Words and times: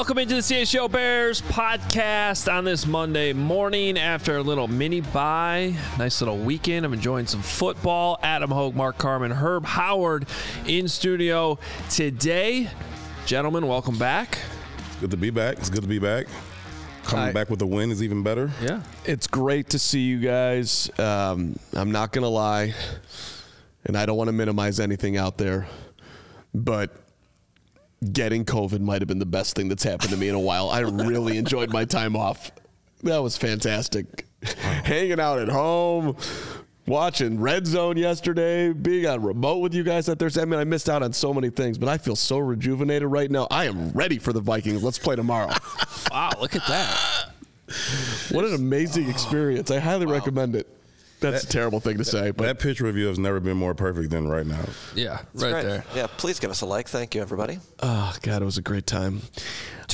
Welcome 0.00 0.16
into 0.16 0.36
the 0.36 0.40
CHGO 0.40 0.90
Bears 0.90 1.42
podcast 1.42 2.50
on 2.50 2.64
this 2.64 2.86
Monday 2.86 3.34
morning 3.34 3.98
after 3.98 4.38
a 4.38 4.42
little 4.42 4.66
mini 4.66 5.02
bye. 5.02 5.76
Nice 5.98 6.22
little 6.22 6.38
weekend. 6.38 6.86
I'm 6.86 6.94
enjoying 6.94 7.26
some 7.26 7.42
football. 7.42 8.18
Adam 8.22 8.50
Hoge, 8.50 8.74
Mark 8.74 8.96
Carman, 8.96 9.30
Herb 9.30 9.66
Howard 9.66 10.26
in 10.66 10.88
studio 10.88 11.58
today. 11.90 12.70
Gentlemen, 13.26 13.66
welcome 13.66 13.98
back. 13.98 14.38
Good 15.02 15.10
to 15.10 15.18
be 15.18 15.28
back. 15.28 15.58
It's 15.58 15.68
good 15.68 15.82
to 15.82 15.88
be 15.88 15.98
back. 15.98 16.28
Coming 17.04 17.26
Hi. 17.26 17.32
back 17.32 17.50
with 17.50 17.60
a 17.60 17.66
win 17.66 17.90
is 17.90 18.02
even 18.02 18.22
better. 18.22 18.50
Yeah. 18.62 18.80
It's 19.04 19.26
great 19.26 19.68
to 19.68 19.78
see 19.78 20.00
you 20.00 20.18
guys. 20.18 20.90
Um, 20.98 21.58
I'm 21.74 21.92
not 21.92 22.12
going 22.12 22.22
to 22.22 22.30
lie, 22.30 22.72
and 23.84 23.98
I 23.98 24.06
don't 24.06 24.16
want 24.16 24.28
to 24.28 24.32
minimize 24.32 24.80
anything 24.80 25.18
out 25.18 25.36
there, 25.36 25.66
but 26.54 26.90
getting 28.12 28.44
COVID 28.44 28.80
might 28.80 29.00
have 29.00 29.08
been 29.08 29.18
the 29.18 29.26
best 29.26 29.54
thing 29.54 29.68
that's 29.68 29.84
happened 29.84 30.10
to 30.10 30.16
me 30.16 30.28
in 30.28 30.34
a 30.34 30.40
while. 30.40 30.70
I 30.70 30.80
really 30.80 31.36
enjoyed 31.36 31.70
my 31.70 31.84
time 31.84 32.16
off. 32.16 32.50
That 33.02 33.18
was 33.18 33.36
fantastic. 33.36 34.26
Hanging 34.42 35.20
out 35.20 35.38
at 35.38 35.48
home, 35.48 36.16
watching 36.86 37.38
Red 37.40 37.66
Zone 37.66 37.96
yesterday, 37.96 38.72
being 38.72 39.06
on 39.06 39.22
remote 39.22 39.58
with 39.58 39.74
you 39.74 39.82
guys 39.82 40.06
that 40.06 40.18
Thursday. 40.18 40.42
I 40.42 40.44
mean, 40.46 40.58
I 40.60 40.64
missed 40.64 40.88
out 40.88 41.02
on 41.02 41.12
so 41.12 41.34
many 41.34 41.50
things, 41.50 41.76
but 41.76 41.88
I 41.88 41.98
feel 41.98 42.16
so 42.16 42.38
rejuvenated 42.38 43.08
right 43.08 43.30
now. 43.30 43.46
I 43.50 43.66
am 43.66 43.90
ready 43.92 44.18
for 44.18 44.32
the 44.32 44.40
Vikings. 44.40 44.82
Let's 44.82 44.98
play 44.98 45.16
tomorrow. 45.16 45.52
Wow, 46.10 46.30
look 46.40 46.56
at 46.56 46.66
that. 46.68 47.32
What 48.30 48.44
an 48.44 48.54
amazing 48.54 49.08
experience. 49.08 49.70
I 49.70 49.78
highly 49.78 50.06
recommend 50.06 50.56
it. 50.56 50.66
That's 51.20 51.44
a 51.44 51.46
terrible 51.46 51.80
thing 51.80 51.98
to 51.98 52.04
say, 52.04 52.30
but 52.30 52.44
That 52.44 52.58
pitch 52.58 52.80
review 52.80 53.06
has 53.08 53.18
never 53.18 53.40
been 53.40 53.56
more 53.56 53.74
perfect 53.74 54.10
than 54.10 54.28
right 54.28 54.46
now. 54.46 54.64
Yeah, 54.94 55.20
It's 55.34 55.42
right 55.42 55.50
great. 55.52 55.64
there. 55.64 55.84
Yeah, 55.94 56.06
please 56.16 56.40
give 56.40 56.50
us 56.50 56.60
a 56.62 56.66
like. 56.66 56.88
Thank 56.88 57.14
you, 57.14 57.20
everybody. 57.22 57.58
oh 57.80 58.14
god, 58.22 58.42
it 58.42 58.44
was 58.44 58.58
a 58.58 58.62
great 58.62 58.86
time. 58.86 59.20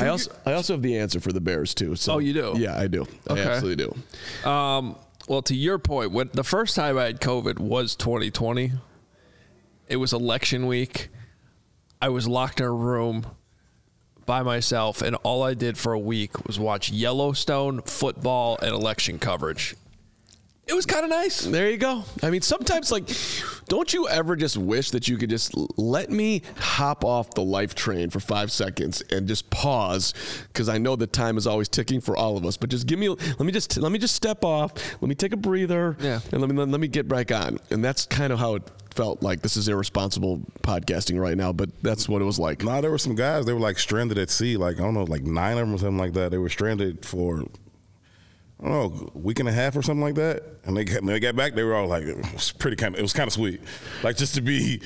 I 0.00 0.08
also 0.08 0.30
I 0.44 0.52
also 0.52 0.74
have 0.74 0.82
the 0.82 0.98
answer 0.98 1.20
for 1.20 1.32
the 1.32 1.40
Bears 1.40 1.74
too. 1.74 1.96
So 1.96 2.14
Oh, 2.14 2.18
you 2.18 2.32
do? 2.32 2.54
Yeah, 2.56 2.78
I 2.78 2.86
do. 2.86 3.06
Okay. 3.28 3.42
I 3.42 3.46
absolutely 3.52 3.84
do. 4.42 4.48
Um, 4.48 4.96
well, 5.28 5.42
to 5.42 5.54
your 5.56 5.78
point, 5.78 6.12
when 6.12 6.30
the 6.32 6.44
first 6.44 6.76
time 6.76 6.96
I 6.98 7.04
had 7.04 7.20
COVID 7.20 7.58
was 7.58 7.96
2020. 7.96 8.72
It 9.88 9.96
was 9.96 10.12
election 10.12 10.66
week. 10.66 11.08
I 12.02 12.08
was 12.08 12.26
locked 12.26 12.58
in 12.60 12.66
a 12.66 12.72
room 12.72 13.24
by 14.26 14.42
myself, 14.42 15.00
and 15.00 15.14
all 15.22 15.44
I 15.44 15.54
did 15.54 15.78
for 15.78 15.92
a 15.92 15.98
week 15.98 16.44
was 16.46 16.58
watch 16.58 16.90
Yellowstone 16.90 17.80
football 17.82 18.58
and 18.60 18.72
election 18.72 19.20
coverage. 19.20 19.76
It 20.68 20.74
was 20.74 20.84
kind 20.84 21.04
of 21.04 21.10
nice. 21.10 21.42
There 21.42 21.70
you 21.70 21.76
go. 21.76 22.02
I 22.24 22.30
mean, 22.30 22.40
sometimes 22.40 22.90
like, 22.90 23.08
don't 23.68 23.92
you 23.94 24.08
ever 24.08 24.34
just 24.34 24.56
wish 24.56 24.90
that 24.90 25.06
you 25.06 25.16
could 25.16 25.30
just 25.30 25.52
let 25.78 26.10
me 26.10 26.42
hop 26.56 27.04
off 27.04 27.30
the 27.34 27.42
life 27.42 27.76
train 27.76 28.10
for 28.10 28.18
five 28.18 28.50
seconds 28.50 29.00
and 29.12 29.28
just 29.28 29.48
pause 29.50 30.12
because 30.48 30.68
I 30.68 30.78
know 30.78 30.96
the 30.96 31.06
time 31.06 31.38
is 31.38 31.46
always 31.46 31.68
ticking 31.68 32.00
for 32.00 32.16
all 32.16 32.36
of 32.36 32.44
us. 32.44 32.56
But 32.56 32.70
just 32.70 32.88
give 32.88 32.98
me, 32.98 33.08
let 33.08 33.40
me 33.40 33.52
just 33.52 33.76
let 33.76 33.92
me 33.92 33.98
just 34.00 34.16
step 34.16 34.44
off, 34.44 34.72
let 35.00 35.08
me 35.08 35.14
take 35.14 35.32
a 35.32 35.36
breather, 35.36 35.96
Yeah. 36.00 36.18
and 36.32 36.40
let 36.40 36.50
me 36.50 36.56
let 36.56 36.80
me 36.80 36.88
get 36.88 37.06
back 37.06 37.30
on. 37.30 37.58
And 37.70 37.84
that's 37.84 38.04
kind 38.04 38.32
of 38.32 38.40
how 38.40 38.56
it 38.56 38.64
felt 38.90 39.22
like. 39.22 39.42
This 39.42 39.56
is 39.56 39.68
irresponsible 39.68 40.38
podcasting 40.62 41.20
right 41.20 41.36
now, 41.36 41.52
but 41.52 41.70
that's 41.82 42.08
what 42.08 42.22
it 42.22 42.24
was 42.24 42.40
like. 42.40 42.64
Nah, 42.64 42.80
there 42.80 42.90
were 42.90 42.98
some 42.98 43.14
guys. 43.14 43.46
They 43.46 43.52
were 43.52 43.60
like 43.60 43.78
stranded 43.78 44.18
at 44.18 44.30
sea. 44.30 44.56
Like 44.56 44.78
I 44.80 44.82
don't 44.82 44.94
know, 44.94 45.04
like 45.04 45.22
nine 45.22 45.52
of 45.58 45.58
them 45.60 45.74
or 45.74 45.78
something 45.78 45.98
like 45.98 46.14
that. 46.14 46.32
They 46.32 46.38
were 46.38 46.48
stranded 46.48 47.04
for. 47.06 47.44
I 48.58 48.68
don't 48.68 48.72
know, 48.72 49.10
a 49.14 49.18
week 49.18 49.38
and 49.38 49.48
a 49.50 49.52
half 49.52 49.76
or 49.76 49.82
something 49.82 50.00
like 50.00 50.14
that, 50.14 50.42
and 50.64 50.74
they 50.74 50.84
got, 50.84 51.02
when 51.02 51.12
they 51.12 51.20
got 51.20 51.36
back. 51.36 51.54
They 51.54 51.62
were 51.62 51.74
all 51.74 51.86
like, 51.88 52.04
it 52.04 52.16
was 52.32 52.52
pretty 52.52 52.76
kind 52.76 52.94
of, 52.94 52.98
it 52.98 53.02
was 53.02 53.12
kind 53.12 53.26
of 53.26 53.34
sweet, 53.34 53.60
like 54.02 54.16
just 54.16 54.34
to 54.36 54.40
be 54.40 54.80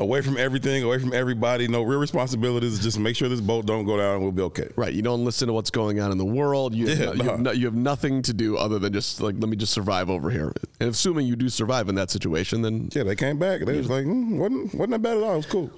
away 0.00 0.20
from 0.20 0.36
everything, 0.36 0.82
away 0.82 0.98
from 0.98 1.12
everybody, 1.12 1.68
no 1.68 1.82
real 1.82 2.00
responsibilities. 2.00 2.80
Just 2.80 2.98
make 2.98 3.14
sure 3.14 3.28
this 3.28 3.40
boat 3.40 3.66
don't 3.66 3.84
go 3.84 3.96
down, 3.96 4.14
and 4.14 4.22
we'll 4.22 4.32
be 4.32 4.42
okay. 4.42 4.68
Right, 4.74 4.92
you 4.92 5.02
don't 5.02 5.24
listen 5.24 5.46
to 5.46 5.52
what's 5.54 5.70
going 5.70 6.00
on 6.00 6.10
in 6.10 6.18
the 6.18 6.24
world. 6.24 6.74
You, 6.74 6.88
have, 6.88 6.98
Yeah, 6.98 7.04
no- 7.06 7.12
you, 7.12 7.30
have 7.30 7.40
no. 7.40 7.50
you 7.52 7.64
have 7.66 7.74
nothing 7.76 8.20
to 8.22 8.32
do 8.32 8.56
other 8.56 8.80
than 8.80 8.92
just 8.92 9.20
like 9.20 9.36
let 9.38 9.48
me 9.48 9.56
just 9.56 9.72
survive 9.72 10.10
over 10.10 10.28
here. 10.28 10.52
And 10.80 10.90
assuming 10.90 11.28
you 11.28 11.36
do 11.36 11.48
survive 11.48 11.88
in 11.88 11.94
that 11.94 12.10
situation, 12.10 12.62
then 12.62 12.88
Yeah, 12.92 13.04
they 13.04 13.14
came 13.14 13.38
back. 13.38 13.60
They 13.64 13.78
was 13.78 13.88
like, 13.88 14.06
mm, 14.06 14.38
wasn't 14.38 14.74
wasn't 14.74 14.90
that 14.90 15.02
bad 15.02 15.18
at 15.18 15.22
all. 15.22 15.34
It 15.34 15.36
was 15.36 15.46
cool. 15.46 15.70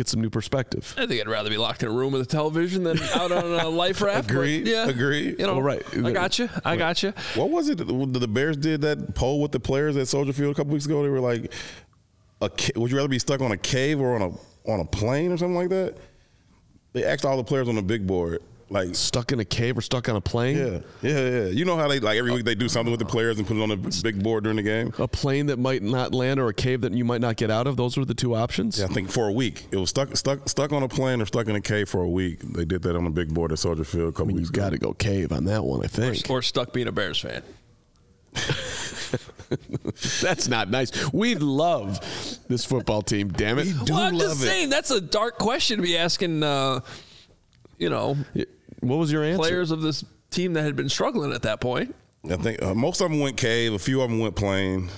Get 0.00 0.08
some 0.08 0.22
new 0.22 0.30
perspective. 0.30 0.94
I 0.96 1.06
think 1.06 1.20
I'd 1.20 1.28
rather 1.28 1.50
be 1.50 1.58
locked 1.58 1.82
in 1.82 1.90
a 1.90 1.92
room 1.92 2.12
with 2.14 2.22
a 2.22 2.26
television 2.26 2.84
than 2.84 2.98
out 3.14 3.30
on 3.30 3.44
a 3.44 3.68
life 3.68 4.00
raft. 4.00 4.28
but 4.28 4.34
Agreed, 4.34 4.66
Yeah. 4.66 4.88
agreed. 4.88 5.38
You 5.38 5.46
know, 5.46 5.52
Well, 5.54 5.62
right. 5.62 5.82
I 6.04 6.10
got 6.12 6.38
you. 6.38 6.48
I 6.64 6.76
got 6.76 7.02
you. 7.02 7.12
What 7.34 7.50
was 7.50 7.68
it? 7.68 7.76
The 7.76 8.28
Bears 8.28 8.56
did 8.56 8.80
that 8.80 9.14
poll 9.14 9.42
with 9.42 9.52
the 9.52 9.60
players 9.60 9.96
at 9.98 10.08
Soldier 10.08 10.32
Field 10.32 10.52
a 10.52 10.54
couple 10.54 10.72
weeks 10.72 10.86
ago. 10.86 11.02
They 11.02 11.10
were 11.10 11.20
like, 11.20 11.52
ca- 12.40 12.72
"Would 12.76 12.90
you 12.90 12.96
rather 12.96 13.08
be 13.08 13.18
stuck 13.18 13.42
on 13.42 13.52
a 13.52 13.56
cave 13.58 14.00
or 14.00 14.14
on 14.14 14.22
a 14.22 14.70
on 14.70 14.80
a 14.80 14.84
plane 14.86 15.32
or 15.32 15.36
something 15.36 15.54
like 15.56 15.68
that?" 15.68 15.96
They 16.94 17.04
asked 17.04 17.26
all 17.26 17.36
the 17.36 17.44
players 17.44 17.68
on 17.68 17.74
the 17.74 17.82
big 17.82 18.06
board, 18.06 18.40
like, 18.70 18.94
Stuck 18.94 19.32
in 19.32 19.40
a 19.40 19.44
cave 19.44 19.76
or 19.76 19.80
stuck 19.80 20.08
on 20.08 20.14
a 20.14 20.20
plane? 20.20 20.56
"Yeah, 20.56 20.78
yeah, 21.02 21.28
yeah." 21.28 21.46
You 21.46 21.64
know 21.64 21.76
how 21.76 21.88
they 21.88 21.98
like 21.98 22.16
every 22.16 22.32
week 22.32 22.44
they 22.44 22.54
do 22.54 22.68
something 22.68 22.92
with 22.92 23.00
the 23.00 23.06
players 23.06 23.36
and 23.38 23.46
put 23.46 23.56
it 23.56 23.60
on 23.60 23.68
the 23.68 24.00
big 24.02 24.22
board 24.22 24.44
during 24.44 24.56
the 24.56 24.62
game. 24.62 24.92
A 24.98 25.08
plane 25.08 25.46
that 25.46 25.58
might 25.58 25.82
not 25.82 26.14
land 26.14 26.38
or 26.38 26.48
a 26.48 26.54
cave 26.54 26.80
that 26.82 26.92
you 26.92 27.04
might 27.04 27.20
not 27.20 27.36
get 27.36 27.50
out 27.50 27.66
of. 27.66 27.76
Those 27.76 27.96
were 27.96 28.04
the 28.04 28.14
two 28.14 28.36
options. 28.36 28.78
Yeah, 28.78 28.84
I 28.84 28.88
think 28.88 29.10
for 29.10 29.28
a 29.28 29.32
week 29.32 29.66
it 29.72 29.76
was 29.76 29.90
stuck 29.90 30.16
stuck 30.16 30.48
stuck 30.48 30.72
on 30.72 30.84
a 30.84 30.88
plane 30.88 31.20
or 31.20 31.26
stuck 31.26 31.48
in 31.48 31.56
a 31.56 31.60
cave 31.60 31.88
for 31.88 32.02
a 32.02 32.08
week. 32.08 32.40
They 32.40 32.64
did 32.64 32.82
that 32.82 32.94
on 32.94 33.04
the 33.04 33.10
big 33.10 33.34
board 33.34 33.50
at 33.50 33.58
Soldier 33.58 33.84
Field 33.84 34.10
a 34.10 34.12
couple 34.12 34.26
I 34.26 34.28
mean, 34.28 34.36
you 34.36 34.42
weeks 34.42 34.50
got 34.50 34.70
to 34.70 34.78
go 34.78 34.92
cave 34.92 35.32
on 35.32 35.46
that 35.46 35.64
one. 35.64 35.84
I 35.84 35.88
think 35.88 36.30
Or 36.30 36.40
stuck 36.40 36.72
being 36.72 36.86
a 36.86 36.92
Bears 36.92 37.18
fan. 37.18 37.42
that's 40.20 40.46
not 40.46 40.70
nice. 40.70 41.12
We 41.12 41.34
love 41.34 41.98
this 42.46 42.64
football 42.64 43.02
team. 43.02 43.28
Damn 43.28 43.58
it! 43.58 43.66
well, 43.88 43.98
I'm 43.98 44.16
just 44.16 44.40
saying 44.40 44.70
that's 44.70 44.92
a 44.92 45.00
dark 45.00 45.38
question 45.38 45.78
to 45.78 45.82
be 45.82 45.98
asking. 45.98 46.44
Uh, 46.44 46.80
you 47.80 47.88
know, 47.88 48.16
What 48.80 48.96
was 48.96 49.12
your 49.12 49.22
answer? 49.24 49.38
players 49.38 49.70
of 49.70 49.82
this 49.82 50.04
team 50.30 50.52
that 50.54 50.62
had 50.62 50.76
been 50.76 50.88
struggling 50.88 51.32
at 51.32 51.42
that 51.42 51.60
point. 51.60 51.94
I 52.30 52.36
think 52.36 52.62
uh, 52.62 52.74
most 52.74 53.00
of 53.00 53.10
them 53.10 53.20
went 53.20 53.36
cave. 53.36 53.72
A 53.72 53.78
few 53.78 54.00
of 54.02 54.10
them 54.10 54.18
went 54.20 54.36
plane. 54.36 54.88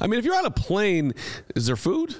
I 0.00 0.06
mean, 0.06 0.18
if 0.18 0.24
you're 0.24 0.36
on 0.36 0.44
a 0.46 0.50
plane, 0.50 1.14
is 1.56 1.66
there 1.66 1.76
food? 1.76 2.14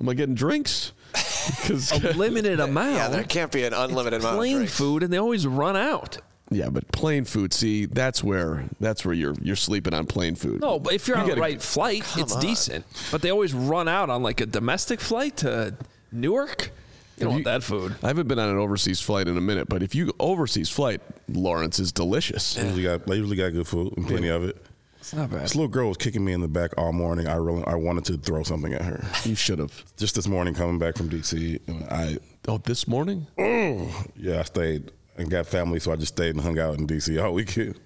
Am 0.00 0.08
I 0.08 0.14
getting 0.14 0.34
drinks? 0.34 0.92
Because 1.62 1.92
A 1.92 2.12
limited 2.14 2.58
amount. 2.68 2.96
Yeah, 2.96 3.08
there 3.08 3.22
can't 3.22 3.52
be 3.52 3.62
an 3.64 3.72
unlimited 3.72 4.18
amount 4.20 4.34
of 4.34 4.38
plain 4.38 4.56
drinks. 4.56 4.76
food, 4.76 5.04
and 5.04 5.12
they 5.12 5.16
always 5.18 5.46
run 5.46 5.76
out. 5.76 6.18
Yeah, 6.50 6.70
but 6.70 6.90
plain 6.90 7.24
food. 7.24 7.52
See, 7.52 7.86
that's 7.86 8.22
where 8.24 8.64
that's 8.80 9.04
where 9.04 9.14
you're 9.14 9.34
you're 9.40 9.54
sleeping 9.54 9.94
on 9.94 10.06
plain 10.06 10.34
food. 10.34 10.60
No, 10.60 10.80
but 10.80 10.92
if 10.94 11.06
you're 11.06 11.16
You 11.18 11.22
on 11.22 11.28
the 11.30 11.36
right 11.36 11.62
flight, 11.62 12.02
it's 12.18 12.34
on. 12.34 12.40
decent. 12.40 12.84
But 13.12 13.22
they 13.22 13.30
always 13.30 13.54
run 13.54 13.86
out 13.86 14.10
on 14.10 14.24
like 14.24 14.40
a 14.40 14.46
domestic 14.46 15.00
flight 15.00 15.36
to 15.38 15.74
Newark. 16.10 16.70
You 17.16 17.24
don't 17.24 17.32
Have 17.32 17.32
want 17.32 17.44
that 17.44 17.62
food. 17.62 17.94
I 18.02 18.08
haven't 18.08 18.28
been 18.28 18.38
on 18.38 18.50
an 18.50 18.58
overseas 18.58 19.00
flight 19.00 19.26
in 19.26 19.36
a 19.38 19.40
minute, 19.40 19.68
but 19.68 19.82
if 19.82 19.94
you 19.94 20.12
overseas 20.20 20.68
flight, 20.68 21.00
Lawrence 21.28 21.78
is 21.78 21.90
delicious. 21.92 22.56
Usually 22.56 22.82
got 22.82 23.06
they 23.06 23.16
usually 23.16 23.36
got 23.36 23.52
good 23.52 23.66
food 23.66 23.94
and 23.96 24.06
plenty 24.06 24.28
of 24.28 24.44
it. 24.44 24.62
It's 24.98 25.14
not 25.14 25.30
bad. 25.30 25.42
This 25.42 25.54
little 25.54 25.68
girl 25.68 25.88
was 25.88 25.96
kicking 25.96 26.24
me 26.24 26.32
in 26.32 26.40
the 26.40 26.48
back 26.48 26.72
all 26.76 26.92
morning. 26.92 27.26
I 27.26 27.36
really 27.36 27.64
I 27.64 27.74
wanted 27.76 28.04
to 28.06 28.18
throw 28.18 28.42
something 28.42 28.74
at 28.74 28.82
her. 28.82 29.02
You 29.24 29.34
should 29.34 29.58
have. 29.60 29.84
Just 29.96 30.14
this 30.16 30.26
morning 30.28 30.52
coming 30.52 30.78
back 30.78 30.96
from 30.96 31.08
DC, 31.08 31.60
and 31.68 31.84
I 31.84 32.18
Oh, 32.48 32.58
this 32.58 32.86
morning? 32.86 33.26
Mm. 33.38 34.10
yeah 34.16 34.40
I 34.40 34.42
stayed 34.42 34.92
and 35.16 35.30
got 35.30 35.46
family, 35.46 35.80
so 35.80 35.92
I 35.92 35.96
just 35.96 36.14
stayed 36.14 36.30
and 36.34 36.40
hung 36.40 36.58
out 36.58 36.78
in 36.78 36.86
DC 36.86 37.22
all 37.24 37.32
weekend. 37.32 37.78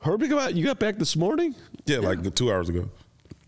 Herbie, 0.00 0.28
go 0.28 0.38
out. 0.38 0.54
You 0.54 0.64
got 0.64 0.78
back 0.78 0.96
this 0.98 1.16
morning? 1.16 1.54
Yeah, 1.84 1.98
like 1.98 2.34
two 2.34 2.50
hours 2.52 2.68
ago. 2.68 2.88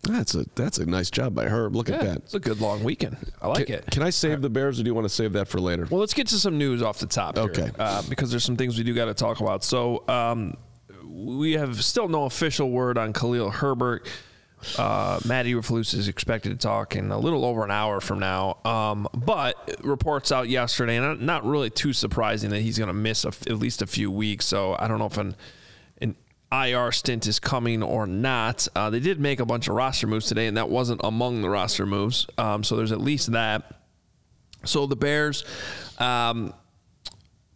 That's 0.03 0.35
a 0.35 0.47
that's 0.55 0.79
a 0.79 0.87
nice 0.87 1.11
job 1.11 1.35
by 1.35 1.45
Herb. 1.47 1.77
Look 1.77 1.91
at 1.91 2.01
that. 2.01 2.17
it's 2.19 2.35
a 2.35 2.41
good 2.41 2.61
long 2.61 2.83
weekend. 2.83 3.17
I 3.43 3.49
like 3.49 3.67
Can, 3.67 3.77
it. 3.77 3.91
can 3.91 4.03
I 4.03 4.11
save 4.11 4.41
the 4.41 4.49
Bears, 4.49 4.81
or 4.81 4.83
do 4.83 4.89
you 4.89 4.95
want 4.95 5.05
to 5.05 5.15
save 5.15 5.35
that 5.35 5.47
for 5.49 5.61
later? 5.61 5.87
Well, 5.91 6.01
let's 6.01 6.15
get 6.15 6.27
to 6.29 6.39
some 6.39 6.57
news 6.59 6.83
off 6.83 6.99
the 6.99 7.07
top. 7.07 7.37
Here, 7.37 7.45
Okay. 7.45 7.71
uh, 7.79 8.03
because 8.09 8.31
there's 8.31 8.45
some 8.45 8.57
things 8.57 8.79
we 8.79 8.85
do 8.85 8.95
got 8.95 9.05
to 9.07 9.15
talk 9.15 9.41
about. 9.41 9.63
So 9.63 10.03
um, 10.09 10.57
we 11.05 11.53
have 11.53 11.85
still 11.85 12.09
no 12.09 12.25
official 12.25 12.71
word 12.71 12.97
on 12.99 13.13
Khalil 13.13 13.51
Herbert, 13.51 14.09
Uh, 14.79 15.19
Matty 15.25 15.55
Eberflus 15.55 15.95
is 15.95 16.07
expected 16.09 16.51
to 16.51 16.57
talk 16.57 16.95
in 16.95 17.11
a 17.11 17.19
little 17.19 17.45
over 17.47 17.65
an 17.65 17.71
hour 17.71 17.99
from 18.01 18.19
now. 18.19 18.59
Um, 18.65 19.07
but 19.15 19.55
reports 19.83 20.31
out 20.33 20.49
yesterday, 20.51 20.97
and 20.97 21.23
not 21.23 21.47
really 21.47 21.71
too 21.71 21.93
surprising 21.95 22.51
that 22.51 22.61
he's 22.61 22.77
going 22.79 22.89
to 22.89 22.93
miss 22.95 23.25
a, 23.25 23.29
at 23.29 23.59
least 23.59 23.81
a 23.81 23.87
few 23.87 24.11
weeks. 24.11 24.45
So 24.47 24.77
I 24.79 24.87
don't 24.87 24.99
know 24.99 25.07
if 25.07 25.17
an 25.17 25.35
IR 26.53 26.91
stint 26.93 27.27
is 27.27 27.39
coming 27.39 27.83
or 27.83 28.07
not. 28.07 28.67
Uh, 28.75 28.91
they 28.91 29.01
did 29.01 29.21
make 29.21 29.41
a 29.41 29.47
bunch 29.47 29.69
of 29.69 29.75
roster 29.75 30.07
moves 30.07 30.27
today, 30.27 30.47
and 30.47 30.57
that 30.57 30.69
wasn't 30.69 31.01
among 31.05 31.43
the 31.43 31.49
roster 31.49 31.87
moves. 31.87 32.27
Um, 32.39 32.65
so 32.65 32.77
there's 32.77 32.93
at 32.93 33.01
least 33.01 33.33
that. 33.33 33.81
So 34.65 34.87
the 34.87 34.97
Bears. 34.97 35.45
Um, 35.99 36.55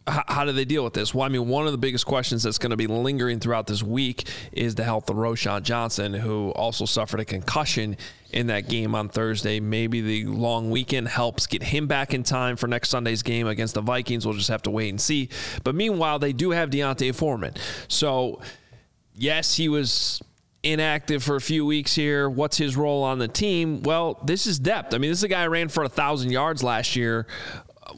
how 0.07 0.45
do 0.45 0.51
they 0.51 0.65
deal 0.65 0.83
with 0.83 0.93
this? 0.93 1.15
Well, 1.15 1.25
I 1.25 1.29
mean, 1.29 1.47
one 1.47 1.65
of 1.65 1.71
the 1.71 1.79
biggest 1.79 2.05
questions 2.05 2.43
that's 2.43 2.59
going 2.59 2.69
to 2.69 2.77
be 2.77 2.85
lingering 2.85 3.39
throughout 3.39 3.65
this 3.65 3.81
week 3.81 4.27
is 4.51 4.75
the 4.75 4.83
health 4.83 5.09
of 5.09 5.15
Roschon 5.15 5.63
Johnson, 5.63 6.13
who 6.13 6.51
also 6.51 6.85
suffered 6.85 7.19
a 7.19 7.25
concussion 7.25 7.97
in 8.31 8.47
that 8.47 8.67
game 8.69 8.93
on 8.93 9.09
Thursday. 9.09 9.59
Maybe 9.59 10.01
the 10.01 10.25
long 10.25 10.69
weekend 10.69 11.07
helps 11.07 11.47
get 11.47 11.63
him 11.63 11.87
back 11.87 12.13
in 12.13 12.21
time 12.21 12.55
for 12.55 12.67
next 12.67 12.89
Sunday's 12.89 13.23
game 13.23 13.47
against 13.47 13.73
the 13.73 13.81
Vikings. 13.81 14.27
We'll 14.27 14.35
just 14.35 14.49
have 14.49 14.61
to 14.63 14.69
wait 14.71 14.89
and 14.89 15.01
see. 15.01 15.29
But 15.63 15.73
meanwhile, 15.73 16.19
they 16.19 16.33
do 16.33 16.51
have 16.51 16.69
D'Onta 16.69 17.13
Foreman. 17.15 17.55
So, 17.87 18.41
yes, 19.15 19.55
he 19.55 19.69
was 19.69 20.21
inactive 20.63 21.23
for 21.23 21.35
a 21.35 21.41
few 21.41 21.65
weeks 21.65 21.95
here. 21.95 22.29
What's 22.29 22.57
his 22.57 22.75
role 22.75 23.03
on 23.03 23.19
the 23.19 23.27
team? 23.27 23.83
Well, 23.83 24.19
this 24.23 24.47
is 24.47 24.59
depth. 24.59 24.93
I 24.93 24.97
mean, 24.97 25.11
this 25.11 25.19
is 25.19 25.23
a 25.23 25.27
guy 25.27 25.43
who 25.43 25.49
ran 25.49 25.69
for 25.69 25.83
a 25.83 25.89
thousand 25.89 26.31
yards 26.31 26.63
last 26.63 26.95
year 26.95 27.27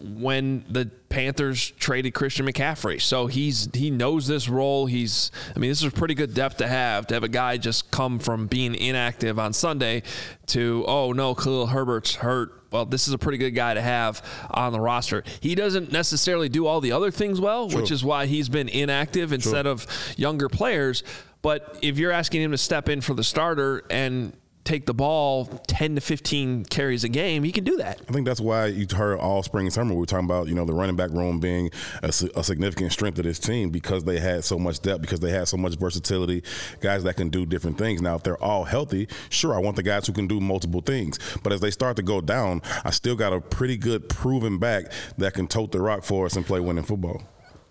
when 0.04 0.66
the 0.70 0.86
Panthers 1.10 1.72
traded 1.72 2.14
Christian 2.14 2.46
McCaffrey. 2.46 3.02
So 3.02 3.28
he's 3.28 3.70
he 3.74 3.90
knows 3.90 4.28
this 4.28 4.50
role. 4.50 4.86
He's 4.86 5.32
I 5.56 5.60
mean 5.60 5.72
this 5.72 5.82
is 5.82 5.92
pretty 5.94 6.14
good 6.14 6.34
depth 6.34 6.58
to 6.58 6.68
have 6.68 7.08
to 7.08 7.14
have 7.14 7.24
a 7.24 7.30
guy 7.30 7.58
just 7.58 7.90
come 7.92 8.20
from 8.20 8.48
being 8.48 8.76
inactive 8.76 9.40
on 9.40 9.54
Sunday 9.54 10.04
to 10.48 10.84
oh 10.88 11.14
no 11.14 11.34
Khalil 11.34 11.68
Herbert's 11.68 12.16
hurt. 12.16 12.57
Well, 12.72 12.86
this 12.86 13.08
is 13.08 13.14
a 13.14 13.18
pretty 13.18 13.38
good 13.38 13.52
guy 13.52 13.74
to 13.74 13.82
have 13.82 14.22
on 14.52 14.74
the 14.74 14.80
roster. 14.80 15.24
He 15.40 15.56
doesn't 15.56 15.92
necessarily 15.92 16.50
do 16.50 16.66
all 16.66 16.82
the 16.82 16.92
other 16.92 17.12
things 17.12 17.40
well, 17.40 17.70
which 17.70 17.92
is 17.92 18.04
why 18.04 18.26
he's 18.26 18.50
been 18.50 18.68
inactive 18.70 19.32
instead 19.32 19.66
of 19.66 19.88
younger 20.18 20.50
players. 20.50 21.04
But 21.42 21.80
if 21.82 21.98
you're 21.98 22.12
asking 22.12 22.42
him 22.42 22.52
to 22.52 22.58
step 22.58 22.90
in 22.90 23.02
for 23.02 23.14
the 23.14 23.24
starter 23.24 23.84
and 23.90 24.34
take 24.68 24.86
the 24.86 24.94
ball 24.94 25.46
10 25.68 25.96
to 25.96 26.02
15 26.02 26.66
carries 26.66 27.06
a 27.06 27.10
game, 27.10 27.44
he 27.44 27.54
can 27.54 27.64
do 27.64 27.78
that. 27.78 28.02
I 28.10 28.12
think 28.12 28.28
that's 28.28 28.42
why 28.42 28.66
you 28.66 28.86
heard 28.94 29.18
all 29.18 29.42
spring 29.42 29.66
and 29.66 29.74
summer 29.74 29.94
we 29.94 30.00
were 30.02 30.06
talking 30.06 30.26
about, 30.26 30.48
you 30.50 30.56
know, 30.56 30.66
the 30.66 30.74
running 30.74 30.98
back 30.98 31.10
room 31.12 31.40
being 31.40 31.72
a, 32.04 32.08
a, 32.08 32.44
significant 32.44 32.92
strength 32.92 33.18
of 33.18 33.24
this 33.24 33.40
team 33.40 33.70
because 33.70 34.04
they 34.04 34.20
had 34.20 34.44
so 34.44 34.60
much 34.60 34.82
depth, 34.82 35.02
because 35.02 35.22
they 35.22 35.32
had 35.32 35.48
so 35.48 35.56
much 35.56 35.76
versatility, 35.76 36.44
guys 36.82 37.04
that 37.04 37.16
can 37.16 37.30
do 37.30 37.46
different 37.46 37.78
things. 37.78 38.02
Now, 38.02 38.16
if 38.16 38.24
they're 38.24 38.44
all 38.44 38.66
healthy, 38.66 39.08
sure, 39.30 39.56
I 39.56 39.60
want 39.60 39.78
the 39.78 39.84
guys 39.84 40.06
who 40.06 40.14
can 40.14 40.28
do 40.28 40.42
multiple 40.42 40.82
things. 40.82 41.18
But 41.44 41.54
as 41.54 41.62
they 41.62 41.72
start 41.72 41.96
to 41.96 42.04
go 42.04 42.20
down, 42.20 42.62
I 42.84 42.90
still 42.90 43.16
got 43.16 43.32
a 43.32 43.40
pretty 43.40 43.78
good 43.78 44.10
proven 44.10 44.58
back 44.58 44.92
that 45.18 45.34
can 45.34 45.48
tote 45.48 45.72
the 45.72 45.80
rock 45.80 46.04
for 46.04 46.26
us 46.26 46.36
and 46.36 46.46
play 46.46 46.60
winning 46.60 46.84
football. 46.84 47.24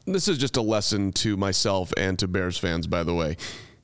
This 0.07 0.29
is 0.29 0.39
just 0.39 0.57
a 0.57 0.63
lesson 0.63 1.13
to 1.15 1.37
myself 1.37 1.93
and 1.97 2.19
to 2.21 2.29
Bears 2.29 2.57
fans, 2.57 2.87
by 2.87 3.03
the 3.03 3.13
way 3.13 3.37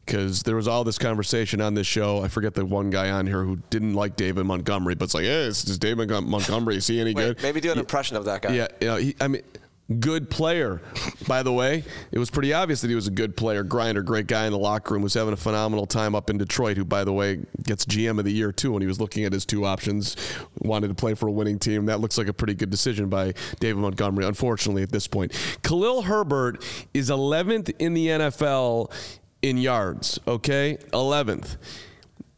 because 0.04 0.43
there 0.43 0.56
was 0.56 0.69
all 0.69 0.84
this 0.84 0.99
conversation 0.99 1.60
on 1.60 1.75
this 1.75 1.87
show. 1.87 2.22
I 2.22 2.28
forget 2.28 2.54
the 2.54 2.64
one 2.64 2.90
guy 2.90 3.10
on 3.10 3.26
here 3.26 3.44
who 3.44 3.56
didn't 3.70 3.94
like 3.94 4.16
David 4.16 4.44
Montgomery, 4.44 4.94
but 4.94 5.04
it's 5.04 5.14
like, 5.14 5.25
hey, 5.25 5.44
it's 5.44 5.64
David 5.78 6.10
Montgomery. 6.10 6.76
Is 6.76 6.87
he 6.87 7.00
any 7.00 7.14
Wait, 7.14 7.22
good? 7.22 7.43
Maybe 7.43 7.60
do 7.60 7.72
an 7.72 7.78
impression 7.78 8.16
of 8.16 8.25
that 8.26 8.43
guy. 8.43 8.54
Yeah, 8.54 8.69
you 8.81 8.87
know, 8.87 8.96
he, 8.96 9.14
I 9.20 9.28
mean, 9.28 9.43
good 10.00 10.31
player. 10.31 10.81
By 11.26 11.43
the 11.43 11.52
way, 11.52 11.84
it 12.10 12.19
was 12.19 12.31
pretty 12.31 12.52
obvious 12.52 12.81
that 12.81 12.88
he 12.88 12.94
was 12.94 13.06
a 13.06 13.12
good 13.12 13.37
player. 13.37 13.62
Grinder, 13.62 14.02
great 14.02 14.26
guy 14.26 14.46
in 14.46 14.52
the 14.52 14.58
locker 14.58 14.94
room, 14.94 15.02
was 15.02 15.14
having 15.14 15.32
a 15.32 15.37
phenomenal 15.37 15.87
time 15.87 16.14
up 16.14 16.31
in 16.31 16.38
Detroit. 16.38 16.76
Who, 16.76 16.84
by 16.84 17.04
the 17.04 17.12
way, 17.12 17.40
gets 17.62 17.84
GM 17.84 18.19
of 18.19 18.25
the 18.25 18.32
year 18.32 18.52
too. 18.52 18.72
When 18.72 18.82
he 18.82 18.88
was 18.88 19.00
looking 19.00 19.25
at 19.25 19.32
his 19.32 19.44
two 19.46 19.64
options, 19.64 20.16
wanted 20.58 20.88
to 20.88 20.94
play 20.94 21.14
for 21.14 21.28
a 21.28 21.32
winning 21.32 21.58
team. 21.58 21.87
That 21.87 22.00
looks 22.00 22.19
like 22.19 22.28
a 22.28 22.32
pretty 22.32 22.54
good 22.54 22.70
decision 22.70 23.08
by 23.08 23.34
David 23.60 23.81
Montgomery. 23.81 24.26
Unfortunately, 24.26 24.82
at 24.82 24.90
this 24.90 25.06
point, 25.06 25.32
Khalil 25.62 26.02
Herbert 26.02 26.64
is 26.94 27.10
11th 27.10 27.72
in 27.78 27.94
the 27.94 28.08
NFL 28.08 28.93
in 29.43 29.59
yards, 29.59 30.19
okay? 30.27 30.79
11th. 30.93 31.56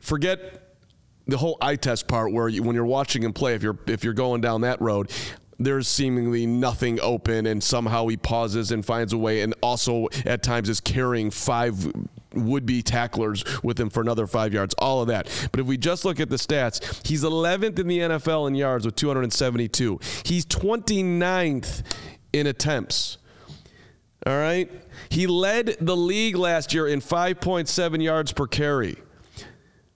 Forget 0.00 0.76
the 1.26 1.36
whole 1.36 1.56
eye 1.60 1.76
test 1.76 2.08
part 2.08 2.32
where 2.32 2.48
you, 2.48 2.62
when 2.62 2.74
you're 2.74 2.84
watching 2.84 3.22
him 3.22 3.32
play, 3.32 3.54
if 3.54 3.62
you're 3.62 3.78
if 3.86 4.04
you're 4.04 4.12
going 4.12 4.40
down 4.40 4.62
that 4.62 4.80
road, 4.80 5.10
there's 5.58 5.88
seemingly 5.88 6.46
nothing 6.46 7.00
open, 7.00 7.46
and 7.46 7.62
somehow 7.62 8.06
he 8.08 8.16
pauses 8.16 8.72
and 8.72 8.84
finds 8.84 9.12
a 9.12 9.18
way, 9.18 9.40
and 9.42 9.54
also 9.62 10.08
at 10.26 10.42
times 10.42 10.68
is 10.68 10.80
carrying 10.80 11.30
five 11.30 11.90
would-be 12.34 12.82
tacklers 12.82 13.44
with 13.62 13.78
him 13.78 13.88
for 13.88 14.00
another 14.00 14.26
five 14.26 14.52
yards. 14.52 14.74
All 14.78 15.00
of 15.00 15.08
that. 15.08 15.48
But 15.52 15.60
if 15.60 15.66
we 15.66 15.76
just 15.78 16.04
look 16.04 16.18
at 16.18 16.30
the 16.30 16.36
stats, 16.36 17.06
he's 17.06 17.22
11th 17.22 17.78
in 17.78 17.86
the 17.86 17.98
NFL 18.00 18.48
in 18.48 18.54
yards 18.56 18.84
with 18.84 18.96
272. 18.96 20.00
He's 20.24 20.44
29th 20.44 21.84
in 22.32 22.46
attempts. 22.48 23.18
All 24.26 24.36
right. 24.36 24.70
He 25.14 25.28
led 25.28 25.76
the 25.80 25.96
league 25.96 26.34
last 26.34 26.74
year 26.74 26.88
in 26.88 27.00
5.7 27.00 28.02
yards 28.02 28.32
per 28.32 28.48
carry. 28.48 28.96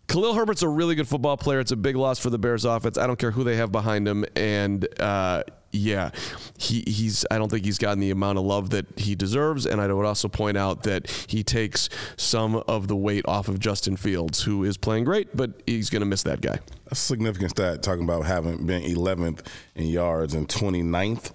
Khalil 0.06 0.34
Herbert's 0.34 0.62
a 0.62 0.68
really 0.68 0.94
good 0.94 1.08
football 1.08 1.36
player. 1.36 1.58
It's 1.58 1.72
a 1.72 1.76
big 1.76 1.96
loss 1.96 2.20
for 2.20 2.30
the 2.30 2.38
Bears 2.38 2.64
offense. 2.64 2.96
I 2.96 3.08
don't 3.08 3.18
care 3.18 3.32
who 3.32 3.42
they 3.42 3.56
have 3.56 3.72
behind 3.72 4.06
him. 4.06 4.24
And 4.36 4.86
uh, 5.00 5.42
yeah, 5.72 6.12
he, 6.56 6.84
he's. 6.86 7.26
I 7.32 7.38
don't 7.38 7.48
think 7.48 7.64
he's 7.64 7.78
gotten 7.78 7.98
the 7.98 8.12
amount 8.12 8.38
of 8.38 8.44
love 8.44 8.70
that 8.70 8.86
he 8.96 9.16
deserves. 9.16 9.66
And 9.66 9.80
I 9.80 9.92
would 9.92 10.06
also 10.06 10.28
point 10.28 10.56
out 10.56 10.84
that 10.84 11.10
he 11.26 11.42
takes 11.42 11.88
some 12.16 12.62
of 12.68 12.86
the 12.86 12.94
weight 12.94 13.24
off 13.26 13.48
of 13.48 13.58
Justin 13.58 13.96
Fields, 13.96 14.44
who 14.44 14.62
is 14.62 14.76
playing 14.76 15.02
great, 15.02 15.36
but 15.36 15.64
he's 15.66 15.90
going 15.90 16.00
to 16.00 16.06
miss 16.06 16.22
that 16.22 16.40
guy. 16.40 16.60
A 16.92 16.94
significant 16.94 17.50
stat 17.50 17.82
talking 17.82 18.04
about 18.04 18.24
having 18.24 18.66
been 18.66 18.84
11th 18.84 19.44
in 19.74 19.86
yards 19.88 20.32
and 20.34 20.48
29th 20.48 21.32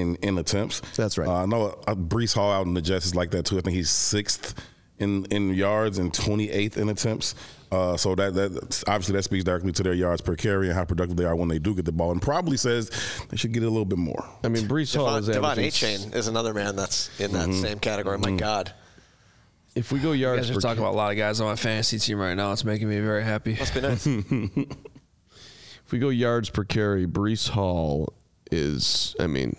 in 0.00 0.16
in 0.16 0.38
attempts. 0.38 0.80
That's 0.96 1.18
right. 1.18 1.28
Uh, 1.28 1.42
I 1.42 1.46
know 1.46 1.78
uh, 1.86 1.94
Breece 1.94 2.34
Hall 2.34 2.52
out 2.52 2.66
in 2.66 2.74
the 2.74 2.82
Jets 2.82 3.06
is 3.06 3.14
like 3.14 3.30
that 3.30 3.44
too. 3.46 3.58
I 3.58 3.60
think 3.60 3.76
he's 3.76 3.90
sixth 3.90 4.54
in 4.98 5.24
in 5.26 5.54
yards 5.54 5.98
and 5.98 6.12
28th 6.12 6.76
in 6.76 6.88
attempts. 6.88 7.34
Uh, 7.70 7.96
so 7.96 8.14
that 8.14 8.34
that 8.34 8.84
obviously 8.86 9.14
that 9.14 9.24
speaks 9.24 9.44
directly 9.44 9.72
to 9.72 9.82
their 9.82 9.94
yards 9.94 10.20
per 10.20 10.36
carry 10.36 10.68
and 10.68 10.76
how 10.76 10.84
productive 10.84 11.16
they 11.16 11.24
are 11.24 11.34
when 11.34 11.48
they 11.48 11.58
do 11.58 11.74
get 11.74 11.84
the 11.84 11.92
ball, 11.92 12.12
and 12.12 12.22
probably 12.22 12.56
says 12.56 12.90
they 13.30 13.36
should 13.36 13.52
get 13.52 13.62
a 13.62 13.68
little 13.68 13.84
bit 13.84 13.98
more. 13.98 14.24
I 14.44 14.48
mean, 14.48 14.68
Breece 14.68 14.96
Hall 14.96 15.16
is 15.16 15.28
De'Von 15.28 15.56
Achane 15.56 16.14
is 16.14 16.28
another 16.28 16.54
man 16.54 16.76
that's 16.76 17.08
in 17.20 17.32
that 17.32 17.48
mm-hmm. 17.48 17.62
same 17.62 17.78
category. 17.78 18.18
My 18.18 18.28
mm-hmm. 18.28 18.36
God. 18.36 18.72
If 19.74 19.90
we 19.90 19.98
go 19.98 20.12
yards, 20.12 20.48
you 20.48 20.54
guys 20.54 20.58
are 20.58 20.68
talking 20.68 20.84
about 20.84 20.94
a 20.94 20.96
lot 20.96 21.10
of 21.10 21.16
guys 21.16 21.40
on 21.40 21.48
my 21.48 21.56
fantasy 21.56 21.98
team 21.98 22.20
right 22.20 22.34
now. 22.34 22.52
It's 22.52 22.64
making 22.64 22.88
me 22.88 23.00
very 23.00 23.24
happy. 23.24 23.56
Must 23.56 23.74
be 23.74 23.80
nice. 23.80 24.06
if 25.84 25.90
we 25.90 25.98
go 25.98 26.10
yards 26.10 26.48
per 26.48 26.62
carry, 26.62 27.08
Breece 27.08 27.48
Hall 27.48 28.12
is, 28.52 29.16
I 29.18 29.26
mean, 29.26 29.56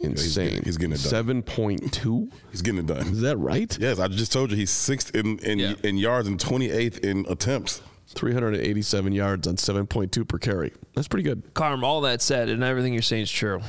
insane. 0.00 0.24
He's 0.24 0.34
getting, 0.34 0.64
he's 0.64 0.76
getting 0.76 0.92
it 0.92 1.02
done. 1.02 1.10
Seven 1.10 1.42
point 1.42 1.92
two. 1.92 2.30
He's 2.50 2.62
getting 2.62 2.80
it 2.80 2.86
done. 2.86 3.08
Is 3.08 3.20
that 3.20 3.36
right? 3.38 3.76
Yes, 3.78 3.98
I 3.98 4.08
just 4.08 4.32
told 4.32 4.50
you 4.50 4.56
he's 4.56 4.70
sixth 4.70 5.14
in 5.14 5.38
in, 5.40 5.58
yeah. 5.58 5.74
in 5.82 5.96
yards 5.96 6.28
and 6.28 6.38
twenty 6.38 6.70
eighth 6.70 6.98
in 6.98 7.26
attempts. 7.28 7.82
387 8.14 9.12
yards 9.12 9.46
on 9.46 9.54
7.2 9.54 10.26
per 10.26 10.36
carry. 10.36 10.72
That's 10.96 11.06
pretty 11.06 11.22
good. 11.22 11.54
Carm, 11.54 11.84
all 11.84 12.00
that 12.00 12.20
said, 12.20 12.48
and 12.48 12.64
everything 12.64 12.92
you're 12.92 13.02
saying 13.02 13.22
is 13.22 13.30
true. 13.30 13.60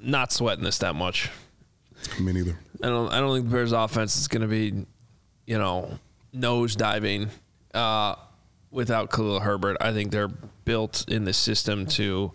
Not 0.00 0.32
sweating 0.32 0.64
this 0.64 0.78
that 0.78 0.94
much. 0.94 1.28
Me 2.18 2.32
neither. 2.32 2.58
I 2.82 2.86
don't. 2.86 3.12
I 3.12 3.20
don't 3.20 3.34
think 3.34 3.46
the 3.46 3.52
Bears' 3.52 3.72
offense 3.72 4.16
is 4.16 4.28
going 4.28 4.42
to 4.42 4.48
be, 4.48 4.86
you 5.46 5.58
know, 5.58 5.98
nose 6.32 6.76
diving 6.76 7.28
uh, 7.74 8.14
without 8.70 9.10
Khalil 9.10 9.40
Herbert. 9.40 9.76
I 9.80 9.92
think 9.92 10.12
they're 10.12 10.28
built 10.28 11.04
in 11.08 11.24
the 11.24 11.32
system 11.32 11.86
to 11.86 12.32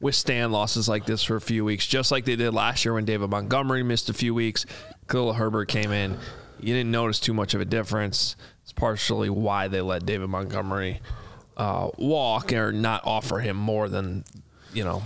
withstand 0.00 0.52
losses 0.52 0.88
like 0.88 1.06
this 1.06 1.22
for 1.22 1.36
a 1.36 1.40
few 1.40 1.64
weeks, 1.64 1.86
just 1.86 2.10
like 2.10 2.24
they 2.24 2.36
did 2.36 2.52
last 2.52 2.84
year 2.84 2.94
when 2.94 3.04
David 3.04 3.30
Montgomery 3.30 3.82
missed 3.82 4.08
a 4.08 4.14
few 4.14 4.34
weeks. 4.34 4.66
Khalil 5.08 5.34
Herbert 5.34 5.66
came 5.66 5.92
in. 5.92 6.18
You 6.60 6.74
didn't 6.74 6.90
notice 6.90 7.20
too 7.20 7.34
much 7.34 7.54
of 7.54 7.60
a 7.60 7.64
difference. 7.64 8.36
It's 8.62 8.72
partially 8.72 9.30
why 9.30 9.68
they 9.68 9.80
let 9.80 10.06
David 10.06 10.28
Montgomery 10.28 11.00
uh, 11.56 11.90
walk 11.98 12.52
or 12.52 12.72
not 12.72 13.02
offer 13.04 13.38
him 13.38 13.56
more 13.56 13.88
than, 13.88 14.24
you 14.72 14.84
know, 14.84 15.02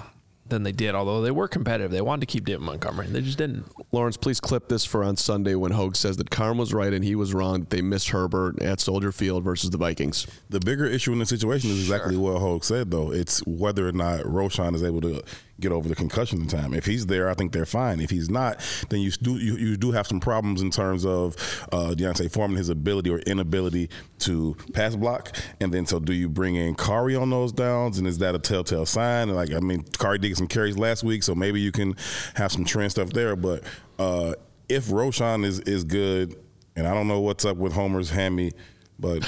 than 0.49 0.63
they 0.63 0.73
did, 0.73 0.95
although 0.95 1.21
they 1.21 1.31
were 1.31 1.49
competitive. 1.49 1.91
They 1.91 2.01
wanted 2.01 2.21
to 2.21 2.27
keep 2.27 2.45
David 2.45 2.63
Montgomery. 2.63 3.07
and 3.07 3.15
They 3.15 3.21
just 3.21 3.39
didn't. 3.39 3.65
Lawrence, 3.93 4.17
please 4.17 4.41
clip 4.41 4.69
this 4.69 4.85
for 4.85 5.05
on 5.05 5.17
Sunday 5.17 5.55
when 5.55 5.73
Hoge 5.73 5.97
says 5.97 6.17
that 6.19 6.31
Carm 6.31 6.59
was 6.59 6.73
right 6.75 6.93
and 6.93 7.05
he 7.05 7.15
was 7.15 7.35
wrong. 7.35 7.67
They 7.71 7.83
missed 7.83 8.11
Herbert 8.11 8.61
at 8.63 8.81
Soldier 8.81 9.13
Field 9.13 9.45
versus 9.45 9.71
the 9.71 9.79
Vikings. 9.79 10.27
The 10.51 10.61
bigger 10.61 10.87
issue 10.87 11.13
in 11.13 11.19
the 11.19 11.27
situation 11.27 11.71
is 11.71 11.81
exactly 11.81 12.15
sure. 12.15 12.33
what 12.35 12.41
Hoge 12.41 12.65
said, 12.65 12.91
though. 12.91 13.13
It's 13.13 13.45
whether 13.47 13.87
or 13.89 13.93
not 13.93 14.21
Roschon 14.21 14.75
is 14.75 14.83
able 14.83 15.01
to 15.03 15.23
get 15.61 15.73
over 15.73 15.89
the 15.89 15.95
concussion 15.95 16.41
in 16.41 16.47
time. 16.47 16.73
If 16.75 16.87
he's 16.87 17.07
there, 17.07 17.29
I 17.29 17.35
think 17.35 17.53
they're 17.53 17.67
fine. 17.67 18.01
If 18.01 18.11
he's 18.11 18.31
not, 18.31 18.61
then 18.89 19.01
you 19.01 19.11
do 19.11 19.39
you, 19.39 19.57
you 19.57 19.77
do 19.77 19.91
have 19.93 20.07
some 20.07 20.21
problems 20.21 20.63
in 20.63 20.71
terms 20.71 21.05
of 21.05 21.37
uh, 21.73 21.95
D'Onta 21.95 22.31
Foreman, 22.31 22.57
his 22.57 22.69
ability 22.69 23.11
or 23.11 23.19
inability 23.21 23.91
to 24.21 24.57
pass 24.73 24.95
block. 24.97 25.37
And 25.61 25.73
then 25.73 25.87
so 25.87 25.99
do 25.99 26.13
you 26.13 26.29
bring 26.29 26.55
in 26.55 26.75
Khari 26.75 27.21
on 27.21 27.31
those 27.31 27.53
downs, 27.53 27.99
and 27.99 28.07
is 28.07 28.19
that 28.19 28.35
a 28.35 28.39
telltale 28.39 28.87
sign? 28.87 29.31
Like 29.31 29.53
I 29.53 29.61
mean, 29.61 29.83
Khari 29.83 30.21
did 30.21 30.37
some 30.37 30.49
carries 30.49 30.79
last 30.79 31.03
week, 31.05 31.23
so 31.23 31.35
maybe 31.35 31.61
you 31.61 31.73
can 31.73 31.97
have 32.35 32.53
some 32.53 32.65
trend 32.65 32.93
stuff 32.93 33.11
there. 33.11 33.37
But 33.37 33.65
uh, 33.99 34.35
if 34.69 34.87
Roschon 34.87 35.45
is 35.45 35.61
is 35.61 35.85
good, 35.85 36.37
and 36.77 36.87
I 36.87 36.95
don't 36.95 37.09
know 37.09 37.21
what's 37.21 37.45
up 37.45 37.57
with 37.57 37.73
Homer's 37.73 38.11
hammy, 38.11 38.53
but. 38.99 39.27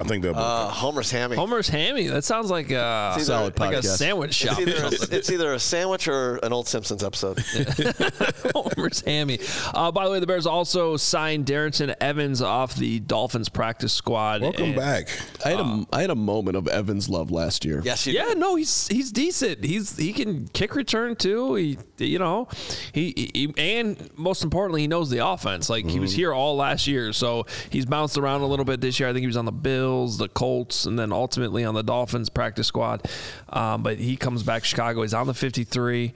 I 0.00 0.04
think 0.04 0.24
they'll. 0.24 0.34
Uh, 0.36 0.68
Homer's 0.68 1.10
hammy. 1.10 1.36
Homer's 1.36 1.68
Hammy. 1.68 2.08
That 2.08 2.24
sounds 2.24 2.50
like 2.50 2.70
a 2.72 3.12
either- 3.14 3.24
Solid 3.24 3.58
like 3.60 3.74
a 3.74 3.78
podcast. 3.78 3.96
sandwich 3.96 4.34
shop. 4.34 4.58
it's, 4.58 4.68
either 4.68 4.84
a, 4.86 4.90
it's 5.16 5.30
either 5.30 5.52
a 5.54 5.58
sandwich 5.60 6.08
or 6.08 6.36
an 6.42 6.52
old 6.52 6.66
Simpsons 6.66 7.04
episode. 7.04 7.38
Homer's 8.54 9.00
Hammy. 9.02 9.38
Uh, 9.72 9.92
by 9.92 10.04
the 10.04 10.10
way, 10.10 10.20
the 10.20 10.26
Bears 10.26 10.46
also 10.46 10.96
signed 10.96 11.46
Darrington 11.46 11.94
Evans 12.00 12.42
off 12.42 12.74
the 12.74 13.00
Dolphins 13.00 13.48
practice 13.48 13.92
squad. 13.92 14.42
Welcome 14.42 14.64
And- 14.64 14.76
back. 14.76 15.08
I 15.44 15.50
had 15.50 15.60
a 15.60 15.86
I 15.92 16.00
had 16.00 16.10
a 16.10 16.14
moment 16.16 16.56
of 16.56 16.66
Evans 16.68 17.08
love 17.08 17.30
last 17.30 17.64
year. 17.64 17.80
yes, 17.84 18.06
you 18.06 18.14
Yeah, 18.14 18.24
did. 18.26 18.38
no, 18.38 18.56
he's 18.56 18.88
he's 18.88 19.12
decent. 19.12 19.62
He's 19.64 19.96
he 19.96 20.12
can 20.12 20.48
kick 20.48 20.74
return 20.74 21.16
too. 21.16 21.54
He 21.54 21.78
you 21.98 22.18
know, 22.18 22.48
he, 22.92 23.30
he 23.34 23.54
and 23.56 24.10
most 24.16 24.42
importantly, 24.42 24.80
he 24.82 24.88
knows 24.88 25.10
the 25.10 25.24
offense. 25.26 25.70
Like 25.70 25.86
he 25.88 26.00
was 26.00 26.12
here 26.12 26.32
all 26.32 26.56
last 26.56 26.86
year, 26.86 27.12
so 27.12 27.46
he's 27.70 27.86
bounced 27.86 28.18
around 28.18 28.40
a 28.40 28.46
little 28.46 28.64
bit 28.64 28.80
this 28.80 28.98
year. 28.98 29.08
I 29.08 29.12
think 29.12 29.20
he 29.20 29.26
was 29.28 29.36
on 29.36 29.44
the 29.44 29.52
Bills, 29.52 29.83
the 30.18 30.28
Colts, 30.28 30.86
and 30.86 30.98
then 30.98 31.12
ultimately 31.12 31.64
on 31.64 31.74
the 31.74 31.82
Dolphins 31.82 32.28
practice 32.28 32.66
squad. 32.66 33.08
Um, 33.48 33.82
but 33.82 33.98
he 33.98 34.16
comes 34.16 34.42
back 34.42 34.62
to 34.62 34.68
Chicago. 34.68 35.02
He's 35.02 35.14
on 35.14 35.26
the 35.26 35.34
fifty 35.34 35.64
three. 35.64 36.14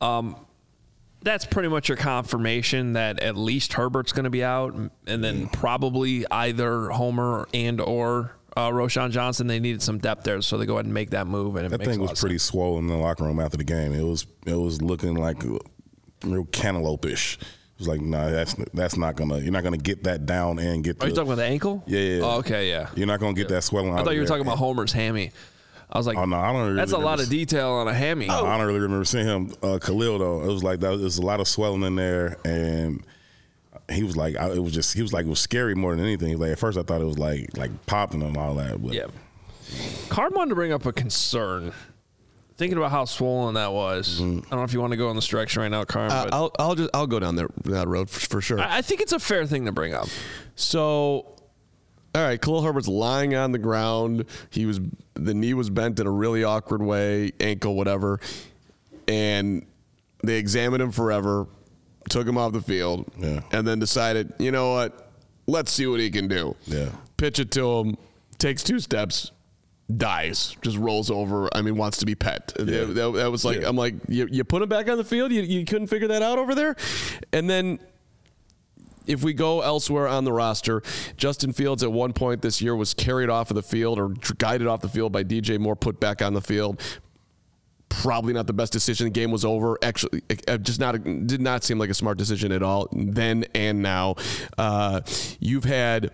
Um, 0.00 0.36
that's 1.22 1.44
pretty 1.44 1.68
much 1.68 1.88
your 1.88 1.96
confirmation 1.96 2.92
that 2.92 3.20
at 3.20 3.36
least 3.36 3.72
Herbert's 3.72 4.12
going 4.12 4.24
to 4.24 4.30
be 4.30 4.44
out, 4.44 4.74
and 5.06 5.24
then 5.24 5.48
probably 5.48 6.24
either 6.30 6.90
Homer 6.90 7.48
and 7.52 7.80
or 7.80 8.36
uh, 8.56 8.70
Roschon 8.70 9.10
Johnson. 9.10 9.46
They 9.46 9.58
needed 9.58 9.82
some 9.82 9.98
depth 9.98 10.24
there, 10.24 10.40
so 10.42 10.56
they 10.56 10.66
go 10.66 10.74
ahead 10.74 10.84
and 10.84 10.94
make 10.94 11.10
that 11.10 11.26
move. 11.26 11.56
And 11.56 11.66
it 11.66 11.70
That 11.70 11.78
makes 11.78 11.90
thing 11.90 12.00
was 12.00 12.20
pretty 12.20 12.38
swollen 12.38 12.84
in 12.84 12.86
the 12.88 12.96
locker 12.96 13.24
room 13.24 13.40
after 13.40 13.56
the 13.56 13.64
game. 13.64 13.92
It 13.92 14.04
was 14.04 14.26
it 14.46 14.54
was 14.54 14.80
looking 14.82 15.14
like 15.14 15.42
real 16.22 16.44
cantaloupe-ish. 16.44 17.38
It 17.38 17.46
was 17.78 17.88
like, 17.88 18.00
nah, 18.00 18.30
that's 18.30 18.54
that's 18.72 18.96
not 18.96 19.16
gonna. 19.16 19.38
You're 19.38 19.52
not 19.52 19.62
gonna 19.64 19.76
get 19.76 20.04
that 20.04 20.26
down 20.26 20.58
and 20.58 20.82
get. 20.82 21.02
Are 21.02 21.08
you 21.08 21.14
talking 21.14 21.28
about 21.28 21.36
the 21.36 21.44
ankle? 21.44 21.82
Yeah, 21.86 22.00
yeah. 22.00 22.20
Oh, 22.22 22.38
okay, 22.38 22.68
yeah. 22.70 22.88
You're 22.94 23.06
not 23.06 23.20
gonna 23.20 23.34
get 23.34 23.48
that 23.48 23.62
swelling. 23.64 23.92
I 23.92 24.02
thought 24.02 24.14
you 24.14 24.20
were 24.20 24.26
talking 24.26 24.46
about 24.46 24.58
Homer's 24.58 24.92
hammy. 24.92 25.32
I 25.88 25.98
was 25.98 26.06
like, 26.06 26.16
Oh 26.16 26.24
no, 26.24 26.36
I 26.36 26.52
don't. 26.52 26.62
Really 26.64 26.76
that's 26.76 26.92
a 26.92 26.98
lot 26.98 27.20
of 27.20 27.28
detail 27.28 27.70
on 27.70 27.86
a 27.86 27.94
hammy. 27.94 28.28
I 28.28 28.40
don't 28.40 28.66
really 28.66 28.80
remember 28.80 29.04
seeing 29.04 29.26
him. 29.26 29.54
Uh, 29.62 29.78
Khalil 29.78 30.18
though, 30.18 30.42
it 30.42 30.52
was 30.52 30.64
like 30.64 30.80
that. 30.80 30.96
There's 30.96 31.18
a 31.18 31.22
lot 31.22 31.38
of 31.38 31.46
swelling 31.46 31.82
in 31.82 31.94
there, 31.94 32.38
and 32.44 33.04
he 33.90 34.02
was 34.02 34.16
like, 34.16 34.36
I, 34.36 34.50
it 34.50 34.62
was 34.62 34.72
just, 34.72 34.94
he 34.94 35.02
was 35.02 35.12
like, 35.12 35.26
it 35.26 35.28
was 35.28 35.38
scary 35.38 35.74
more 35.76 35.94
than 35.94 36.04
anything. 36.04 36.36
Like 36.38 36.50
at 36.52 36.58
first, 36.58 36.76
I 36.76 36.82
thought 36.82 37.00
it 37.00 37.04
was 37.06 37.18
like, 37.18 37.56
like 37.56 37.70
popping 37.86 38.22
and 38.22 38.36
all 38.36 38.54
that. 38.56 38.82
But 38.82 38.94
Yeah. 38.94 39.06
Carm 40.08 40.32
wanted 40.34 40.50
to 40.50 40.54
bring 40.56 40.72
up 40.72 40.86
a 40.86 40.92
concern. 40.92 41.72
Thinking 42.56 42.78
about 42.78 42.90
how 42.90 43.04
swollen 43.04 43.54
that 43.54 43.72
was. 43.72 44.18
Mm-hmm. 44.20 44.38
I 44.46 44.50
don't 44.50 44.58
know 44.60 44.64
if 44.64 44.72
you 44.72 44.80
want 44.80 44.92
to 44.92 44.96
go 44.96 45.10
in 45.10 45.16
this 45.16 45.26
direction 45.26 45.60
right 45.60 45.70
now, 45.70 45.84
Carm, 45.84 46.10
Uh, 46.10 46.28
I'll 46.32 46.50
I'll 46.58 46.74
just 46.74 46.88
I'll 46.94 47.06
go 47.06 47.20
down 47.20 47.36
there 47.36 47.48
that 47.64 47.86
road 47.86 48.08
for, 48.08 48.20
for 48.20 48.40
sure. 48.40 48.58
I 48.60 48.78
I 48.78 48.82
think 48.82 49.00
it's 49.02 49.12
a 49.12 49.18
fair 49.18 49.44
thing 49.46 49.66
to 49.66 49.72
bring 49.72 49.92
up. 49.92 50.08
So, 50.54 50.82
all 52.14 52.22
right, 52.22 52.40
Khalil 52.40 52.62
Herbert's 52.62 52.88
lying 52.88 53.34
on 53.34 53.52
the 53.52 53.58
ground. 53.58 54.24
He 54.48 54.64
was 54.64 54.80
the 55.14 55.34
knee 55.34 55.52
was 55.52 55.68
bent 55.68 56.00
in 56.00 56.06
a 56.06 56.10
really 56.10 56.44
awkward 56.44 56.80
way, 56.82 57.32
ankle, 57.40 57.74
whatever, 57.74 58.20
and 59.06 59.66
they 60.24 60.36
examined 60.38 60.82
him 60.82 60.92
forever, 60.92 61.46
took 62.08 62.26
him 62.26 62.38
off 62.38 62.52
the 62.52 62.62
field, 62.62 63.10
Yeah. 63.18 63.40
and 63.52 63.66
then 63.68 63.78
decided, 63.78 64.32
you 64.38 64.50
know 64.50 64.72
what, 64.72 65.10
let's 65.46 65.70
see 65.72 65.86
what 65.86 66.00
he 66.00 66.10
can 66.10 66.26
do. 66.28 66.56
Yeah. 66.66 66.88
pitch 67.18 67.38
it 67.38 67.50
to 67.52 67.78
him, 67.80 67.96
takes 68.38 68.62
two 68.62 68.78
steps. 68.80 69.30
Dies, 69.94 70.56
just 70.62 70.76
rolls 70.78 71.10
over. 71.12 71.48
I 71.54 71.62
mean, 71.62 71.76
wants 71.76 71.98
to 71.98 72.06
be 72.06 72.14
pet. 72.16 72.52
Yeah. 72.58 72.64
That, 72.64 72.94
that- 72.94 73.12
that 73.14 73.30
was 73.30 73.44
like, 73.44 73.60
Yeah. 73.60 73.68
I'm 73.68 73.76
like, 73.76 73.94
you, 74.08 74.26
you 74.30 74.42
put 74.42 74.60
him 74.62 74.68
back 74.68 74.88
on 74.88 74.98
the 74.98 75.04
field. 75.04 75.30
You, 75.32 75.42
you 75.42 75.64
couldn't 75.64 75.86
figure 75.86 76.08
that 76.08 76.22
out 76.22 76.38
over 76.38 76.54
there, 76.54 76.74
and 77.32 77.48
then 77.48 77.78
if 79.06 79.22
we 79.22 79.32
go 79.32 79.60
elsewhere 79.60 80.08
on 80.08 80.24
the 80.24 80.32
roster, 80.32 80.82
Justin 81.16 81.52
Fields 81.52 81.84
at 81.84 81.92
one 81.92 82.12
point 82.12 82.42
this 82.42 82.60
year 82.60 82.74
was 82.74 82.92
carried 82.94 83.30
off 83.30 83.52
of 83.52 83.54
the 83.54 83.62
field 83.62 84.00
or 84.00 84.08
guided 84.38 84.66
off 84.66 84.80
the 84.80 84.88
field 84.88 85.12
by 85.12 85.22
DJ 85.22 85.60
Moore, 85.60 85.76
put 85.76 86.00
back 86.00 86.20
on 86.22 86.34
the 86.34 86.40
field. 86.40 86.80
Probably 87.88 88.32
not 88.32 88.48
the 88.48 88.52
best 88.52 88.72
decision. 88.72 89.04
The 89.04 89.10
game 89.10 89.30
was 89.30 89.44
over. 89.44 89.78
Actually, 89.80 90.22
just 90.62 90.80
not 90.80 91.00
did 91.04 91.40
not 91.40 91.62
seem 91.62 91.78
like 91.78 91.88
a 91.90 91.94
smart 91.94 92.18
decision 92.18 92.50
at 92.50 92.64
all. 92.64 92.88
Then 92.92 93.44
and 93.54 93.80
now, 93.80 94.16
uh, 94.58 95.02
you've 95.38 95.62
had. 95.64 96.10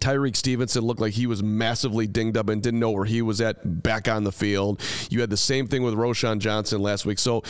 Tyrique 0.00 0.36
Stevenson 0.36 0.82
looked 0.84 1.00
like 1.00 1.12
he 1.12 1.26
was 1.26 1.42
massively 1.42 2.06
dinged 2.06 2.36
up 2.36 2.48
and 2.48 2.62
didn't 2.62 2.80
know 2.80 2.90
where 2.90 3.04
he 3.04 3.22
was 3.22 3.40
at 3.40 3.82
back 3.82 4.08
on 4.08 4.24
the 4.24 4.32
field. 4.32 4.80
You 5.10 5.20
had 5.20 5.30
the 5.30 5.36
same 5.36 5.66
thing 5.66 5.82
with 5.82 5.94
Roschon 5.94 6.38
Johnson 6.38 6.80
last 6.82 7.04
week. 7.06 7.18
So 7.18 7.42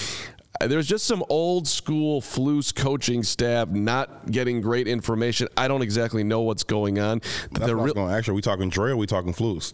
uh, 0.61 0.67
there's 0.67 0.87
just 0.87 1.07
some 1.07 1.25
old 1.29 1.67
school 1.69 2.21
flus 2.21 2.75
coaching 2.75 3.23
staff 3.23 3.69
not 3.69 4.31
getting 4.31 4.61
great 4.61 4.89
information. 4.89 5.49
I 5.57 5.69
don't 5.69 5.83
exactly 5.83 6.25
know 6.25 6.41
what's 6.43 6.65
going 6.65 6.99
on. 6.99 7.21
that's 7.53 7.67
The 7.67 7.77
what 7.77 7.91
I 7.91 7.93
going. 7.93 8.13
Actually, 8.15 8.33
are 8.33 8.37
we 8.37 8.43
talking 8.43 8.69
Dre 8.69 8.91
or 8.91 8.95
are 8.95 8.97
we 8.97 9.07
talking 9.07 9.33
Flus? 9.33 9.73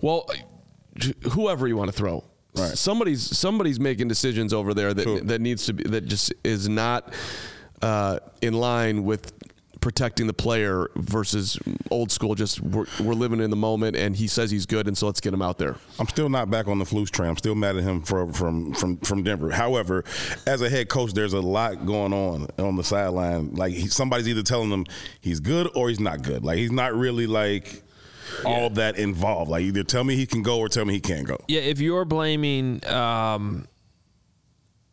well, 0.00 0.28
whoever 1.32 1.66
you 1.66 1.76
want 1.76 1.90
to 1.90 1.96
throw. 1.96 2.24
Right. 2.56 2.76
Somebody's 2.76 3.36
somebody's 3.38 3.78
making 3.78 4.08
decisions 4.08 4.52
over 4.52 4.74
there 4.74 4.92
that 4.92 5.02
True. 5.04 5.20
that 5.20 5.40
needs 5.40 5.66
to 5.66 5.72
be 5.72 5.84
that 5.84 6.06
just 6.06 6.32
is 6.42 6.68
not 6.68 7.14
uh, 7.80 8.18
in 8.42 8.54
line 8.54 9.04
with 9.04 9.32
protecting 9.80 10.26
the 10.26 10.32
player 10.32 10.88
versus 10.96 11.58
old 11.90 12.10
school. 12.10 12.34
Just 12.34 12.60
we're, 12.60 12.86
we're 13.00 13.14
living 13.14 13.40
in 13.40 13.50
the 13.50 13.56
moment, 13.56 13.96
and 13.96 14.16
he 14.16 14.26
says 14.26 14.50
he's 14.50 14.66
good, 14.66 14.86
and 14.86 14.96
so 14.96 15.06
let's 15.06 15.20
get 15.20 15.32
him 15.32 15.42
out 15.42 15.58
there. 15.58 15.76
I'm 15.98 16.08
still 16.08 16.28
not 16.28 16.50
back 16.50 16.68
on 16.68 16.78
the 16.78 16.84
Flus 16.84 17.10
train. 17.10 17.30
I'm 17.30 17.36
still 17.36 17.54
mad 17.54 17.76
at 17.76 17.82
him 17.82 18.02
for, 18.02 18.32
from 18.32 18.72
from 18.74 18.98
from 18.98 19.22
Denver. 19.22 19.50
However, 19.50 20.04
as 20.46 20.62
a 20.62 20.68
head 20.68 20.88
coach, 20.88 21.12
there's 21.12 21.32
a 21.32 21.40
lot 21.40 21.86
going 21.86 22.12
on 22.12 22.48
on 22.58 22.76
the 22.76 22.84
sideline. 22.84 23.54
Like 23.54 23.72
he, 23.72 23.88
somebody's 23.88 24.28
either 24.28 24.42
telling 24.42 24.70
him 24.70 24.86
he's 25.20 25.40
good 25.40 25.68
or 25.74 25.88
he's 25.88 26.00
not 26.00 26.22
good. 26.22 26.44
Like 26.44 26.58
he's 26.58 26.72
not 26.72 26.94
really 26.94 27.26
like 27.26 27.82
all 28.44 28.70
that 28.70 28.96
involved. 28.96 29.50
Like 29.50 29.62
either 29.62 29.82
tell 29.82 30.04
me 30.04 30.16
he 30.16 30.26
can 30.26 30.42
go 30.42 30.58
or 30.58 30.68
tell 30.68 30.84
me 30.84 30.94
he 30.94 31.00
can't 31.00 31.26
go. 31.26 31.38
Yeah, 31.48 31.60
if 31.60 31.80
you're 31.80 32.04
blaming 32.04 32.84
um, 32.86 33.66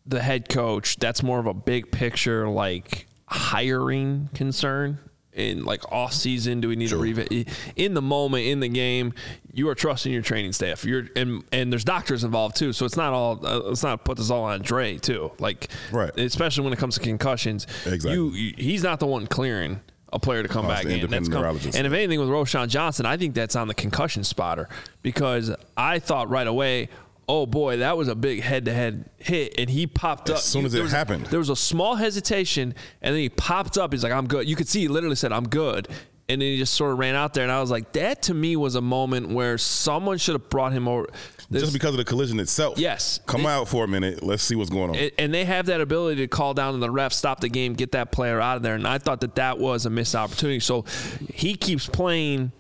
the 0.06 0.22
head 0.22 0.50
coach, 0.50 0.98
that's 0.98 1.24
more 1.24 1.40
of 1.40 1.46
a 1.46 1.54
big 1.54 1.92
picture, 1.92 2.48
like 2.48 3.08
hiring 3.28 4.30
concern. 4.34 5.00
In 5.34 5.66
like 5.66 5.92
off 5.92 6.14
season, 6.14 6.62
do 6.62 6.68
we 6.68 6.76
need 6.76 6.90
to 6.90 6.98
revisit 6.98 7.48
in 7.76 7.94
the 7.94 8.02
moment 8.02 8.48
in 8.48 8.60
the 8.60 8.70
game? 8.70 9.14
You 9.54 9.70
are 9.70 9.76
trusting 9.76 10.12
your 10.12 10.24
training 10.24 10.52
staff. 10.54 10.84
You're 10.84 11.10
and 11.16 11.44
and 11.52 11.72
there's 11.72 11.84
doctors 11.84 12.24
involved 12.24 12.56
too, 12.56 12.74
so 12.74 12.86
it's 12.88 12.98
not 12.98 13.14
all. 13.14 13.46
Uh, 13.46 13.60
let's 13.60 13.84
not 13.84 14.04
put 14.04 14.18
this 14.18 14.32
all 14.32 14.46
on 14.46 14.64
Dre 14.64 14.98
too. 14.98 15.32
Like 15.38 15.68
Right. 15.92 16.10
especially 16.18 16.64
when 16.64 16.74
it 16.74 16.80
comes 16.80 16.96
to 16.96 17.02
concussions. 17.02 17.68
Exactly. 17.86 18.14
You, 18.14 18.32
you 18.32 18.54
he's 18.58 18.82
not 18.82 19.00
the 19.00 19.06
one 19.06 19.28
clearing 19.28 19.80
a 20.12 20.18
player 20.18 20.42
to 20.42 20.50
come 20.50 20.66
Oh, 20.66 20.70
back 20.70 20.86
in. 20.86 21.08
That's 21.08 21.30
come, 21.30 21.44
and 21.46 21.86
if 21.86 21.94
anything 21.94 22.20
with 22.20 22.30
Roschon 22.30 22.68
Johnson, 22.68 23.06
I 23.06 23.16
think 23.18 23.36
that's 23.36 23.56
on 23.56 23.68
the 23.68 23.76
concussion 23.76 24.24
spotter 24.24 24.68
because 25.04 25.54
I 25.76 26.00
thought 26.00 26.30
right 26.32 26.48
away, 26.48 26.90
oh 27.30 27.46
boy, 27.46 27.78
that 27.78 27.98
was 27.98 28.08
a 28.08 28.16
big 28.16 28.42
head-to-head 28.42 29.10
hit, 29.18 29.56
and 29.58 29.70
he 29.70 29.86
popped 29.88 30.30
up 30.30 30.38
As 30.38 30.44
soon 30.44 30.66
as 30.66 30.72
there 30.72 30.84
it 30.86 30.92
happened. 30.92 31.26
There 31.28 31.40
was 31.40 31.50
a 31.50 31.56
small 31.56 31.96
hesitation, 31.96 32.74
and 33.02 33.14
then 33.14 33.22
he 33.22 33.30
popped 33.30 33.78
up. 33.78 33.92
He's 33.94 34.04
like, 34.04 34.14
"I'm 34.14 34.28
good." 34.28 34.48
You 34.48 34.56
could 34.56 34.68
see 34.68 34.82
he 34.82 34.88
literally 34.88 35.16
said, 35.18 35.32
"I'm 35.34 35.48
good," 35.48 35.88
and 36.30 36.42
then 36.42 36.48
he 36.50 36.58
just 36.58 36.74
sort 36.74 36.92
of 36.94 37.00
ran 37.00 37.16
out 37.16 37.34
there, 37.34 37.44
and 37.44 37.52
I 37.52 37.60
was 37.62 37.70
like, 37.72 37.92
that 37.94 38.24
to 38.24 38.34
me 38.34 38.56
was 38.56 38.76
a 38.76 38.82
moment 38.82 39.30
where 39.30 39.58
someone 39.58 40.18
should 40.18 40.34
have 40.34 40.50
brought 40.50 40.74
him 40.74 40.88
over. 40.88 41.08
This- 41.50 41.62
Just 41.62 41.72
because 41.74 41.92
of 41.92 41.98
the 41.98 42.04
collision 42.04 42.40
itself. 42.42 42.78
Yes. 42.78 43.22
Come 43.26 43.46
out 43.46 43.70
for 43.70 43.86
a 43.86 43.88
minute. 43.88 44.22
Let's 44.22 44.44
see 44.44 44.56
what's 44.56 44.70
going 44.70 44.90
on. 44.90 44.96
it- 44.96 45.14
and 45.18 45.34
they 45.34 45.46
have 45.46 45.68
that 45.68 45.80
ability 45.80 46.20
to 46.22 46.28
call 46.28 46.54
down 46.54 46.74
to 46.74 46.80
the 46.80 46.92
ref, 46.92 47.14
stop 47.14 47.40
the 47.40 47.48
game, 47.48 47.74
get 47.74 47.94
that 47.94 48.12
player 48.12 48.42
out 48.42 48.58
of 48.58 48.64
there. 48.64 48.76
And 48.76 48.86
I 48.86 48.98
thought 48.98 49.22
that 49.22 49.36
that 49.36 49.58
was 49.58 49.86
a 49.86 49.90
missed 49.90 50.14
opportunity. 50.16 50.60
So 50.60 50.84
he 51.34 51.56
keeps 51.56 51.88
playing. 51.88 52.52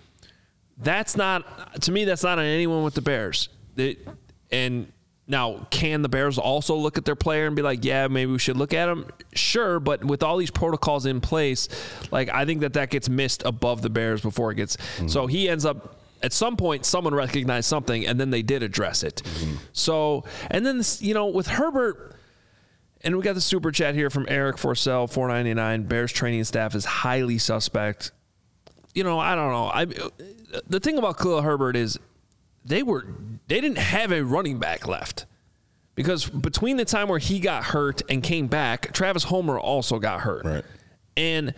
That's 0.77 1.17
not 1.17 1.81
to 1.81 1.91
me. 1.91 2.05
That's 2.05 2.24
not 2.24 2.39
on 2.39 2.45
anyone 2.45 2.83
with 2.86 2.93
the 2.93 3.01
Bears. 3.01 3.50
It, 3.75 4.07
and 4.51 4.91
now, 5.29 5.67
can 5.71 6.03
the 6.03 6.09
Bears 6.09 6.37
also 6.37 6.75
look 6.75 6.97
at 6.97 7.03
their 7.03 7.15
player 7.15 7.47
and 7.47 7.55
be 7.55 7.61
like, 7.61 7.83
"Yeah, 7.83 8.07
maybe 8.07 8.31
we 8.31 8.39
should 8.39 8.55
look 8.55 8.73
at 8.73 8.87
him"? 8.87 9.05
Sure, 9.33 9.77
but 9.79 10.03
with 10.03 10.23
all 10.23 10.37
these 10.37 10.51
protocols 10.51 11.05
in 11.05 11.19
place, 11.19 11.67
like 12.11 12.29
I 12.29 12.45
think 12.45 12.61
that 12.61 12.73
that 12.73 12.89
gets 12.89 13.09
missed 13.09 13.43
above 13.45 13.81
the 13.81 13.89
Bears 13.89 14.21
before 14.21 14.51
it 14.51 14.55
gets. 14.55 14.77
Mm-hmm. 14.77 15.09
So 15.09 15.27
he 15.27 15.49
ends 15.49 15.65
up. 15.65 15.95
At 16.23 16.33
some 16.33 16.57
point, 16.57 16.83
someone 16.83 17.13
recognized 17.13 17.67
something, 17.67 18.07
and 18.07 18.19
then 18.19 18.31
they 18.31 18.41
did 18.41 18.63
address 18.63 19.03
it. 19.03 19.21
Mm-hmm. 19.23 19.55
So, 19.71 20.23
and 20.49 20.65
then 20.65 20.79
this, 20.79 20.99
you 20.99 21.13
know, 21.13 21.27
with 21.27 21.45
Herbert, 21.45 22.15
and 23.01 23.15
we 23.15 23.21
got 23.21 23.35
the 23.35 23.41
super 23.41 23.71
chat 23.71 23.93
here 23.93 24.09
from 24.09 24.25
Eric 24.29 24.55
Forsell, 24.55 25.15
ninety 25.27 25.53
nine. 25.53 25.83
Bears 25.83 26.11
training 26.11 26.45
staff 26.45 26.73
is 26.73 26.85
highly 26.85 27.37
suspect. 27.37 28.11
You 28.95 29.03
know, 29.03 29.19
I 29.19 29.35
don't 29.35 29.51
know. 29.51 29.65
I 29.67 29.83
uh, 29.83 30.61
the 30.67 30.79
thing 30.79 30.97
about 30.97 31.19
Khalil 31.19 31.41
Herbert 31.41 31.75
is 31.75 31.99
they 32.67 32.83
were 32.83 33.05
they 33.47 33.62
didn't 33.62 33.77
have 33.79 34.12
a 34.12 34.24
running 34.24 34.59
back 34.59 34.88
left 34.88 35.25
because 35.95 36.29
between 36.29 36.77
the 36.77 36.86
time 36.86 37.07
where 37.07 37.19
he 37.19 37.39
got 37.39 37.63
hurt 37.65 38.01
and 38.09 38.21
came 38.21 38.47
back, 38.47 38.91
Travis 38.93 39.24
Homer 39.24 39.57
also 39.59 40.00
got 40.00 40.21
hurt, 40.21 40.45
Right. 40.45 40.65
and 41.15 41.53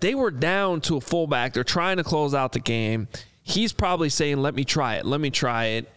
they 0.00 0.14
were 0.14 0.30
down 0.30 0.80
to 0.82 0.96
a 0.96 1.00
fullback. 1.00 1.54
They're 1.54 1.64
trying 1.64 1.96
to 1.96 2.04
close 2.04 2.34
out 2.34 2.52
the 2.52 2.60
game. 2.60 3.08
He's 3.42 3.72
probably 3.72 4.08
saying, 4.10 4.38
"Let 4.38 4.54
me 4.54 4.64
try 4.64 4.96
it. 4.96 5.06
Let 5.06 5.20
me 5.20 5.30
try 5.30 5.64
it." 5.66 5.90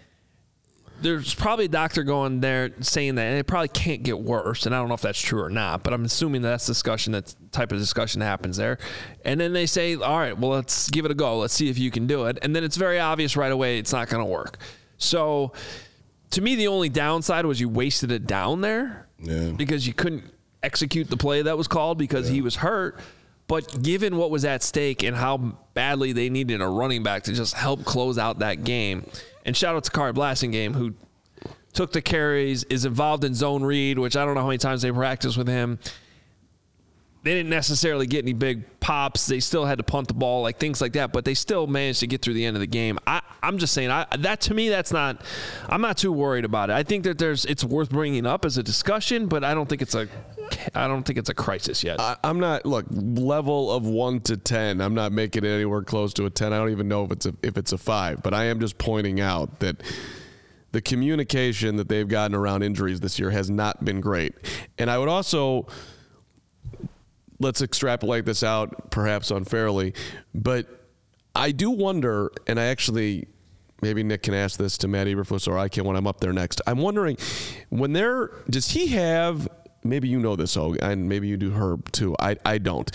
There's 1.02 1.34
probably 1.36 1.66
a 1.66 1.70
doctor 1.70 2.04
going 2.04 2.40
there 2.40 2.72
saying 2.82 3.16
that 3.16 3.24
and 3.28 3.38
it 3.38 3.46
probably 3.46 3.68
can't 3.68 4.04
get 4.04 4.20
worse 4.20 4.66
and 4.66 4.74
i 4.74 4.80
don't 4.80 4.88
know 4.88 4.94
if 4.94 5.02
that's 5.02 5.22
true 5.22 5.42
or 5.42 5.50
not 5.50 5.84
but 5.84 5.94
i'm 5.94 6.06
assuming 6.06 6.42
that 6.42 6.50
that's 6.50 6.66
discussion 6.66 7.14
that 7.14 7.34
type 7.52 7.72
of 7.72 7.78
discussion 7.80 8.22
happens 8.22 8.58
there. 8.58 8.78
And 9.26 9.40
then 9.40 9.54
they 9.54 9.66
say 9.66 9.96
all 9.96 10.18
right 10.20 10.38
well 10.38 10.52
let's 10.52 10.90
give 10.90 11.06
it 11.06 11.12
a 11.12 11.16
go. 11.16 11.40
Let's 11.40 11.54
see 11.54 11.70
if 11.70 11.78
you 11.80 11.90
can 11.92 12.06
do 12.08 12.26
it. 12.26 12.38
And 12.42 12.56
then 12.56 12.64
it's 12.64 12.78
very 12.78 13.00
obvious 13.00 13.36
right 13.36 13.52
away 13.52 13.80
it's 13.80 13.92
not 13.92 14.10
going 14.10 14.24
to 14.24 14.30
work. 14.30 14.58
So 14.98 15.54
to 16.32 16.42
me 16.42 16.56
the 16.56 16.68
only 16.68 16.90
downside 16.90 17.46
was 17.46 17.60
you 17.60 17.70
wasted 17.70 18.12
it 18.12 18.28
down 18.28 18.62
there 18.62 19.08
Yeah. 19.20 19.52
because 19.56 19.88
you 19.88 19.94
couldn't 19.94 20.24
execute 20.62 21.10
the 21.10 21.18
play 21.18 21.42
that 21.42 21.58
was 21.58 21.68
called 21.68 21.98
because 21.98 22.28
he 22.28 22.42
was 22.42 22.58
hurt. 22.58 23.00
But 23.48 23.82
given 23.82 24.18
what 24.18 24.30
was 24.30 24.44
at 24.44 24.62
stake 24.62 25.04
and 25.04 25.16
how 25.16 25.38
badly 25.74 26.12
they 26.12 26.30
needed 26.30 26.60
a 26.62 26.68
running 26.68 27.02
back 27.02 27.24
to 27.24 27.34
just 27.34 27.54
help 27.54 27.86
close 27.86 28.18
out 28.18 28.40
that 28.40 28.66
game, 28.66 29.10
and 29.48 29.58
shout 29.58 29.76
out 29.76 29.84
to 29.86 29.92
Khari 29.92 30.14
Blasingame 30.14 30.76
who 30.76 30.94
took 31.74 31.92
the 31.94 32.02
carries, 32.02 32.64
is 32.66 32.86
involved 32.86 33.24
in 33.24 33.34
zone 33.34 33.64
read, 33.64 33.98
which 33.98 34.18
I 34.18 34.26
don't 34.26 34.36
know 34.36 34.42
how 34.42 34.48
many 34.48 34.58
times 34.58 34.82
they 34.82 34.92
practiced 34.92 35.38
with 35.38 35.48
him. 35.48 35.80
They 37.24 37.34
didn't 37.34 37.50
necessarily 37.50 38.08
get 38.08 38.24
any 38.24 38.34
big 38.34 38.80
pops. 38.80 39.28
They 39.28 39.40
still 39.40 39.66
had 39.66 39.78
to 39.80 39.84
punt 39.84 40.08
the 40.08 40.14
ball, 40.14 40.42
like 40.42 40.60
things 40.60 40.82
like 40.82 40.94
that, 40.94 41.12
but 41.12 41.26
they 41.26 41.34
still 41.34 41.68
managed 41.68 42.00
to 42.02 42.08
get 42.08 42.22
through 42.22 42.36
the 42.36 42.46
end 42.46 42.56
of 42.56 42.62
the 42.62 42.68
game. 42.68 42.98
I, 43.06 43.22
I'm 43.44 43.58
just 43.58 43.74
saying, 43.74 43.92
I, 43.92 44.06
that 44.18 44.42
to 44.42 44.54
me, 44.54 44.70
that's 44.70 44.92
not. 44.92 45.22
I'm 45.68 45.82
not 45.82 45.98
too 45.98 46.12
worried 46.12 46.46
about 46.46 46.70
it. 46.70 46.74
I 46.74 46.84
think 46.84 47.04
that 47.04 47.18
there's, 47.18 47.46
it's 47.46 47.64
worth 47.64 47.90
bringing 47.90 48.26
up 48.26 48.44
as 48.44 48.58
a 48.58 48.64
discussion, 48.64 49.28
but 49.28 49.44
I 49.44 49.54
don't 49.54 49.68
think 49.68 49.82
it's 49.82 49.96
a, 49.96 50.08
I 50.74 50.88
don't 50.88 51.04
think 51.04 51.20
it's 51.20 51.30
a 51.30 51.34
crisis 51.34 51.84
yet. 51.84 52.00
I, 52.00 52.18
I'm 52.24 52.40
not 52.40 52.66
look 52.66 52.86
level 52.90 53.72
of 53.72 53.86
one 53.86 54.22
to 54.22 54.38
ten. 54.38 54.82
I'm 54.82 54.94
not 54.94 55.12
making 55.12 55.44
it 55.44 55.50
anywhere 55.50 55.84
close 55.84 56.14
to 56.16 56.26
a 56.26 56.30
ten. 56.30 56.54
I 56.54 56.58
don't 56.58 56.72
even 56.72 56.88
know 56.88 57.04
if 57.04 57.12
it's 57.12 57.26
a 57.26 57.34
if 57.44 57.58
it's 57.58 57.72
a 57.72 57.78
five. 57.78 58.22
But 58.24 58.34
I 58.34 58.46
am 58.46 58.60
just 58.60 58.78
pointing 58.78 59.20
out 59.20 59.60
that 59.60 59.82
the 60.72 60.82
communication 60.82 61.78
that 61.78 61.90
they've 61.90 62.08
gotten 62.08 62.36
around 62.36 62.64
injuries 62.64 63.00
this 63.00 63.18
year 63.20 63.32
has 63.32 63.50
not 63.50 63.84
been 63.84 64.02
great. 64.02 64.34
And 64.78 64.90
I 64.90 64.98
would 64.98 65.10
also 65.10 65.68
let's 67.40 67.62
extrapolate 67.62 68.26
this 68.26 68.44
out, 68.44 68.90
perhaps 68.92 69.32
unfairly, 69.32 69.94
but 70.34 70.68
I 71.36 71.52
do 71.52 71.70
wonder, 71.70 72.32
and 72.48 72.60
I 72.60 72.66
actually 72.66 73.28
maybe 73.82 74.02
Nick 74.02 74.24
can 74.24 74.34
ask 74.34 74.58
this 74.58 74.78
to 74.80 74.88
Matt 74.88 75.06
Eberflus 75.08 75.48
or 75.48 75.58
I 75.58 75.70
can 75.70 75.84
when 75.86 75.96
I'm 75.96 76.08
up 76.08 76.20
there 76.20 76.34
next. 76.34 76.62
I'm 76.66 76.80
wondering 76.80 77.18
when 77.70 77.94
they're 77.94 78.32
does 78.50 78.72
he 78.72 78.88
have 78.88 79.48
maybe 79.90 80.08
you 80.08 80.20
know 80.20 80.36
this 80.36 80.56
oh 80.58 80.76
and 80.82 81.08
maybe 81.10 81.28
you 81.28 81.38
do 81.38 81.52
Herb 81.52 81.92
too. 81.92 82.16
I 82.20 82.38
I 82.46 82.58
don't. 82.58 82.90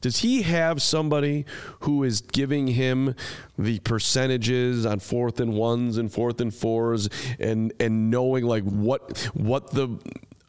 Does 0.00 0.18
he 0.18 0.42
have 0.42 0.80
somebody 0.80 1.44
who 1.80 2.04
is 2.04 2.20
giving 2.20 2.68
him 2.68 3.14
the 3.58 3.80
percentages 3.80 4.86
on 4.86 5.00
fourth 5.00 5.40
and 5.40 5.54
ones 5.54 5.98
and 5.98 6.12
fourth 6.12 6.40
and 6.40 6.54
fours 6.54 7.08
and 7.40 7.72
and 7.80 8.10
knowing 8.10 8.44
like 8.44 8.64
what 8.64 9.18
what 9.34 9.70
the 9.72 9.88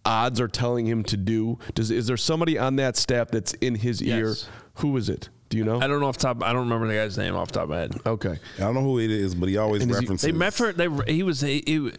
odds 0.06 0.39
are 0.39 0.48
telling 0.48 0.86
him 0.86 1.03
to 1.03 1.18
do? 1.18 1.58
Does 1.74 1.91
is 1.91 2.08
there 2.08 2.18
somebody 2.18 2.58
on 2.58 2.75
that 2.77 2.96
staff 2.98 3.29
that's 3.29 3.53
in 3.56 3.75
his 3.75 4.01
ear? 4.01 4.36
Who 4.75 4.96
is 4.98 5.10
it? 5.10 5.29
Do 5.50 5.58
you 5.58 5.63
know? 5.65 5.82
I 5.82 5.88
don't 5.88 6.00
know 6.00 6.06
off 6.08 6.18
top. 6.18 6.44
I 6.44 6.53
don't 6.53 6.70
remember 6.70 6.88
the 6.88 6.94
guy's 6.94 7.18
name 7.18 7.36
off 7.36 7.51
top 7.51 7.63
of 7.63 7.70
my 7.70 7.77
head. 7.77 8.00
Okay. 8.06 8.38
I 8.58 8.60
don't 8.62 8.75
know 8.75 8.84
who 8.84 9.00
it 9.00 9.10
is, 9.10 9.34
but 9.34 9.50
he 9.50 9.58
always 9.58 9.82
And 9.82 9.89
is 9.89 9.98
he- 9.98 10.03
references. 10.03 10.25
They 10.27 10.32
met 10.32 10.53
for 10.53 10.72
they. 10.72 10.88
He 11.12 11.24
was 11.24 11.41
he, 11.41 11.63
he- 11.65 11.91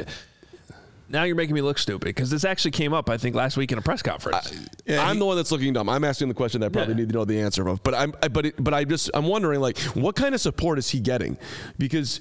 Now 1.11 1.25
you're 1.25 1.37
making 1.37 1.55
me 1.55 1.61
look 1.61 1.79
stupid 1.79 2.07
because 2.07 2.31
this 2.31 2.45
actually 2.45 2.71
came 2.71 2.93
up. 2.93 3.11
I 3.11 3.19
think 3.19 3.35
last 3.35 3.57
week 3.57 3.73
in 3.73 3.79
a 3.79 3.83
press 3.83 4.01
conference. 4.03 4.53
Yeah, 4.87 5.03
I'm 5.05 5.17
he- 5.17 5.19
the 5.21 5.27
one 5.27 5.37
that's 5.37 5.51
looking 5.51 5.73
dumb. 5.73 5.89
I'm 5.89 6.05
asking 6.05 6.29
the 6.29 6.35
question 6.35 6.61
that 6.61 6.67
I 6.67 6.69
probably 6.71 6.95
Yeah. 6.95 7.01
need 7.01 7.09
to 7.09 7.15
know 7.15 7.25
the 7.25 7.41
answer 7.41 7.67
of. 7.69 7.83
But 7.83 7.95
I'm, 7.95 8.15
I, 8.23 8.29
but 8.29 8.47
it, 8.47 8.55
but 8.63 8.73
I 8.75 8.85
just 8.85 9.11
I'm 9.13 9.27
wondering 9.27 9.61
like 9.61 9.79
what 9.95 10.15
kind 10.17 10.35
of 10.35 10.41
support 10.41 10.79
is 10.79 10.89
he 10.91 11.01
getting? 11.01 11.37
Because 11.79 12.21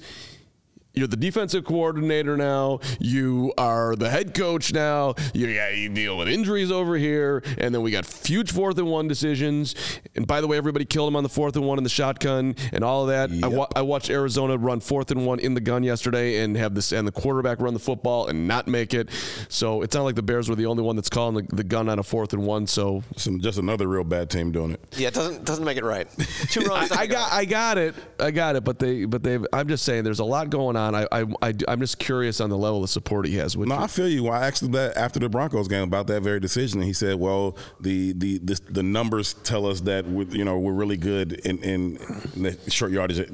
you're 0.94 1.06
the 1.06 1.16
defensive 1.16 1.64
coordinator 1.64 2.36
now. 2.36 2.80
You 2.98 3.52
are 3.56 3.94
the 3.96 4.10
head 4.10 4.34
coach 4.34 4.72
now. 4.72 5.14
You, 5.32 5.46
yeah, 5.46 5.70
you 5.70 5.88
deal 5.88 6.16
with 6.18 6.28
injuries 6.28 6.70
over 6.72 6.96
here, 6.96 7.42
and 7.58 7.74
then 7.74 7.82
we 7.82 7.90
got 7.90 8.06
huge 8.26 8.52
fourth 8.52 8.76
and 8.78 8.88
one 8.88 9.06
decisions. 9.08 9.74
And 10.16 10.26
by 10.26 10.40
the 10.40 10.46
way, 10.48 10.56
everybody 10.56 10.84
killed 10.84 11.08
him 11.08 11.16
on 11.16 11.22
the 11.22 11.28
fourth 11.28 11.54
and 11.56 11.64
one 11.64 11.78
in 11.78 11.84
the 11.84 11.90
shotgun 11.90 12.56
and 12.72 12.82
all 12.82 13.02
of 13.02 13.08
that. 13.08 13.30
I, 13.44 13.48
wa- 13.48 13.68
I 13.76 13.82
watched 13.82 14.10
Arizona 14.10 14.56
run 14.56 14.80
fourth 14.80 15.10
and 15.12 15.24
one 15.24 15.38
in 15.38 15.54
the 15.54 15.60
gun 15.60 15.82
yesterday 15.84 16.38
and 16.42 16.56
have 16.56 16.74
this 16.74 16.90
and 16.92 17.06
the 17.06 17.12
quarterback 17.12 17.60
run 17.60 17.72
the 17.72 17.80
football 17.80 18.26
and 18.26 18.48
not 18.48 18.66
make 18.66 18.92
it. 18.92 19.10
So 19.48 19.82
it's 19.82 19.94
not 19.94 20.02
like 20.02 20.16
the 20.16 20.22
Bears 20.22 20.48
were 20.48 20.56
the 20.56 20.66
only 20.66 20.82
one 20.82 20.96
that's 20.96 21.08
calling 21.08 21.46
the, 21.46 21.56
the 21.56 21.64
gun 21.64 21.88
on 21.88 21.98
a 22.00 22.02
fourth 22.02 22.32
and 22.32 22.44
one. 22.44 22.66
So 22.66 23.02
Some, 23.16 23.40
just 23.40 23.58
another 23.58 23.86
real 23.86 24.04
bad 24.04 24.28
team 24.28 24.50
doing 24.50 24.72
it. 24.72 24.80
Yeah, 24.96 25.08
it 25.08 25.14
doesn't 25.14 25.44
doesn't 25.44 25.64
make 25.64 25.76
it 25.78 25.84
right. 25.84 26.08
Two 26.50 26.62
runs. 26.62 26.90
I, 26.90 27.02
I 27.02 27.06
got 27.06 27.32
I 27.32 27.44
got 27.44 27.78
it 27.78 27.94
I 28.18 28.32
got 28.32 28.56
it. 28.56 28.64
But 28.64 28.78
they 28.80 29.04
but 29.04 29.22
they 29.22 29.38
I'm 29.52 29.68
just 29.68 29.84
saying 29.84 30.02
there's 30.04 30.18
a 30.18 30.24
lot 30.24 30.50
going 30.50 30.76
on. 30.76 30.79
I 30.94 31.06
I, 31.12 31.24
I 31.42 31.54
I'm 31.68 31.80
just 31.80 31.98
curious 31.98 32.40
on 32.40 32.50
the 32.50 32.56
level 32.56 32.82
of 32.84 32.90
support 32.90 33.26
he 33.26 33.36
has. 33.36 33.56
Which 33.56 33.68
No, 33.68 33.76
I 33.76 33.86
feel 33.86 34.08
you. 34.08 34.28
I 34.28 34.46
asked 34.46 34.62
him 34.62 34.72
that 34.72 34.96
after 34.96 35.18
the 35.18 35.28
Broncos 35.28 35.68
game 35.68 35.82
about 35.84 36.06
that 36.08 36.22
very 36.22 36.40
decision, 36.40 36.80
and 36.80 36.86
he 36.86 36.92
said, 36.92 37.16
"Well, 37.16 37.56
the 37.80 38.12
the 38.12 38.38
the, 38.38 38.60
the 38.68 38.82
numbers 38.82 39.34
tell 39.34 39.66
us 39.66 39.80
that 39.82 40.06
we 40.06 40.24
you 40.26 40.44
know 40.44 40.58
we're 40.58 40.72
really 40.72 40.96
good 40.96 41.32
in, 41.44 41.58
in, 41.58 41.96
in 42.34 42.42
the 42.42 42.70
short 42.70 42.92
yardage 42.92 43.30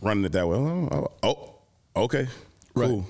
running 0.00 0.24
it 0.24 0.32
that 0.32 0.46
way." 0.48 0.56
Oh, 0.56 1.10
oh, 1.22 1.54
oh 1.96 2.02
okay, 2.04 2.28
cool. 2.74 3.06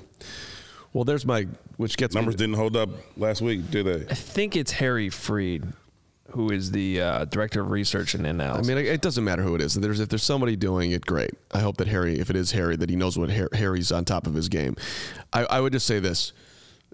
well, 0.93 1.05
there's 1.05 1.27
my 1.27 1.47
which 1.77 1.97
gets 1.97 2.15
me 2.15 2.21
Numbers 2.21 2.35
to- 2.37 2.39
didn't 2.39 2.57
hold 2.57 2.77
up 2.77 2.89
last 3.17 3.43
week, 3.43 3.71
did 3.71 3.87
they? 3.87 4.11
I 4.11 4.15
think 4.15 4.57
it's 4.57 4.73
Harry 4.73 5.11
Freed, 5.11 5.65
who 6.37 6.51
is 6.51 6.70
the 6.70 7.01
uh, 7.01 7.25
director 7.25 7.61
of 7.61 7.70
research 7.70 8.14
and 8.14 8.27
analysis. 8.27 8.70
I 8.70 8.75
mean, 8.75 8.87
it 8.87 9.01
doesn't 9.01 9.25
matter 9.25 9.42
who 9.42 9.55
it 9.55 9.61
is. 9.62 9.75
There's 9.75 9.99
if 10.01 10.09
there's 10.09 10.22
somebody 10.22 10.55
doing 10.55 10.92
it, 10.92 11.05
great. 11.05 11.33
I 11.53 11.61
hope 11.61 11.79
that 11.79 11.88
Harry, 11.88 12.20
if 12.20 12.31
it 12.31 12.37
is 12.37 12.53
Harry, 12.53 12.77
that 12.77 12.88
he 12.90 12.96
knows 12.96 13.18
what 13.18 13.31
Har- 13.31 13.49
Harry's 13.55 13.90
on 13.90 14.05
top 14.05 14.27
of 14.27 14.35
his 14.35 14.49
game. 14.49 14.77
I, 15.33 15.44
I 15.46 15.61
would 15.61 15.72
just 15.72 15.87
say 15.87 15.99
this: 15.99 16.33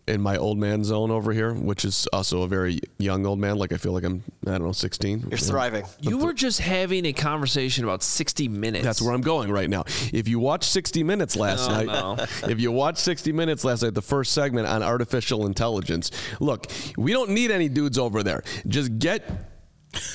in 0.08 0.20
my 0.20 0.36
old 0.36 0.58
man 0.58 0.82
zone 0.82 1.10
over 1.12 1.32
here, 1.32 1.54
which 1.54 1.84
is 1.84 2.08
also 2.12 2.42
a 2.42 2.48
very 2.48 2.80
young 2.98 3.24
old 3.24 3.38
man, 3.38 3.56
like 3.56 3.72
I 3.72 3.76
feel 3.76 3.92
like 3.92 4.02
I'm, 4.02 4.24
I 4.46 4.50
don't 4.52 4.64
know, 4.64 4.72
16. 4.72 5.26
You're 5.30 5.38
thriving. 5.38 5.84
you 6.00 6.18
were 6.18 6.32
just 6.32 6.58
having 6.58 7.06
a 7.06 7.12
conversation 7.12 7.84
about 7.84 8.02
60 8.02 8.48
minutes. 8.48 8.84
That's 8.84 9.00
where 9.00 9.14
I'm 9.14 9.20
going 9.20 9.52
right 9.52 9.70
now. 9.70 9.84
If 10.12 10.26
you 10.26 10.40
watch 10.40 10.64
60 10.64 11.04
Minutes 11.04 11.36
last 11.36 11.68
Oh, 11.70 11.72
night, 11.72 11.86
no. 11.86 12.16
if 12.48 12.58
you 12.60 12.72
watch 12.72 12.98
60 12.98 13.30
Minutes 13.32 13.64
last 13.64 13.82
night, 13.84 13.94
the 13.94 14.02
first 14.02 14.32
segment 14.32 14.66
on 14.66 14.82
artificial 14.82 15.46
intelligence, 15.46 16.10
look, 16.40 16.66
we 16.96 17.12
don't 17.12 17.30
need 17.30 17.52
any 17.52 17.68
dudes 17.68 17.96
over 17.98 18.24
there. 18.24 18.42
Just 18.66 18.98
get 18.98 19.24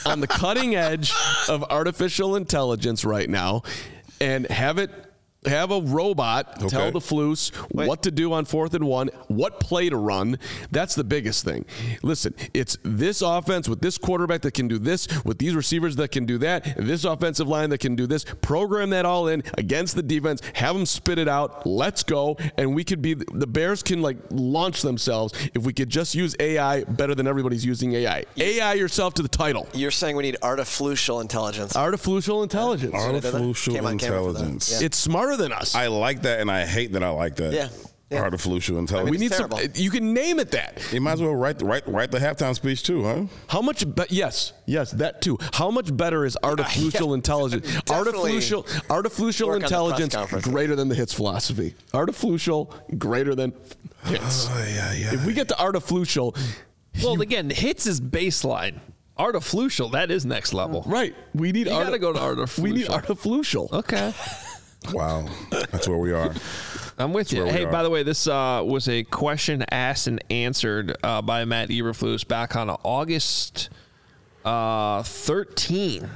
on 0.05 0.19
the 0.19 0.27
cutting 0.27 0.75
edge 0.75 1.13
of 1.47 1.63
artificial 1.63 2.35
intelligence 2.35 3.05
right 3.05 3.29
now 3.29 3.61
and 4.19 4.45
have 4.47 4.79
it. 4.79 4.91
Have 5.45 5.71
a 5.71 5.79
robot 5.81 6.59
tell 6.67 6.81
Okay. 6.81 6.91
the 6.91 6.99
Flus 6.99 7.55
what 7.71 8.03
to 8.03 8.11
do 8.11 8.33
on 8.33 8.45
fourth 8.45 8.73
and 8.73 8.85
one, 8.85 9.09
what 9.27 9.59
play 9.59 9.87
to 9.87 9.95
run. 9.95 10.39
That's 10.71 10.95
the 10.95 11.03
biggest 11.03 11.45
thing. 11.45 11.65
Listen, 12.01 12.33
it's 12.53 12.77
this 12.83 13.21
offense 13.21 13.69
with 13.69 13.79
this 13.79 13.97
quarterback 13.97 14.41
that 14.41 14.55
can 14.55 14.67
do 14.67 14.77
this, 14.79 15.07
with 15.23 15.37
these 15.37 15.53
receivers 15.55 15.95
that 15.97 16.09
can 16.11 16.25
do 16.25 16.37
that, 16.39 16.75
this 16.77 17.05
offensive 17.05 17.47
line 17.47 17.69
that 17.69 17.77
can 17.79 17.95
do 17.95 18.07
this. 18.07 18.25
Program 18.41 18.89
that 18.89 19.05
all 19.05 19.27
in 19.27 19.43
against 19.57 19.95
the 19.95 20.03
defense, 20.03 20.41
have 20.55 20.75
them 20.75 20.85
spit 20.85 21.19
it 21.19 21.29
out. 21.29 21.65
Let's 21.67 22.03
go. 22.03 22.37
And 22.57 22.73
we 22.75 22.83
could 22.83 23.01
be, 23.01 23.13
the 23.13 23.47
Bears 23.47 23.83
can 23.83 24.01
like 24.01 24.17
launch 24.31 24.81
themselves 24.81 25.33
if 25.53 25.63
we 25.63 25.71
could 25.71 25.89
just 25.89 26.15
use 26.15 26.35
AI 26.39 26.83
better 26.85 27.13
than 27.15 27.27
everybody's 27.27 27.63
using 27.63 27.93
AI. 27.93 28.25
AI 28.37 28.73
yourself 28.73 29.13
to 29.13 29.21
the 29.21 29.29
title. 29.29 29.67
You're 29.73 29.91
saying 29.91 30.15
we 30.15 30.23
need 30.23 30.37
artificial 30.41 31.21
intelligence. 31.21 31.75
Artificial 31.75 32.43
intelligence. 32.43 32.95
Artificial 32.95 33.73
Came 33.75 33.85
on 33.85 33.97
camera 33.99 34.25
intelligence. 34.25 34.71
Yeah. 34.81 34.85
It's 34.87 34.97
smarter 35.27 35.43
than 35.43 35.51
us. 35.53 35.75
I 35.75 35.87
like 35.87 36.21
that, 36.23 36.39
and 36.39 36.49
I 36.51 36.65
hate 36.65 36.93
that 36.93 37.03
I 37.03 37.09
like 37.09 37.35
that. 37.37 37.53
Yeah, 37.53 37.69
yeah. 38.09 38.21
Artificial 38.21 38.77
intelligence. 38.79 39.11
we 39.11 39.17
need 39.17 39.31
terrible. 39.31 39.57
some. 39.57 39.71
You 39.75 39.89
can 39.91 40.13
name 40.13 40.39
it 40.39 40.51
that. 40.51 40.81
You 40.93 41.01
might 41.01 41.13
as 41.13 41.21
well 41.21 41.35
write 41.35 41.61
write 41.61 41.87
write 41.87 42.11
the 42.11 42.19
halftime 42.19 42.55
speech 42.55 42.83
too, 42.83 43.03
huh? 43.03 43.23
How 43.47 43.61
much? 43.61 43.83
Be- 43.95 44.05
yes, 44.09 44.53
yes, 44.65 44.91
that 44.91 45.21
too. 45.21 45.37
How 45.53 45.69
much 45.71 45.95
better 45.95 46.23
is 46.25 46.37
artificial 46.41 47.07
Yeah, 47.09 47.13
intelligence? 47.15 47.67
Artificial, 47.89 48.65
artificial 48.89 49.47
work 49.49 49.55
on 49.55 49.61
the 49.61 49.67
press 49.67 50.01
intelligence 50.03 50.45
greater 50.47 50.75
than 50.75 50.87
the 50.87 50.95
hits 50.95 51.13
philosophy. 51.13 51.75
Artificial 51.93 52.73
greater 52.97 53.35
than 53.35 53.53
hits. 54.05 54.47
Oh, 54.49 54.65
yeah, 54.73 54.93
yeah. 54.93 55.13
If 55.13 55.25
we 55.25 55.33
get 55.33 55.49
to 55.49 55.59
artificial, 55.61 56.35
Well, 57.03 57.21
again, 57.21 57.49
hits 57.49 57.85
is 57.87 57.99
baseline. 57.99 58.79
Artificial, 59.17 59.89
that 59.89 60.11
is 60.11 60.25
next 60.25 60.53
level. 60.53 60.83
right? 60.85 61.15
We 61.33 61.51
need. 61.51 61.65
You 61.67 61.73
gotta 61.73 61.97
go 61.99 62.13
to 62.13 62.19
artificial. 62.19 62.63
We 62.63 62.71
need 62.71 62.87
artificial. 62.89 63.69
artificial. 63.73 63.79
Okay. 63.79 64.13
Wow, 64.93 65.27
that's 65.49 65.87
where 65.87 65.97
we 65.97 66.11
are. 66.13 66.33
I'm 66.97 67.13
with 67.13 67.31
you. 67.31 67.45
Hey, 67.45 67.65
by 67.65 67.83
the 67.83 67.89
way, 67.89 68.03
this 68.03 68.27
uh, 68.27 68.63
was 68.65 68.87
a 68.87 69.03
question 69.03 69.63
asked 69.69 70.07
and 70.07 70.23
answered 70.31 70.95
uh, 71.03 71.21
by 71.21 71.45
Matt 71.45 71.69
Eberflus 71.69 72.27
back 72.27 72.55
on 72.55 72.69
August 72.69 73.69
uh, 74.45 75.03
13, 75.03 76.09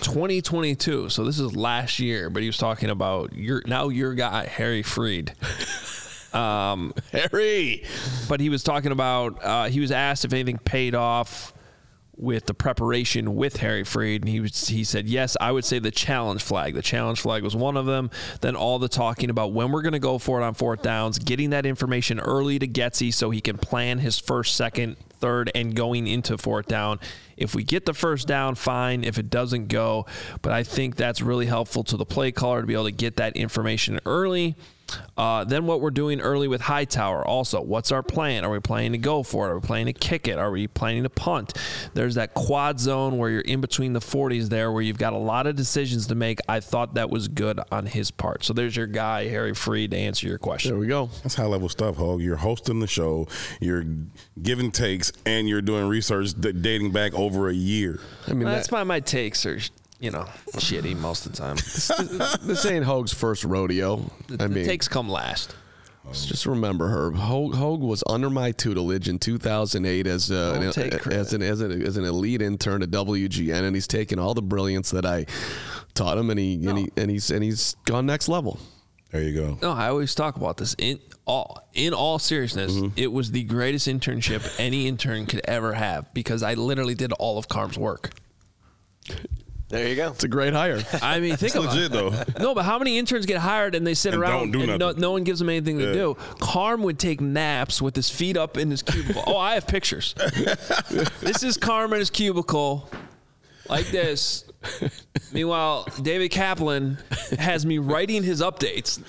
2022. 0.00 1.08
So 1.08 1.24
this 1.24 1.38
is 1.38 1.54
last 1.54 1.98
year, 1.98 2.30
but 2.30 2.42
he 2.42 2.48
was 2.48 2.56
talking 2.56 2.90
about 2.90 3.34
your 3.34 3.62
now 3.66 3.90
your 3.90 4.14
guy 4.14 4.46
Harry 4.46 4.82
Freed. 4.82 5.34
Harry. 7.12 7.84
But 8.28 8.40
he 8.40 8.48
was 8.48 8.62
talking 8.62 8.92
about 8.92 9.42
uh, 9.44 9.64
he 9.66 9.80
was 9.80 9.92
asked 9.92 10.24
if 10.24 10.32
anything 10.32 10.58
paid 10.58 10.94
off 10.94 11.52
with 12.18 12.46
the 12.46 12.54
preparation 12.54 13.36
with 13.36 13.58
Harry 13.58 13.84
Freed, 13.84 14.22
and 14.22 14.28
he 14.28 14.40
was, 14.40 14.68
he 14.68 14.82
said 14.82 15.06
yes. 15.06 15.36
I 15.40 15.52
would 15.52 15.64
say 15.64 15.78
the 15.78 15.90
challenge 15.90 16.42
flag. 16.42 16.74
The 16.74 16.82
challenge 16.82 17.20
flag 17.20 17.42
was 17.42 17.54
one 17.54 17.76
of 17.76 17.86
them. 17.86 18.10
Then 18.40 18.56
all 18.56 18.78
the 18.78 18.88
talking 18.88 19.30
about 19.30 19.52
when 19.52 19.70
we're 19.70 19.82
going 19.82 19.92
to 19.92 19.98
go 19.98 20.18
for 20.18 20.40
it 20.40 20.44
on 20.44 20.54
fourth 20.54 20.82
downs, 20.82 21.18
getting 21.18 21.50
that 21.50 21.64
information 21.64 22.18
early 22.18 22.58
to 22.58 22.66
Getsy 22.66 23.14
so 23.14 23.30
he 23.30 23.40
can 23.40 23.56
plan 23.56 23.98
his 23.98 24.18
first, 24.18 24.56
second, 24.56 24.96
third, 25.18 25.50
and 25.54 25.74
going 25.74 26.06
into 26.06 26.36
fourth 26.36 26.66
down. 26.66 26.98
If 27.36 27.54
we 27.54 27.62
get 27.62 27.86
the 27.86 27.94
first 27.94 28.26
down, 28.26 28.56
fine. 28.56 29.04
If 29.04 29.16
it 29.18 29.30
doesn't 29.30 29.68
go, 29.68 30.06
but 30.42 30.52
I 30.52 30.64
think 30.64 30.96
that's 30.96 31.22
really 31.22 31.46
helpful 31.46 31.84
to 31.84 31.96
the 31.96 32.04
play 32.04 32.32
caller 32.32 32.60
to 32.60 32.66
be 32.66 32.74
able 32.74 32.86
to 32.86 32.90
get 32.90 33.16
that 33.16 33.36
information 33.36 34.00
early. 34.04 34.56
Uh, 35.16 35.44
then 35.44 35.66
what 35.66 35.80
we're 35.80 35.90
doing 35.90 36.20
early 36.20 36.48
with 36.48 36.60
Hightower. 36.60 37.26
Also, 37.26 37.60
what's 37.60 37.90
our 37.90 38.02
plan? 38.02 38.44
Are 38.44 38.50
we 38.50 38.60
planning 38.60 38.92
to 38.92 38.98
go 38.98 39.22
for 39.22 39.48
it? 39.48 39.50
Are 39.50 39.58
we 39.58 39.66
planning 39.66 39.92
to 39.92 39.98
kick 39.98 40.28
it? 40.28 40.38
Are 40.38 40.50
we 40.50 40.66
planning 40.68 41.02
to 41.02 41.10
punt? 41.10 41.54
There's 41.94 42.14
that 42.14 42.34
quad 42.34 42.78
zone 42.78 43.18
where 43.18 43.28
you're 43.30 43.40
in 43.40 43.60
between 43.60 43.92
the 43.92 44.00
40s 44.00 44.48
there, 44.48 44.70
where 44.70 44.82
you've 44.82 44.98
got 44.98 45.12
a 45.12 45.18
lot 45.18 45.46
of 45.46 45.56
decisions 45.56 46.06
to 46.06 46.14
make. 46.14 46.38
I 46.48 46.60
thought 46.60 46.94
that 46.94 47.10
was 47.10 47.28
good 47.28 47.60
on 47.72 47.86
his 47.86 48.10
part. 48.10 48.44
So 48.44 48.52
there's 48.52 48.76
your 48.76 48.86
guy, 48.86 49.28
Harry 49.28 49.54
Freed, 49.54 49.90
to 49.90 49.96
answer 49.96 50.26
your 50.26 50.38
question. 50.38 50.72
There 50.72 50.78
we 50.78 50.86
go. 50.86 51.10
That's 51.22 51.34
high 51.34 51.46
level 51.46 51.68
stuff, 51.68 51.96
Hoge. 51.96 52.22
You're 52.22 52.36
hosting 52.36 52.80
the 52.80 52.86
show, 52.86 53.26
you're 53.60 53.84
giving 54.40 54.70
takes, 54.70 55.12
and 55.26 55.48
you're 55.48 55.62
doing 55.62 55.88
research 55.88 56.34
that 56.34 56.62
dating 56.62 56.92
back 56.92 57.14
over 57.14 57.48
a 57.48 57.54
year. 57.54 58.00
I 58.26 58.32
mean, 58.32 58.44
That's 58.44 58.68
that, 58.68 58.74
why 58.76 58.82
my 58.84 59.00
takes 59.00 59.44
are, 59.46 59.58
you 60.00 60.10
know, 60.10 60.26
shitty 60.52 60.96
most 60.96 61.26
of 61.26 61.32
the 61.32 61.38
time. 61.38 61.56
this 62.46 62.64
ain't 62.66 62.84
Hoge's 62.84 63.12
first 63.12 63.44
rodeo. 63.44 64.10
The, 64.28 64.34
I 64.34 64.46
the 64.46 64.48
mean, 64.48 64.64
takes 64.64 64.88
come 64.88 65.08
last. 65.08 65.54
just 66.12 66.46
remember 66.46 66.88
her. 66.88 67.10
Hoge, 67.10 67.54
Hoge 67.54 67.80
was 67.80 68.04
under 68.08 68.30
my 68.30 68.52
tutelage 68.52 69.08
in 69.08 69.18
2008 69.18 70.06
as 70.06 70.30
a, 70.30 70.54
an, 70.54 70.62
as 71.12 71.32
an 71.32 71.42
as 71.42 71.60
an 71.60 71.82
as 71.82 71.96
an 71.96 72.04
elite 72.04 72.42
intern 72.42 72.82
at 72.82 72.90
WGN, 72.90 73.62
and 73.62 73.74
he's 73.74 73.88
taken 73.88 74.18
all 74.18 74.34
the 74.34 74.42
brilliance 74.42 74.90
that 74.92 75.04
I 75.04 75.26
taught 75.94 76.16
him, 76.16 76.30
and 76.30 76.38
he 76.38 76.66
and 76.66 76.78
he 76.78 76.90
and 76.96 77.10
he's 77.10 77.30
and 77.30 77.42
he's 77.42 77.74
gone 77.84 78.06
next 78.06 78.28
level. 78.28 78.60
There 79.10 79.22
you 79.22 79.34
go. 79.34 79.58
No, 79.62 79.72
I 79.72 79.88
always 79.88 80.14
talk 80.14 80.36
about 80.36 80.58
this. 80.58 80.74
In 80.78 81.00
all 81.24 81.68
in 81.74 81.92
all 81.92 82.18
seriousness, 82.18 82.74
mm-hmm. 82.74 82.96
it 82.96 83.10
was 83.10 83.32
the 83.32 83.42
greatest 83.42 83.88
internship 83.88 84.54
any 84.60 84.86
intern 84.86 85.26
could 85.26 85.40
ever 85.44 85.72
have 85.72 86.12
because 86.14 86.42
I 86.42 86.54
literally 86.54 86.94
did 86.94 87.12
all 87.12 87.38
of 87.38 87.48
Carm's 87.48 87.78
work. 87.78 88.10
There 89.68 89.86
you 89.86 89.96
go. 89.96 90.08
It's 90.12 90.24
a 90.24 90.28
great 90.28 90.54
hire. 90.54 90.82
I 91.02 91.20
mean, 91.20 91.36
think 91.36 91.54
It's 91.54 91.54
about 91.54 91.74
legit 91.74 91.84
it. 91.86 91.92
though. 91.92 92.42
No, 92.42 92.54
but 92.54 92.64
how 92.64 92.78
many 92.78 92.96
interns 92.98 93.26
get 93.26 93.36
hired 93.38 93.74
and 93.74 93.86
they 93.86 93.92
sit 93.94 94.14
And 94.14 94.22
around 94.22 94.32
don't 94.32 94.50
do 94.52 94.58
and 94.60 94.68
no, 94.68 94.76
nothing. 94.88 95.00
no 95.02 95.10
one 95.12 95.24
gives 95.24 95.38
them 95.40 95.50
anything 95.50 95.78
to 95.78 95.92
do? 95.92 96.16
Carm 96.40 96.82
would 96.84 96.98
take 96.98 97.20
naps 97.20 97.82
with 97.82 97.94
his 97.94 98.08
feet 98.08 98.36
up 98.38 98.56
in 98.56 98.70
his 98.70 98.82
cubicle. 98.82 99.22
oh, 99.26 99.36
I 99.36 99.54
have 99.54 99.66
pictures. 99.66 100.14
this 101.20 101.42
is 101.42 101.58
Carm 101.58 101.92
in 101.92 101.98
his 101.98 102.08
cubicle, 102.08 102.88
like 103.68 103.88
this. 103.88 104.44
Meanwhile, 105.34 105.86
David 106.00 106.30
Kaplan 106.30 106.96
has 107.38 107.66
me 107.66 107.76
writing 107.78 108.22
his 108.22 108.40
updates 108.40 109.02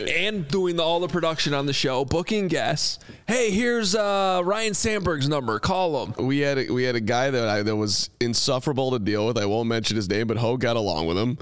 and 0.00 0.46
doing 0.48 0.76
the, 0.76 0.82
all 0.82 1.00
the 1.00 1.08
production 1.08 1.54
on 1.54 1.66
the 1.66 1.72
show, 1.72 2.04
booking 2.04 2.48
guests. 2.48 2.98
Hey, 3.26 3.50
here's 3.50 3.94
uh, 3.94 4.40
Ryne 4.44 4.74
Sandberg's 4.74 5.28
number. 5.28 5.58
Call 5.58 6.06
him. 6.06 6.26
we 6.26 6.38
had 6.40 6.58
a, 6.58 6.70
we 6.72 6.84
had 6.84 6.94
a 6.96 7.00
guy 7.00 7.30
that 7.30 7.48
I, 7.48 7.62
that 7.62 7.76
was 7.76 8.10
insufferable 8.20 8.90
to 8.92 8.98
deal 8.98 9.26
with. 9.26 9.38
I 9.38 9.46
won't 9.46 9.68
mention 9.68 9.96
his 9.96 10.08
name, 10.08 10.26
but 10.26 10.36
Ho 10.36 10.56
got 10.56 10.76
along 10.76 11.06
with 11.06 11.16
him. 11.18 11.38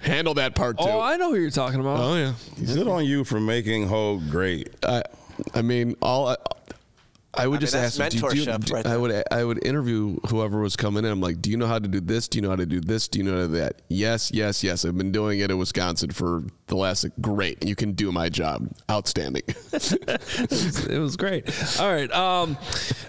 Handle 0.00 0.34
that 0.34 0.54
part 0.54 0.78
too. 0.78 0.84
Oh, 0.86 1.00
I 1.00 1.16
know 1.16 1.30
who 1.32 1.40
you're 1.40 1.50
talking 1.50 1.80
about. 1.80 1.98
oh 2.00 2.16
yeah. 2.16 2.34
is 2.62 2.76
it 2.76 2.86
on 2.86 3.04
you 3.04 3.24
for 3.24 3.40
making 3.40 3.88
Ho 3.88 4.20
great. 4.30 4.68
I, 4.84 5.02
I 5.54 5.62
mean, 5.62 5.96
all 6.02 6.28
I, 6.28 6.36
I 7.34 7.46
would 7.46 7.56
I 7.56 7.60
just 7.60 7.74
mean, 7.74 7.84
ask. 7.84 7.96
that's 7.96 8.14
him, 8.14 8.20
do 8.20 8.36
you- 8.36 8.44
do 8.44 8.50
you- 8.52 8.58
mentorship 8.58 8.72
right 8.72 8.86
I 8.86 8.96
would 8.96 9.22
I 9.30 9.42
would 9.42 9.64
interview 9.64 10.18
whoever 10.28 10.60
was 10.60 10.76
coming 10.76 11.04
in. 11.04 11.10
I'm 11.10 11.20
like, 11.20 11.40
do 11.42 11.50
you 11.50 11.56
know 11.56 11.66
how 11.66 11.78
to 11.78 11.88
do 11.88 12.00
this? 12.00 12.28
Do 12.28 12.38
you 12.38 12.42
know 12.42 12.50
how 12.50 12.56
to 12.56 12.66
do 12.66 12.80
this? 12.80 13.08
Do 13.08 13.18
you 13.18 13.24
know 13.24 13.32
how 13.32 13.40
to 13.42 13.46
do 13.48 13.52
that? 13.54 13.82
Yes, 13.88 14.30
yes, 14.32 14.62
yes. 14.62 14.84
I've 14.84 14.96
been 14.96 15.12
doing 15.12 15.40
it 15.40 15.50
in 15.50 15.58
Wisconsin 15.58 16.10
for 16.10 16.44
the 16.66 16.76
last. 16.76 17.06
Great, 17.20 17.64
you 17.64 17.74
can 17.74 17.92
do 17.92 18.12
my 18.12 18.28
job. 18.28 18.68
Outstanding. 18.90 19.42
it 19.72 21.00
was 21.00 21.16
great. 21.16 21.48
All 21.80 21.92
right, 21.92 22.10
um, 22.12 22.56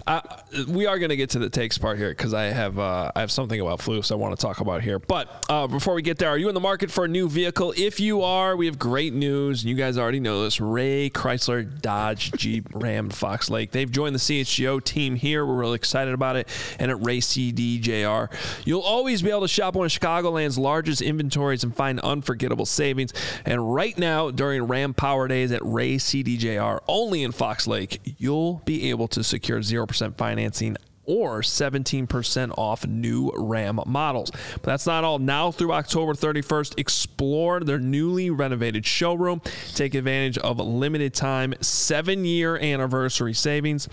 I, 0.05 0.21
we 0.67 0.85
are 0.85 0.99
going 0.99 1.09
to 1.09 1.15
get 1.15 1.31
to 1.31 1.39
the 1.39 1.49
takes 1.49 1.77
part 1.77 1.97
here 1.97 2.09
because 2.09 2.33
I 2.33 2.45
have 2.45 2.79
uh, 2.79 3.11
I 3.15 3.19
have 3.19 3.31
something 3.31 3.59
about 3.59 3.79
Flus 3.79 4.11
I 4.11 4.15
want 4.15 4.37
to 4.37 4.41
talk 4.41 4.59
about 4.59 4.81
here. 4.81 4.99
But 4.99 5.45
uh, 5.49 5.67
before 5.67 5.93
we 5.93 6.01
get 6.01 6.17
there, 6.17 6.29
are 6.29 6.37
you 6.37 6.49
in 6.49 6.53
the 6.55 6.61
market 6.61 6.91
for 6.91 7.05
a 7.05 7.07
new 7.07 7.29
vehicle? 7.29 7.73
If 7.75 7.99
you 7.99 8.21
are, 8.21 8.55
we 8.55 8.65
have 8.67 8.77
great 8.77 9.13
news. 9.13 9.65
You 9.65 9.75
guys 9.75 9.97
already 9.97 10.19
know 10.19 10.43
this. 10.43 10.59
Ray 10.59 11.09
Chrysler 11.09 11.81
Dodge 11.81 12.31
Jeep 12.33 12.67
Ram 12.73 13.09
Fox 13.09 13.49
Lake. 13.49 13.71
They've 13.71 13.91
joined 13.91 14.15
the 14.15 14.19
CHGO 14.19 14.83
team 14.83 15.15
here. 15.15 15.45
We're 15.45 15.55
really 15.55 15.75
excited 15.75 16.13
about 16.13 16.35
it. 16.35 16.47
And 16.79 16.91
at 16.91 17.03
Ray 17.03 17.19
CDJR, 17.19 18.31
you'll 18.65 18.81
always 18.81 19.21
be 19.21 19.29
able 19.29 19.41
to 19.41 19.47
shop 19.47 19.75
one 19.75 19.85
of 19.85 19.91
Chicagoland's 19.91 20.57
largest 20.57 21.01
inventories 21.01 21.63
and 21.63 21.75
find 21.75 21.99
unforgettable 22.01 22.65
savings. 22.65 23.13
And 23.47 23.73
right 23.73 23.97
now, 23.97 24.29
during 24.29 24.63
Ram 24.63 24.93
Power 24.93 25.29
Days 25.29 25.53
at 25.53 25.61
Ray 25.63 25.95
CDJR, 25.95 26.81
only 26.85 27.23
in 27.23 27.31
Fox 27.31 27.65
Lake, 27.65 28.01
you'll 28.17 28.61
be 28.65 28.89
able 28.89 29.07
to 29.07 29.23
secure 29.23 29.61
0% 29.61 30.17
financing 30.17 30.75
or 31.07 31.41
17% 31.41 32.53
off 32.57 32.85
new 32.85 33.31
Ram 33.35 33.79
models. 33.87 34.29
But 34.31 34.63
that's 34.63 34.85
not 34.85 35.03
all. 35.03 35.17
Now 35.17 35.51
through 35.51 35.71
October 35.71 36.13
31st, 36.13 36.77
explore 36.77 37.61
their 37.61 37.79
newly 37.79 38.29
renovated 38.29 38.85
showroom. 38.85 39.41
Take 39.73 39.95
advantage 39.95 40.37
of 40.37 40.59
limited 40.59 41.13
time 41.13 41.55
seven 41.61 42.25
year 42.25 42.57
anniversary 42.57 43.33
savings. 43.33 43.87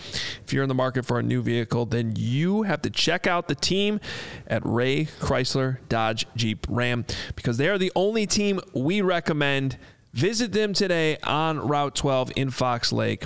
If 0.45 0.53
you're 0.53 0.65
in 0.65 0.69
the 0.69 0.75
market 0.75 1.07
for 1.07 1.19
a 1.19 1.23
new 1.23 1.41
vehicle, 1.41 1.87
then 1.87 2.15
you 2.17 2.65
have 2.65 2.83
to 2.83 2.91
check 2.91 3.27
out 3.27 3.49
the 3.49 3.55
team 3.55 4.01
at 4.47 4.63
Ray 4.65 5.07
Chrysler 5.07 5.79
Dodge 5.89 6.27
Jeep 6.37 6.67
Ram 6.69 7.05
because 7.37 7.57
they 7.57 7.69
are 7.69 7.79
the 7.79 7.93
only 7.95 8.27
team 8.27 8.61
we 8.75 9.01
recommend. 9.01 9.79
Visit 10.13 10.53
them 10.53 10.73
today 10.73 11.19
on 11.25 11.59
Route 11.59 11.95
12 11.97 12.33
in 12.37 12.51
Fox 12.51 12.93
Lake. 12.93 13.25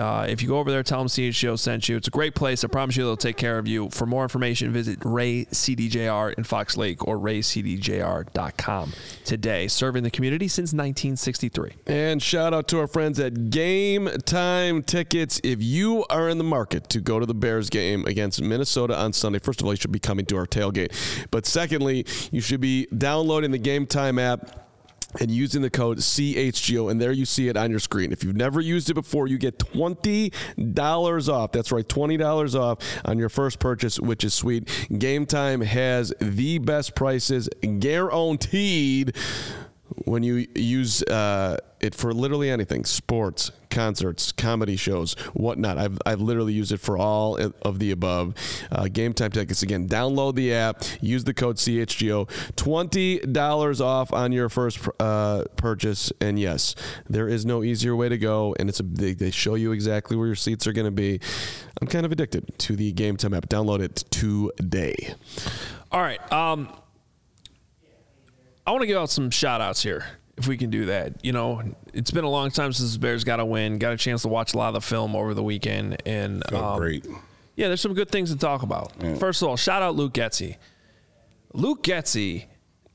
Uh, 0.00 0.24
if 0.26 0.40
you 0.40 0.48
go 0.48 0.58
over 0.58 0.70
there, 0.70 0.82
tell 0.82 0.98
them 0.98 1.08
CHGO 1.08 1.58
sent 1.58 1.88
you. 1.88 1.96
It's 1.96 2.08
a 2.08 2.10
great 2.10 2.34
place. 2.34 2.64
I 2.64 2.68
promise 2.68 2.96
you 2.96 3.04
they'll 3.04 3.18
take 3.18 3.36
care 3.36 3.58
of 3.58 3.68
you. 3.68 3.90
For 3.90 4.06
more 4.06 4.22
information, 4.22 4.72
visit 4.72 4.98
Ray 5.04 5.44
CDJR 5.44 6.32
in 6.34 6.44
Fox 6.44 6.78
Lake 6.78 7.06
or 7.06 7.18
raycdjr.com 7.18 8.92
today. 9.26 9.68
Serving 9.68 10.02
the 10.02 10.10
community 10.10 10.48
since 10.48 10.72
1963. 10.72 11.72
And 11.86 12.22
shout 12.22 12.54
out 12.54 12.66
to 12.68 12.80
our 12.80 12.86
friends 12.86 13.20
at 13.20 13.50
Game 13.50 14.08
Time 14.24 14.82
Tickets. 14.82 15.38
If 15.44 15.62
you 15.62 16.06
are 16.08 16.30
in 16.30 16.38
the 16.38 16.44
market 16.44 16.88
to 16.88 17.00
go 17.00 17.20
to 17.20 17.26
the 17.26 17.34
Bears 17.34 17.68
game 17.68 18.06
against 18.06 18.40
Minnesota 18.40 18.98
on 18.98 19.12
Sunday, 19.12 19.38
first 19.38 19.60
of 19.60 19.66
all, 19.66 19.74
you 19.74 19.76
should 19.76 19.92
be 19.92 19.98
coming 19.98 20.24
to 20.26 20.36
our 20.38 20.46
tailgate. 20.46 20.96
But 21.30 21.44
secondly, 21.44 22.06
you 22.32 22.40
should 22.40 22.62
be 22.62 22.86
downloading 22.86 23.50
the 23.50 23.58
Game 23.58 23.86
Time 23.86 24.18
app 24.18 24.59
and 25.18 25.30
using 25.30 25.62
the 25.62 25.70
code 25.70 25.98
CHGO, 25.98 26.90
and 26.90 27.00
there 27.00 27.12
you 27.12 27.24
see 27.24 27.48
it 27.48 27.56
on 27.56 27.70
your 27.70 27.80
screen. 27.80 28.12
If 28.12 28.22
you've 28.22 28.36
never 28.36 28.60
used 28.60 28.90
it 28.90 28.94
before, 28.94 29.26
you 29.26 29.38
get 29.38 29.58
$20 29.58 31.28
off. 31.28 31.52
That's 31.52 31.72
right, 31.72 31.86
$20 31.86 32.54
off 32.54 32.78
on 33.04 33.18
your 33.18 33.28
first 33.28 33.58
purchase, 33.58 33.98
which 33.98 34.24
is 34.24 34.34
sweet. 34.34 34.68
Game 34.96 35.26
Time 35.26 35.60
has 35.62 36.12
the 36.20 36.58
best 36.58 36.94
prices 36.94 37.48
guaranteed 37.78 39.16
when 40.04 40.22
you 40.22 40.46
use 40.54 41.02
uh, 41.04 41.56
it 41.80 41.94
for 41.94 42.12
literally 42.12 42.50
anything 42.50 42.84
sports 42.84 43.52
concerts 43.70 44.32
comedy 44.32 44.76
shows 44.76 45.14
whatnot. 45.32 45.78
I've, 45.78 45.98
I've 46.04 46.20
literally 46.20 46.52
used 46.52 46.72
it 46.72 46.80
for 46.80 46.98
all 46.98 47.38
of 47.62 47.78
the 47.78 47.92
above. 47.92 48.34
Uh, 48.70 48.88
game 48.88 49.14
time 49.14 49.30
tickets 49.30 49.62
again 49.62 49.88
download 49.88 50.34
the 50.34 50.52
app 50.52 50.82
use 51.00 51.24
the 51.24 51.32
code 51.32 51.56
chgo 51.56 52.28
$20 52.56 53.80
off 53.80 54.12
on 54.12 54.32
your 54.32 54.48
first 54.48 54.80
uh, 54.98 55.44
purchase 55.56 56.12
and 56.20 56.38
yes 56.38 56.74
there 57.08 57.28
is 57.28 57.46
no 57.46 57.62
easier 57.62 57.94
way 57.94 58.08
to 58.08 58.18
go 58.18 58.54
and 58.58 58.68
it's 58.68 58.80
a 58.80 58.82
they, 58.82 59.14
they 59.14 59.30
show 59.30 59.54
you 59.54 59.72
exactly 59.72 60.16
where 60.16 60.26
your 60.26 60.36
seats 60.36 60.66
are 60.66 60.72
going 60.72 60.86
to 60.86 60.90
be. 60.90 61.20
I'm 61.80 61.88
kind 61.88 62.04
of 62.04 62.12
addicted 62.12 62.58
to 62.58 62.76
the 62.76 62.92
game 62.92 63.16
time 63.16 63.34
app. 63.34 63.48
Download 63.48 63.80
it 63.80 63.96
today. 64.10 65.14
All 65.90 66.00
right. 66.00 66.20
Um, 66.32 66.68
I 68.66 68.70
want 68.72 68.82
to 68.82 68.86
give 68.86 68.96
out 68.98 69.10
some 69.10 69.30
shout 69.30 69.60
outs 69.60 69.82
here, 69.82 70.04
if 70.36 70.46
we 70.46 70.56
can 70.56 70.70
do 70.70 70.86
that. 70.86 71.24
You 71.24 71.32
know, 71.32 71.62
it's 71.92 72.10
been 72.10 72.24
a 72.24 72.30
long 72.30 72.50
time 72.50 72.72
since 72.72 72.92
the 72.92 72.98
Bears 72.98 73.24
got 73.24 73.40
a 73.40 73.44
win. 73.44 73.78
Got 73.78 73.92
a 73.92 73.96
chance 73.96 74.22
to 74.22 74.28
watch 74.28 74.54
a 74.54 74.58
lot 74.58 74.68
of 74.68 74.74
the 74.74 74.80
film 74.80 75.16
over 75.16 75.34
the 75.34 75.42
weekend. 75.42 76.02
And 76.06 76.42
Felt 76.48 76.62
um, 76.64 76.78
great. 76.78 77.06
Yeah, 77.56 77.68
there's 77.68 77.80
some 77.80 77.94
good 77.94 78.10
things 78.10 78.30
to 78.30 78.38
talk 78.38 78.62
about. 78.62 78.92
First 79.18 79.42
of 79.42 79.48
all, 79.48 79.56
shout 79.56 79.82
out 79.82 79.96
Luke 79.96 80.14
Getsy. 80.14 80.56
Luke 81.52 81.82
Getsy 81.82 82.46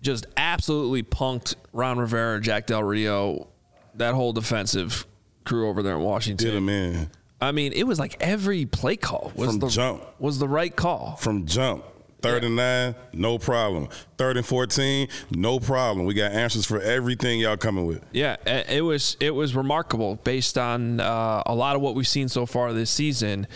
just 0.01 0.25
absolutely 0.37 1.03
punked 1.03 1.55
Ron 1.73 1.97
Rivera, 1.97 2.39
Jack 2.39 2.67
Del 2.67 2.83
Rio, 2.83 3.47
that 3.95 4.13
whole 4.13 4.33
defensive 4.33 5.05
crew 5.45 5.67
over 5.67 5.83
there 5.83 5.95
in 5.95 6.01
Washington. 6.01 6.45
Did 6.47 6.55
him 6.55 6.69
in 6.69 7.09
I 7.41 7.51
mean, 7.51 7.73
it 7.73 7.83
was 7.83 7.99
like 7.99 8.15
every 8.21 8.65
play 8.65 8.95
call 8.95 9.31
was 9.35 9.49
From 9.49 9.59
the 9.59 9.67
jump. 9.67 10.03
was 10.19 10.39
the 10.39 10.47
right 10.47 10.75
call. 10.75 11.15
from 11.17 11.45
jump. 11.45 11.83
Third 12.25 12.43
and 12.43 12.55
nine, 12.55 12.95
no 13.13 13.37
problem. 13.37 13.89
Third 14.17 14.37
and 14.37 14.45
fourteen, 14.45 15.07
no 15.31 15.59
problem. 15.59 16.05
We 16.05 16.13
got 16.13 16.31
answers 16.31 16.65
for 16.65 16.81
everything 16.81 17.39
y'all 17.39 17.57
coming 17.57 17.85
with. 17.85 18.03
Yeah, 18.11 18.35
it 18.45 18.81
was 18.81 19.17
it 19.19 19.31
was 19.31 19.55
remarkable 19.55 20.15
based 20.17 20.57
on 20.57 20.99
uh, 20.99 21.43
a 21.45 21.55
lot 21.55 21.75
of 21.75 21.81
what 21.81 21.95
we've 21.95 22.07
seen 22.07 22.27
so 22.29 22.45
far 22.45 22.73
this 22.73 22.89
season. 22.89 23.47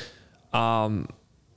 Um, 0.54 1.08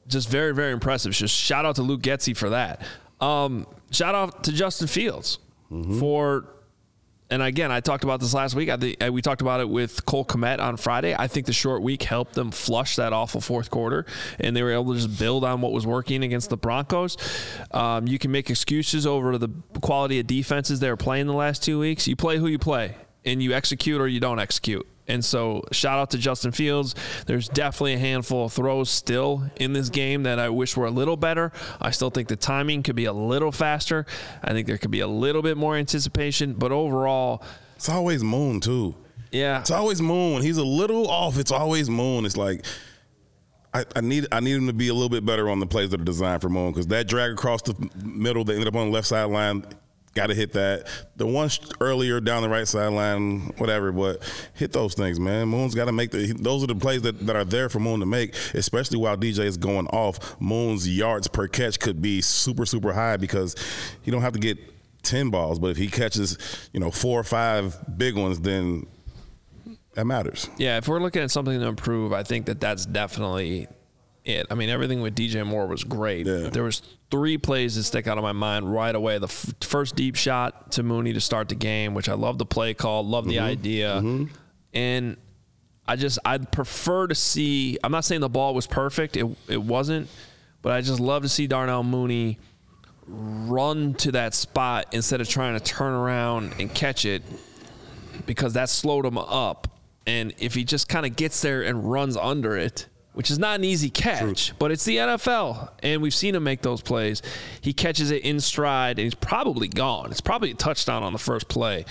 just 0.09 0.29
very, 0.29 0.53
very 0.55 0.73
impressive. 0.73 1.13
Just 1.13 1.35
shout 1.35 1.65
out 1.65 1.77
to 1.77 1.83
Luke 1.83 2.03
Getsy 2.03 2.37
for 2.37 2.51
that. 2.51 2.83
Um, 3.21 3.67
shout 3.91 4.15
out 4.15 4.45
to 4.45 4.53
Justin 4.53 4.89
Fields 4.89 5.39
for 5.99 6.47
and 7.33 7.43
again, 7.43 7.73
I 7.73 7.81
talked 7.81 8.05
about 8.05 8.21
this 8.21 8.35
last 8.35 8.55
week. 8.55 8.69
I 8.69 8.77
think 8.77 9.03
uh, 9.03 9.11
we 9.11 9.23
talked 9.23 9.41
about 9.41 9.61
it 9.61 9.69
with 9.69 10.05
Cole 10.05 10.27
Kmet 10.27 10.61
on 10.61 10.77
Friday. 10.77 11.17
I 11.19 11.29
think 11.29 11.47
the 11.47 11.55
short 11.55 11.81
week 11.81 12.03
helped 12.03 12.35
them 12.35 12.51
flush 12.51 12.97
that 12.97 13.15
awful 13.15 13.41
fourth 13.41 13.71
quarter, 13.71 14.05
and 14.39 14.55
they 14.55 14.63
were 14.63 14.73
able 14.73 14.93
to 14.93 15.01
just 15.01 15.19
build 15.19 15.43
on 15.43 15.63
what 15.63 15.73
was 15.73 15.87
working 15.87 16.25
against 16.25 16.51
the 16.51 16.59
Broncos. 16.59 17.17
Um, 17.71 18.07
you 18.07 18.19
can 18.19 18.33
make 18.33 18.51
excuses 18.51 19.07
over 19.07 19.39
the 19.39 19.49
quality 19.81 20.21
of 20.21 20.27
defenses 20.27 20.81
they 20.81 20.91
were 20.91 20.97
playing 20.99 21.27
the 21.27 21.33
last 21.33 21.63
two 21.63 21.79
weeks. 21.79 22.07
You 22.07 22.17
play 22.17 22.37
who 22.37 22.49
you 22.49 22.59
play, 22.59 22.97
and 23.25 23.43
you 23.43 23.53
execute 23.53 24.01
or 24.01 24.09
you 24.09 24.21
don't 24.21 24.39
execute. 24.39 24.87
And 25.09 25.25
so, 25.25 25.65
shout 25.73 25.99
out 25.99 26.11
to 26.11 26.19
Justin 26.19 26.53
Fields. 26.53 26.95
There's 27.27 27.49
definitely 27.49 27.95
a 27.95 27.99
handful 27.99 28.45
of 28.47 28.53
throws 28.53 28.89
still 28.89 29.43
in 29.57 29.73
this 29.73 29.89
game 29.91 30.23
that 30.23 30.39
I 30.39 30.49
wish 30.49 30.77
were 30.77 30.87
a 30.87 30.91
little 30.93 31.17
better. 31.17 31.51
I 31.81 31.91
still 31.91 32.11
think 32.11 32.29
the 32.29 32.37
timing 32.37 32.85
could 32.85 32.95
be 32.95 33.07
a 33.07 33.13
little 33.13 33.51
faster. 33.51 34.07
I 34.45 34.53
think 34.53 34.69
there 34.69 34.79
could 34.79 34.93
be 34.93 35.01
a 35.01 35.09
little 35.09 35.43
bit 35.43 35.57
more 35.57 35.75
anticipation. 35.77 36.55
But 36.55 36.71
overall, 36.71 37.43
It's 37.77 37.89
always 37.89 38.23
Moon 38.23 38.61
too. 38.61 38.95
yeah, 39.33 39.59
It's 39.61 39.73
always 39.73 40.01
Moon. 40.01 40.41
He's 40.41 40.59
a 40.59 40.65
little 40.65 41.09
off. 41.11 41.37
It's 41.37 41.53
always 41.53 41.91
Moon. 41.91 42.25
It's 42.25 42.37
like 42.37 42.65
I, 43.75 43.85
I 43.97 44.03
need 44.03 44.29
I 44.31 44.39
need 44.41 44.55
him 44.55 44.69
to 44.69 44.73
be 44.73 44.87
a 44.89 44.95
little 44.95 45.09
bit 45.09 45.27
better 45.27 45.51
on 45.51 45.59
the 45.59 45.67
plays 45.67 45.91
that 45.91 46.01
are 46.01 46.05
designed 46.05 46.43
for 46.43 46.49
Moon 46.49 46.71
because 46.71 46.87
that 46.89 47.09
drag 47.09 47.33
across 47.33 47.63
the 47.63 47.75
middle 48.05 48.45
that 48.45 48.53
ended 48.53 48.69
up 48.69 48.77
on 48.77 48.87
the 48.87 48.93
left 48.93 49.09
sideline. 49.09 49.65
Got 50.15 50.27
to 50.27 50.35
hit 50.35 50.53
that. 50.53 50.89
The 51.17 51.27
one 51.27 51.49
earlier 51.81 52.21
down 52.21 52.43
the 52.43 52.49
right 52.49 52.69
sideline, 52.69 53.53
whatever, 53.57 53.93
but 53.93 54.23
hit 54.55 54.73
those 54.73 54.95
things, 54.95 55.19
man. 55.19 55.49
Moon's 55.49 55.75
got 55.75 55.87
to 55.87 55.93
make 55.93 56.11
the. 56.11 56.33
Those 56.33 56.63
are 56.63 56.67
the 56.67 56.75
plays 56.75 57.03
that, 57.03 57.19
that 57.27 57.35
are 57.35 57.45
there 57.45 57.69
for 57.71 57.81
Moon 57.81 58.01
to 58.01 58.07
make, 58.07 58.35
especially 58.55 58.99
while 58.99 59.17
DJ 59.17 59.45
is 59.45 59.57
going 59.57 59.87
off. 59.89 60.39
Moon's 60.41 60.89
yards 60.89 61.29
per 61.29 61.49
catch 61.49 61.79
could 61.79 62.03
be 62.03 62.21
super, 62.21 62.67
super 62.67 62.93
high 62.93 63.17
because 63.17 63.55
he 64.03 64.11
don't 64.11 64.23
have 64.23 64.35
to 64.35 64.39
get 64.39 64.59
10 65.03 65.31
balls, 65.31 65.59
but 65.59 65.69
if 65.69 65.77
he 65.77 65.89
catches, 65.89 66.39
you 66.73 66.81
know, 66.81 66.91
four 66.91 67.19
or 67.19 67.25
five 67.25 67.77
big 67.99 68.17
ones, 68.17 68.41
then 68.41 68.87
that 69.95 70.07
matters. 70.07 70.49
yeah. 70.59 70.79
If 70.79 70.89
we're 70.89 71.01
looking 71.01 71.23
at 71.23 71.31
something 71.31 71.59
to 71.59 71.67
improve, 71.67 72.13
I 72.13 72.23
think 72.23 72.47
that 72.47 72.61
that's 72.61 72.87
definitely 72.87 73.67
it. 74.25 74.47
I 74.51 74.55
mean, 74.55 74.69
everything 74.69 75.01
with 75.01 75.15
DJ 75.15 75.47
Moore 75.47 75.67
was 75.67 75.85
great. 75.85 76.27
Yeah. 76.27 76.49
There 76.49 76.63
was 76.63 76.83
three 77.11 77.39
plays 77.39 77.77
that 77.77 77.85
stick 77.85 78.07
out 78.07 78.19
of 78.19 78.23
my 78.23 78.33
mind 78.33 78.73
right 78.73 78.95
away. 78.95 79.19
The 79.19 79.27
f- 79.27 79.55
first 79.61 79.97
deep 79.97 80.17
shot 80.17 80.73
to 80.73 80.83
Mooney 80.83 81.13
to 81.13 81.21
start 81.21 81.49
the 81.49 81.55
game, 81.55 81.95
which 81.95 82.09
I 82.09 82.15
love 82.15 82.39
the 82.39 82.47
play 82.47 82.75
call, 82.75 83.07
love 83.07 83.27
the 83.27 83.37
mm-hmm. 83.37 83.45
idea, 83.45 83.95
mm-hmm. 83.97 84.35
and 84.73 85.17
I 85.87 85.97
just 85.97 86.19
I'd 86.25 86.53
prefer 86.53 87.07
to 87.07 87.15
see. 87.15 87.79
I'm 87.83 87.93
not 87.93 88.05
saying 88.05 88.21
the 88.21 88.29
ball 88.29 88.55
was 88.55 88.67
perfect. 88.67 89.17
It 89.17 89.27
it 89.49 89.63
wasn't, 89.63 90.09
but 90.63 90.73
I 90.73 90.81
just 90.81 91.01
love 91.01 91.23
to 91.23 91.29
see 91.29 91.47
Darnell 91.47 91.83
Mooney 91.83 92.39
run 93.07 93.95
to 93.95 94.13
that 94.13 94.35
spot 94.35 94.87
instead 94.93 95.21
of 95.21 95.29
trying 95.29 95.59
to 95.59 95.65
turn 95.65 95.93
around 95.93 96.55
and 96.59 96.73
catch 96.73 97.05
it 97.05 97.23
because 98.27 98.55
that 98.55 98.69
slowed 98.69 99.05
him 99.05 99.19
up. 99.19 99.69
And 100.07 100.33
if 100.39 100.55
he 100.55 100.65
just 100.65 100.89
kind 100.89 101.07
of 101.07 101.17
gets 101.17 101.43
there 101.43 101.63
and 101.63 101.91
runs 101.91 102.17
under 102.17 102.57
it, 102.57 102.87
which 103.15 103.31
is 103.31 103.39
not 103.39 103.59
an 103.59 103.65
easy 103.65 103.91
catch, 103.91 104.53
but 104.59 104.71
it's 104.71 104.85
the 104.85 104.97
NFL, 104.97 105.71
and 105.83 106.01
we've 106.01 106.15
seen 106.15 106.35
him 106.35 106.45
make 106.45 106.63
those 106.63 106.81
plays. 106.81 107.23
He 107.61 107.73
catches 107.73 108.11
it 108.11 108.23
in 108.23 108.41
stride, 108.41 108.99
and 108.99 109.05
he's 109.05 109.15
probably 109.15 109.69
gone. 109.69 110.11
It's 110.11 110.21
probably 110.21 110.51
a 110.51 110.55
touchdown 110.55 111.03
on 111.03 111.13
the 111.13 111.19
first 111.19 111.49
play. 111.49 111.85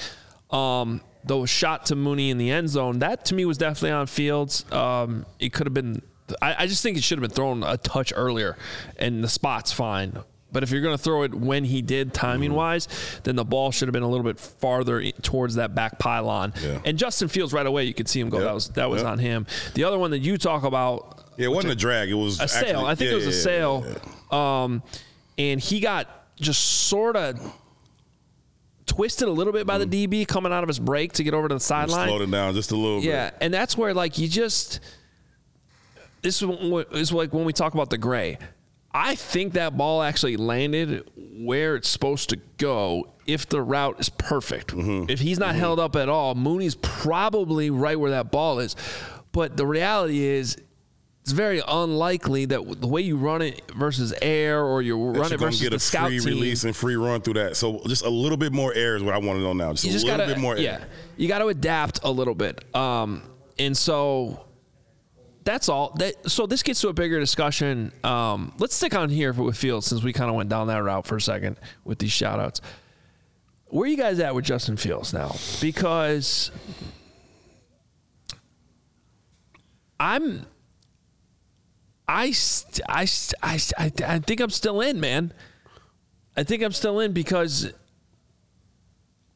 Um, 0.50 1.02
the 1.24 1.46
shot 1.46 1.86
to 1.88 1.96
Mooney 1.96 2.32
in 2.32 2.38
the 2.38 2.50
end 2.50 2.70
zone, 2.70 3.00
that 3.00 3.26
to 3.26 3.36
me 3.36 3.46
was 3.46 3.58
definitely 3.58 3.92
on 3.92 4.08
Fields. 4.08 4.66
Um, 4.72 5.26
it 5.40 5.54
could 5.54 5.68
have 5.68 5.74
been. 5.74 6.02
I, 6.42 6.64
I 6.64 6.68
just 6.68 6.82
think 6.82 6.98
it 6.98 7.04
should 7.04 7.20
have 7.20 7.30
been 7.30 7.36
thrown 7.36 7.64
a 7.64 7.78
touch 7.78 8.12
earlier, 8.16 8.58
and 8.98 9.24
the 9.24 9.30
spot's 9.30 9.72
fine. 9.72 10.18
But 10.52 10.64
if 10.64 10.72
you're 10.72 10.82
going 10.82 10.98
to 10.98 11.02
throw 11.02 11.24
it 11.24 11.34
when 11.34 11.64
he 11.64 11.82
did, 11.82 12.14
timing 12.14 12.54
wise, 12.54 12.88
then 13.24 13.36
the 13.38 13.46
ball 13.46 13.72
should 13.72 13.88
have 13.88 13.94
been 13.94 14.04
a 14.04 14.10
little 14.10 14.26
bit 14.26 14.38
farther 14.40 15.02
towards 15.22 15.56
that 15.56 15.74
back 15.76 15.98
pylon. 15.98 16.54
Yeah. 16.62 16.82
And 16.84 16.98
Justin 16.98 17.30
Fields 17.30 17.54
right 17.54 17.66
away, 17.66 17.86
you 17.86 17.94
could 17.94 18.10
see 18.10 18.20
him 18.20 18.30
go. 18.30 18.38
Yep. 18.40 18.46
That 18.48 18.54
was 18.54 18.68
that 18.70 18.90
was 18.90 19.02
Yep. 19.04 19.12
on 19.12 19.20
him. 19.20 19.48
The 19.76 19.86
other 19.86 19.98
one 19.98 20.12
that 20.12 20.20
you 20.20 20.38
talk 20.38 20.64
about, 20.64 21.24
Yeah, 21.38 21.46
it 21.46 21.52
wasn't 21.52 21.74
a 21.74 21.76
drag. 21.78 22.10
It 22.10 22.16
was 22.16 22.40
a 22.40 22.44
actually- 22.44 22.68
sale. 22.68 22.86
I 22.86 22.96
think 22.96 23.08
yeah, 23.10 23.14
it 23.14 23.26
was 23.26 23.28
a 23.28 23.32
sale. 23.34 23.86
yeah. 24.32 24.64
Um, 24.64 24.84
and 25.38 25.60
he 25.62 25.80
got 25.80 26.08
just 26.36 26.62
sort 26.62 27.16
of 27.16 27.40
twisted 28.86 29.28
a 29.28 29.32
little 29.32 29.54
bit 29.54 29.66
by 29.66 29.78
the 29.78 29.86
DB 29.86 30.28
coming 30.28 30.52
out 30.52 30.64
of 30.64 30.68
his 30.68 30.80
break 30.80 31.14
to 31.14 31.24
get 31.24 31.34
over 31.34 31.48
to 31.48 31.54
the 31.54 31.60
sideline. 31.62 32.08
Slowed 32.10 32.22
it 32.24 32.32
down 32.32 32.54
just 32.56 32.72
a 32.72 32.76
little 32.76 33.02
Yeah, 33.02 33.30
bit. 33.30 33.38
and 33.42 33.54
that's 33.54 33.78
where 33.78 33.94
like 33.94 34.18
you 34.18 34.28
just 34.28 34.82
this 36.22 36.42
is 36.42 37.12
like 37.14 37.34
when 37.34 37.46
we 37.46 37.54
talk 37.54 37.74
about 37.74 37.90
the 37.90 37.98
gray. 37.98 38.38
I 38.94 39.16
think 39.16 39.54
that 39.54 39.78
ball 39.78 40.02
actually 40.02 40.38
landed 40.38 41.10
where 41.16 41.76
it's 41.76 41.88
supposed 41.88 42.30
to 42.30 42.38
go 42.58 43.14
if 43.26 43.48
the 43.48 43.62
route 43.62 44.00
is 44.00 44.10
perfect. 44.10 44.74
If 44.76 45.20
he's 45.20 45.40
not 45.40 45.56
held 45.56 45.80
up 45.80 45.96
at 45.96 46.10
all, 46.10 46.36
Mooney's 46.36 46.76
probably 46.76 47.70
right 47.70 47.98
where 48.00 48.12
that 48.12 48.32
ball 48.32 48.60
is. 48.60 48.76
But 49.32 49.56
the 49.56 49.66
reality 49.66 50.20
is 50.20 50.58
it's 51.22 51.32
very 51.32 51.62
unlikely 51.66 52.46
that 52.46 52.82
the 52.82 52.88
way 52.88 53.02
you 53.02 53.16
run 53.16 53.42
it 53.42 53.62
versus 53.78 54.14
air 54.22 54.64
or 54.64 54.82
you 54.82 54.98
run 54.98 55.16
you're 55.16 55.26
it 55.36 55.40
versus 55.40 55.62
get 55.62 55.70
the 55.70 55.76
a 55.78 55.80
scout 55.80 56.08
free 56.10 56.20
team. 56.20 56.28
release 56.28 56.64
and 56.64 56.76
free 56.76 56.96
run 56.96 57.22
through 57.22 57.36
that. 57.36 57.56
So 57.56 57.82
just 57.86 58.04
a 58.04 58.10
little 58.10 58.38
bit 58.38 58.52
more 58.52 58.74
air 58.74 58.96
is 58.98 59.04
what 59.04 59.14
I 59.14 59.20
want 59.20 59.38
to 59.38 59.42
know 59.44 59.54
now. 59.54 59.72
Just 59.72 59.86
you 59.86 59.92
a 59.92 59.94
just 59.94 60.06
little 60.06 60.18
gotta, 60.18 60.34
bit 60.34 60.42
more 60.42 60.56
air. 60.56 60.62
yeah, 60.62 60.84
you 61.16 61.28
got 61.28 61.40
to 61.40 61.48
adapt 61.48 62.02
a 62.04 62.10
little 62.12 62.36
bit. 62.36 62.66
Um, 62.76 63.22
and 63.60 63.78
so 63.78 64.46
that's 65.44 65.70
all. 65.70 65.94
That 65.98 66.30
so 66.30 66.46
this 66.46 66.64
gets 66.64 66.82
to 66.82 66.90
a 66.90 66.94
bigger 66.94 67.20
discussion. 67.20 67.92
Um, 68.04 68.54
let's 68.60 68.76
stick 68.76 68.96
on 68.96 69.10
here 69.10 69.34
with 69.34 69.58
Fields 69.58 69.88
since 69.88 70.04
we 70.04 70.14
kind 70.14 70.30
of 70.30 70.36
went 70.36 70.50
down 70.50 70.68
that 70.68 70.84
route 70.84 71.06
for 71.06 71.16
a 71.16 71.22
second 71.22 71.58
with 71.84 72.00
these 72.00 72.12
shout 72.12 72.40
outs. 72.40 72.62
Where 73.68 73.88
you 73.88 73.98
guys 73.98 74.20
at 74.20 74.36
with 74.36 74.46
Justin 74.46 74.78
Fields 74.78 75.14
now? 75.14 75.36
Because 75.62 76.52
I'm 80.00 80.46
I, 82.12 82.34
I, 82.90 83.08
I, 83.42 83.62
I 83.78 84.20
think 84.20 84.42
I'm 84.42 84.50
still 84.50 84.82
in, 84.82 85.00
man. 85.00 85.34
I 86.36 86.44
think 86.44 86.62
I'm 86.62 86.74
still 86.74 87.00
in 87.00 87.14
because 87.14 87.72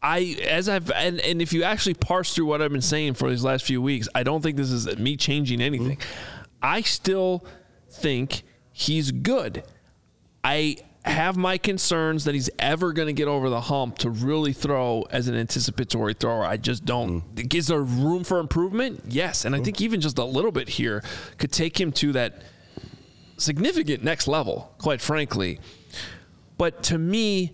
I, 0.02 0.38
as 0.48 0.70
I've, 0.70 0.92
and, 0.92 1.20
and 1.20 1.42
if 1.42 1.52
you 1.52 1.64
actually 1.64 1.96
parse 1.96 2.36
through 2.36 2.46
what 2.46 2.62
I've 2.62 2.72
been 2.72 2.82
saying 2.82 3.16
for 3.16 3.30
these 3.30 3.44
last 3.44 3.66
few 3.66 3.82
weeks, 3.82 4.08
I 4.14 4.24
don't 4.24 4.42
think 4.42 4.56
this 4.56 4.72
is 4.72 4.98
me 4.98 5.18
changing 5.18 5.62
anything. 5.62 5.98
I 6.62 6.82
still 6.82 7.44
think 7.90 8.44
he's 8.72 9.12
good. 9.12 9.64
I 10.44 10.78
have 11.06 11.38
my 11.38 11.58
concerns 11.58 12.24
that 12.26 12.34
he's 12.34 12.50
ever 12.58 12.92
going 12.92 13.08
to 13.08 13.14
get 13.14 13.28
over 13.28 13.50
the 13.50 13.62
hump 13.62 14.00
to 14.00 14.10
really 14.10 14.54
throw 14.54 15.06
as 15.12 15.28
an 15.28 15.36
anticipatory 15.36 16.14
thrower. 16.16 16.44
I 16.44 16.58
just 16.58 16.84
don't. 16.84 17.36
Mm. 17.36 17.54
Is 17.54 17.68
there 17.68 17.82
room 17.82 18.24
for 18.24 18.40
improvement? 18.40 19.04
Yes. 19.08 19.46
And 19.46 19.56
I 19.56 19.60
think 19.60 19.82
even 19.82 20.02
just 20.02 20.18
a 20.18 20.26
little 20.26 20.52
bit 20.52 20.68
here 20.68 21.04
could 21.38 21.52
take 21.52 21.80
him 21.80 21.92
to 21.94 22.12
that 22.14 22.42
significant 23.38 24.04
next 24.04 24.28
level, 24.28 24.74
quite 24.80 25.00
frankly. 25.00 25.60
But 26.58 26.82
to 26.84 26.98
me, 26.98 27.54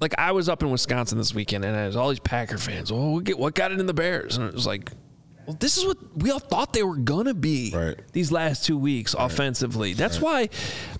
like 0.00 0.14
I 0.18 0.32
was 0.32 0.48
up 0.48 0.62
in 0.62 0.70
Wisconsin 0.70 1.18
this 1.18 1.34
weekend, 1.34 1.64
and 1.64 1.74
there's 1.74 1.96
all 1.96 2.08
these 2.08 2.20
Packer 2.20 2.58
fans. 2.58 2.90
Oh, 2.92 3.12
we 3.12 3.22
get 3.22 3.38
what 3.38 3.54
got 3.54 3.72
it 3.72 3.80
in 3.80 3.86
the 3.86 3.94
Bears, 3.94 4.36
and 4.36 4.46
it 4.48 4.54
was 4.54 4.66
like, 4.66 4.90
well, 5.46 5.56
this 5.58 5.76
is 5.78 5.86
what 5.86 5.96
we 6.16 6.30
all 6.30 6.38
thought 6.38 6.72
they 6.72 6.82
were 6.82 6.96
gonna 6.96 7.34
be 7.34 7.72
Right. 7.74 7.98
these 8.12 8.30
last 8.30 8.64
two 8.64 8.76
weeks 8.78 9.14
offensively. 9.18 9.94
That's 9.94 10.20
why 10.20 10.50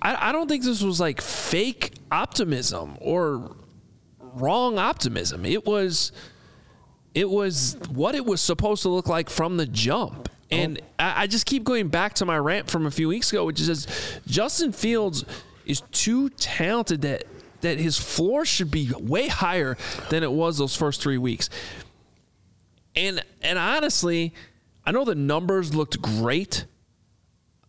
I, 0.00 0.30
I 0.30 0.32
don't 0.32 0.48
think 0.48 0.64
this 0.64 0.82
was 0.82 0.98
like 1.00 1.20
fake 1.20 1.92
optimism 2.10 2.96
or 3.00 3.54
wrong 4.18 4.78
optimism. 4.78 5.44
It 5.44 5.66
was 5.66 6.12
it 7.14 7.28
was 7.28 7.76
what 7.90 8.14
it 8.14 8.24
was 8.24 8.40
supposed 8.40 8.82
to 8.82 8.88
look 8.88 9.08
like 9.08 9.28
from 9.30 9.56
the 9.56 9.66
jump. 9.66 10.28
Oh. 10.30 10.56
And 10.56 10.80
I, 10.98 11.22
I 11.22 11.26
just 11.26 11.44
keep 11.46 11.62
going 11.64 11.88
back 11.88 12.14
to 12.14 12.24
my 12.24 12.38
rant 12.38 12.70
from 12.70 12.86
a 12.86 12.90
few 12.90 13.08
weeks 13.08 13.30
ago, 13.32 13.44
which 13.44 13.60
is 13.60 13.86
Justin 14.26 14.72
Fields 14.72 15.24
is 15.66 15.82
too 15.92 16.30
talented 16.30 17.02
that 17.02 17.24
that 17.60 17.78
his 17.78 17.98
floor 17.98 18.44
should 18.44 18.70
be 18.70 18.92
way 18.98 19.28
higher 19.28 19.76
than 20.10 20.22
it 20.22 20.32
was 20.32 20.58
those 20.58 20.76
first 20.76 21.02
three 21.02 21.18
weeks. 21.18 21.50
And 22.94 23.24
and 23.42 23.58
honestly, 23.58 24.34
I 24.84 24.92
know 24.92 25.04
the 25.04 25.14
numbers 25.14 25.74
looked 25.74 26.00
great 26.00 26.64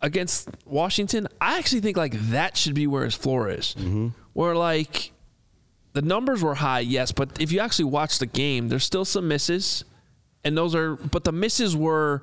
against 0.02 0.50
Washington. 0.66 1.28
I 1.42 1.58
actually 1.58 1.82
think 1.82 1.98
like 1.98 2.14
that 2.30 2.58
should 2.58 2.74
be 2.74 2.88
where 2.88 3.06
his 3.06 3.16
floor 3.16 3.50
is. 3.50 3.76
Mm-hmm. 3.78 4.10
Where 4.34 4.56
like 4.56 5.12
the 5.94 6.02
numbers 6.02 6.42
were 6.42 6.56
high, 6.56 6.80
yes, 6.80 7.12
but 7.12 7.42
if 7.42 7.52
you 7.52 7.60
actually 7.60 7.86
watch 7.86 8.20
the 8.20 8.26
game, 8.26 8.70
there's 8.70 8.84
still 8.84 9.06
some 9.06 9.28
misses, 9.28 9.84
and 10.44 10.58
those 10.58 10.76
are, 10.76 10.96
but 10.96 11.24
the 11.24 11.32
misses 11.32 11.76
were 11.76 12.22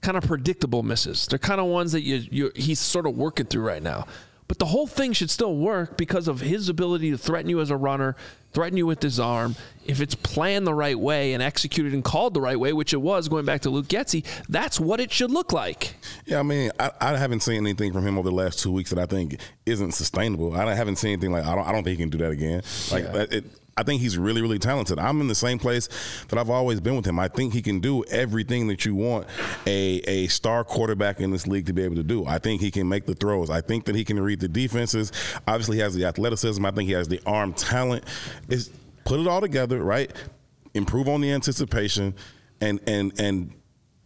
kind 0.00 0.16
of 0.16 0.24
predictable 0.24 0.82
misses. 0.82 1.26
They're 1.26 1.38
kind 1.38 1.60
of 1.60 1.66
ones 1.66 1.92
that 1.92 2.02
you 2.02 2.16
you 2.30 2.52
he's 2.54 2.80
sort 2.80 3.06
of 3.06 3.16
working 3.16 3.46
through 3.46 3.62
right 3.62 3.82
now. 3.82 4.06
But 4.48 4.58
the 4.58 4.66
whole 4.66 4.86
thing 4.86 5.12
should 5.14 5.30
still 5.30 5.56
work 5.56 5.96
because 5.96 6.28
of 6.28 6.40
his 6.40 6.68
ability 6.68 7.10
to 7.10 7.16
threaten 7.18 7.48
you 7.48 7.60
as 7.60 7.70
a 7.70 7.76
runner, 7.76 8.16
threaten 8.52 8.76
you 8.76 8.86
with 8.86 9.02
his 9.02 9.18
arm. 9.18 9.56
If 9.86 10.00
it's 10.00 10.14
planned 10.14 10.66
the 10.66 10.74
right 10.74 10.98
way 10.98 11.32
and 11.32 11.42
executed 11.42 11.94
and 11.94 12.04
called 12.04 12.34
the 12.34 12.40
right 12.40 12.58
way, 12.60 12.72
which 12.74 12.92
it 12.92 12.98
was 12.98 13.28
going 13.28 13.46
back 13.46 13.62
to 13.62 13.70
Luke 13.70 13.86
Getsy, 13.88 14.24
that's 14.48 14.78
what 14.78 15.00
it 15.00 15.10
should 15.10 15.30
look 15.30 15.52
like. 15.52 15.94
Yeah, 16.26 16.40
I 16.40 16.42
mean, 16.42 16.70
I, 16.78 16.90
I 17.00 17.16
haven't 17.16 17.40
seen 17.40 17.56
anything 17.56 17.92
from 17.92 18.06
him 18.06 18.18
over 18.18 18.28
the 18.28 18.34
last 18.34 18.58
two 18.58 18.70
weeks 18.72 18.90
that 18.90 18.98
I 18.98 19.06
think 19.06 19.40
isn't 19.64 19.92
sustainable. 19.92 20.54
I 20.54 20.74
haven't 20.74 20.96
seen 20.96 21.12
anything 21.12 21.32
like 21.32 21.44
I 21.46 21.54
don't. 21.54 21.66
I 21.66 21.72
don't 21.72 21.82
think 21.84 21.98
he 21.98 22.02
can 22.02 22.10
do 22.10 22.18
that 22.18 22.30
again. 22.32 22.62
Like 22.90 23.04
Yeah. 23.04 23.24
it, 23.30 23.44
I 23.76 23.82
think 23.82 24.02
he's 24.02 24.18
really, 24.18 24.42
really 24.42 24.58
talented. 24.58 24.98
I'm 24.98 25.20
in 25.20 25.28
the 25.28 25.34
same 25.34 25.58
place 25.58 25.88
that 26.28 26.38
I've 26.38 26.50
always 26.50 26.80
been 26.80 26.94
with 26.94 27.06
him. 27.06 27.18
I 27.18 27.28
think 27.28 27.54
he 27.54 27.62
can 27.62 27.80
do 27.80 28.04
everything 28.04 28.66
that 28.68 28.84
you 28.84 28.94
want 28.94 29.26
a 29.66 30.02
a 30.06 30.26
star 30.28 30.62
quarterback 30.64 31.20
in 31.20 31.30
this 31.30 31.46
league 31.46 31.66
to 31.66 31.72
be 31.72 31.82
able 31.82 31.96
to 31.96 32.02
do. 32.02 32.26
I 32.26 32.38
think 32.38 32.60
he 32.60 32.70
can 32.70 32.88
make 32.88 33.06
the 33.06 33.14
throws. 33.14 33.48
I 33.48 33.60
think 33.60 33.86
that 33.86 33.94
he 33.94 34.04
can 34.04 34.20
read 34.20 34.40
the 34.40 34.48
defenses. 34.48 35.10
Obviously, 35.46 35.76
he 35.76 35.82
has 35.82 35.94
the 35.94 36.04
athleticism. 36.04 36.64
I 36.64 36.70
think 36.70 36.88
he 36.88 36.94
has 36.94 37.08
the 37.08 37.20
arm 37.24 37.54
talent. 37.54 38.04
Is 38.48 38.70
put 39.04 39.20
it 39.20 39.26
all 39.26 39.40
together, 39.40 39.82
right? 39.82 40.12
Improve 40.74 41.08
on 41.08 41.20
the 41.20 41.32
anticipation, 41.32 42.14
and 42.60 42.78
and 42.86 43.18
and 43.18 43.54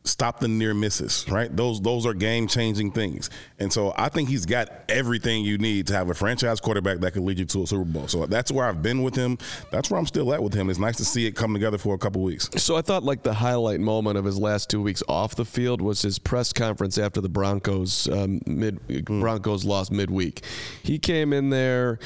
stop 0.06 0.40
the 0.40 0.48
near 0.48 0.74
misses, 0.74 1.24
right? 1.28 1.54
Those 1.54 1.80
those 1.80 2.06
are 2.06 2.14
game 2.14 2.46
changing 2.46 2.92
things. 2.92 3.30
And 3.58 3.72
so 3.72 3.92
I 3.96 4.08
think 4.08 4.28
he's 4.28 4.46
got 4.46 4.70
everything 4.88 5.44
you 5.44 5.58
need 5.58 5.86
to 5.88 5.94
have 5.94 6.08
a 6.10 6.14
franchise 6.14 6.60
quarterback 6.60 6.98
that 6.98 7.12
could 7.12 7.22
lead 7.22 7.38
you 7.38 7.44
to 7.46 7.62
a 7.62 7.66
Super 7.66 7.84
Bowl. 7.84 8.08
So 8.08 8.26
that's 8.26 8.50
where 8.50 8.66
I've 8.66 8.82
been 8.82 9.02
with 9.02 9.14
him. 9.14 9.38
That's 9.70 9.90
where 9.90 9.98
I'm 9.98 10.06
still 10.06 10.32
at 10.32 10.42
with 10.42 10.54
him. 10.54 10.70
It's 10.70 10.78
nice 10.78 10.96
to 10.96 11.04
see 11.04 11.26
it 11.26 11.32
come 11.32 11.52
together 11.52 11.78
for 11.78 11.94
a 11.94 11.98
couple 11.98 12.22
weeks. 12.22 12.48
So 12.56 12.76
I 12.76 12.82
thought 12.82 13.02
like 13.02 13.22
the 13.22 13.34
highlight 13.34 13.80
moment 13.80 14.18
of 14.18 14.24
his 14.24 14.38
last 14.38 14.70
two 14.70 14.82
weeks 14.82 15.02
off 15.08 15.34
the 15.34 15.44
field 15.44 15.80
was 15.80 16.02
his 16.02 16.18
press 16.18 16.52
conference 16.52 16.98
after 16.98 17.20
the 17.20 17.28
Broncos 17.28 18.08
um, 18.08 18.40
mid 18.46 19.04
Broncos 19.04 19.64
lost 19.64 19.92
midweek. 19.92 20.42
He 20.82 20.98
came 20.98 21.32
in 21.32 21.50
there 21.50 21.98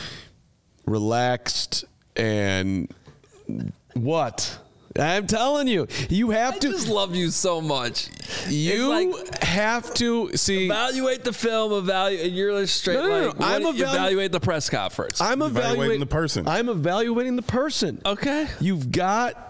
relaxed 0.87 1.85
and 2.17 2.93
what? 3.95 4.59
I'm 4.99 5.27
telling 5.27 5.69
you, 5.69 5.87
you 6.09 6.31
have 6.31 6.59
to. 6.61 6.69
I 6.69 6.71
to. 6.73 6.77
just 6.77 6.89
love 6.89 7.15
you 7.15 7.31
so 7.31 7.61
much. 7.61 8.09
you 8.49 8.89
like- 8.89 9.43
have 9.45 9.93
to 9.95 10.37
see. 10.37 10.65
Evaluate 10.67 11.23
the 11.25 11.33
film, 11.33 11.73
evaluate. 11.73 12.27
and 12.27 12.37
You're 12.37 12.61
just 12.63 12.77
straight 12.77 12.95
No, 12.95 13.03
no, 13.03 13.09
no, 13.21 13.27
like 13.29 13.39
no. 13.41 13.47
I'm 13.47 13.63
what- 13.63 13.77
evalu- 13.77 13.81
evaluate 13.95 14.33
the 14.33 14.41
press 14.41 14.69
conference. 14.69 15.21
I'm 15.21 15.43
Evaluating 15.43 15.57
evaluating 15.73 16.01
the 16.01 16.07
person. 16.07 16.49
I'm 16.49 16.69
evaluating 16.69 17.37
the 17.37 17.43
person. 17.43 18.01
okay. 18.05 18.47
You've 18.61 18.91
got 18.91 19.47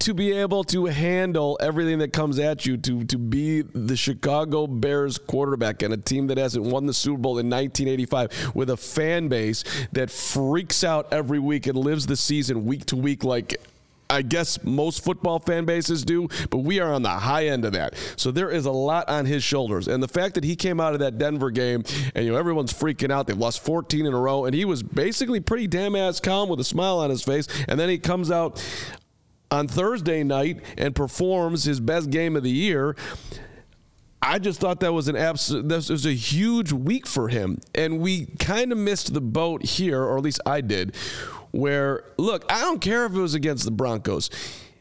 to 0.00 0.12
be 0.12 0.32
able 0.32 0.64
to 0.64 0.86
handle 0.86 1.56
everything 1.60 1.98
that 2.00 2.12
comes 2.12 2.38
at 2.40 2.66
you 2.66 2.76
to 2.76 3.04
to 3.04 3.16
be 3.18 3.62
the 3.62 3.96
Chicago 3.96 4.66
Bears 4.66 5.18
quarterback 5.18 5.82
and 5.82 5.94
a 5.94 5.96
team 5.96 6.26
that 6.28 6.36
hasn't 6.38 6.64
won 6.64 6.86
the 6.86 6.92
Super 6.94 7.18
Bowl 7.18 7.38
in 7.38 7.48
1985 7.48 8.52
with 8.56 8.70
a 8.70 8.76
fan 8.76 9.28
base 9.28 9.62
that 9.92 10.10
freaks 10.10 10.82
out 10.82 11.12
every 11.12 11.38
week 11.38 11.66
and 11.68 11.76
lives 11.78 12.06
the 12.06 12.16
season 12.16 12.64
week 12.64 12.86
to 12.86 12.96
week 12.96 13.22
like 13.22 13.56
I 14.14 14.22
guess 14.22 14.62
most 14.62 15.02
football 15.02 15.40
fan 15.40 15.64
bases 15.64 16.04
do, 16.04 16.28
but 16.48 16.58
we 16.58 16.78
are 16.78 16.92
on 16.92 17.02
the 17.02 17.08
high 17.08 17.48
end 17.48 17.64
of 17.64 17.72
that. 17.72 17.94
So 18.16 18.30
there 18.30 18.48
is 18.48 18.64
a 18.64 18.70
lot 18.70 19.08
on 19.08 19.26
his 19.26 19.42
shoulders. 19.42 19.88
And 19.88 20.00
the 20.00 20.08
fact 20.08 20.36
that 20.36 20.44
he 20.44 20.54
came 20.54 20.78
out 20.78 20.94
of 20.94 21.00
that 21.00 21.18
Denver 21.18 21.50
game 21.50 21.82
and 22.14 22.24
you 22.24 22.30
know 22.30 22.38
everyone's 22.38 22.72
freaking 22.72 23.10
out, 23.10 23.26
they've 23.26 23.36
lost 23.36 23.64
14 23.64 24.06
in 24.06 24.14
a 24.14 24.18
row, 24.18 24.44
and 24.44 24.54
he 24.54 24.64
was 24.64 24.84
basically 24.84 25.40
pretty 25.40 25.66
damn 25.66 25.96
ass 25.96 26.20
calm 26.20 26.48
with 26.48 26.60
a 26.60 26.64
smile 26.64 26.98
on 26.98 27.10
his 27.10 27.24
face, 27.24 27.48
and 27.66 27.80
then 27.80 27.88
he 27.88 27.98
comes 27.98 28.30
out 28.30 28.64
on 29.50 29.66
Thursday 29.66 30.22
night 30.22 30.60
and 30.78 30.94
performs 30.94 31.64
his 31.64 31.80
best 31.80 32.10
game 32.10 32.36
of 32.36 32.44
the 32.44 32.50
year. 32.50 32.94
I 34.22 34.38
just 34.38 34.60
thought 34.60 34.80
that 34.80 34.92
was 34.92 35.08
an 35.08 35.16
absolute 35.16 35.68
that 35.68 35.90
was 35.90 36.06
a 36.06 36.14
huge 36.14 36.72
week 36.72 37.06
for 37.06 37.28
him. 37.28 37.58
And 37.74 37.98
we 37.98 38.26
kind 38.38 38.72
of 38.72 38.78
missed 38.78 39.12
the 39.12 39.20
boat 39.20 39.64
here, 39.64 40.02
or 40.02 40.16
at 40.16 40.22
least 40.22 40.40
I 40.46 40.60
did, 40.60 40.94
where 41.54 42.04
look, 42.18 42.44
I 42.50 42.60
don't 42.62 42.80
care 42.80 43.06
if 43.06 43.14
it 43.14 43.20
was 43.20 43.34
against 43.34 43.64
the 43.64 43.70
Broncos. 43.70 44.28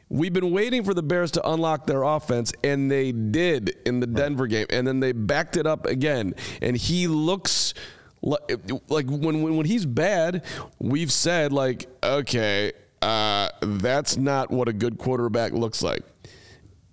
We've 0.09 0.33
been 0.33 0.51
waiting 0.51 0.83
for 0.83 0.93
the 0.93 1.01
Bears 1.01 1.31
to 1.31 1.49
unlock 1.49 1.87
their 1.87 2.03
offense, 2.03 2.51
and 2.63 2.91
they 2.91 3.11
did 3.11 3.75
in 3.85 3.99
the 3.99 4.07
Denver 4.07 4.47
game, 4.47 4.67
and 4.69 4.85
then 4.85 4.99
they 4.99 5.11
backed 5.11 5.57
it 5.57 5.65
up 5.65 5.85
again. 5.87 6.35
And 6.61 6.77
he 6.77 7.07
looks 7.07 7.73
like, 8.21 8.41
like 8.89 9.07
when, 9.07 9.41
when 9.41 9.57
when 9.57 9.65
he's 9.65 9.85
bad, 9.85 10.43
we've 10.79 11.11
said 11.11 11.51
like, 11.51 11.87
okay, 12.03 12.73
uh, 13.01 13.49
that's 13.61 14.17
not 14.17 14.51
what 14.51 14.67
a 14.67 14.73
good 14.73 14.97
quarterback 14.97 15.51
looks 15.51 15.81
like. 15.81 16.03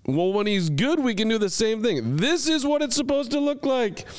Well, 0.06 0.32
when 0.32 0.46
he's 0.46 0.70
good, 0.70 0.98
we 1.00 1.14
can 1.14 1.28
do 1.28 1.36
the 1.36 1.50
same 1.50 1.82
thing. 1.82 2.16
This 2.16 2.48
is 2.48 2.64
what 2.64 2.80
it's 2.80 2.96
supposed 2.96 3.30
to 3.32 3.40
look 3.40 3.66
like. 3.66 4.10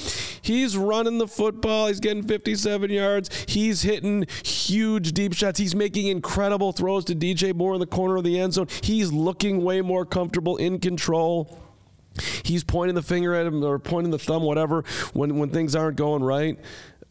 He's 0.41 0.77
running 0.77 1.17
the 1.17 1.27
football. 1.27 1.87
He's 1.87 1.99
getting 1.99 2.23
57 2.23 2.89
yards. 2.91 3.45
He's 3.47 3.81
hitting 3.81 4.27
huge 4.43 5.13
deep 5.13 5.33
shots. 5.33 5.59
He's 5.59 5.75
making 5.75 6.07
incredible 6.07 6.71
throws 6.71 7.03
to 7.05 7.15
DJ 7.15 7.55
Moore 7.55 7.73
in 7.73 7.79
the 7.79 7.87
corner 7.87 8.17
of 8.17 8.23
the 8.23 8.39
end 8.39 8.53
zone. 8.53 8.67
He's 8.83 9.11
looking 9.11 9.63
way 9.63 9.81
more 9.81 10.05
comfortable 10.05 10.57
in 10.57 10.79
control. 10.79 11.59
He's 12.43 12.63
pointing 12.63 12.95
the 12.95 13.01
finger 13.01 13.33
at 13.33 13.45
him 13.45 13.63
or 13.63 13.79
pointing 13.79 14.11
the 14.11 14.19
thumb, 14.19 14.43
whatever, 14.43 14.83
when, 15.13 15.37
when 15.39 15.49
things 15.49 15.75
aren't 15.75 15.97
going 15.97 16.23
right. 16.23 16.59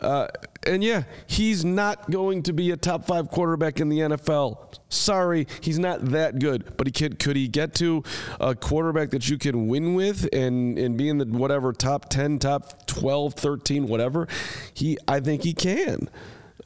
Uh, 0.01 0.29
and 0.67 0.83
yeah, 0.85 1.05
he's 1.27 1.65
not 1.65 2.11
going 2.11 2.43
to 2.45 2.53
be 2.53 2.71
a 2.71 2.77
top 2.77 3.07
five 3.07 3.31
quarterback 3.31 3.81
in 3.81 3.89
the 3.89 3.99
NFL. 4.01 4.79
Sorry, 4.89 5.47
he's 5.61 5.79
not 5.79 6.05
that 6.07 6.39
good. 6.39 6.77
But 6.77 6.87
he 6.87 6.93
could 6.93 7.19
could 7.19 7.37
he 7.37 7.49
get 7.49 7.75
to 7.77 8.03
a 8.41 8.55
quarterback 8.55 9.11
that 9.11 9.29
you 9.29 9.39
can 9.39 9.69
win 9.69 9.95
with 9.95 10.29
and 10.33 10.79
and 10.79 10.97
be 10.97 11.09
in 11.09 11.19
the 11.19 11.27
whatever 11.27 11.73
top 11.73 12.09
10, 12.09 12.39
top 12.39 12.87
12, 12.87 13.35
13, 13.35 13.87
whatever? 13.89 14.27
He 14.75 14.99
I 15.07 15.21
think 15.21 15.43
he 15.45 15.53
can. 15.55 16.09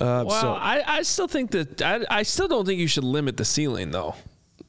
Uh, 0.00 0.24
Well, 0.26 0.40
so 0.40 0.52
I, 0.52 0.82
I 0.86 1.02
still 1.02 1.28
think 1.28 1.52
that 1.52 1.80
I, 1.82 2.04
I 2.10 2.22
still 2.24 2.48
don't 2.48 2.66
think 2.66 2.80
you 2.80 2.88
should 2.88 3.04
limit 3.04 3.36
the 3.36 3.44
ceiling 3.44 3.90
though. 3.90 4.14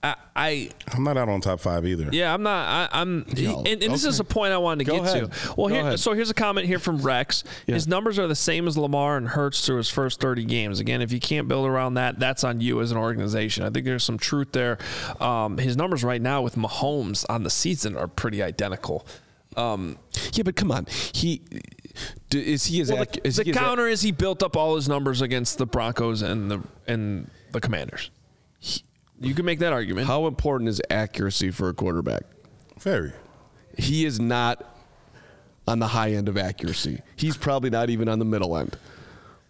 I, 0.06 0.16
I 0.36 0.70
I'm 0.94 1.04
not 1.04 1.18
out 1.18 1.30
on 1.30 1.42
top 1.42 1.60
five 1.60 1.86
either. 1.86 2.10
yeah, 2.12 2.34
I'm 2.34 2.44
not. 2.44 2.68
I, 2.94 3.02
I'm, 3.02 3.26
Yo, 3.36 3.60
and, 3.60 3.82
and 3.82 3.94
this 3.94 4.06
is 4.06 4.20
a 4.20 4.24
point 4.24 4.54
I 4.54 4.58
wanted 4.58 4.86
to 4.86 4.92
Go 4.92 5.00
get 5.04 5.16
ahead. 5.16 5.32
to. 5.32 5.54
Well, 5.58 5.68
here, 5.68 5.98
so 5.98 6.14
here's 6.14 6.30
a 6.30 6.34
comment 6.34 6.68
here 6.68 6.80
from 6.80 6.98
Rex. 6.98 7.44
His 7.66 7.88
numbers 7.88 8.20
are 8.20 8.28
the 8.28 8.36
same 8.36 8.68
as 8.68 8.78
Lamar 8.78 9.18
and 9.18 9.28
Hurts 9.30 9.66
through 9.66 9.78
his 9.78 9.90
first 9.90 10.20
30 10.20 10.46
games. 10.46 10.80
Again, 10.80 11.02
if 11.02 11.12
you 11.12 11.20
can't 11.20 11.48
build 11.48 11.66
around 11.68 11.96
that, 11.96 12.20
that's 12.20 12.44
on 12.44 12.62
you 12.62 12.82
as 12.82 12.92
an 12.92 12.98
organization. 12.98 13.64
I 13.64 13.70
think 13.70 13.86
there's 13.86 14.04
some 14.04 14.18
truth 14.18 14.52
there. 14.52 14.78
Um, 15.20 15.58
his 15.58 15.76
numbers 15.78 16.04
right 16.04 16.22
now 16.22 16.42
with 16.42 16.56
Mahomes 16.56 17.26
on 17.30 17.44
the 17.44 17.50
season 17.50 17.98
are 17.98 18.08
pretty 18.08 18.44
identical. 18.44 19.06
Um, 19.58 19.98
yeah, 20.34 20.44
but 20.44 20.58
come 20.58 20.70
on, 20.72 20.86
he 21.14 21.42
d- 22.30 22.54
is 22.54 22.66
he 22.66 22.82
as 22.82 22.92
well, 22.92 23.04
ac- 23.04 23.22
the, 23.22 23.28
is 23.28 23.36
the 23.38 23.44
he 23.46 23.52
as 23.52 23.56
ac- 23.56 23.66
counter 23.66 23.88
is 23.88 24.02
he 24.02 24.12
built 24.12 24.44
up 24.44 24.58
all 24.58 24.76
his 24.76 24.90
numbers 24.90 25.22
against 25.22 25.58
the 25.60 25.66
Broncos 25.66 26.22
and 26.22 26.52
the 26.52 26.62
and 26.88 27.30
the 27.54 27.62
Commanders. 27.62 28.12
You 29.20 29.34
can 29.34 29.46
make 29.46 29.60
that 29.60 29.74
argument. 29.74 30.08
how 30.08 30.28
important 30.28 30.70
is 30.70 30.82
accuracy 30.90 31.52
for 31.52 31.70
a 31.70 31.74
quarterback? 31.74 32.24
Very. 32.80 33.14
he 33.78 34.06
is 34.06 34.20
not 34.20 34.76
on 35.68 35.80
the 35.80 35.88
high 35.88 36.12
end 36.12 36.28
of 36.30 36.38
accuracy. 36.38 37.02
He's 37.16 37.38
probably 37.38 37.70
not 37.70 37.90
even 37.90 38.08
on 38.10 38.20
the 38.20 38.26
middle 38.26 38.56
end, 38.58 38.78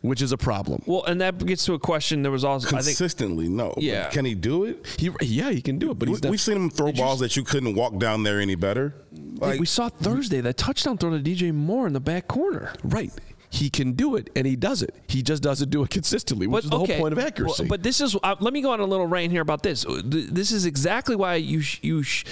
which 0.01 0.21
is 0.21 0.32
a 0.32 0.38
problem. 0.38 0.82
Well, 0.86 1.04
and 1.06 1.19
that 1.21 1.43
gets 1.45 1.65
to 1.65 1.73
a 1.73 1.80
question. 1.80 2.21
There 2.21 2.32
was 2.32 2.43
also, 2.45 2.67
I 2.67 2.82
think, 2.82 2.97
Consistently, 2.97 3.49
no. 3.49 3.71
But 3.75 3.84
Yeah. 3.84 4.10
Can 4.10 4.23
he 4.25 4.34
do 4.36 4.63
it? 4.65 4.86
He, 4.97 5.10
yeah, 5.21 5.49
he 5.51 5.62
can 5.62 5.78
do 5.80 5.91
it, 5.91 5.99
but 5.99 6.08
he's 6.08 6.21
We, 6.21 6.28
not. 6.28 6.32
we've 6.32 6.39
seen 6.41 6.56
him 6.58 6.69
throw 6.69 6.91
balls 6.93 7.19
that 7.19 7.36
you 7.36 7.43
couldn't 7.43 7.75
walk 7.75 7.97
down 7.97 8.23
there 8.23 8.39
any 8.39 8.56
better. 8.56 8.93
Like, 9.38 9.60
we 9.60 9.65
saw 9.65 9.89
Thursday 9.89 10.39
that 10.41 10.56
touchdown 10.58 10.97
throw 10.97 11.10
to 11.10 11.19
DJ 11.21 11.54
Moore 11.54 11.88
in 11.88 11.93
the 11.93 11.99
back 11.99 12.28
corner. 12.28 12.71
right. 12.84 13.12
He 13.56 13.70
can 13.70 13.94
do 13.94 14.15
it, 14.18 14.30
and 14.36 14.46
he 14.46 14.56
does 14.58 14.82
it. 14.82 14.94
He 15.08 15.22
just 15.24 15.41
doesn't 15.41 15.70
do 15.70 15.82
it 15.84 15.89
consistently, 15.89 16.46
which 16.46 16.65
is 16.65 16.70
the 16.70 16.78
whole 16.78 16.88
point 16.88 17.13
of 17.13 17.20
accuracy. 17.20 17.63
Well, 17.63 17.70
but 17.70 17.84
this 17.84 18.02
is. 18.02 18.15
Uh, 18.22 18.36
let 18.41 18.52
me 18.54 18.62
go 18.62 18.72
on 18.72 18.82
a 18.82 18.86
little 18.86 19.08
rant 19.08 19.32
here 19.32 19.41
about 19.41 19.63
this. 19.63 19.86
Uh, 19.86 20.02
This 20.04 20.52
is 20.52 20.65
exactly 20.65 21.15
why 21.15 21.36
you 21.36 21.62
sh- 21.62 21.80
you. 21.82 22.04
Sh- 22.04 22.26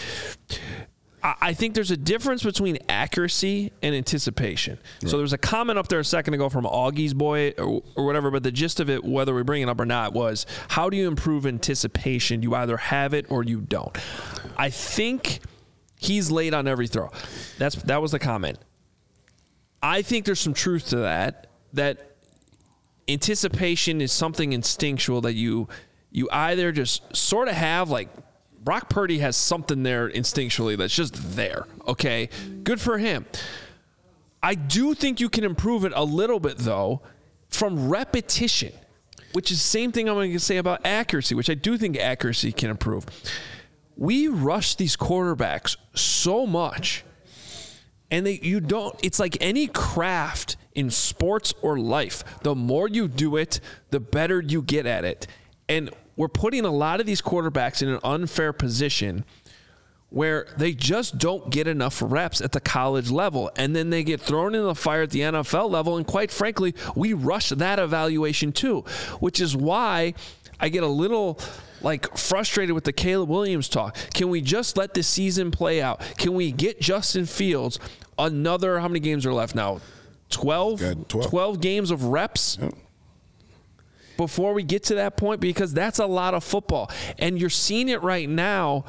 I 1.26 1.54
think 1.54 1.74
there's 1.74 1.90
a 1.92 1.96
difference 1.96 2.44
between 2.44 2.78
accuracy 2.90 3.72
and 3.82 3.96
anticipation. 3.96 4.78
So 5.06 5.12
there 5.12 5.22
was 5.22 5.32
a 5.32 5.38
comment 5.38 5.80
up 5.80 5.88
there 5.88 6.00
a 6.00 6.04
second 6.04 6.34
ago 6.34 6.50
from 6.50 6.66
Augie's 6.66 7.14
boy 7.14 7.54
or, 7.58 7.82
or 7.96 8.06
whatever, 8.06 8.30
but 8.30 8.44
the 8.44 8.52
gist 8.52 8.82
of 8.82 8.90
it, 8.90 9.06
whether 9.06 9.34
we 9.34 9.42
bring 9.42 9.62
it 9.62 9.70
up 9.70 9.80
or 9.80 9.86
not, 9.86 10.12
was 10.12 10.46
how 10.68 10.90
do 10.90 10.98
you 10.98 11.08
improve 11.08 11.46
anticipation? 11.46 12.44
You 12.44 12.54
either 12.56 12.76
have 12.76 13.14
it 13.14 13.26
or 13.30 13.42
you 13.46 13.62
don't. 13.62 13.98
I 14.58 14.70
think 14.70 15.40
he's 15.98 16.30
late 16.30 16.54
on 16.54 16.68
every 16.68 16.88
throw. 16.88 17.10
That's 17.58 17.76
that 17.84 18.02
was 18.02 18.12
the 18.12 18.20
comment. 18.20 18.58
I 19.84 20.02
think 20.02 20.24
there's 20.24 20.40
some 20.40 20.54
truth 20.54 20.88
to 20.90 20.98
that. 20.98 21.48
That 21.74 22.16
anticipation 23.10 24.00
is 24.00 24.14
something 24.14 24.54
instinctual 24.54 25.22
that 25.22 25.34
you 25.34 25.68
you 26.10 26.30
either 26.32 26.72
just 26.72 27.16
sort 27.16 27.50
of 27.50 27.56
have 27.56 27.90
like 27.90 28.08
Brock 28.64 28.90
Purdy 28.90 29.20
has 29.20 29.36
something 29.36 29.84
there 29.84 30.10
instinctually 30.10 30.78
that's 30.78 30.96
just 30.96 31.36
there. 31.36 31.66
Okay, 31.86 32.30
good 32.64 32.80
for 32.80 32.98
him. 32.98 33.26
I 34.42 34.56
do 34.56 34.94
think 34.94 35.20
you 35.20 35.28
can 35.28 35.44
improve 35.44 35.84
it 35.84 35.92
a 35.96 36.04
little 36.04 36.40
bit 36.40 36.60
though 36.60 37.02
from 37.50 37.90
repetition, 37.90 38.72
which 39.34 39.52
is 39.52 39.58
the 39.58 39.68
same 39.68 39.92
thing 39.92 40.08
I'm 40.08 40.16
going 40.16 40.32
to 40.32 40.40
say 40.40 40.58
about 40.58 40.86
accuracy, 40.86 41.36
which 41.36 41.50
I 41.50 41.56
do 41.56 41.78
think 41.78 41.98
accuracy 41.98 42.54
can 42.54 42.70
improve. 42.70 43.06
We 43.98 44.30
rush 44.30 44.76
these 44.76 44.96
quarterbacks 44.96 45.76
so 45.94 46.48
much 46.48 47.04
and 48.12 48.26
they 48.26 48.40
you 48.42 48.60
don't 48.60 48.96
it's 49.04 49.20
like 49.20 49.38
any 49.42 49.68
craft 49.68 50.58
in 50.76 50.90
sports 50.90 51.54
or 51.62 51.78
life. 51.78 52.24
The 52.42 52.56
more 52.56 52.88
you 52.88 53.08
do 53.08 53.36
it, 53.38 53.60
the 53.92 54.00
better 54.00 54.42
you 54.42 54.62
get 54.62 54.86
at 54.86 55.06
it. 55.06 55.28
And 55.70 55.90
we're 56.16 56.28
putting 56.28 56.66
a 56.66 56.72
lot 56.72 57.00
of 57.00 57.06
these 57.06 57.22
quarterbacks 57.22 57.82
in 57.82 57.90
an 57.90 58.00
unfair 58.04 58.54
position 58.54 59.26
where 60.10 60.46
they 60.58 60.74
just 60.74 61.18
don't 61.18 61.50
get 61.50 61.68
enough 61.68 62.00
reps 62.06 62.40
at 62.40 62.52
the 62.52 62.60
college 62.60 63.10
level 63.10 63.50
and 63.56 63.76
then 63.76 63.90
they 63.90 64.04
get 64.04 64.22
thrown 64.22 64.54
in 64.54 64.64
the 64.64 64.76
fire 64.76 65.02
at 65.02 65.10
the 65.10 65.22
NFL 65.22 65.72
level 65.72 65.98
and 65.98 66.06
quite 66.06 66.30
frankly 66.30 66.76
we 66.96 67.14
rush 67.14 67.50
that 67.50 67.80
evaluation 67.80 68.52
too 68.52 68.82
which 69.20 69.42
is 69.42 69.58
why 69.58 70.14
I 70.60 70.70
get 70.70 70.84
a 70.84 70.88
little 70.88 71.40
like 71.84 72.18
frustrated 72.18 72.74
with 72.74 72.86
the 72.86 72.94
Caleb 72.94 73.30
Williams 73.30 73.70
talk. 73.70 73.96
Can 74.14 74.30
we 74.30 74.42
just 74.42 74.78
let 74.78 74.94
the 74.94 75.04
season 75.04 75.52
play 75.52 75.82
out? 75.82 76.00
Can 76.18 76.34
we 76.34 76.52
get 76.52 76.80
Justin 76.80 77.26
Fields 77.26 77.78
another 78.18 78.80
how 78.80 78.88
many 78.88 79.00
games 79.00 79.26
are 79.26 79.34
left 79.34 79.54
now? 79.56 79.82
12 80.30 81.08
12. 81.08 81.30
12 81.30 81.62
games 81.62 81.92
of 81.92 82.06
reps 82.06 82.58
Yep. 82.60 82.74
before 84.18 84.54
we 84.54 84.64
get 84.64 84.84
to 84.84 84.96
that 84.96 85.18
point 85.18 85.42
because 85.42 85.74
that's 85.74 86.00
a 86.00 86.06
lot 86.08 86.34
of 86.34 86.44
football 86.44 86.90
and 87.20 87.40
you're 87.40 87.50
seeing 87.52 87.90
it 87.90 88.02
right 88.02 88.28
now 88.28 88.86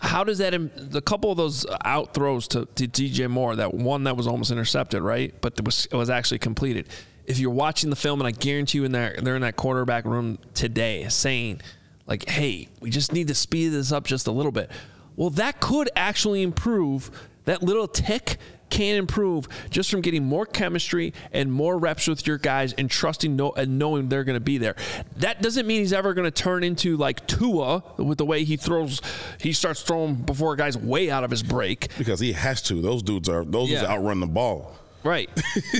how 0.00 0.22
does 0.22 0.38
that 0.38 0.52
the 0.92 1.00
couple 1.02 1.32
of 1.32 1.36
those 1.36 1.66
out 1.84 2.14
throws 2.14 2.46
to, 2.48 2.66
to 2.76 2.86
DJ 2.86 3.28
Moore 3.28 3.56
that 3.56 3.74
one 3.74 4.04
that 4.04 4.16
was 4.16 4.28
almost 4.28 4.52
intercepted 4.52 5.02
right 5.02 5.34
but 5.40 5.54
it 5.58 5.64
was 5.64 5.86
it 5.86 5.96
was 5.96 6.10
actually 6.10 6.38
completed 6.38 6.88
if 7.28 7.38
you're 7.38 7.50
watching 7.50 7.90
the 7.90 7.96
film 7.96 8.20
and 8.20 8.26
I 8.26 8.32
guarantee 8.32 8.78
you 8.78 8.84
in 8.84 8.92
there 8.92 9.16
they're 9.22 9.36
in 9.36 9.42
that 9.42 9.56
quarterback 9.56 10.04
room 10.04 10.38
today 10.54 11.06
saying 11.08 11.60
like 12.06 12.28
hey 12.28 12.68
we 12.80 12.90
just 12.90 13.12
need 13.12 13.28
to 13.28 13.34
speed 13.34 13.68
this 13.68 13.92
up 13.92 14.04
just 14.06 14.26
a 14.26 14.32
little 14.32 14.52
bit 14.52 14.70
well 15.16 15.30
that 15.30 15.60
could 15.60 15.90
actually 15.94 16.42
improve 16.42 17.10
that 17.44 17.62
little 17.62 17.86
tick 17.88 18.36
can 18.70 18.96
improve 18.96 19.48
just 19.70 19.90
from 19.90 20.02
getting 20.02 20.22
more 20.24 20.44
chemistry 20.44 21.14
and 21.32 21.50
more 21.50 21.78
reps 21.78 22.06
with 22.06 22.26
your 22.26 22.36
guys 22.36 22.74
and 22.74 22.90
trusting 22.90 23.34
no, 23.34 23.50
and 23.52 23.78
knowing 23.78 24.10
they're 24.10 24.24
going 24.24 24.36
to 24.36 24.40
be 24.40 24.58
there. 24.58 24.76
That 25.16 25.40
doesn't 25.40 25.66
mean 25.66 25.80
he's 25.80 25.94
ever 25.94 26.12
going 26.12 26.26
to 26.26 26.30
turn 26.30 26.62
into 26.62 26.98
like 26.98 27.26
Tua 27.26 27.82
with 27.96 28.18
the 28.18 28.26
way 28.26 28.44
he 28.44 28.58
throws. 28.58 29.00
He 29.40 29.54
starts 29.54 29.80
throwing 29.80 30.16
before 30.16 30.52
a 30.52 30.56
guy's 30.58 30.76
way 30.76 31.10
out 31.10 31.24
of 31.24 31.30
his 31.30 31.42
break. 31.42 31.88
Because 31.96 32.20
he 32.20 32.34
has 32.34 32.60
to. 32.64 32.82
Those 32.82 33.02
dudes 33.02 33.30
are 33.30 33.42
those 33.42 33.70
dudes 33.70 33.80
Yeah. 33.80 33.88
outrun 33.90 34.20
the 34.20 34.26
ball. 34.26 34.76
Right. 35.02 35.30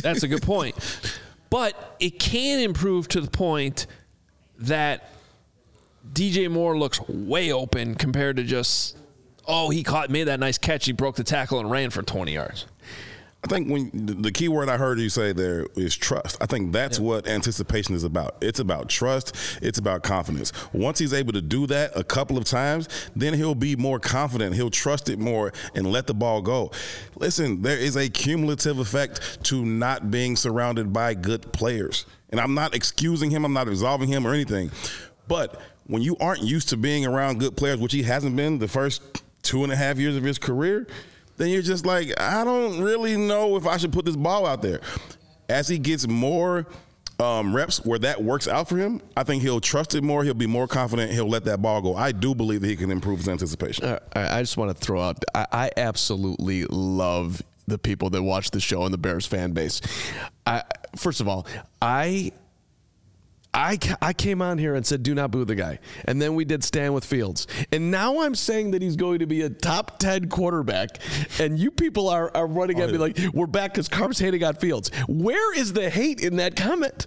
That's 0.03 0.23
a 0.23 0.29
good 0.29 0.41
point. 0.43 0.75
But 1.51 1.97
it 1.99 2.19
can 2.19 2.61
improve 2.61 3.09
to 3.09 3.21
the 3.21 3.31
point 3.31 3.87
that 4.59 5.11
DJ 6.13 6.51
Moore 6.51 6.79
looks 6.79 7.01
way 7.09 7.53
open 7.53 7.95
compared 7.95 8.37
to 8.37 8.45
just, 8.45 8.97
oh, 9.47 9.71
he 9.71 9.83
caught, 9.83 10.11
made 10.11 10.25
that 10.25 10.41
nice 10.41 10.59
catch. 10.59 10.87
He 10.87 10.93
broke 10.93 11.17
the 11.17 11.25
tackle 11.25 11.61
and 11.61 11.71
ran 11.71 11.91
for 11.91 12.03
20 12.03 12.33
yards. 12.33 12.67
I 13.45 13.47
think 13.47 13.69
when 13.71 13.91
the 13.93 14.15
the 14.15 14.33
key 14.33 14.49
word 14.49 14.69
I 14.69 14.77
heard 14.77 14.99
you 14.99 15.09
say 15.09 15.33
there 15.33 15.67
is 15.77 15.97
trust. 15.97 16.37
I 16.41 16.47
think 16.47 16.73
that's 16.73 16.99
what 16.99 17.29
anticipation 17.29 17.95
is 17.95 18.03
about. 18.03 18.37
It's 18.41 18.59
about 18.59 18.89
trust. 18.89 19.37
It's 19.63 19.79
about 19.79 20.03
confidence. 20.03 20.53
Once 20.73 20.99
he's 20.99 21.13
able 21.13 21.33
to 21.35 21.41
do 21.41 21.67
that 21.69 21.93
a 21.95 22.03
couple 22.03 22.37
of 22.37 22.45
times, 22.45 22.89
then 23.15 23.35
he'll 23.35 23.55
be 23.55 23.77
more 23.77 24.01
confident. 24.01 24.57
He'll 24.57 24.71
trust 24.71 25.09
it 25.09 25.21
more 25.21 25.53
and 25.77 25.87
let 25.93 26.09
the 26.09 26.15
ball 26.15 26.43
go. 26.43 26.73
Listen, 27.15 27.63
there 27.63 27.79
is 27.79 27.95
a 27.95 28.09
cumulative 28.09 28.81
effect 28.81 29.45
to 29.45 29.65
not 29.65 30.11
being 30.11 30.35
surrounded 30.35 30.93
by 30.93 31.15
good 31.15 31.53
players. 31.53 32.07
And 32.31 32.41
I'm 32.41 32.55
not 32.55 32.75
excusing 32.75 33.31
him, 33.31 33.45
I'm 33.45 33.53
not 33.53 33.69
absolving 33.69 34.09
him 34.09 34.27
or 34.27 34.35
anything. 34.35 34.73
But 35.29 35.61
when 35.87 36.03
you 36.03 36.17
aren't 36.19 36.43
used 36.43 36.71
to 36.71 36.77
being 36.77 37.07
around 37.07 37.39
good 37.39 37.57
players, 37.57 37.79
which 37.79 37.93
he 37.93 38.03
hasn't 38.03 38.35
been 38.35 38.59
the 38.59 38.69
first 38.69 39.23
two 39.43 39.63
and 39.63 39.73
a 39.73 39.77
half 39.77 39.97
years 39.97 40.17
of 40.17 40.25
his 40.25 40.39
career, 40.39 40.89
then 41.39 41.49
you're 41.49 41.63
just 41.63 41.87
like, 41.87 42.13
I 42.21 42.45
don't 42.45 42.81
really 42.81 43.17
know 43.17 43.57
if 43.57 43.67
I 43.67 43.77
should 43.79 43.93
put 43.93 44.05
this 44.05 44.17
ball 44.17 44.47
out 44.47 44.61
there. 44.61 44.81
As 45.49 45.69
he 45.69 45.79
gets 45.79 46.07
more 46.07 46.67
um, 47.19 47.57
reps 47.57 47.85
where 47.85 47.99
that 48.01 48.23
works 48.23 48.47
out 48.47 48.69
for 48.69 48.77
him, 48.77 49.01
I 49.17 49.23
think 49.23 49.43
he'll 49.43 49.61
trust 49.61 49.95
it 49.95 50.05
more. 50.05 50.25
He'll 50.25 50.35
be 50.35 50.47
more 50.47 50.69
confident. 50.69 51.11
He'll 51.13 51.29
let 51.29 51.45
that 51.45 51.63
ball 51.63 51.81
go. 51.81 51.97
I 51.97 52.13
do 52.13 52.35
believe 52.35 52.61
that 52.61 52.69
he 52.69 52.77
can 52.77 52.91
improve 52.91 53.19
his 53.19 53.29
anticipation. 53.29 53.85
Uh, 53.85 53.99
I 54.15 54.43
just 54.43 54.57
want 54.57 54.77
to 54.77 54.85
throw 54.85 55.01
out. 55.01 55.25
I, 55.35 55.47
I 55.51 55.71
absolutely 55.77 56.65
love 56.67 57.43
the 57.67 57.79
people 57.79 58.11
that 58.11 58.23
watch 58.23 58.51
the 58.51 58.61
show 58.61 58.85
and 58.85 58.93
the 58.93 58.99
Bears 58.99 59.27
fan 59.27 59.53
base. 59.53 59.81
I, 60.47 60.63
first 60.97 61.21
of 61.21 61.29
all, 61.29 61.47
I. 61.81 62.33
I, 63.55 63.79
I 64.03 64.13
came 64.13 64.43
on 64.43 64.59
here 64.59 64.75
and 64.75 64.87
said, 64.87 65.03
do 65.03 65.15
not 65.15 65.31
boo 65.31 65.45
the 65.45 65.55
guy. 65.55 65.79
And 66.05 66.21
then 66.21 66.35
we 66.35 66.45
did 66.45 66.63
stand 66.63 66.93
with 66.95 67.05
Fields. 67.05 67.47
And 67.73 67.91
now 67.91 68.21
I'm 68.21 68.35
saying 68.35 68.73
that 68.73 68.83
he's 68.83 68.97
going 68.97 69.21
to 69.21 69.27
be 69.27 69.43
a 69.43 69.51
top 69.51 69.99
10 69.99 70.29
quarterback. 70.29 70.99
And 71.41 71.59
you 71.59 71.71
people 71.71 72.09
are, 72.09 72.31
are 72.37 72.47
running 72.47 72.81
at 72.81 72.91
me 72.91 72.97
oh, 72.97 73.01
like, 73.01 73.19
we're 73.33 73.47
back 73.47 73.73
because 73.73 73.89
Carm's 73.89 74.19
hating 74.19 74.45
on 74.45 74.55
Fields. 74.55 74.91
Where 75.09 75.55
is 75.57 75.73
the 75.73 75.89
hate 75.89 76.21
in 76.21 76.37
that 76.37 76.57
comment? 76.57 77.07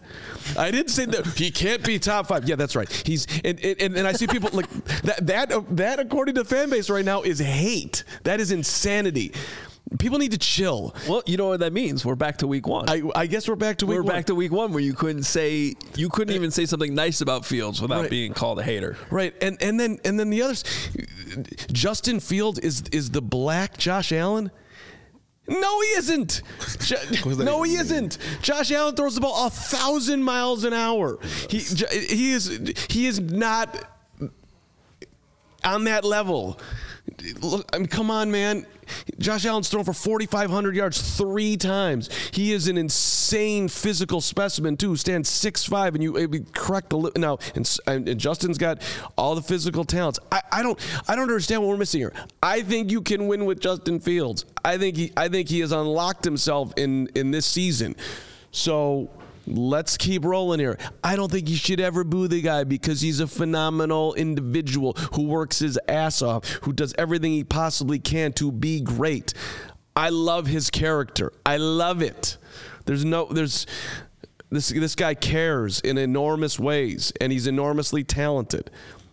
I 0.58 0.72
didn't 0.72 0.90
say 0.90 1.06
that 1.06 1.28
he 1.28 1.52
can't 1.52 1.84
be 1.84 2.00
top 2.00 2.28
five. 2.28 2.48
Yeah, 2.48 2.56
that's 2.56 2.76
right. 2.76 2.92
He's 2.92 3.28
and, 3.44 3.60
and, 3.64 3.96
and 3.96 4.08
I 4.08 4.14
see 4.14 4.28
people 4.28 4.50
like 4.54 4.70
that 5.04 5.28
that 5.28 5.78
that 5.78 6.00
according 6.00 6.36
to 6.36 6.44
the 6.44 6.50
fan 6.50 6.70
base 6.70 6.90
right 6.90 7.06
now 7.06 7.22
is 7.22 7.40
hate. 7.40 8.04
That 8.24 8.40
is 8.40 8.52
insanity. 8.52 9.34
People 10.00 10.18
need 10.20 10.32
to 10.32 10.38
chill. 10.38 10.96
Well, 11.08 11.22
you 11.26 11.36
know 11.38 11.50
what 11.50 11.60
that 11.60 11.74
means. 11.74 12.06
We're 12.06 12.16
back 12.16 12.38
to 12.38 12.48
week 12.48 12.66
one. 12.66 12.90
I, 12.90 13.02
I 13.14 13.28
guess 13.28 13.48
we're 13.48 13.56
back 13.56 13.78
to 13.80 13.86
week 13.86 13.96
We're 13.98 14.04
one. 14.04 14.16
back 14.16 14.26
to 14.28 14.36
week 14.36 14.52
one 14.52 14.72
where 14.72 14.82
you 14.82 14.94
couldn't 14.94 15.24
say 15.24 15.76
you 15.96 16.08
couldn't 16.10 16.34
even 16.36 16.50
say 16.50 16.66
something 16.66 16.96
nice 16.96 17.20
about 17.22 17.46
Fields 17.46 17.82
without 17.82 18.02
Right. 18.04 18.10
being 18.10 18.34
called 18.34 18.60
a 18.60 18.64
hater. 18.64 18.96
Right, 19.10 19.34
and 19.42 19.62
and 19.62 19.78
then 19.80 20.00
and 20.06 20.18
then 20.20 20.30
the 20.30 20.42
others, 20.44 20.64
Justin 21.74 22.20
Fields 22.22 22.58
is 22.60 22.84
is 22.94 23.12
the 23.12 23.22
black 23.22 23.78
Josh 23.78 24.12
Allen. 24.14 24.50
No, 25.48 25.82
he 25.82 25.88
isn't. 25.98 26.42
Jo- 26.80 26.96
Who's 27.24 27.38
that? 27.38 27.44
no, 27.44 27.64
he 27.64 27.76
isn't. 27.76 28.18
Josh 28.42 28.72
Allen 28.72 28.96
throws 28.96 29.16
the 29.16 29.22
ball 29.22 29.48
a 29.48 29.50
thousand 29.50 30.24
miles 30.24 30.64
an 30.64 30.72
hour. 30.74 31.20
He 31.50 31.58
he 31.60 32.32
is 32.32 32.48
he 32.90 33.08
is 33.08 33.20
not 33.20 33.76
on 35.66 35.84
that 35.86 36.06
level. 36.06 36.60
Look, 37.42 37.68
I 37.74 37.80
mean, 37.80 37.88
come 37.88 38.10
on, 38.10 38.32
man. 38.32 38.66
Josh 39.20 39.46
Allen's 39.46 39.70
thrown 39.70 39.84
for 39.84 39.94
4,500 39.94 40.76
yards 40.76 41.18
three 41.18 41.58
times. 41.58 42.10
He 42.32 42.54
is 42.54 42.68
an 42.68 42.78
insane 42.78 43.68
physical 43.68 44.22
specimen 44.22 44.78
too. 44.78 44.96
Stands 44.96 45.30
6'5", 45.30 45.96
and 45.96 46.04
you 46.04 46.46
correct 46.54 46.90
the 46.90 46.98
li- 46.98 47.12
now. 47.18 47.38
And 47.56 47.78
and 47.88 48.20
Justin's 48.20 48.58
got 48.58 48.82
all 49.18 49.36
the 49.36 49.42
physical 49.42 49.84
talents. 49.84 50.20
I, 50.32 50.42
I 50.52 50.64
don't 50.64 50.80
I 51.08 51.16
don't 51.16 51.24
understand 51.24 51.62
what 51.62 51.70
we're 51.70 51.78
missing 51.78 52.02
here. 52.02 52.14
I 52.42 52.62
think 52.62 52.92
you 52.92 53.02
can 53.02 53.28
win 53.28 53.46
with 53.46 53.60
Justin 53.60 54.00
Fields. 54.00 54.46
I 54.64 54.78
think 54.78 54.98
he 54.98 55.12
I 55.18 55.28
think 55.28 55.50
he 55.50 55.60
has 55.62 55.72
unlocked 55.72 56.26
himself 56.26 56.74
in 56.78 57.08
in 57.16 57.32
this 57.32 57.46
season. 57.46 57.96
So 58.52 59.10
let's 59.48 59.98
keep 59.98 60.24
rolling 60.26 60.60
here. 60.60 60.78
I 61.04 61.16
don't 61.16 61.32
think 61.32 61.50
you 61.50 61.56
should 61.56 61.80
ever 61.80 62.04
boo 62.04 62.28
the 62.28 62.42
guy 62.42 62.64
because 62.64 63.02
he's 63.02 63.20
a 63.20 63.28
phenomenal 63.28 64.14
individual 64.14 64.94
who 65.14 65.24
works 65.24 65.60
his 65.60 65.80
ass 65.88 66.22
off, 66.22 66.48
who 66.64 66.74
does 66.74 66.94
everything 66.98 67.32
he 67.32 67.44
possibly 67.44 68.00
can 68.00 68.34
to 68.34 68.52
be 68.52 68.82
great. 68.82 69.34
I 69.96 70.10
love 70.10 70.48
his 70.48 70.70
character. 70.70 71.34
I 71.46 71.58
love 71.58 72.02
it. 72.02 72.38
There's 72.86 73.06
no 73.06 73.26
there's 73.26 73.66
this 74.50 74.70
this 74.70 74.96
guy 74.96 75.14
cares 75.14 75.80
in 75.82 75.98
enormous 75.98 76.60
ways 76.60 77.14
and 77.22 77.32
he's 77.32 77.48
enormously 77.48 78.04
talented. 78.04 78.70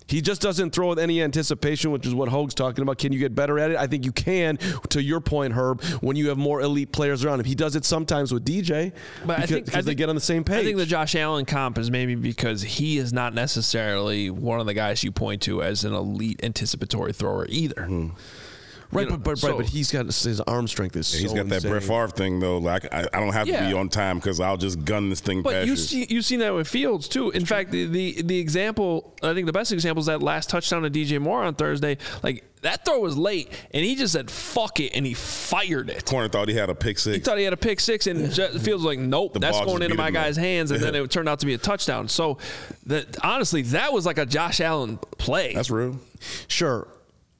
He 0.08 0.20
just 0.22 0.40
doesn't 0.40 0.70
throw 0.70 0.88
with 0.88 0.98
any 0.98 1.22
anticipation, 1.22 1.90
which 1.92 2.06
is 2.06 2.14
what 2.14 2.28
Hoge's 2.30 2.54
talking 2.54 2.82
about. 2.82 2.98
Can 2.98 3.12
you 3.12 3.18
get 3.18 3.34
better 3.34 3.58
at 3.58 3.70
it? 3.70 3.76
I 3.76 3.86
think 3.86 4.04
you 4.04 4.12
can, 4.12 4.56
to 4.88 5.02
your 5.02 5.20
point, 5.20 5.52
Herb, 5.52 5.82
when 6.00 6.16
you 6.16 6.28
have 6.30 6.38
more 6.38 6.60
elite 6.62 6.90
players 6.92 7.24
around 7.24 7.40
him. 7.40 7.46
He 7.46 7.54
does 7.54 7.76
it 7.76 7.84
sometimes 7.84 8.32
with 8.32 8.44
DJ 8.44 8.92
But 9.26 9.36
because, 9.36 9.42
I 9.42 9.46
think 9.46 9.64
because 9.66 9.78
I 9.78 9.80
they 9.82 9.90
think- 9.90 9.98
get 9.98 10.08
on 10.08 10.14
the 10.14 10.20
same 10.20 10.44
page. 10.44 10.60
I 10.60 10.64
think 10.64 10.78
the 10.78 10.86
Josh 10.86 11.14
Allen 11.14 11.44
comp 11.44 11.76
is 11.78 11.90
maybe 11.90 12.14
because 12.14 12.62
he 12.62 12.96
is 12.98 13.12
not 13.12 13.34
necessarily 13.34 14.30
one 14.30 14.60
of 14.60 14.66
the 14.66 14.74
guys 14.74 15.04
you 15.04 15.12
point 15.12 15.42
to 15.42 15.62
as 15.62 15.84
an 15.84 15.92
elite 15.94 16.40
anticipatory 16.42 17.12
thrower 17.12 17.46
either. 17.48 17.74
Mm-hmm. 17.82 18.08
Right, 18.92 19.04
you 19.04 19.10
know, 19.10 19.16
but, 19.16 19.24
but, 19.24 19.38
so- 19.38 19.48
right, 19.48 19.56
but 19.58 19.66
he's 19.66 19.90
got 19.90 20.06
his 20.06 20.40
arm 20.42 20.66
strength 20.68 20.96
is 20.96 21.12
He's 21.12 21.30
so 21.30 21.36
got 21.36 21.48
that 21.48 21.56
insane. 21.56 21.70
Brett 21.70 21.82
Favre 21.82 22.08
thing 22.08 22.40
though. 22.40 22.58
Like 22.58 22.92
I, 22.92 23.06
I 23.12 23.20
don't 23.20 23.32
have 23.32 23.46
to 23.46 23.52
be 23.52 23.72
on 23.72 23.88
time 23.88 24.18
because 24.18 24.40
I'll 24.40 24.56
just 24.56 24.84
gun 24.84 25.10
this 25.10 25.20
thing 25.20 25.42
But 25.42 25.64
you 25.66 25.72
you. 25.72 25.76
see, 25.76 26.06
you've 26.08 26.24
seen 26.24 26.40
that 26.40 26.54
with 26.54 26.68
Fields 26.68 27.08
too. 27.08 27.30
In 27.30 27.44
fact, 27.44 27.70
the, 27.70 27.84
the 27.86 28.22
the 28.22 28.38
example 28.38 29.14
I 29.22 29.34
think 29.34 29.46
the 29.46 29.52
best 29.52 29.72
example 29.72 30.00
is 30.00 30.06
that 30.06 30.22
last 30.22 30.48
touchdown 30.50 30.82
to 30.82 30.90
DJ 30.90 31.20
Moore 31.20 31.42
on 31.44 31.54
Thursday. 31.54 31.98
Like 32.22 32.44
that 32.62 32.84
throw 32.84 32.98
was 32.98 33.16
late, 33.16 33.52
and 33.72 33.84
he 33.84 33.94
just 33.94 34.12
said 34.12 34.28
"fuck 34.30 34.80
it" 34.80 34.90
and 34.92 35.06
he 35.06 35.14
fired 35.14 35.90
it. 35.90 36.04
Corner 36.04 36.28
thought 36.28 36.48
he 36.48 36.54
had 36.56 36.68
a 36.70 36.74
pick 36.74 36.98
six. 36.98 37.14
He 37.16 37.20
thought 37.22 37.38
he 37.38 37.44
had 37.44 37.52
a 37.52 37.56
pick 37.56 37.78
six, 37.78 38.08
and 38.08 38.32
Ju- 38.32 38.48
Fields 38.48 38.82
was 38.82 38.84
like, 38.84 38.98
"Nope, 38.98 39.34
The 39.34 39.38
that's 39.38 39.60
going 39.60 39.82
into 39.82 39.94
my 39.94 40.10
guy's 40.10 40.36
up. 40.36 40.42
hands," 40.42 40.72
and 40.72 40.82
then 40.82 40.96
it 40.96 41.08
turned 41.08 41.28
out 41.28 41.38
to 41.38 41.46
be 41.46 41.54
a 41.54 41.58
touchdown. 41.58 42.08
So, 42.08 42.38
that 42.86 43.16
honestly, 43.22 43.62
that 43.62 43.92
was 43.92 44.06
like 44.06 44.18
a 44.18 44.26
Josh 44.26 44.60
Allen 44.60 44.96
play. 45.18 45.54
That's 45.54 45.70
real. 45.70 46.00
Sure. 46.48 46.88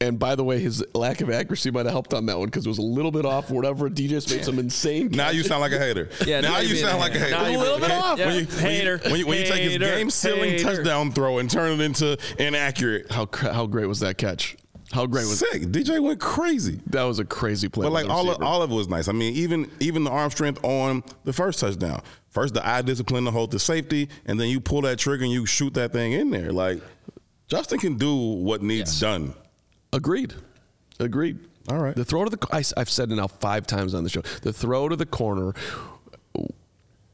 And 0.01 0.17
by 0.19 0.37
the 0.37 0.45
way, 0.45 0.61
his 0.61 0.85
lack 0.95 1.21
of 1.23 1.31
accuracy 1.31 1.73
might 1.73 1.85
have 1.87 1.93
helped 1.93 2.15
on 2.15 2.27
that 2.27 2.39
one 2.39 2.47
because 2.47 2.65
it 2.65 2.69
was 2.69 2.79
a 2.79 2.83
little 2.83 3.11
bit 3.11 3.25
off. 3.25 3.51
Whatever, 3.51 3.91
DJ 3.91 4.11
just 4.11 4.31
made 4.31 4.45
some 4.45 4.59
insane. 4.61 5.09
Now 5.09 5.31
you 5.31 5.43
sound 5.43 5.61
like 5.61 5.73
a 5.73 5.79
hater. 5.79 6.09
Yeah, 6.27 6.41
now 6.41 6.53
now 6.53 6.59
you 6.61 6.77
sound 6.77 7.01
being 7.01 7.01
like 7.01 7.15
a 7.15 7.17
a 7.17 7.19
hater. 7.19 7.37
hater. 7.37 7.43
Now 7.43 7.49
you're 7.49 7.59
A 7.61 7.63
little 7.65 7.79
bit 7.81 7.91
off. 7.91 8.19
Yeah, 8.19 8.27
When 8.27 8.35
you, 8.37 8.45
hater, 8.47 8.99
When 9.05 9.17
you, 9.17 9.27
when 9.27 9.39
you 9.39 9.45
take 9.47 9.63
his 9.63 9.79
game 9.79 10.11
sealing 10.11 10.51
hater. 10.53 10.77
touchdown 10.77 11.11
throw 11.11 11.39
and 11.39 11.51
turn 11.51 11.81
it 11.81 11.85
into 11.85 12.17
inaccurate. 12.39 13.11
How 13.11 13.29
how 13.41 13.67
great 13.67 13.87
was 13.87 13.99
that 14.01 14.19
catch? 14.19 14.57
How 14.93 15.05
great 15.05 15.27
was 15.27 15.41
sick. 15.41 15.63
DJ 15.63 16.01
went 16.03 16.21
crazy. 16.21 16.81
that? 16.87 17.03
Was 17.03 17.19
a 17.19 17.25
crazy 17.25 17.69
play. 17.69 17.85
But 17.85 17.93
like 17.93 18.09
all 18.09 18.31
of, 18.31 18.41
all 18.43 18.63
of 18.63 18.71
it 18.71 18.75
was 18.75 18.89
nice. 18.89 19.09
I 19.09 19.13
mean, 19.13 19.35
even 19.35 19.71
even 19.81 20.05
the 20.05 20.11
arm 20.11 20.31
strength 20.31 20.61
on 20.65 21.03
the 21.25 21.33
first 21.33 21.59
touchdown. 21.59 22.03
First, 22.31 22.55
the 22.55 22.67
eye 22.67 22.83
discipline 22.83 23.25
to 23.25 23.31
hold 23.33 23.51
the 23.51 23.59
safety, 23.59 24.09
and 24.27 24.39
then 24.39 24.49
you 24.49 24.61
pull 24.61 24.83
that 24.83 24.99
trigger 24.99 25.25
and 25.25 25.33
you 25.33 25.45
shoot 25.45 25.75
that 25.75 25.93
thing 25.93 26.13
in 26.13 26.31
there. 26.31 26.53
Like 26.53 26.81
Justin 27.49 27.79
can 27.81 27.97
do 27.97 28.15
what 28.15 28.63
needs 28.63 29.01
done. 29.01 29.35
Agreed. 29.93 30.35
Agreed. 31.01 31.39
All 31.71 31.79
right. 31.79 31.95
The 31.95 32.05
throw 32.05 32.25
to 32.25 32.31
the 32.31 32.47
I, 32.51 32.63
have 32.77 32.91
said 32.91 33.11
it 33.13 33.17
now 33.17 33.27
five 33.27 33.67
times 33.67 33.95
on 33.95 34.05
the 34.05 34.11
show. 34.11 34.23
The 34.43 34.53
throw 34.53 34.89
to 34.89 34.97
the 34.97 35.07
corner 35.07 35.55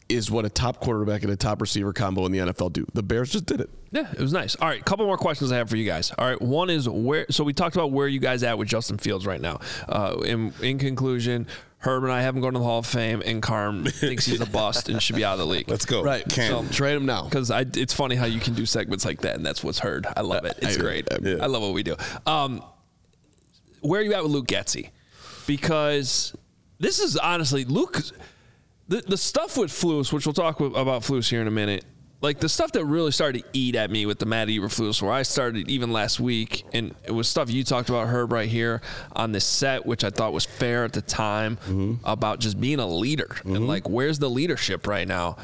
is 0.08 0.30
what 0.30 0.44
a 0.44 0.50
top 0.50 0.80
quarterback 0.80 1.22
and 1.22 1.32
a 1.32 1.36
top 1.36 1.60
receiver 1.60 1.92
combo 1.92 2.26
in 2.26 2.32
the 2.32 2.38
NFL 2.38 2.72
do. 2.72 2.86
The 2.92 3.02
Bears 3.02 3.32
just 3.32 3.46
did 3.46 3.60
it. 3.60 3.70
Yeah, 3.90 4.10
it 4.12 4.20
was 4.20 4.32
nice. 4.32 4.54
All 4.56 4.68
right, 4.68 4.84
couple 4.84 5.06
more 5.06 5.16
questions 5.16 5.50
I 5.50 5.56
have 5.56 5.70
for 5.70 5.76
you 5.76 5.86
guys. 5.86 6.12
All 6.18 6.26
right, 6.26 6.40
one 6.40 6.68
is 6.68 6.88
where. 6.88 7.26
So 7.30 7.44
we 7.44 7.52
talked 7.52 7.74
about 7.74 7.90
where 7.90 8.08
you 8.08 8.20
guys 8.20 8.42
at 8.42 8.58
with 8.58 8.68
Justin 8.68 8.98
Fields 8.98 9.26
right 9.26 9.40
now. 9.40 9.60
Uh, 9.88 10.16
in 10.24 10.52
in 10.60 10.78
conclusion, 10.78 11.46
Herb 11.84 12.04
and 12.04 12.12
I 12.12 12.22
haven't 12.22 12.40
gone 12.40 12.54
to 12.54 12.58
the 12.58 12.64
Hall 12.64 12.78
of 12.78 12.86
Fame, 12.86 13.22
and 13.24 13.42
Carm 13.42 13.84
thinks 13.86 14.24
he's 14.26 14.40
a 14.40 14.46
bust 14.46 14.88
and 14.88 15.02
should 15.02 15.16
be 15.16 15.24
out 15.24 15.34
of 15.34 15.38
the 15.40 15.46
league. 15.46 15.68
Let's 15.68 15.84
go. 15.84 16.02
Right. 16.02 16.24
Can't. 16.28 16.72
Trade 16.72 16.94
him 16.96 17.06
now. 17.06 17.24
Because 17.24 17.50
it's 17.50 17.92
funny 17.92 18.14
how 18.16 18.26
you 18.26 18.40
can 18.40 18.54
do 18.54 18.64
segments 18.66 19.04
like 19.04 19.20
that, 19.20 19.36
and 19.36 19.44
that's 19.44 19.62
what's 19.62 19.78
heard. 19.78 20.06
I 20.16 20.22
love 20.22 20.44
it. 20.44 20.58
It's 20.62 20.76
I- 20.76 20.80
great. 20.80 21.08
yeah. 21.22 21.36
I 21.40 21.46
love 21.46 21.62
what 21.62 21.74
we 21.74 21.82
do. 21.82 21.96
Um, 22.26 22.62
where 23.80 24.00
are 24.00 24.04
you 24.04 24.14
at 24.14 24.22
with 24.22 24.32
Luke 24.32 24.46
Getsy? 24.46 24.90
Because 25.46 26.34
this 26.78 26.98
is 27.00 27.16
honestly 27.16 27.64
Luke. 27.64 28.00
The 28.88 29.02
the 29.02 29.16
stuff 29.16 29.56
with 29.56 29.70
Flus, 29.70 30.12
which 30.12 30.26
we'll 30.26 30.32
talk 30.34 30.60
with, 30.60 30.74
about 30.76 31.02
Flus 31.02 31.28
here 31.28 31.40
in 31.40 31.46
a 31.46 31.50
minute. 31.50 31.84
Like 32.24 32.40
the 32.40 32.48
stuff 32.48 32.72
that 32.72 32.86
really 32.86 33.12
started 33.12 33.42
to 33.42 33.48
eat 33.52 33.76
at 33.76 33.90
me 33.90 34.06
with 34.06 34.18
the 34.18 34.24
Matt 34.24 34.48
Eberflus, 34.48 35.02
where 35.02 35.12
I 35.12 35.22
started 35.22 35.68
even 35.68 35.92
last 35.92 36.18
week, 36.18 36.64
and 36.72 36.94
it 37.04 37.10
was 37.10 37.28
stuff 37.28 37.50
you 37.50 37.62
talked 37.64 37.90
about, 37.90 38.08
Herb, 38.08 38.32
right 38.32 38.48
here 38.48 38.80
on 39.14 39.32
this 39.32 39.44
set, 39.44 39.84
which 39.84 40.04
I 40.04 40.10
thought 40.10 40.32
was 40.32 40.46
fair 40.46 40.84
at 40.84 40.94
the 40.94 41.02
time 41.02 41.58
mm-hmm. 41.58 41.94
about 42.02 42.40
just 42.40 42.58
being 42.58 42.78
a 42.78 42.86
leader 42.86 43.28
and 43.44 43.56
mm-hmm. 43.56 43.66
like 43.66 43.88
where's 43.88 44.18
the 44.18 44.30
leadership 44.30 44.86
right 44.86 45.06
now 45.06 45.36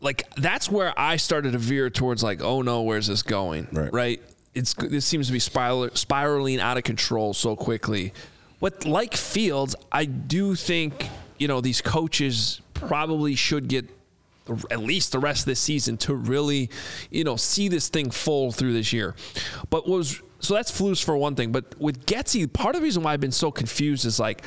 like 0.00 0.22
that's 0.36 0.70
where 0.70 0.94
I 0.96 1.16
started 1.16 1.52
to 1.52 1.58
veer 1.58 1.90
towards 1.90 2.22
like, 2.22 2.40
oh 2.40 2.62
no, 2.62 2.82
where's 2.82 3.06
this 3.08 3.22
going? 3.22 3.66
Right. 3.72 3.92
right? 3.92 4.22
It's 4.54 4.72
this 4.74 5.04
seems 5.04 5.26
to 5.26 5.32
be 5.32 5.38
spiral, 5.38 5.90
spiraling 5.94 6.60
out 6.60 6.76
of 6.76 6.84
control 6.84 7.34
so 7.34 7.56
quickly. 7.56 8.12
But 8.60 8.86
like 8.86 9.14
Fields, 9.14 9.74
I 9.90 10.04
do 10.04 10.54
think 10.54 11.08
you 11.38 11.48
know 11.48 11.60
these 11.60 11.80
coaches 11.80 12.60
probably 12.72 13.34
should 13.34 13.68
get 13.68 13.88
at 14.70 14.80
least 14.80 15.12
the 15.12 15.18
rest 15.18 15.40
of 15.40 15.46
this 15.46 15.60
season 15.60 15.96
to 15.98 16.14
really, 16.14 16.70
you 17.10 17.24
know, 17.24 17.36
see 17.36 17.68
this 17.68 17.88
thing 17.88 18.10
full 18.10 18.52
through 18.52 18.72
this 18.72 18.92
year. 18.92 19.14
But 19.70 19.88
was 19.88 20.22
so 20.38 20.54
that's 20.54 20.70
Flus 20.70 21.02
for 21.02 21.16
one 21.16 21.34
thing. 21.34 21.52
But 21.52 21.80
with 21.80 22.06
Getsy, 22.06 22.50
part 22.52 22.74
of 22.74 22.80
the 22.80 22.84
reason 22.84 23.02
why 23.02 23.12
I've 23.12 23.20
been 23.20 23.32
so 23.32 23.50
confused 23.50 24.04
is 24.04 24.20
like 24.20 24.42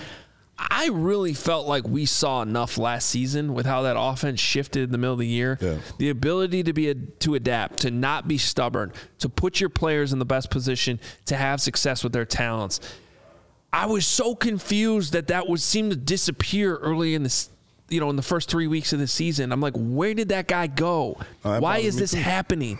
I 0.72 0.88
really 0.88 1.34
felt 1.34 1.68
like 1.68 1.88
we 1.88 2.06
saw 2.06 2.42
enough 2.42 2.78
last 2.78 3.10
season 3.10 3.54
with 3.54 3.66
how 3.66 3.84
that 3.84 3.96
offense 3.98 4.42
shifted 4.42 4.84
in 4.84 4.92
the 4.92 4.98
middle 4.98 5.14
of 5.14 5.20
the 5.20 5.28
year. 5.28 5.58
Yeah. 5.62 5.78
The 5.98 6.10
ability 6.10 6.64
to 6.64 6.74
be 6.74 6.90
a, 6.90 6.96
to 6.96 7.36
adapt, 7.36 7.80
to 7.82 7.92
not 7.92 8.28
be 8.28 8.38
stubborn, 8.38 8.92
to 9.20 9.30
put 9.30 9.62
your 9.62 9.70
players 9.70 10.12
in 10.12 10.20
the 10.20 10.26
best 10.26 10.50
position 10.50 11.00
to 11.26 11.38
have 11.38 11.62
success 11.62 12.04
with 12.04 12.12
their 12.12 12.26
talents. 12.26 12.82
I 13.72 13.86
was 13.86 14.06
so 14.06 14.36
confused 14.36 15.14
that 15.14 15.28
that 15.28 15.48
would 15.48 15.62
seem 15.62 15.92
to 15.92 15.96
disappear 15.96 16.76
early 16.78 17.16
in 17.16 17.24
this, 17.24 17.50
you 17.90 18.00
know, 18.00 18.10
in 18.10 18.16
the 18.16 18.22
first 18.22 18.50
three 18.50 18.68
weeks 18.68 18.94
of 18.94 19.00
the 19.00 19.08
season. 19.08 19.52
I'm 19.52 19.62
like, 19.62 19.74
where 19.76 20.14
did 20.14 20.30
that 20.30 20.48
guy 20.48 20.68
go? 20.68 21.18
Oh, 21.46 21.60
Why 21.60 21.80
is 21.80 21.96
this 21.98 22.12
too. 22.12 22.18
happening? 22.18 22.80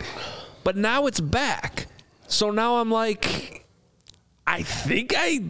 But 0.64 0.76
now 0.76 1.06
it's 1.08 1.20
back. 1.20 1.88
So 2.28 2.52
now 2.52 2.76
I'm 2.78 2.92
like, 2.92 3.66
I 4.46 4.64
think 4.64 5.14
I 5.16 5.42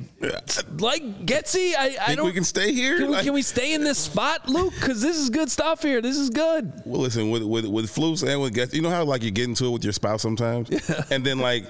like 0.78 1.26
Getsy. 1.26 1.74
I, 1.78 1.96
I 2.08 2.16
don't. 2.16 2.26
we 2.26 2.34
can 2.34 2.44
stay 2.44 2.74
here? 2.74 2.98
Can 2.98 3.08
we, 3.08 3.14
Like- 3.14 3.24
can 3.24 3.34
we 3.34 3.42
stay 3.42 3.74
in 3.74 3.84
this 3.84 3.98
spot, 3.98 4.48
Luke? 4.50 4.74
Because 4.76 5.02
this 5.02 5.18
is 5.18 5.30
good 5.30 5.50
stuff 5.50 5.82
here. 5.82 6.02
This 6.02 6.18
is 6.18 6.30
good. 6.30 6.72
Well, 6.86 7.02
listen, 7.02 7.30
with 7.32 7.44
with 7.44 7.66
with 7.66 7.86
flus 7.86 8.28
and 8.30 8.42
with 8.42 8.54
Getsy, 8.54 8.74
you 8.76 8.82
know 8.82 8.90
how 8.90 9.04
like 9.06 9.24
you 9.24 9.32
get 9.32 9.46
into 9.46 9.66
it 9.66 9.70
with 9.72 9.84
your 9.84 9.94
spouse 9.94 10.22
sometimes, 10.22 10.70
and 11.10 11.26
then 11.26 11.40
like 11.40 11.66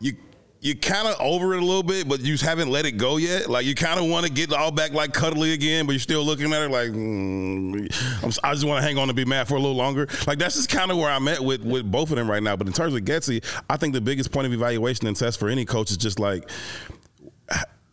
you 0.00 0.14
you 0.62 0.76
kind 0.76 1.08
of 1.08 1.16
over 1.18 1.54
it 1.54 1.62
a 1.62 1.66
little 1.66 1.82
bit, 1.82 2.08
but 2.08 2.20
you 2.20 2.38
haven't 2.38 2.70
let 2.70 2.86
it 2.86 2.92
go 2.92 3.16
yet. 3.16 3.50
Like 3.50 3.66
you 3.66 3.74
kind 3.74 3.98
of 3.98 4.06
want 4.06 4.26
to 4.26 4.32
get 4.32 4.52
all 4.52 4.70
back 4.70 4.92
like 4.92 5.12
cuddly 5.12 5.54
again, 5.54 5.86
but 5.86 5.92
you're 5.92 5.98
still 5.98 6.22
looking 6.24 6.52
at 6.52 6.60
her 6.60 6.68
like 6.68 6.90
mm, 6.90 8.38
I 8.44 8.52
just 8.52 8.64
want 8.64 8.80
to 8.80 8.86
hang 8.86 8.96
on 8.96 9.08
and 9.08 9.16
be 9.16 9.24
mad 9.24 9.48
for 9.48 9.56
a 9.56 9.60
little 9.60 9.74
longer. 9.74 10.06
Like 10.24 10.38
that's 10.38 10.54
just 10.54 10.70
kind 10.70 10.92
of 10.92 10.98
where 10.98 11.10
I'm 11.10 11.26
at 11.26 11.40
with 11.40 11.64
with 11.64 11.90
both 11.90 12.10
of 12.10 12.16
them 12.16 12.30
right 12.30 12.42
now. 12.42 12.54
But 12.54 12.68
in 12.68 12.72
terms 12.72 12.94
of 12.94 13.00
Getsy, 13.00 13.44
I 13.68 13.76
think 13.76 13.92
the 13.92 14.00
biggest 14.00 14.30
point 14.30 14.46
of 14.46 14.52
evaluation 14.52 15.08
and 15.08 15.16
test 15.16 15.40
for 15.40 15.48
any 15.48 15.64
coach 15.64 15.90
is 15.90 15.96
just 15.96 16.20
like 16.20 16.48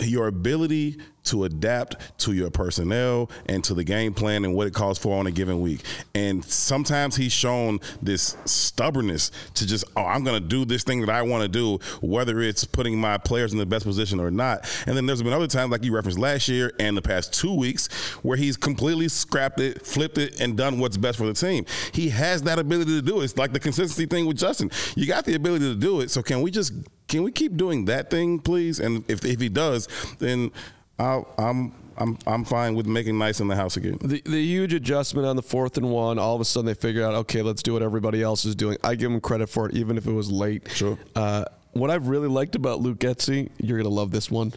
your 0.01 0.27
ability 0.27 0.97
to 1.21 1.43
adapt 1.43 2.17
to 2.17 2.33
your 2.33 2.49
personnel 2.49 3.29
and 3.47 3.63
to 3.63 3.73
the 3.73 3.83
game 3.83 4.13
plan 4.13 4.45
and 4.45 4.55
what 4.55 4.65
it 4.65 4.73
calls 4.73 4.97
for 4.97 5.19
on 5.19 5.27
a 5.27 5.31
given 5.31 5.61
week. 5.61 5.81
And 6.15 6.43
sometimes 6.43 7.15
he's 7.15 7.31
shown 7.31 7.79
this 8.01 8.35
stubbornness 8.45 9.31
to 9.55 9.67
just, 9.67 9.83
oh, 9.95 10.05
I'm 10.05 10.23
going 10.23 10.41
to 10.41 10.47
do 10.47 10.65
this 10.65 10.83
thing 10.83 11.01
that 11.01 11.09
I 11.09 11.21
want 11.21 11.43
to 11.43 11.47
do, 11.47 11.79
whether 12.01 12.39
it's 12.39 12.63
putting 12.63 12.99
my 12.99 13.17
players 13.17 13.51
in 13.53 13.59
the 13.59 13.65
best 13.65 13.85
position 13.85 14.19
or 14.19 14.31
not. 14.31 14.67
And 14.87 14.97
then 14.97 15.05
there's 15.05 15.21
been 15.21 15.33
other 15.33 15.47
times, 15.47 15.71
like 15.71 15.83
you 15.83 15.93
referenced 15.93 16.19
last 16.19 16.47
year 16.47 16.71
and 16.79 16.97
the 16.97 17.01
past 17.01 17.33
two 17.33 17.53
weeks, 17.53 17.87
where 18.23 18.37
he's 18.37 18.57
completely 18.57 19.07
scrapped 19.07 19.59
it, 19.59 19.85
flipped 19.85 20.17
it, 20.17 20.39
and 20.39 20.57
done 20.57 20.79
what's 20.79 20.97
best 20.97 21.17
for 21.17 21.25
the 21.25 21.33
team. 21.33 21.65
He 21.93 22.09
has 22.09 22.43
that 22.43 22.57
ability 22.59 22.91
to 22.91 23.01
do 23.01 23.21
it. 23.21 23.25
It's 23.25 23.37
like 23.37 23.53
the 23.53 23.59
consistency 23.59 24.05
thing 24.05 24.25
with 24.25 24.37
Justin. 24.37 24.71
You 24.95 25.05
got 25.05 25.25
the 25.25 25.35
ability 25.35 25.65
to 25.65 25.75
do 25.75 26.01
it. 26.01 26.09
So 26.09 26.23
can 26.23 26.41
we 26.41 26.49
just 26.49 26.73
can 27.09 27.23
we 27.23 27.31
keep 27.31 27.57
doing 27.57 27.85
that 27.85 28.09
thing, 28.09 28.39
please? 28.39 28.79
And 28.79 29.03
if, 29.09 29.25
if 29.25 29.41
he 29.41 29.49
does, 29.49 29.87
then 30.19 30.51
I'll, 30.97 31.27
I'm 31.37 31.73
I'm 31.97 32.17
I'm 32.25 32.45
fine 32.45 32.75
with 32.75 32.85
making 32.85 33.17
nice 33.17 33.41
in 33.41 33.47
the 33.49 33.55
house 33.55 33.75
again. 33.75 33.97
The, 34.01 34.21
the 34.25 34.41
huge 34.41 34.73
adjustment 34.73 35.27
on 35.27 35.35
the 35.35 35.41
fourth 35.41 35.75
and 35.77 35.89
one, 35.91 36.17
all 36.17 36.35
of 36.35 36.41
a 36.41 36.45
sudden 36.45 36.67
they 36.67 36.73
figure 36.73 37.03
out, 37.03 37.13
okay, 37.15 37.41
let's 37.41 37.61
do 37.61 37.73
what 37.73 37.83
everybody 37.83 38.23
else 38.23 38.45
is 38.45 38.55
doing. 38.55 38.77
I 38.83 38.95
give 38.95 39.11
them 39.11 39.19
credit 39.19 39.49
for 39.49 39.67
it, 39.67 39.75
even 39.75 39.97
if 39.97 40.07
it 40.07 40.13
was 40.13 40.31
late. 40.31 40.69
Sure. 40.71 40.97
Uh, 41.15 41.45
what 41.73 41.89
I've 41.91 42.07
really 42.07 42.29
liked 42.29 42.55
about 42.55 42.79
Luke 42.79 42.99
Getsy, 42.99 43.49
you're 43.57 43.77
going 43.77 43.89
to 43.89 43.93
love 43.93 44.11
this 44.11 44.31
one. 44.31 44.53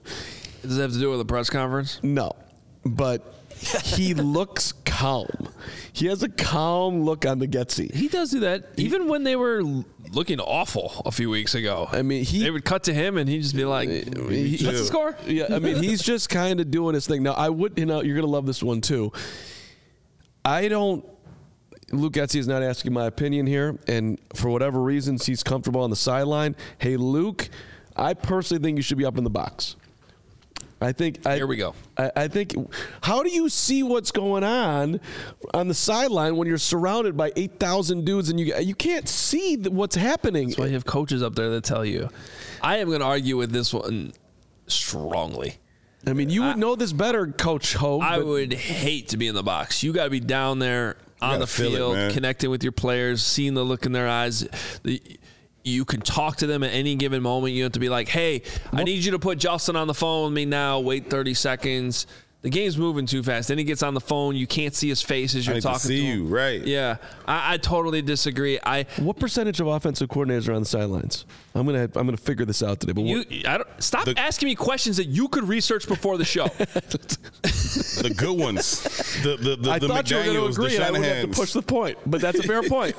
Does 0.63 0.79
it 0.79 0.81
have 0.81 0.93
to 0.93 0.99
do 0.99 1.11
with 1.11 1.19
the 1.19 1.25
press 1.25 1.51
conference? 1.51 1.99
No, 2.03 2.37
but 2.85 3.42
he 3.85 4.15
looks 4.15 4.73
calm. 4.85 5.49
He 5.93 6.07
has 6.07 6.23
a 6.23 6.29
calm 6.29 7.03
look 7.03 7.25
on 7.27 7.39
the 7.39 7.47
Getsy. 7.49 7.93
He 7.95 8.09
does 8.09 8.31
do 8.31 8.41
that, 8.41 8.67
even 8.77 9.09
when 9.09 9.25
they 9.25 9.37
were 9.37 9.63
looking 10.13 10.41
awful 10.41 11.03
a 11.07 11.11
few 11.13 11.31
weeks 11.31 11.55
ago. 11.55 11.89
I 11.91 12.03
mean, 12.03 12.25
he- 12.25 12.43
they 12.43 12.51
would 12.51 12.65
cut 12.65 12.85
to 12.85 12.95
him 12.95 13.17
and 13.17 13.29
he'd 13.29 13.43
just 13.43 13.55
be 13.57 13.65
like, 13.65 13.89
"What's 13.89 14.11
the 14.79 14.85
score?" 14.85 15.17
Yeah, 15.27 15.47
I 15.51 15.59
mean, 15.59 15.83
he's 15.83 16.03
just 16.03 16.29
kind 16.29 16.61
of 16.61 16.71
doing 16.71 16.95
his 16.95 17.07
thing. 17.07 17.23
Now, 17.23 17.33
I 17.33 17.49
would, 17.49 17.79
you 17.79 17.87
know, 17.87 18.03
you're 18.03 18.17
going 18.17 18.27
to 18.27 18.31
love 18.33 18.47
this 18.47 18.63
one 18.63 18.81
too. 18.81 19.13
I 20.45 20.69
don't. 20.69 21.05
Luke 21.93 22.15
Getsy 22.15 22.37
is 22.41 22.49
not 22.49 22.63
asking 22.63 22.93
my 22.95 23.07
opinion 23.07 23.47
here, 23.47 23.79
and 23.87 24.19
for 24.35 24.49
whatever 24.49 24.81
reasons, 24.83 25.27
he's 25.27 25.43
comfortable 25.43 25.83
on 25.83 25.91
the 25.91 25.97
sideline. 25.97 26.57
Hey, 26.79 26.97
Luke, 26.97 27.51
I 27.95 28.15
personally 28.15 28.63
think 28.63 28.79
you 28.79 28.83
should 28.83 28.97
be 28.99 29.05
up 29.05 29.19
in 29.19 29.25
the 29.25 29.31
box. 29.31 29.77
I 30.83 30.93
think. 30.93 31.27
I, 31.27 31.37
Here 31.37 31.47
we 31.47 31.57
go. 31.57 31.75
I, 31.97 32.11
I 32.17 32.29
think. 32.29 32.55
How 33.03 33.23
do 33.23 33.31
you 33.31 33.49
see 33.49 33.83
what's 33.83 34.11
going 34.11 34.45
on 34.45 35.01
on 35.55 35.69
the 35.69 35.75
sideline 35.75 36.37
when 36.37 36.49
you're 36.49 36.59
surrounded 36.59 37.17
by 37.17 37.33
eight 37.37 37.59
thousand 37.59 38.05
dudes 38.05 38.29
and 38.29 38.39
you 38.39 38.55
you 38.57 38.75
can't 38.75 39.09
see 39.09 39.57
th- 39.57 39.69
what's 39.69 39.97
happening? 39.97 40.49
That's 40.49 40.59
why 40.59 40.67
you 40.67 40.73
have 40.75 40.85
coaches 40.85 41.23
up 41.23 41.35
there 41.35 41.51
that 41.51 41.65
tell 41.65 41.85
you. 41.85 42.11
I 42.61 42.79
am 42.79 42.89
going 42.89 43.01
to 43.01 43.07
argue 43.07 43.37
with 43.37 43.53
this 43.53 43.73
one 43.73 44.13
strongly. 44.67 45.59
I 46.07 46.15
mean, 46.15 46.31
you 46.31 46.43
would 46.43 46.59
know 46.59 46.75
this 46.75 46.93
better, 46.93 47.29
Coach 47.29 47.75
Hoge. 47.75 48.03
I 48.03 48.19
would 48.19 48.53
hate 48.53 49.09
to 49.09 49.17
be 49.17 49.29
in 49.29 49.35
the 49.37 49.43
box. 49.43 49.83
You 49.85 49.93
got 49.93 50.05
to 50.05 50.11
be 50.11 50.19
down 50.21 50.59
there 50.59 50.97
on 51.21 51.39
the 51.39 51.47
feel 51.47 51.69
it, 51.69 51.77
field, 51.77 52.13
connecting 52.13 52.51
with 52.51 52.65
your 52.65 52.73
players, 52.73 53.23
seeing 53.23 53.55
the 53.55 53.65
look 53.65 53.87
in 53.87 53.93
their 53.93 54.09
eyes. 54.09 54.41
The, 54.83 55.01
you 55.65 55.85
can 55.85 56.01
talk 56.01 56.37
to 56.39 56.47
them 56.47 56.63
at 56.63 56.73
any 56.73 56.95
given 56.97 57.23
moment. 57.23 57.55
You 57.55 57.65
have 57.65 57.73
to 57.73 57.81
be 57.81 57.89
like, 57.89 58.09
"Hey, 58.09 58.43
I 58.73 58.83
need 58.85 59.05
you 59.05 59.13
to 59.13 59.19
put 59.19 59.39
Justin 59.39 59.77
on 59.77 59.87
the 59.87 59.95
phone 59.95 60.25
with 60.25 60.33
me 60.35 60.45
now. 60.45 60.81
Wait 60.81 61.09
30 61.09 61.35
seconds." 61.35 62.07
The 62.43 62.51
game's 62.51 62.77
moving 62.77 63.07
too 63.07 63.23
fast. 63.23 63.49
Then 63.49 63.59
he 63.59 63.63
gets 63.63 63.85
on 63.85 63.95
the 63.95 64.01
phone. 64.01 64.35
You 64.35 64.49
can't 64.49 64.75
see 64.75 64.89
his 64.89 65.01
face 65.01 65.37
as 65.37 65.47
you're 65.47 65.61
talking 65.61 65.79
to 65.79 65.87
see 65.87 66.05
him. 66.05 66.19
you, 66.19 66.25
right. 66.27 66.61
Yeah, 66.61 66.97
I, 67.25 67.55
I 67.55 67.57
totally 67.59 68.03
disagree. 68.03 68.59
I 68.65 68.87
What 68.97 69.21
percentage 69.21 69.61
of 69.61 69.69
offensive 69.69 70.09
coordinators 70.09 70.49
are 70.49 70.55
on 70.55 70.63
the 70.63 70.69
sidelines? 70.69 71.25
I'm 71.55 71.67
gonna 71.67 71.83
I'm 71.83 72.07
gonna 72.07 72.17
figure 72.17 72.45
this 72.47 72.63
out 72.63 72.81
today. 72.81 72.93
But 72.93 73.05
you, 73.05 73.25
I 73.47 73.59
don't, 73.59 73.69
stop 73.83 74.07
The- 74.07 74.19
asking 74.19 74.49
me 74.49 74.55
questions 74.55 74.97
that 74.97 75.07
you 75.07 75.29
could 75.29 75.45
research 75.45 75.87
before 75.87 76.17
the 76.19 76.25
show. 76.25 76.47
The 78.03 78.13
good 78.17 78.39
ones, 78.39 78.83
the 79.23 79.37
the 79.37 79.57
the, 79.57 79.71
I 79.71 79.79
the 79.79 79.89
thought 79.89 80.11
you 80.11 80.17
were 80.17 80.23
going 80.25 80.37
to 80.37 80.47
agree, 80.47 80.77
the 80.77 80.77
and 80.77 80.85
I 80.85 80.91
would 80.91 81.03
have 81.05 81.23
to 81.23 81.29
push 81.29 81.53
the 81.53 81.63
point. 81.63 81.99
But 82.07 82.21
that's 82.21 82.39
a 82.39 82.43
fair 82.43 82.63
point. 82.63 82.97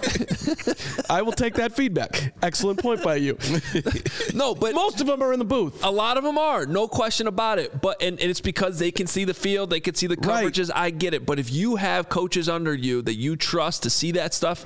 I 1.09 1.21
will 1.21 1.31
take 1.31 1.55
that 1.55 1.75
feedback. 1.75 2.33
Excellent 2.41 2.79
point 2.79 3.03
by 3.03 3.15
you. 3.15 3.37
no, 4.33 4.55
but 4.55 4.73
Most 4.73 5.01
of 5.01 5.07
them 5.07 5.21
are 5.21 5.33
in 5.33 5.39
the 5.39 5.45
booth. 5.45 5.83
A 5.83 5.91
lot 5.91 6.17
of 6.17 6.23
them 6.23 6.37
are, 6.37 6.65
no 6.65 6.87
question 6.87 7.27
about 7.27 7.59
it. 7.59 7.81
But 7.81 8.01
and, 8.01 8.19
and 8.19 8.29
it's 8.29 8.41
because 8.41 8.79
they 8.79 8.91
can 8.91 9.07
see 9.07 9.25
the 9.25 9.33
field, 9.33 9.69
they 9.69 9.79
can 9.79 9.95
see 9.95 10.07
the 10.07 10.15
Right. 10.15 10.45
coverages. 10.47 10.71
I 10.73 10.89
get 10.91 11.13
it. 11.13 11.25
But 11.25 11.39
if 11.39 11.51
you 11.51 11.75
have 11.77 12.07
coaches 12.09 12.47
under 12.47 12.73
you 12.73 13.01
that 13.03 13.15
you 13.15 13.35
trust 13.35 13.83
to 13.83 13.89
see 13.89 14.11
that 14.13 14.33
stuff, 14.33 14.63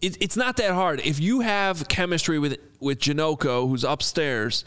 it, 0.00 0.16
it's 0.20 0.36
not 0.36 0.56
that 0.58 0.72
hard. 0.72 1.00
If 1.00 1.18
you 1.20 1.40
have 1.40 1.88
chemistry 1.88 2.38
with 2.38 2.58
with 2.80 2.98
Joniak, 2.98 3.42
who's 3.68 3.84
upstairs, 3.84 4.64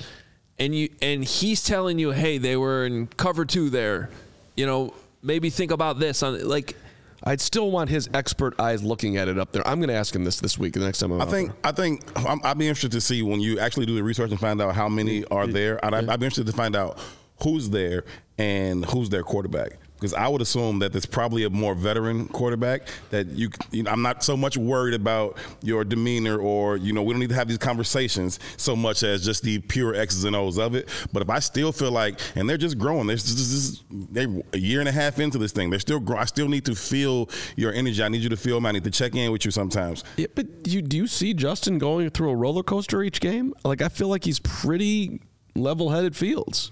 and 0.60 0.74
you 0.74 0.90
and 1.02 1.24
he's 1.24 1.64
telling 1.64 2.00
you, 2.00 2.12
hey, 2.12 2.38
they 2.38 2.56
were 2.56 2.86
in 2.86 3.08
cover 3.08 3.46
two 3.46 3.70
there. 3.70 4.10
You 4.56 4.66
know, 4.66 4.94
maybe 5.22 5.50
think 5.50 5.72
about 5.72 6.00
this 6.00 6.24
on 6.24 6.48
like. 6.48 6.78
I'd 7.26 7.40
still 7.40 7.72
want 7.72 7.90
his 7.90 8.10
expert 8.14 8.60
eyes 8.60 8.84
looking 8.84 9.16
at 9.16 9.30
it 9.30 9.40
up 9.40 9.54
there. 9.54 9.66
I'm 9.66 9.80
going 9.80 9.88
to 9.88 9.96
ask 9.96 10.14
him 10.14 10.26
this 10.26 10.42
this 10.42 10.58
week. 10.58 10.74
The 10.74 10.82
next 10.82 11.00
time 11.00 11.14
I'm 11.14 11.22
I 11.22 11.24
out 11.24 11.30
think 11.32 11.52
I 11.64 11.72
think 11.72 12.28
I'm, 12.28 12.42
I'd 12.44 12.58
be 12.58 12.68
interested 12.68 12.92
to 12.92 13.02
see 13.02 13.22
when 13.22 13.40
you 13.40 13.60
actually 13.60 13.86
do 13.86 13.96
the 13.96 14.04
research 14.04 14.32
and 14.32 14.40
find 14.40 14.62
out 14.62 14.76
how 14.76 14.90
many 14.90 15.24
are 15.26 15.48
there. 15.48 15.84
I'd, 15.86 15.94
I'd 15.94 16.20
be 16.20 16.26
interested 16.26 16.48
to 16.48 16.52
find 16.52 16.76
out 16.76 17.00
who's 17.42 17.70
there 17.70 18.04
and 18.38 18.84
who's 18.86 19.10
their 19.10 19.24
quarterback. 19.24 19.78
Because 20.04 20.14
I 20.14 20.28
would 20.28 20.42
assume 20.42 20.80
that 20.80 20.92
there's 20.92 21.06
probably 21.06 21.46
a 21.46 21.50
more 21.50 21.76
veteran 21.76 22.28
quarterback 22.28 22.90
that 23.10 23.28
you, 23.28 23.50
you 23.72 23.84
know, 23.84 23.92
I'm 23.92 24.02
not 24.02 24.22
so 24.22 24.36
much 24.36 24.58
worried 24.58 24.94
about 24.94 25.38
your 25.62 25.86
demeanor 25.86 26.38
or, 26.38 26.76
you 26.76 26.92
know, 26.92 27.02
we 27.02 27.14
don't 27.14 27.22
need 27.22 27.30
to 27.30 27.36
have 27.36 27.48
these 27.48 27.58
conversations 27.58 28.38
so 28.58 28.76
much 28.76 29.02
as 29.04 29.24
just 29.24 29.44
the 29.44 29.60
pure 29.60 29.96
X's 29.96 30.26
and 30.26 30.36
O's 30.36 30.58
of 30.58 30.76
it. 30.76 30.90
But 31.14 31.24
if 31.24 31.30
I 31.30 31.40
still 31.40 31.72
feel 31.72 31.92
like, 31.92 32.20
and 32.36 32.50
they're 32.50 32.58
just 32.58 32.78
growing, 32.78 33.08
they're, 33.08 33.16
just, 33.16 33.38
just, 33.38 33.84
they're 33.90 34.28
a 34.52 34.58
year 34.58 34.82
and 34.82 34.90
a 34.90 34.92
half 34.92 35.20
into 35.20 35.38
this 35.38 35.54
thing. 35.54 35.70
They're 35.70 35.80
still 35.80 36.02
growing. 36.02 36.22
I 36.22 36.26
still 36.26 36.50
need 36.50 36.66
to 36.66 36.76
feel 36.76 37.30
your 37.56 37.72
energy. 37.72 38.04
I 38.04 38.10
need 38.10 38.24
you 38.24 38.30
to 38.30 38.36
feel 38.36 38.60
me. 38.60 38.68
I 38.68 38.72
need 38.74 38.84
to 38.84 38.92
check 38.92 39.16
in 39.16 39.32
with 39.32 39.46
you 39.46 39.52
sometimes. 39.52 40.04
Yeah, 40.18 40.28
but 40.36 40.68
you 40.68 40.82
do 40.82 40.98
you 40.98 41.08
see 41.08 41.34
Justin 41.34 41.78
going 41.78 42.10
through 42.10 42.32
a 42.32 42.36
roller 42.36 42.64
coaster 42.64 43.02
each 43.04 43.22
game? 43.22 43.54
Like 43.64 43.82
I 43.82 43.88
feel 43.88 44.10
like 44.10 44.26
he's 44.26 44.40
pretty 44.40 45.22
level-headed 45.56 46.16
Fields. 46.16 46.72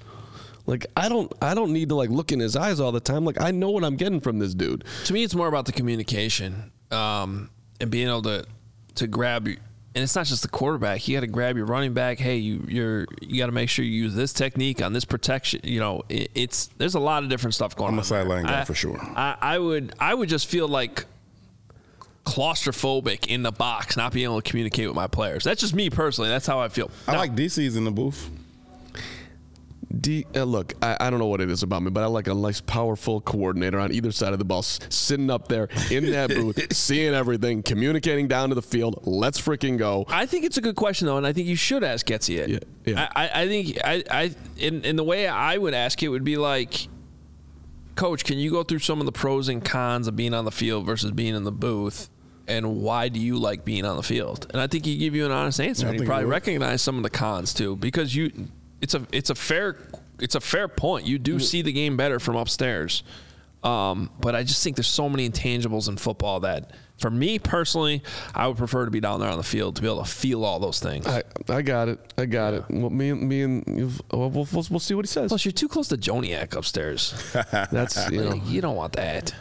Like 0.71 0.85
I 0.95 1.09
don't 1.09 1.31
I 1.41 1.53
don't 1.53 1.73
need 1.73 1.89
to 1.89 1.95
like 1.95 2.09
look 2.09 2.31
in 2.31 2.39
his 2.39 2.55
eyes 2.55 2.79
all 2.79 2.91
the 2.93 2.99
time. 3.01 3.25
Like 3.25 3.39
I 3.41 3.51
know 3.51 3.69
what 3.71 3.83
I'm 3.83 3.97
getting 3.97 4.21
from 4.21 4.39
this 4.39 4.53
dude. 4.53 4.85
To 5.05 5.13
me, 5.13 5.21
it's 5.23 5.35
more 5.35 5.47
about 5.49 5.65
the 5.65 5.73
communication 5.73 6.71
um, 6.91 7.49
and 7.81 7.91
being 7.91 8.07
able 8.07 8.21
to 8.23 8.45
to 8.95 9.05
grab 9.07 9.47
you. 9.49 9.57
And 9.93 10.01
it's 10.01 10.15
not 10.15 10.25
just 10.27 10.41
the 10.41 10.47
quarterback. 10.47 11.05
You 11.05 11.17
got 11.17 11.21
to 11.21 11.27
grab 11.27 11.57
your 11.57 11.65
running 11.65 11.93
back. 11.93 12.17
Hey, 12.17 12.37
you 12.37 12.63
you're 12.69 13.05
you 13.21 13.37
got 13.37 13.47
to 13.47 13.51
make 13.51 13.67
sure 13.69 13.83
you 13.83 13.91
use 13.91 14.15
this 14.15 14.31
technique 14.31 14.81
on 14.81 14.93
this 14.93 15.03
protection. 15.03 15.59
You 15.65 15.81
know, 15.81 16.03
it, 16.07 16.31
it's 16.33 16.67
there's 16.77 16.95
a 16.95 16.99
lot 17.01 17.23
of 17.23 17.29
different 17.29 17.53
stuff 17.55 17.75
going 17.75 17.89
on. 17.89 17.93
I'm 17.95 17.99
a 17.99 18.03
sideline 18.05 18.45
guy 18.45 18.61
I- 18.61 18.63
for 18.63 18.73
sure. 18.73 18.97
I, 19.01 19.35
I 19.41 19.59
would 19.59 19.93
I 19.99 20.13
would 20.13 20.29
just 20.29 20.47
feel 20.47 20.69
like 20.69 21.03
claustrophobic 22.25 23.27
in 23.27 23.43
the 23.43 23.51
box, 23.51 23.97
not 23.97 24.13
being 24.13 24.23
able 24.25 24.41
to 24.41 24.49
communicate 24.49 24.87
with 24.87 24.95
my 24.95 25.07
players. 25.07 25.43
That's 25.43 25.59
just 25.59 25.73
me 25.73 25.89
personally. 25.89 26.29
That's 26.29 26.47
how 26.47 26.59
I 26.59 26.69
feel. 26.69 26.89
I 27.07 27.11
Now- 27.13 27.17
like 27.19 27.35
DC's 27.35 27.75
in 27.75 27.83
the 27.83 27.91
booth. 27.91 28.29
D, 29.99 30.25
uh, 30.35 30.43
look, 30.43 30.73
I, 30.81 30.95
I 30.99 31.09
don't 31.09 31.19
know 31.19 31.25
what 31.27 31.41
it 31.41 31.49
is 31.49 31.63
about 31.63 31.83
me, 31.83 31.89
but 31.89 32.01
I 32.03 32.05
like 32.07 32.27
a 32.27 32.33
nice, 32.33 32.61
powerful 32.61 33.19
coordinator 33.21 33.79
on 33.79 33.91
either 33.91 34.11
side 34.11 34.31
of 34.33 34.39
the 34.39 34.45
ball, 34.45 34.61
sitting 34.61 35.29
up 35.29 35.47
there 35.47 35.67
in 35.89 36.11
that 36.11 36.29
booth, 36.29 36.71
seeing 36.75 37.13
everything, 37.13 37.61
communicating 37.63 38.27
down 38.27 38.49
to 38.49 38.55
the 38.55 38.61
field. 38.61 39.01
Let's 39.05 39.39
freaking 39.41 39.77
go. 39.77 40.05
I 40.07 40.25
think 40.25 40.45
it's 40.45 40.57
a 40.57 40.61
good 40.61 40.75
question 40.75 41.07
though, 41.07 41.17
and 41.17 41.27
I 41.27 41.33
think 41.33 41.47
you 41.47 41.55
should 41.55 41.83
ask 41.83 42.05
Getsy 42.05 42.37
it. 42.39 42.49
Yeah, 42.49 42.59
yeah. 42.85 43.09
I, 43.15 43.27
I- 43.27 43.41
I 43.41 43.47
think 43.47 43.77
I, 43.83 44.03
I 44.09 44.35
in 44.57 44.83
in 44.85 44.95
the 44.95 45.03
way 45.03 45.27
I 45.27 45.57
would 45.57 45.73
ask 45.73 46.01
it 46.03 46.09
would 46.09 46.23
be 46.23 46.37
like, 46.37 46.87
Coach, 47.95 48.23
can 48.23 48.37
you 48.37 48.51
go 48.51 48.63
through 48.63 48.79
some 48.79 48.99
of 48.99 49.05
the 49.05 49.11
pros 49.11 49.49
and 49.49 49.63
cons 49.63 50.07
of 50.07 50.15
being 50.15 50.33
on 50.33 50.45
the 50.45 50.51
field 50.51 50.85
versus 50.85 51.11
being 51.11 51.35
in 51.35 51.43
the 51.43 51.51
booth? 51.51 52.09
And 52.47 52.77
why 52.81 53.09
do 53.09 53.19
you 53.19 53.37
like 53.37 53.63
being 53.65 53.85
on 53.85 53.95
the 53.97 54.03
field? 54.03 54.47
And 54.51 54.61
I 54.61 54.67
think 54.67 54.85
he 54.85 54.97
give 54.97 55.15
you 55.15 55.25
an 55.25 55.31
honest 55.31 55.59
answer, 55.61 55.85
I 55.85 55.89
and 55.89 55.93
he 55.95 55.99
think 55.99 56.07
he 56.07 56.09
probably 56.09 56.25
recognize 56.25 56.81
some 56.81 56.97
of 56.97 57.03
the 57.03 57.09
cons 57.09 57.53
too, 57.53 57.75
because 57.75 58.15
you, 58.15 58.31
it's 58.81 58.93
a 58.93 59.05
it's 59.11 59.29
a 59.29 59.35
fair 59.35 59.77
it's 60.19 60.35
a 60.35 60.39
fair 60.41 60.67
point. 60.67 61.07
You 61.07 61.19
do 61.19 61.39
see 61.39 61.61
the 61.61 61.71
game 61.71 61.97
better 61.97 62.19
from 62.19 62.35
upstairs, 62.35 63.03
um, 63.63 64.09
but 64.19 64.35
I 64.35 64.43
just 64.43 64.63
think 64.63 64.75
there's 64.75 64.87
so 64.87 65.09
many 65.09 65.29
intangibles 65.29 65.87
in 65.87 65.97
football 65.97 66.41
that, 66.41 66.71
for 66.97 67.09
me 67.09 67.39
personally, 67.39 68.03
I 68.33 68.47
would 68.47 68.57
prefer 68.57 68.85
to 68.85 68.91
be 68.91 68.99
down 68.99 69.19
there 69.19 69.29
on 69.29 69.37
the 69.37 69.43
field 69.43 69.75
to 69.77 69.81
be 69.81 69.87
able 69.87 70.03
to 70.03 70.09
feel 70.09 70.43
all 70.45 70.59
those 70.59 70.79
things. 70.79 71.05
I, 71.07 71.23
I 71.49 71.61
got 71.61 71.89
it. 71.89 71.99
I 72.17 72.25
got 72.25 72.53
it. 72.53 72.63
Well, 72.69 72.89
me 72.89 73.09
and 73.09 73.27
me 73.27 73.41
and 73.41 73.63
we'll, 74.11 74.29
we'll, 74.29 74.47
we'll 74.51 74.79
see 74.79 74.93
what 74.93 75.05
he 75.05 75.09
says. 75.09 75.29
Plus, 75.29 75.45
you're 75.45 75.51
too 75.51 75.67
close 75.67 75.87
to 75.89 75.97
Joniak 75.97 76.55
upstairs. 76.55 77.13
That's 77.71 78.09
you 78.09 78.21
know. 78.21 78.33
You 78.33 78.61
don't 78.61 78.75
want 78.75 78.93
that. 78.93 79.33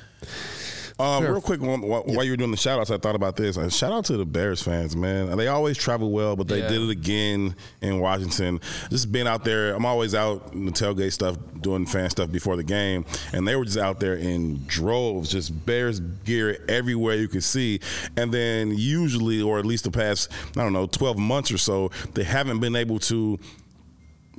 Um, 1.01 1.25
real 1.25 1.41
quick, 1.41 1.61
while, 1.61 1.79
while 1.79 2.03
while 2.03 2.25
you 2.25 2.31
were 2.33 2.37
doing 2.37 2.51
the 2.51 2.57
shout 2.57 2.79
outs, 2.79 2.91
I 2.91 2.99
thought 2.99 3.15
about 3.15 3.37
this. 3.37 3.57
Uh, 3.57 3.69
shout 3.69 3.93
out 3.93 4.05
to 4.07 4.17
the 4.17 4.25
Bears 4.27 4.63
fans, 4.63 4.95
man. 4.95 5.37
They 5.37 5.49
always 5.49 5.77
travel 5.79 6.11
well, 6.11 6.37
but 6.37 6.49
they 6.49 6.61
Yeah. 6.61 6.69
did 6.69 6.83
it 6.83 6.91
again 6.91 7.55
in 7.81 8.01
Washington. 8.01 8.61
Just 8.91 9.11
being 9.11 9.27
out 9.27 9.45
there, 9.45 9.75
I'm 9.75 9.87
always 9.87 10.15
out 10.15 10.51
in 10.53 10.67
the 10.67 10.73
tailgate 10.73 11.13
stuff, 11.13 11.37
doing 11.61 11.87
fan 11.87 12.11
stuff 12.11 12.31
before 12.31 12.57
the 12.57 12.63
game, 12.65 13.05
and 13.33 13.47
they 13.49 13.57
were 13.57 13.65
just 13.65 13.79
out 13.79 14.01
there 14.01 14.15
in 14.15 14.65
droves, 14.67 15.31
just 15.31 15.67
Bears 15.67 16.01
gear 16.01 16.59
everywhere 16.69 17.17
you 17.17 17.29
could 17.29 17.45
see. 17.45 17.81
And 18.17 18.33
then 18.33 18.75
usually, 18.77 19.41
or 19.41 19.59
at 19.59 19.67
least 19.67 19.85
the 19.85 19.91
past, 19.91 20.29
I 20.57 20.63
don't 20.63 20.73
know, 20.73 20.87
12 20.87 21.19
months 21.19 21.51
or 21.51 21.59
so, 21.59 21.91
they 22.15 22.25
haven't 22.25 22.61
been 22.61 22.77
able 22.77 22.99
to 23.01 23.39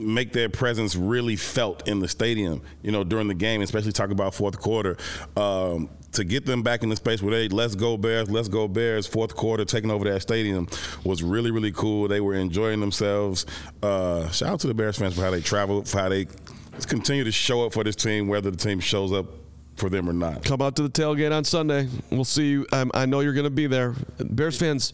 make 0.01 0.33
their 0.33 0.49
presence 0.49 0.95
really 0.95 1.35
felt 1.35 1.87
in 1.87 1.99
the 1.99 2.07
stadium, 2.07 2.61
you 2.81 2.91
know, 2.91 3.03
during 3.03 3.27
the 3.27 3.33
game, 3.33 3.61
especially 3.61 3.91
talking 3.91 4.13
about 4.13 4.33
fourth 4.33 4.59
quarter. 4.59 4.97
Um, 5.35 5.89
to 6.13 6.23
get 6.25 6.45
them 6.45 6.61
back 6.61 6.83
in 6.83 6.89
the 6.89 6.95
space 6.95 7.21
where 7.21 7.31
they 7.33 7.47
let's 7.47 7.75
go 7.75 7.97
Bears, 7.97 8.29
let's 8.29 8.49
go 8.49 8.67
Bears, 8.67 9.07
fourth 9.07 9.35
quarter 9.35 9.63
taking 9.63 9.89
over 9.91 10.11
that 10.11 10.21
stadium 10.21 10.67
was 11.05 11.23
really, 11.23 11.51
really 11.51 11.71
cool. 11.71 12.07
They 12.07 12.19
were 12.19 12.33
enjoying 12.33 12.81
themselves. 12.81 13.45
Uh, 13.81 14.29
shout 14.29 14.49
out 14.49 14.59
to 14.61 14.67
the 14.67 14.73
Bears 14.73 14.97
fans 14.97 15.15
for 15.15 15.21
how 15.21 15.31
they 15.31 15.41
traveled, 15.41 15.87
for 15.87 15.99
how 15.99 16.09
they 16.09 16.27
continue 16.87 17.23
to 17.23 17.31
show 17.31 17.65
up 17.65 17.73
for 17.73 17.83
this 17.83 17.95
team, 17.95 18.27
whether 18.27 18.51
the 18.51 18.57
team 18.57 18.79
shows 18.79 19.13
up 19.13 19.25
for 19.75 19.89
them 19.89 20.09
or 20.09 20.13
not. 20.13 20.43
Come 20.43 20.61
out 20.61 20.75
to 20.75 20.83
the 20.83 20.89
tailgate 20.89 21.35
on 21.35 21.43
Sunday. 21.43 21.87
We'll 22.09 22.25
see 22.25 22.49
you. 22.49 22.67
Um, 22.71 22.91
I 22.93 23.05
know 23.05 23.21
you're 23.21 23.33
going 23.33 23.45
to 23.45 23.49
be 23.49 23.67
there. 23.67 23.95
Bears 24.19 24.57
fans, 24.57 24.93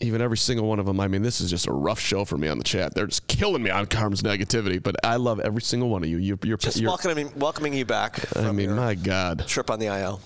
even 0.00 0.20
every 0.20 0.36
single 0.36 0.66
one 0.68 0.78
of 0.78 0.86
them. 0.86 1.00
I 1.00 1.08
mean, 1.08 1.22
this 1.22 1.40
is 1.40 1.50
just 1.50 1.66
a 1.66 1.72
rough 1.72 1.98
show 1.98 2.24
for 2.24 2.36
me 2.36 2.48
on 2.48 2.58
the 2.58 2.64
chat. 2.64 2.94
They're 2.94 3.06
just 3.06 3.26
killing 3.28 3.62
me 3.62 3.70
on 3.70 3.86
Carm's 3.86 4.22
negativity, 4.22 4.82
but 4.82 4.96
I 5.04 5.16
love 5.16 5.40
every 5.40 5.62
single 5.62 5.88
one 5.88 6.02
of 6.02 6.08
you. 6.08 6.18
You're, 6.18 6.38
you're, 6.42 6.56
Just 6.58 6.78
you're 6.78 6.90
welcoming 6.90 7.32
welcoming 7.38 7.72
you 7.72 7.84
back. 7.84 8.36
I 8.36 8.52
mean, 8.52 8.68
your 8.68 8.76
my 8.76 8.94
God. 8.94 9.46
trip 9.46 9.70
on 9.70 9.78
the 9.78 9.86
IL. 9.86 10.20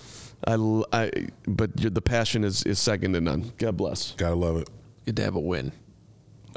I, 0.47 0.55
I 0.93 1.11
but 1.47 1.71
you're, 1.79 1.91
the 1.91 2.03
passion 2.03 2.45
is, 2.45 2.63
is 2.65 2.79
second 2.79 3.13
to 3.13 3.21
none. 3.21 3.53
God 3.59 3.77
bless. 3.77 4.13
Gotta 4.13 4.35
love 4.35 4.57
it. 4.57 4.69
Good 5.07 5.17
to 5.17 5.23
have 5.23 5.37
a 5.37 5.41
win. 5.41 5.73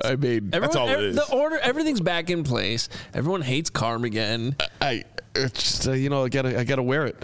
I 0.04 0.16
mean, 0.16 0.50
Everyone, 0.54 0.78
all 0.78 0.88
it 0.90 0.94
ev- 0.94 1.00
is. 1.02 1.16
The 1.16 1.32
order, 1.36 1.60
everything's 1.60 2.02
back 2.02 2.32
in 2.32 2.44
place. 2.44 2.90
Everyone 3.14 3.42
hates 3.42 3.70
Carm 3.70 4.06
again. 4.06 4.56
I, 4.82 5.04
it's 5.36 5.62
just, 5.62 5.88
uh, 5.88 5.92
you 5.92 6.10
know, 6.10 6.24
I 6.24 6.30
gotta, 6.30 6.60
I 6.60 6.64
gotta 6.64 6.82
wear 6.82 7.06
it. 7.06 7.16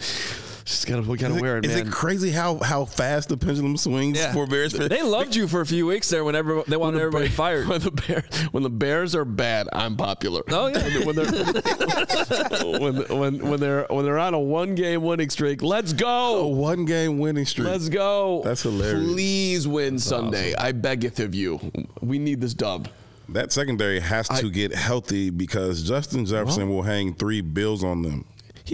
Just 0.69 0.85
gotta, 0.85 1.01
we 1.01 1.17
gotta 1.17 1.33
Is, 1.33 1.41
wear 1.41 1.57
it, 1.57 1.65
it, 1.65 1.71
is 1.71 1.77
man. 1.77 1.87
it 1.87 1.91
crazy 1.91 2.29
how, 2.29 2.59
how 2.59 2.85
fast 2.85 3.29
the 3.29 3.37
pendulum 3.37 3.75
swings 3.75 4.23
for 4.27 4.45
Bears? 4.45 4.71
They 4.71 5.01
loved 5.01 5.35
you 5.35 5.47
for 5.47 5.61
a 5.61 5.65
few 5.65 5.87
weeks 5.87 6.07
there 6.09 6.23
when 6.23 6.35
everyone, 6.35 6.65
they 6.67 6.77
wanted 6.77 6.99
everybody 7.01 7.25
Bear- 7.25 7.35
fired. 7.35 7.67
When 7.67 7.81
the 7.81 7.89
Bears, 7.89 8.25
when 8.51 8.61
the 8.61 8.69
Bears 8.69 9.15
are 9.15 9.25
bad, 9.25 9.67
I'm 9.73 9.97
popular. 9.97 10.43
Oh, 10.49 10.67
yeah. 10.67 10.99
when 11.05 11.15
they're 11.15 11.25
when, 12.79 12.95
when 13.19 13.49
when 13.49 13.59
they're 13.59 13.87
when 13.89 14.05
they're 14.05 14.19
on 14.19 14.35
a 14.35 14.39
one 14.39 14.75
game 14.75 15.01
winning 15.01 15.31
streak, 15.31 15.63
let's 15.63 15.91
a 15.91 15.95
go. 15.95 16.45
one 16.45 16.85
game 16.85 17.17
winning 17.17 17.47
streak. 17.47 17.67
Let's 17.67 17.89
go. 17.89 18.43
That's 18.45 18.61
hilarious. 18.61 19.11
Please 19.11 19.67
win 19.67 19.97
Sunday. 19.97 20.53
I 20.53 20.71
beggeth 20.73 21.19
of 21.19 21.33
you. 21.33 21.59
We 21.99 22.19
need 22.19 22.41
this 22.41 22.53
dub. 22.53 22.89
That 23.27 23.51
secondary 23.51 24.01
has 24.01 24.27
to 24.29 24.51
get 24.51 24.75
healthy 24.75 25.31
because 25.31 25.81
Justin 25.81 26.27
Jefferson 26.27 26.69
will 26.69 26.83
hang 26.83 27.15
three 27.15 27.41
bills 27.41 27.83
on 27.83 28.03
them. 28.03 28.25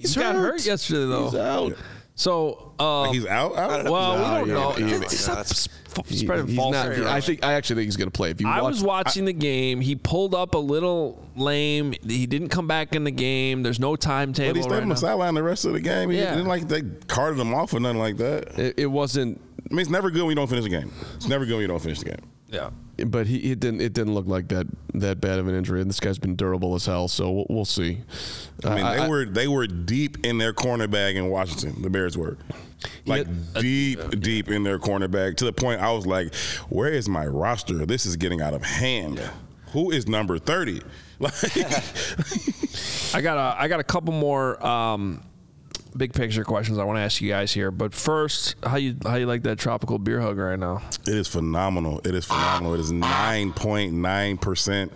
He's 0.01 0.13
He 0.15 0.21
got 0.21 0.35
hurt 0.35 0.65
yesterday, 0.65 1.05
though. 1.05 1.25
He's 1.25 1.35
out. 1.39 1.73
So, 2.17 2.71
um, 2.79 3.13
He's 3.13 3.25
out. 3.25 3.57
out? 3.57 3.83
well, 3.89 4.17
No, 4.17 4.43
we 4.43 4.49
don't 4.51 4.79
yeah, 4.79 4.85
know. 4.85 4.87
he- 4.89 4.93
It's- 4.95 5.17
Stop 5.19 5.35
yeah, 5.35 5.41
s- 5.41 5.67
f- 5.97 6.07
He- 6.07 6.15
spreading 6.17 6.55
false 6.55 6.71
not- 6.73 6.87
rumors. 6.87 7.07
I 7.07 7.19
think 7.19 7.43
I 7.43 7.53
actually 7.53 7.75
think 7.77 7.87
he's 7.87 7.97
going 7.97 8.07
to 8.07 8.15
play. 8.15 8.31
If 8.31 8.39
you 8.39 8.47
I 8.47 8.61
watch, 8.61 8.71
was 8.71 8.83
watching 8.83 9.25
the 9.25 9.33
game. 9.33 9.81
He 9.81 9.95
pulled 9.97 10.33
up 10.33 10.55
a 10.55 10.57
little 10.57 11.21
lame. 11.35 11.93
He 12.07 12.25
didn't 12.25 12.49
come 12.49 12.67
back 12.67 12.95
in 12.95 13.03
the 13.03 13.11
game. 13.11 13.63
There's 13.63 13.81
no 13.81 13.91
But 13.91 14.01
timetable 14.01 14.55
he 14.55 14.61
stayed 14.61 14.71
right 14.75 14.83
on 14.83 14.87
the 14.89 14.95
sideline 14.95 15.33
the 15.35 15.43
rest 15.43 15.65
of 15.65 15.73
the 15.73 15.81
game. 15.81 16.09
He 16.09 16.19
Yeah. 16.19 16.35
didn't 16.35 16.47
like 16.47 16.69
they 16.69 16.83
carted 17.07 17.37
him 17.37 17.53
off 17.53 17.73
or 17.73 17.81
nothing 17.81 17.99
like 17.99 18.15
that. 18.17 18.57
It, 18.57 18.75
it 18.77 18.85
wasn't. 18.87 19.41
I 19.69 19.73
mean, 19.73 19.81
it's 19.81 19.89
never 19.89 20.09
good 20.09 20.21
when 20.21 20.29
you 20.29 20.35
don't 20.35 20.47
finish 20.49 20.63
the 20.63 20.69
game. 20.69 20.91
It's 21.15 21.27
never 21.27 21.43
good 21.45 21.53
when 21.55 21.61
you 21.63 21.67
don't 21.67 21.81
finish 21.81 21.99
the 21.99 22.05
game. 22.05 22.21
Yeah. 22.49 22.69
But 23.07 23.27
he 23.27 23.51
it 23.51 23.59
didn't 23.59 23.81
it 23.81 23.93
didn't 23.93 24.13
look 24.13 24.27
like 24.27 24.47
that 24.49 24.67
that 24.93 25.19
bad 25.19 25.39
of 25.39 25.47
an 25.47 25.55
injury, 25.55 25.81
and 25.81 25.89
this 25.89 25.99
guy's 25.99 26.17
been 26.17 26.35
durable 26.35 26.75
as 26.75 26.85
hell. 26.85 27.07
So 27.07 27.29
we'll, 27.31 27.45
we'll 27.49 27.65
see. 27.65 28.01
I 28.63 28.75
mean, 28.75 28.85
Uh, 28.85 28.93
they 28.95 28.99
I- 29.01 29.07
were 29.09 29.25
they 29.25 29.47
were 29.47 29.67
deep 29.67 30.25
in 30.25 30.37
their 30.37 30.53
corner 30.53 30.87
bag 30.87 31.15
in 31.17 31.29
Washington. 31.29 31.81
The 31.81 31.89
Bears 31.89 32.17
were 32.17 32.37
like 33.05 33.27
deep, 33.59 33.99
deep 34.21 34.49
in 34.49 34.63
their 34.63 34.79
corner 34.79 35.07
bag 35.07 35.37
to 35.37 35.45
the 35.45 35.53
point 35.53 35.81
I 35.81 35.91
was 35.91 36.05
like, 36.05 36.33
"Where 36.69 36.89
is 36.89 37.09
my 37.09 37.25
roster? 37.25 37.85
This 37.85 38.05
is 38.05 38.15
getting 38.15 38.41
out 38.41 38.53
of 38.53 38.63
hand. 38.63 39.21
Who 39.73 39.91
is 39.91 40.07
number 40.07 40.37
30? 40.39 40.81
Like, 41.17 41.33
I 43.13 43.21
got 43.21 43.37
a 43.37 43.61
I 43.61 43.67
got 43.69 43.79
a 43.79 43.83
couple 43.85 44.13
more 44.13 44.63
um, 44.65 45.21
big 45.95 46.13
picture 46.13 46.43
questions 46.43 46.77
I 46.77 46.83
want 46.83 46.97
to 46.97 47.01
ask 47.01 47.21
you 47.21 47.29
guys 47.29 47.51
here. 47.53 47.71
But 47.71 47.93
first, 47.93 48.55
how 48.63 48.77
you 48.77 48.95
how 49.03 49.15
you 49.15 49.25
like 49.25 49.43
that 49.43 49.57
tropical 49.59 49.97
beer 49.99 50.21
hug 50.21 50.37
right 50.37 50.59
now? 50.59 50.81
it 51.07 51.13
is 51.15 51.27
phenomenal. 51.27 52.01
It 52.03 52.15
is 52.15 52.25
phenomenal. 52.25 52.73
It 52.73 52.79
is 52.79 52.91
nine 52.91 53.53
point 53.53 53.93
nine 53.93 54.37
percent 54.37 54.91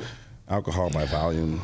alcohol 0.47 0.89
by 0.89 1.05
volume. 1.05 1.61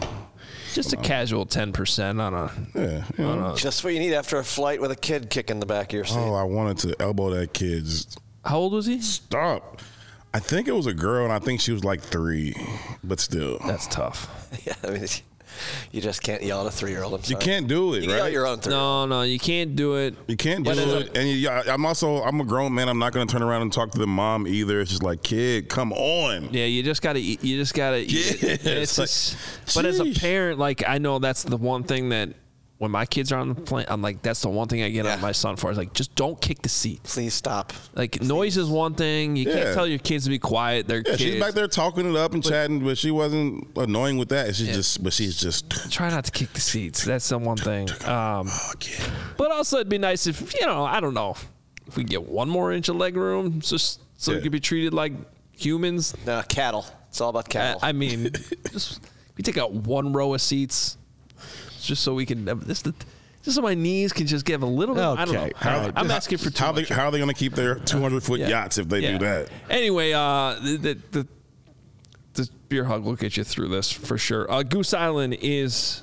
Just 0.73 0.91
a 0.93 0.97
casual 0.97 1.45
ten 1.45 1.71
percent 1.71 2.19
on 2.19 2.33
a. 2.33 2.51
Yeah, 2.75 3.03
you 3.17 3.23
know. 3.23 3.55
Just 3.55 3.83
what 3.83 3.93
you 3.93 3.99
need 3.99 4.13
after 4.13 4.37
a 4.37 4.43
flight 4.43 4.81
with 4.81 4.91
a 4.91 4.95
kid 4.95 5.29
kicking 5.29 5.59
the 5.59 5.65
back 5.65 5.87
of 5.87 5.93
your 5.93 6.05
seat. 6.05 6.17
Oh, 6.17 6.33
I 6.33 6.43
wanted 6.43 6.77
to 6.79 7.01
elbow 7.01 7.29
that 7.31 7.53
kid. 7.53 7.85
Just 7.85 8.19
How 8.43 8.57
old 8.57 8.73
was 8.73 8.85
he? 8.85 9.01
stop. 9.01 9.81
I 10.33 10.39
think 10.39 10.67
it 10.67 10.73
was 10.73 10.85
a 10.85 10.93
girl, 10.93 11.23
and 11.23 11.31
I 11.31 11.39
think 11.39 11.61
she 11.61 11.71
was 11.71 11.85
like 11.85 12.01
three, 12.01 12.53
but 13.05 13.21
still, 13.21 13.57
That's 13.65 13.87
tough. 13.87 14.27
yeah, 14.65 14.73
I 14.83 14.89
mean, 14.91 15.07
you 15.91 16.01
just 16.01 16.21
can't 16.21 16.41
yell 16.43 16.61
at 16.61 16.67
a 16.67 16.71
three-year-old. 16.71 17.29
You 17.29 17.37
can't 17.37 17.67
do 17.67 17.93
it, 17.93 17.97
You 17.97 18.01
can 18.03 18.09
yell 18.09 18.19
right? 18.19 18.25
at 18.27 18.31
your 18.33 18.47
own 18.47 18.59
three. 18.59 18.71
No, 18.73 19.05
no, 19.05 19.21
you 19.23 19.39
can't 19.39 19.75
do 19.75 19.95
it. 19.95 20.15
You 20.27 20.35
can't 20.37 20.63
do 20.63 20.69
But 20.71 20.77
it. 20.77 21.17
And 21.17 21.29
you, 21.29 21.49
I'm 21.49 21.85
also 21.85 22.21
I'm 22.23 22.39
a 22.41 22.45
grown 22.45 22.73
man. 22.73 22.89
I'm 22.89 22.99
not 22.99 23.13
going 23.13 23.27
to 23.27 23.31
turn 23.31 23.41
around 23.43 23.61
and 23.63 23.71
talk 23.73 23.91
to 23.91 23.99
the 23.99 24.07
mom 24.07 24.47
either. 24.47 24.81
It's 24.81 24.91
just 24.91 25.03
like, 25.03 25.23
kid, 25.23 25.69
come 25.69 25.93
on. 25.93 26.49
Yeah, 26.53 26.65
you 26.65 26.83
just 26.83 27.01
gotta. 27.01 27.19
You 27.19 27.57
just 27.57 27.73
gotta 27.73 27.99
eat. 27.99 28.43
it. 28.43 28.61
It's 28.65 28.65
it's 28.65 28.97
like, 28.97 29.07
just- 29.07 29.75
but 29.75 29.85
as 29.85 29.99
a 29.99 30.13
parent, 30.13 30.59
like 30.59 30.83
I 30.87 30.97
know 30.97 31.19
that's 31.19 31.43
the 31.43 31.57
one 31.57 31.83
thing 31.83 32.09
that 32.09 32.29
when 32.85 32.91
my 32.91 33.05
kids 33.05 33.31
are 33.31 33.39
on 33.39 33.49
the 33.49 33.55
plane, 33.55 33.85
I'm 33.89 34.01
like, 34.01 34.21
that's 34.21 34.41
the 34.41 34.49
one 34.49 34.67
thing 34.67 34.83
I 34.83 34.89
get 34.89 35.05
Yeah. 35.05 35.15
on 35.15 35.21
my 35.21 35.31
son 35.31 35.55
for. 35.55 35.71
Is 35.71 35.77
like, 35.77 35.93
just 35.93 36.13
don't 36.15 36.39
kick 36.39 36.61
the 36.61 36.69
seat. 36.69 37.01
Please 37.03 37.33
stop. 37.33 37.73
Like 37.95 38.21
noise 38.21 38.57
is 38.57 38.69
one 38.69 38.93
thing. 38.93 39.35
You 39.35 39.49
Yeah. 39.49 39.55
can't 39.55 39.75
tell 39.75 39.87
your 39.87 39.97
kids 39.99 40.25
to 40.25 40.29
be 40.29 40.37
quiet. 40.39 40.87
They're 40.87 40.97
Yeah, 40.99 41.03
kids. 41.17 41.21
she's 41.21 41.39
back 41.41 41.53
there 41.55 41.67
talking 41.67 42.07
it 42.09 42.15
up 42.15 42.33
and 42.33 42.43
chatting, 42.43 42.83
but 42.85 42.97
she 42.97 43.09
wasn't 43.11 43.67
annoying 43.75 44.17
with 44.17 44.29
that. 44.29 44.55
She's 44.55 44.67
just, 44.73 45.03
but 45.03 45.13
she's 45.13 45.35
just. 45.35 45.69
Try 45.91 46.09
not 46.09 46.25
to 46.25 46.31
kick 46.31 46.53
the 46.53 46.61
seats. 46.61 47.03
That's 47.03 47.27
the 47.29 47.37
one 47.39 47.57
thing. 47.57 47.89
Um, 48.05 48.49
Oh, 48.49 48.71
but 49.37 49.51
also, 49.51 49.77
it'd 49.77 49.89
be 49.89 49.97
nice 49.97 50.27
if 50.27 50.53
you 50.59 50.65
know. 50.67 50.83
I 50.85 50.99
don't 50.99 51.13
know 51.15 51.35
if 51.87 51.97
we 51.97 52.03
get 52.03 52.23
one 52.29 52.49
more 52.49 52.71
inch 52.71 52.87
of 52.89 52.95
leg 52.97 53.17
room, 53.17 53.59
just 53.61 53.99
so 54.17 54.33
we 54.35 54.41
could 54.41 54.51
be 54.51 54.59
treated 54.59 54.93
like 54.93 55.13
humans. 55.57 56.13
No, 56.25 56.41
cattle. 56.47 56.85
It's 57.09 57.21
all 57.21 57.29
about 57.29 57.45
I, 57.47 57.49
cattle. 57.49 57.79
I 57.81 57.91
mean, 57.93 58.29
just 58.71 58.99
we 59.37 59.43
take 59.43 59.57
out 59.57 59.71
one 59.73 60.13
row 60.13 60.33
of 60.33 60.41
seats, 60.41 60.97
just 61.81 62.03
so 62.03 62.13
we 62.13 62.25
can 62.25 62.45
this 62.65 62.81
the. 62.81 62.93
Just 63.43 63.57
so 63.57 63.61
my 63.61 63.75
knees 63.75 64.11
can 64.11 64.25
just 64.25 64.43
give 64.43 64.63
a 64.63 64.65
little 64.65 64.95
bit. 64.95 65.03
I 65.03 65.23
don't 65.25 65.33
know. 65.35 65.41
Okay. 65.41 65.51
How- 65.57 65.91
I'm 65.95 66.09
asking 66.09 66.39
for 66.39 66.49
too 66.49 66.63
how 66.63 66.71
much. 66.71 66.89
They, 66.89 66.95
how 66.95 67.05
are 67.05 67.11
they 67.11 67.19
going 67.19 67.29
to 67.29 67.35
keep 67.35 67.53
their 67.53 67.75
200 67.75 68.23
foot 68.23 68.39
Yeah. 68.39 68.47
yachts 68.47 68.79
if 68.79 68.89
they 68.89 69.01
Yeah. 69.01 69.11
do 69.11 69.25
that? 69.25 69.49
Anyway, 69.69 70.13
uh, 70.13 70.55
the, 70.63 70.77
the 70.77 70.97
the 71.11 71.27
the 72.33 72.49
beer 72.69 72.85
hug 72.85 73.03
will 73.03 73.15
get 73.15 73.37
you 73.37 73.43
through 73.43 73.67
this 73.67 73.91
for 73.91 74.17
sure. 74.17 74.51
Uh, 74.51 74.63
Goose 74.63 74.93
Island 74.95 75.37
is 75.41 76.01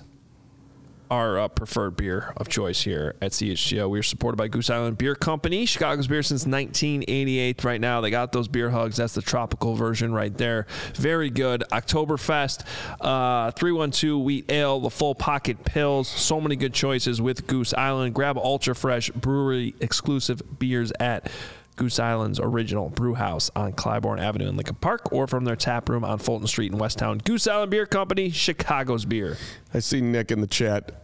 our 1.13 1.39
uh, 1.39 1.47
preferred 1.49 1.95
beer 1.95 2.33
of 2.39 2.49
choice 2.49 2.81
here 2.81 3.15
at 3.21 3.33
CHGO. 3.33 3.91
We're 3.91 4.03
supported 4.03 4.39
by 4.39 4.49
Goose 4.49 4.71
Island 4.71 4.97
Beer 4.97 5.15
Company, 5.15 5.67
Chicago's 5.67 6.07
beer 6.07 6.23
since 6.23 6.47
1988. 6.47 7.63
Right 7.63 7.81
now, 7.83 8.01
they 8.01 8.09
got 8.09 8.33
those 8.33 8.49
beer 8.49 8.71
hugs. 8.71 8.97
That's 8.97 9.13
the 9.13 9.21
tropical 9.21 9.75
version 9.75 10.15
right 10.15 10.35
there. 10.35 10.67
Very 10.95 11.29
good. 11.29 11.65
Oktoberfest, 11.71 12.65
uh, 13.03 13.51
312 13.51 14.23
Wheat 14.23 14.51
Ale, 14.51 14.81
the 14.81 14.89
full 14.89 15.15
pocket 15.15 15.63
pills. 15.67 16.09
So 16.09 16.41
many 16.41 16.57
good 16.57 16.73
choices 16.73 17.21
with 17.21 17.47
Goose 17.47 17.75
Island. 17.75 18.15
Grab 18.15 18.39
ultra 18.39 18.75
fresh 18.75 19.11
brewery 19.11 19.75
exclusive 19.81 20.41
beers 20.59 20.93
at 20.99 21.31
Goose 21.77 21.99
Island's 21.99 22.41
original 22.41 22.89
brew 22.89 23.15
house 23.15 23.51
on 23.55 23.75
Clybourn 23.75 24.19
Avenue 24.19 24.49
in 24.49 24.57
Lincoln 24.57 24.77
Park 24.77 25.13
or 25.13 25.27
from 25.27 25.45
their 25.45 25.57
tap 25.57 25.91
room 25.91 26.05
on 26.05 26.19
Fulton 26.19 26.47
Street 26.47 26.73
in 26.73 26.79
Westtown. 26.79 27.23
Goose 27.23 27.47
Island 27.47 27.71
Beer 27.71 27.85
Company, 27.85 28.31
Chicago's 28.31 29.05
beer. 29.05 29.37
I 29.75 29.81
see 29.81 30.01
Nick 30.01 30.31
in 30.31 30.41
the 30.41 30.47
chat. 30.47 31.02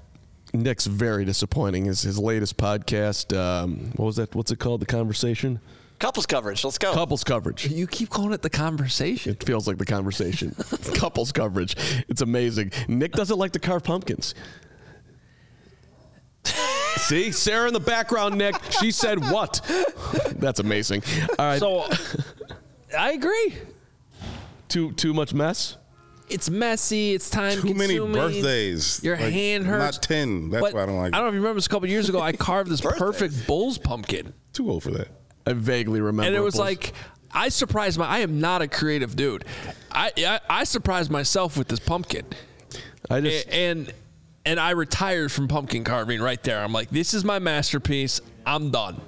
Nick's 0.52 0.86
very 0.86 1.24
disappointing. 1.24 1.84
His 1.86 2.02
his 2.02 2.18
latest 2.18 2.56
podcast. 2.56 3.36
Um, 3.36 3.92
what 3.96 4.06
was 4.06 4.16
that? 4.16 4.34
What's 4.34 4.50
it 4.50 4.58
called? 4.58 4.80
The 4.80 4.86
conversation. 4.86 5.60
Couples 5.98 6.26
coverage. 6.26 6.64
Let's 6.64 6.78
go. 6.78 6.94
Couples 6.94 7.24
coverage. 7.24 7.66
You 7.66 7.86
keep 7.88 8.08
calling 8.08 8.32
it 8.32 8.40
the 8.42 8.50
conversation. 8.50 9.32
It 9.32 9.42
feels 9.42 9.66
like 9.66 9.78
the 9.78 9.84
conversation. 9.84 10.54
Couples 10.94 11.32
coverage. 11.32 11.74
It's 12.08 12.20
amazing. 12.22 12.70
Nick 12.86 13.12
doesn't 13.12 13.36
like 13.36 13.52
to 13.52 13.58
carve 13.58 13.82
pumpkins. 13.82 14.34
See, 16.98 17.32
Sarah 17.32 17.68
in 17.68 17.74
the 17.74 17.80
background, 17.80 18.36
Nick. 18.38 18.54
She 18.80 18.90
said 18.90 19.18
what? 19.30 19.60
That's 20.36 20.60
amazing. 20.60 21.02
All 21.38 21.46
right. 21.46 21.58
So 21.58 21.86
I 22.96 23.12
agree. 23.12 23.54
too 24.68 24.92
too 24.92 25.12
much 25.14 25.34
mess. 25.34 25.76
It's 26.30 26.50
messy. 26.50 27.14
It's 27.14 27.30
time 27.30 27.60
Too 27.60 27.74
many 27.74 27.98
birthdays. 27.98 29.02
Your 29.02 29.16
Like, 29.16 29.32
hand 29.32 29.66
hurts. 29.66 29.96
Not 29.96 30.02
10. 30.02 30.50
That's 30.50 30.62
But 30.62 30.74
why 30.74 30.82
I 30.82 30.86
don't 30.86 30.96
like 30.98 31.14
I 31.14 31.16
don't 31.18 31.24
know 31.24 31.28
if 31.28 31.34
you 31.34 31.40
remember 31.40 31.56
this 31.58 31.66
a 31.66 31.70
couple 31.70 31.88
years 31.88 32.08
ago. 32.08 32.20
I 32.20 32.32
carved 32.32 32.70
this 32.70 32.80
perfect 32.98 33.46
bull's 33.46 33.78
pumpkin, 33.78 34.32
Too 34.52 34.70
old 34.70 34.82
for 34.82 34.90
that. 34.92 35.08
I 35.46 35.52
vaguely 35.54 36.00
remember. 36.00 36.26
and 36.26 36.34
it 36.36 36.40
was 36.40 36.54
was- 36.54 36.60
like 36.60 36.92
I 37.32 37.50
surprised 37.50 37.98
my. 37.98 38.06
I 38.06 38.18
am 38.20 38.40
not 38.40 38.62
a 38.62 38.68
creative 38.68 39.14
dude. 39.16 39.44
I 39.92 40.12
I, 40.18 40.40
I 40.48 40.64
surprised 40.64 41.10
myself 41.10 41.56
with 41.58 41.68
this 41.68 41.78
pumpkin, 41.78 42.24
I 43.10 43.20
just 43.20 43.46
A- 43.48 43.54
and 43.54 43.92
and 44.46 44.58
I 44.58 44.70
retired 44.70 45.30
from 45.30 45.46
pumpkin 45.48 45.84
carving 45.84 46.22
right 46.22 46.42
there. 46.42 46.58
I'm 46.64 46.72
like, 46.72 46.88
this 46.90 47.12
is 47.12 47.24
my 47.24 47.38
masterpiece. 47.38 48.20
I'm 48.46 48.70
done. 48.70 49.00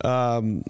Um, 0.04 0.64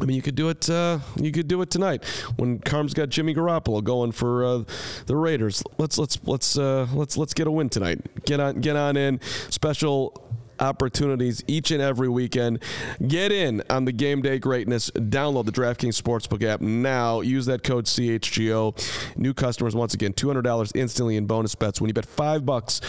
I 0.00 0.04
mean, 0.04 0.16
you 0.16 0.22
could 0.22 0.34
do 0.34 0.48
it. 0.48 0.70
Uh, 0.70 1.00
you 1.16 1.30
could 1.30 1.46
do 1.46 1.60
it 1.60 1.70
tonight 1.70 2.04
when 2.36 2.58
Carm's 2.60 2.94
got 2.94 3.10
Jimmy 3.10 3.34
Garoppolo 3.34 3.84
going 3.84 4.12
for 4.12 4.44
uh, 4.44 4.62
the 5.06 5.16
Raiders. 5.16 5.62
Let's 5.76 5.98
let's 5.98 6.18
let's 6.24 6.56
uh, 6.56 6.86
let's 6.94 7.18
let's 7.18 7.34
get 7.34 7.46
a 7.46 7.50
win 7.50 7.68
tonight. 7.68 8.24
Get 8.24 8.40
on 8.40 8.60
get 8.60 8.76
on 8.76 8.96
in. 8.96 9.20
Special 9.50 10.24
opportunities 10.60 11.42
each 11.46 11.70
and 11.70 11.82
every 11.82 12.08
weekend. 12.08 12.62
Get 13.06 13.32
in 13.32 13.62
on 13.70 13.84
the 13.84 13.92
game 13.92 14.22
day 14.22 14.38
greatness. 14.38 14.90
Download 14.90 15.44
the 15.44 15.52
DraftKings 15.52 16.00
Sportsbook 16.00 16.42
app 16.42 16.60
now. 16.60 17.20
Use 17.20 17.46
that 17.46 17.62
code 17.62 17.86
CHGO. 17.86 19.16
New 19.16 19.34
customers, 19.34 19.74
once 19.74 19.94
again, 19.94 20.12
$200 20.12 20.72
instantly 20.74 21.16
in 21.16 21.26
bonus 21.26 21.54
bets 21.54 21.80
when 21.80 21.88
you 21.88 21.94
bet 21.94 22.06
five 22.06 22.44
bucks 22.46 22.80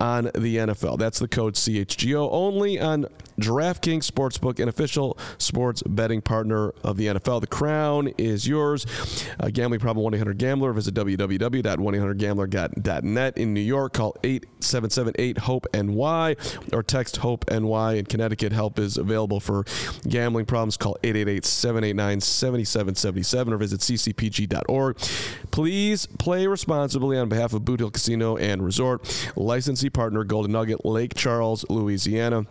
on 0.00 0.24
the 0.34 0.56
NFL. 0.56 0.98
That's 0.98 1.18
the 1.18 1.28
code 1.28 1.54
CHGO 1.54 2.28
only 2.30 2.78
on 2.80 3.06
DraftKings 3.40 4.10
Sportsbook, 4.10 4.60
an 4.60 4.68
official 4.68 5.16
sports 5.38 5.82
betting 5.82 6.20
partner 6.22 6.70
of 6.82 6.96
the 6.96 7.06
NFL. 7.06 7.40
The 7.40 7.46
crown 7.46 8.08
is 8.18 8.48
yours. 8.48 8.84
Gambling 9.52 9.80
problem 9.80 10.04
1 10.04 10.14
800 10.14 10.38
Gambler. 10.38 10.72
Visit 10.72 10.94
www.1800Gambler.net. 10.94 13.38
In 13.38 13.54
New 13.54 13.60
York, 13.60 13.92
call 13.94 14.16
877 14.24 15.14
8 15.18 15.38
HOPE 15.38 15.66
NY 15.74 16.36
or 16.72 16.82
text 16.82 17.18
HOPE 17.18 17.44
NY. 17.50 17.94
In 17.94 18.06
Connecticut, 18.06 18.52
help 18.52 18.78
is 18.78 18.96
available 18.96 19.40
for 19.40 19.64
gambling 20.08 20.46
problems. 20.46 20.76
Call 20.76 20.96
888 21.02 21.44
789 21.44 22.20
7777 22.20 23.52
or 23.52 23.56
visit 23.58 23.80
ccpg.org. 23.80 24.96
Please 25.50 26.06
play 26.06 26.46
responsibly 26.46 27.18
on 27.18 27.28
behalf 27.28 27.52
of 27.52 27.64
Boot 27.64 27.80
Hill 27.80 27.90
Casino 27.90 28.36
and 28.36 28.64
Resort. 28.64 29.02
Licensee 29.36 29.90
partner 29.90 30.22
Golden 30.24 30.52
Nugget, 30.52 30.84
Lake 30.84 31.14
Charles, 31.14 31.64
Louisiana. 31.68 32.46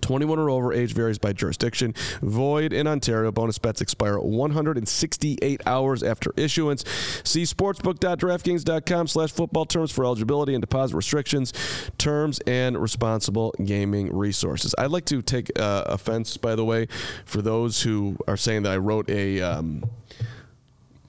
21 0.00 0.38
or 0.38 0.50
over, 0.50 0.72
age 0.72 0.94
varies 0.94 1.18
by 1.18 1.32
jurisdiction. 1.32 1.94
Void 2.22 2.72
in 2.72 2.86
Ontario. 2.86 3.30
Bonus 3.32 3.58
bets 3.58 3.80
expire 3.80 4.18
168 4.18 5.60
hours 5.66 6.02
after 6.02 6.32
issuance. 6.36 6.84
See 7.24 7.42
sportsbook.draftkings.com 7.42 9.08
slash 9.08 9.32
football 9.32 9.66
terms 9.66 9.90
for 9.90 10.04
eligibility 10.04 10.54
and 10.54 10.60
deposit 10.60 10.96
restrictions, 10.96 11.52
terms, 11.98 12.40
and 12.40 12.80
responsible 12.80 13.54
gaming 13.64 14.14
resources. 14.14 14.74
I'd 14.78 14.90
like 14.90 15.06
to 15.06 15.22
take 15.22 15.50
uh, 15.58 15.84
offense, 15.86 16.36
by 16.36 16.54
the 16.54 16.64
way, 16.64 16.86
for 17.24 17.42
those 17.42 17.82
who 17.82 18.16
are 18.26 18.36
saying 18.36 18.62
that 18.64 18.72
I 18.72 18.76
wrote 18.76 19.08
a... 19.10 19.40
Um, 19.40 19.84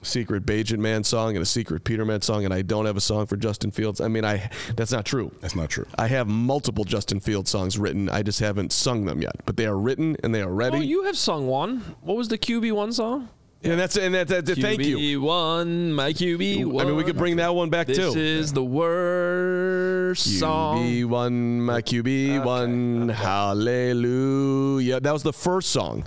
secret 0.02 0.44
Bagent 0.44 0.78
Man 0.78 1.04
song 1.04 1.36
and 1.36 1.42
a 1.42 1.46
secret 1.46 1.84
Peterman 1.84 2.22
song, 2.22 2.44
and 2.44 2.52
I 2.52 2.62
don't 2.62 2.86
have 2.86 2.96
a 2.96 3.00
song 3.00 3.26
for 3.26 3.36
Justin 3.36 3.70
Fields. 3.70 4.00
I 4.00 4.08
mean, 4.08 4.24
I 4.24 4.50
that's 4.76 4.92
not 4.92 5.04
true. 5.04 5.32
That's 5.40 5.56
not 5.56 5.70
true. 5.70 5.86
I 5.98 6.08
have 6.08 6.28
multiple 6.28 6.84
Justin 6.84 7.20
Fields 7.20 7.50
songs 7.50 7.78
written. 7.78 8.08
I 8.08 8.22
just 8.22 8.40
haven't 8.40 8.72
sung 8.72 9.04
them 9.04 9.22
yet, 9.22 9.36
but 9.44 9.56
they 9.56 9.66
are 9.66 9.78
written 9.78 10.16
and 10.22 10.34
they 10.34 10.42
are 10.42 10.52
ready. 10.52 10.78
Oh, 10.78 10.80
you 10.80 11.04
have 11.04 11.16
sung 11.16 11.46
one. 11.46 11.80
What 12.00 12.16
was 12.16 12.28
the 12.28 12.38
QB 12.38 12.72
one 12.72 12.92
song? 12.92 13.28
and 13.64 13.78
that's 13.78 13.96
and 13.96 14.14
that, 14.14 14.28
that, 14.28 14.46
thank 14.46 14.82
you. 14.82 14.98
QB 14.98 15.20
one, 15.20 15.92
my 15.92 16.12
QB 16.12 16.66
one. 16.66 16.84
I 16.84 16.88
mean, 16.88 16.96
we 16.96 17.04
could 17.04 17.16
bring 17.16 17.36
that 17.36 17.54
one 17.54 17.70
back 17.70 17.86
This 17.86 17.96
too. 17.96 18.06
This 18.06 18.16
is 18.16 18.52
the 18.52 18.64
worst 18.64 20.40
song. 20.40 20.78
QB 20.78 21.04
one, 21.06 21.60
my 21.62 21.80
QB 21.80 22.44
one, 22.44 23.08
hallelujah. 23.08 25.00
That 25.00 25.12
was 25.12 25.22
the 25.22 25.32
first 25.32 25.70
song. 25.70 26.04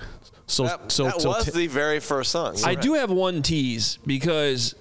So 0.47 0.63
That, 0.65 0.91
so 0.91 1.05
that 1.05 1.21
so 1.21 1.29
was 1.29 1.45
t- 1.45 1.51
the 1.51 1.67
very 1.67 1.99
first 1.99 2.31
song. 2.31 2.55
You're 2.57 2.65
I 2.65 2.69
right. 2.73 2.81
do 2.81 2.93
have 2.93 3.09
one 3.11 3.41
tease 3.41 3.97
because 4.05 4.75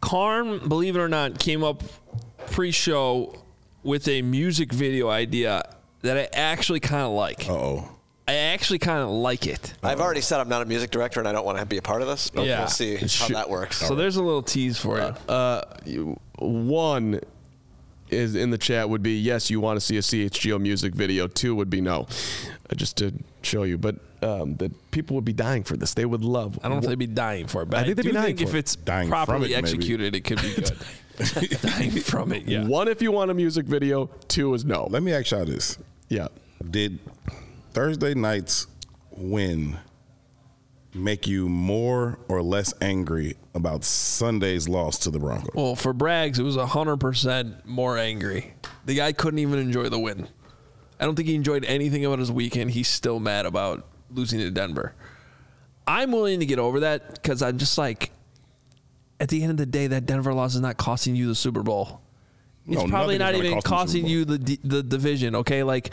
Carm, 0.00 0.68
believe 0.68 0.94
it 0.96 1.00
or 1.00 1.08
not, 1.08 1.38
came 1.40 1.64
up 1.64 1.82
pre-show 2.50 3.34
with 3.82 4.06
a 4.08 4.22
music 4.22 4.72
video 4.72 5.08
idea 5.08 5.62
that 6.02 6.16
I 6.16 6.28
actually 6.32 6.80
kind 6.80 7.02
of 7.02 7.12
like. 7.12 7.48
Uh 7.48 7.52
oh. 7.52 7.90
I 8.28 8.34
actually 8.34 8.78
kind 8.78 8.98
of 9.02 9.08
like 9.08 9.46
it. 9.46 9.72
I've 9.82 10.00
already 10.00 10.20
said 10.20 10.38
I'm 10.38 10.50
not 10.50 10.60
a 10.60 10.66
music 10.66 10.90
director 10.90 11.18
and 11.18 11.26
I 11.26 11.32
don't 11.32 11.46
want 11.46 11.58
to 11.58 11.64
be 11.66 11.78
a 11.78 11.82
part 11.82 12.02
of 12.02 12.08
this, 12.08 12.28
but 12.28 12.44
Yeah. 12.46 12.58
we'll 12.60 12.68
see 12.68 12.96
how 12.96 13.28
that 13.28 13.48
works. 13.48 13.78
So 13.78 13.94
there's 13.94 14.16
a 14.16 14.22
little 14.22 14.42
tease 14.42 14.78
for 14.78 14.98
you. 14.98 15.32
Uh, 15.34 15.62
you- 15.86 16.20
one 16.38 17.20
is 18.10 18.34
in 18.36 18.50
the 18.50 18.58
chat 18.58 18.88
would 18.88 19.02
be 19.02 19.18
yes, 19.18 19.50
you 19.50 19.60
want 19.60 19.80
to 19.80 19.84
see 19.84 19.96
a 19.96 20.02
CHGO 20.02 20.60
music 20.60 20.94
video. 20.94 21.26
Two 21.26 21.54
would 21.54 21.70
be 21.70 21.80
no, 21.80 22.06
uh, 22.70 22.74
just 22.76 22.96
to 22.98 23.12
show 23.42 23.62
you. 23.64 23.78
But 23.78 23.96
um, 24.22 24.56
that 24.56 24.90
people 24.90 25.14
would 25.16 25.24
be 25.24 25.32
dying 25.32 25.62
for 25.64 25.76
this. 25.76 25.94
They 25.94 26.04
would 26.04 26.24
love. 26.24 26.58
I 26.62 26.68
don't 26.68 26.78
know 26.78 26.82
if 26.84 26.88
they'd 26.88 26.98
be 26.98 27.06
dying 27.06 27.46
for 27.46 27.62
it, 27.62 27.70
but 27.70 27.78
I 27.78 27.80
I, 27.80 27.84
think 27.84 27.96
they'd 27.96 28.02
do 28.02 28.08
be 28.10 28.14
dying 28.14 28.26
think 28.36 28.42
if 28.42 28.50
for 28.50 28.56
it. 28.56 28.60
it's 28.60 28.76
Dying 28.76 29.08
from 29.08 29.10
properly 29.26 29.52
it, 29.54 29.62
maybe. 29.62 29.76
executed, 29.76 30.14
it 30.14 30.20
could 30.24 30.42
be 30.42 30.54
good. 30.54 31.60
dying 31.62 31.90
from 31.90 32.32
it, 32.32 32.44
yeah. 32.46 32.64
One 32.66 32.88
if 32.88 33.02
you 33.02 33.10
want 33.12 33.30
a 33.30 33.34
music 33.34 33.66
video. 33.66 34.06
Two 34.28 34.54
is 34.54 34.64
no. 34.64 34.86
Let 34.90 35.02
me 35.02 35.12
ask 35.12 35.30
y'all 35.30 35.44
this: 35.44 35.78
Yeah. 36.08 36.28
Did 36.70 36.98
Thursday 37.72 38.14
night's 38.14 38.66
win 39.10 39.78
make 40.94 41.26
you 41.26 41.48
more 41.48 42.18
or 42.28 42.42
less 42.42 42.72
angry 42.80 43.36
about 43.54 43.84
Sunday's 43.84 44.68
loss 44.68 44.98
to 45.00 45.10
the 45.10 45.18
Broncos? 45.18 45.50
Well, 45.54 45.76
for 45.76 45.92
Braggs, 45.94 46.38
it 46.38 46.42
was 46.42 46.56
100% 46.56 47.64
more 47.66 47.98
angry. 47.98 48.54
The 48.86 48.94
guy 48.94 49.12
couldn't 49.12 49.38
even 49.38 49.58
enjoy 49.58 49.88
the 49.88 49.98
win. 49.98 50.28
I 50.98 51.04
don't 51.04 51.14
think 51.14 51.28
he 51.28 51.34
enjoyed 51.34 51.64
anything 51.66 52.04
about 52.04 52.18
his 52.18 52.32
weekend. 52.32 52.72
He's 52.72 52.88
still 52.88 53.20
mad 53.20 53.46
about 53.46 53.86
losing 54.10 54.40
to 54.40 54.50
Denver. 54.50 54.94
I'm 55.86 56.12
willing 56.12 56.40
to 56.40 56.46
get 56.46 56.58
over 56.58 56.80
that 56.80 57.14
because 57.14 57.42
I'm 57.42 57.58
just 57.58 57.78
like, 57.78 58.10
at 59.20 59.28
the 59.28 59.42
end 59.42 59.52
of 59.52 59.56
the 59.56 59.66
day, 59.66 59.86
that 59.88 60.06
Denver 60.06 60.34
loss 60.34 60.54
is 60.54 60.60
not 60.60 60.76
costing 60.76 61.16
you 61.16 61.26
the 61.26 61.34
Super 61.34 61.62
Bowl. 61.62 62.02
It's 62.66 62.82
No, 62.82 62.88
probably 62.88 63.16
not 63.16 63.34
even 63.34 63.54
cost 63.54 63.66
costing 63.66 64.06
you 64.06 64.26
the 64.26 64.58
the 64.62 64.82
division. 64.82 65.34
Okay, 65.36 65.62
like 65.62 65.90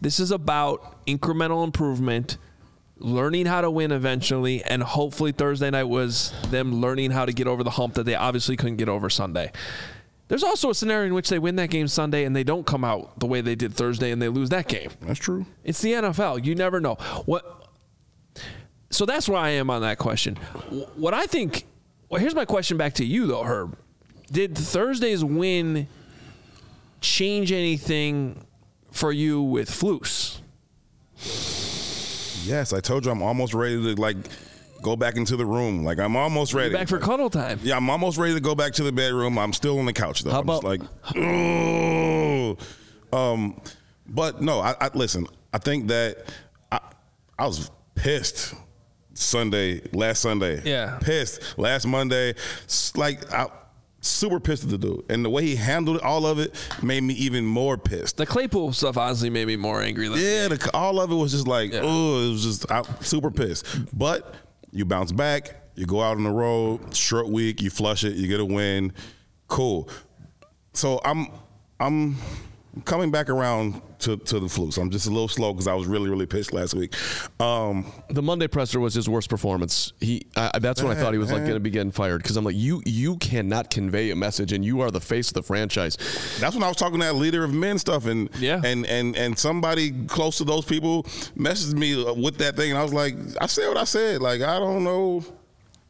this 0.00 0.18
is 0.18 0.32
about 0.32 1.06
incremental 1.06 1.62
improvement, 1.62 2.36
learning 2.98 3.46
how 3.46 3.60
to 3.60 3.70
win 3.70 3.92
eventually, 3.92 4.64
and 4.64 4.82
hopefully 4.82 5.30
Thursday 5.30 5.70
night 5.70 5.84
was 5.84 6.34
them 6.50 6.80
learning 6.80 7.12
how 7.12 7.24
to 7.24 7.32
get 7.32 7.46
over 7.46 7.62
the 7.62 7.70
hump 7.70 7.94
that 7.94 8.02
they 8.04 8.16
obviously 8.16 8.56
couldn't 8.56 8.76
get 8.76 8.88
over 8.88 9.08
Sunday. 9.08 9.52
There's 10.28 10.42
also 10.42 10.70
a 10.70 10.74
scenario 10.74 11.06
in 11.06 11.14
which 11.14 11.28
they 11.28 11.38
win 11.38 11.56
that 11.56 11.70
game 11.70 11.86
Sunday 11.86 12.24
and 12.24 12.34
they 12.34 12.42
don't 12.42 12.66
come 12.66 12.84
out 12.84 13.18
the 13.20 13.26
way 13.26 13.40
they 13.40 13.54
did 13.54 13.72
Thursday 13.74 14.10
and 14.10 14.20
they 14.20 14.28
lose 14.28 14.48
that 14.50 14.66
game. 14.66 14.90
That's 15.00 15.20
true. 15.20 15.46
It's 15.62 15.80
the 15.80 15.92
NFL. 15.92 16.44
You 16.44 16.54
never 16.54 16.80
know. 16.80 16.94
What 17.26 17.68
So 18.90 19.06
that's 19.06 19.28
where 19.28 19.38
I 19.38 19.50
am 19.50 19.70
on 19.70 19.82
that 19.82 19.98
question. 19.98 20.36
What 20.96 21.14
I 21.14 21.26
think 21.26 21.66
well 22.08 22.20
here's 22.20 22.34
my 22.34 22.44
question 22.44 22.76
back 22.76 22.94
to 22.94 23.04
you 23.04 23.26
though, 23.26 23.44
Herb. 23.44 23.78
Did 24.32 24.58
Thursday's 24.58 25.24
win 25.24 25.86
change 27.00 27.52
anything 27.52 28.44
for 28.90 29.12
you 29.12 29.40
with 29.40 29.70
Flus? 29.70 30.40
Yes, 32.44 32.72
I 32.72 32.80
told 32.80 33.04
you 33.04 33.12
I'm 33.12 33.22
almost 33.22 33.54
ready 33.54 33.80
to 33.80 34.00
like 34.00 34.16
go 34.86 34.94
back 34.96 35.16
into 35.16 35.36
the 35.36 35.44
room. 35.44 35.84
Like 35.84 35.98
I'm 35.98 36.14
almost 36.16 36.54
ready. 36.54 36.72
Back 36.72 36.86
for 36.88 36.98
cuddle 37.00 37.28
time. 37.28 37.58
Yeah, 37.62 37.76
I'm 37.76 37.90
almost 37.90 38.18
ready 38.18 38.34
to 38.34 38.40
go 38.40 38.54
back 38.54 38.72
to 38.74 38.84
the 38.84 38.92
bedroom. 38.92 39.36
I'm 39.38 39.52
still 39.52 39.78
on 39.80 39.86
the 39.86 39.92
couch 39.92 40.22
though. 40.22 40.30
How 40.30 40.40
I'm 40.40 40.46
just 40.46 40.62
about- 40.62 40.80
like, 40.80 40.80
"Ugh." 41.16 42.58
um, 43.12 43.60
but 44.08 44.40
no, 44.40 44.60
I, 44.60 44.74
I 44.80 44.90
listen. 44.94 45.26
I 45.52 45.58
think 45.58 45.88
that 45.88 46.32
I, 46.70 46.78
I 47.38 47.46
was 47.46 47.70
pissed 47.96 48.54
Sunday, 49.14 49.82
last 49.92 50.20
Sunday. 50.22 50.62
Yeah. 50.64 50.98
pissed 51.00 51.58
last 51.58 51.86
Monday. 51.86 52.34
Like 52.94 53.32
I. 53.32 53.48
Super 54.02 54.38
pissed 54.38 54.62
at 54.62 54.70
the 54.70 54.78
dude, 54.78 55.04
and 55.08 55.24
the 55.24 55.30
way 55.30 55.42
he 55.42 55.56
handled 55.56 55.98
all 55.98 56.26
of 56.26 56.38
it 56.38 56.54
made 56.80 57.02
me 57.02 57.12
even 57.14 57.44
more 57.44 57.76
pissed. 57.76 58.18
The 58.18 58.26
Claypool 58.26 58.72
stuff 58.72 58.96
honestly 58.96 59.30
made 59.30 59.48
me 59.48 59.56
more 59.56 59.82
angry 59.82 60.06
than 60.06 60.18
Yeah, 60.18 60.46
the, 60.46 60.70
all 60.72 61.00
of 61.00 61.10
it 61.10 61.14
was 61.16 61.32
just 61.32 61.48
like, 61.48 61.72
Yeah. 61.72 61.80
oh, 61.82 62.28
it 62.28 62.30
was 62.30 62.44
just 62.44 62.70
I, 62.70 62.82
super 63.00 63.32
pissed. 63.32 63.66
But 63.98 64.32
you 64.76 64.84
bounce 64.84 65.12
back, 65.12 65.54
you 65.74 65.86
go 65.86 66.02
out 66.02 66.16
on 66.16 66.24
the 66.24 66.30
road, 66.30 66.94
short 66.94 67.28
week, 67.28 67.62
you 67.62 67.70
flush 67.70 68.04
it, 68.04 68.14
you 68.14 68.28
get 68.28 68.40
a 68.40 68.44
win, 68.44 68.92
cool. 69.48 69.88
So 70.72 71.00
I'm 71.04 71.28
I'm 71.80 72.16
coming 72.84 73.10
back 73.10 73.28
around 73.30 73.80
to, 74.00 74.16
to 74.18 74.38
the 74.38 74.48
flu. 74.48 74.70
So 74.70 74.82
I'm 74.82 74.90
just 74.90 75.06
a 75.06 75.10
little 75.10 75.28
slow 75.28 75.52
because 75.52 75.66
I 75.66 75.74
was 75.74 75.86
really 75.86 76.10
really 76.10 76.26
pissed 76.26 76.52
last 76.52 76.74
week. 76.74 76.94
Um, 77.40 77.90
The 78.10 78.22
Monday 78.22 78.46
presser 78.46 78.78
was 78.80 78.92
his 78.94 79.08
worst 79.08 79.30
performance. 79.30 79.92
He 80.00 80.26
I, 80.36 80.58
that's 80.58 80.82
when 80.82 80.92
I 80.92 81.00
thought 81.00 81.12
he 81.12 81.18
was 81.18 81.32
like 81.32 81.42
going 81.42 81.54
to 81.54 81.60
be 81.60 81.70
getting 81.70 81.90
fired 81.92 82.22
because 82.22 82.36
I'm 82.36 82.44
like 82.44 82.56
you 82.56 82.82
you 82.84 83.16
cannot 83.16 83.70
convey 83.70 84.10
a 84.10 84.16
message 84.16 84.52
and 84.52 84.64
you 84.64 84.80
are 84.82 84.90
the 84.90 85.00
face 85.00 85.28
of 85.28 85.34
the 85.34 85.42
franchise. 85.42 85.96
that's 86.40 86.54
when 86.54 86.62
I 86.62 86.68
was 86.68 86.76
talking 86.76 86.98
that 87.00 87.14
leader 87.14 87.42
of 87.44 87.52
men 87.54 87.78
stuff, 87.78 88.06
and 88.06 88.28
Yeah. 88.38 88.60
and 88.64 88.84
and 88.86 89.16
and 89.16 89.38
somebody 89.38 89.90
close 90.06 90.36
to 90.38 90.44
those 90.44 90.64
people 90.64 91.04
messaged 91.36 91.74
me 91.74 91.96
with 92.20 92.36
that 92.38 92.56
thing, 92.56 92.70
and 92.70 92.78
I 92.78 92.82
was 92.82 92.92
like, 92.92 93.14
I 93.40 93.46
said 93.46 93.68
what 93.68 93.78
I 93.78 93.84
said. 93.84 94.20
Like 94.20 94.42
I 94.42 94.58
don't 94.58 94.84
know 94.84 95.24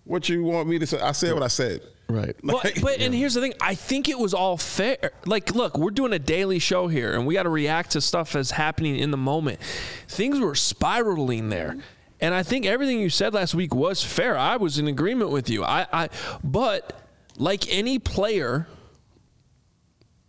what 0.05 0.28
you 0.28 0.45
want 0.45 0.68
me 0.68 0.78
to 0.78 0.87
say. 0.87 1.01
I 1.01 1.11
said 1.12 1.34
what 1.34 1.43
I 1.43 1.49
said. 1.49 1.80
Right. 2.09 2.37
But, 2.43 2.75
but 2.83 3.01
and 3.01 3.15
here's 3.15 3.35
the 3.35 3.41
thing. 3.41 3.55
I 3.61 3.75
think 3.75 4.09
it 4.09 4.19
was 4.19 4.35
all 4.35 4.57
fair. 4.57 5.13
Like, 5.25 5.55
look, 5.55 5.77
we're 5.77 5.91
doing 5.91 6.13
a 6.13 6.19
daily 6.19 6.59
show 6.59 6.89
here, 6.89 7.13
and 7.15 7.27
we 7.27 7.35
got 7.35 7.45
to 7.45 7.49
react 7.49 7.93
to 7.93 8.01
stuff 8.01 8.33
that's 8.33 8.53
happening 8.53 8.97
in 8.97 9.11
the 9.11 9.17
moment. 9.17 9.61
Things 10.09 10.39
were 10.39 10.55
spiraling 10.55 11.49
there, 11.49 11.77
and 12.21 12.35
I 12.35 12.43
think 12.43 12.67
everything 12.67 13.01
you 13.01 13.11
said 13.11 13.35
last 13.35 13.55
week 13.55 13.75
was 13.75 14.05
fair. 14.05 14.37
I 14.39 14.57
was 14.57 14.79
in 14.79 14.87
agreement 14.87 15.31
with 15.31 15.51
you. 15.51 15.65
I, 15.65 15.87
I 15.93 16.09
but 16.45 17.09
like 17.37 17.73
any 17.73 17.99
player. 17.99 18.67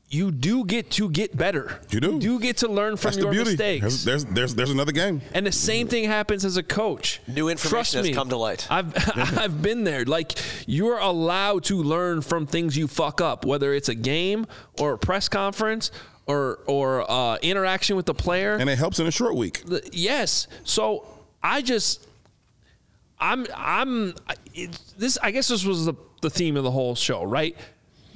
You 0.10 0.32
do 0.32 0.64
get 0.64 0.90
to 0.92 1.10
get 1.10 1.36
better. 1.36 1.82
You 1.90 2.00
do. 2.00 2.14
You 2.14 2.20
do 2.20 2.40
get 2.40 2.58
to 2.58 2.70
learn 2.70 2.96
from 2.96 3.10
That's 3.12 3.18
your 3.18 3.26
the 3.26 3.32
beauty. 3.32 3.50
mistakes. 3.52 3.82
There's, 3.82 4.04
there's 4.06 4.26
there's 4.26 4.56
there's 4.56 4.70
another 4.72 4.94
game. 4.94 5.22
And 5.34 5.46
the 5.46 5.52
same 5.52 5.90
thing 5.90 6.06
happens 6.06 6.46
as 6.46 6.56
a 6.56 6.64
coach. 6.64 7.20
New 7.28 7.50
information 7.50 7.70
Trust 7.70 7.94
has 7.96 8.06
me, 8.08 8.14
come 8.14 8.30
to 8.30 8.38
light. 8.38 8.66
I've 8.70 8.94
I've 9.38 9.62
been 9.62 9.84
there. 9.84 10.06
Like 10.06 10.32
you're 10.66 10.98
allowed 11.00 11.66
to 11.66 11.84
learn 11.84 12.22
from 12.22 12.48
things 12.48 12.78
you 12.78 12.88
fuck 12.88 13.20
up, 13.20 13.46
whether 13.46 13.74
it's 13.74 13.90
a 13.90 13.96
game 13.96 14.48
or 14.80 14.94
a 14.94 14.98
press 14.98 15.28
conference 15.28 15.92
or 16.26 16.60
or 16.68 17.10
uh, 17.12 17.36
interaction 17.42 17.98
with 17.98 18.06
the 18.06 18.14
player. 18.14 18.56
and 18.56 18.70
it 18.70 18.78
helps 18.78 19.00
in 19.00 19.08
a 19.08 19.12
short 19.12 19.36
week. 19.36 19.64
Yes. 19.92 20.48
So 20.64 21.06
I 21.44 21.62
just 21.62 22.08
I'm 23.20 23.46
I'm 23.54 24.14
it, 24.54 24.80
this 24.98 25.18
I 25.22 25.32
guess 25.32 25.50
this 25.50 25.66
was 25.66 25.86
the 25.86 25.96
the 26.22 26.30
theme 26.30 26.56
of 26.56 26.64
the 26.64 26.72
whole 26.72 26.96
show, 26.96 27.24
right? 27.24 27.58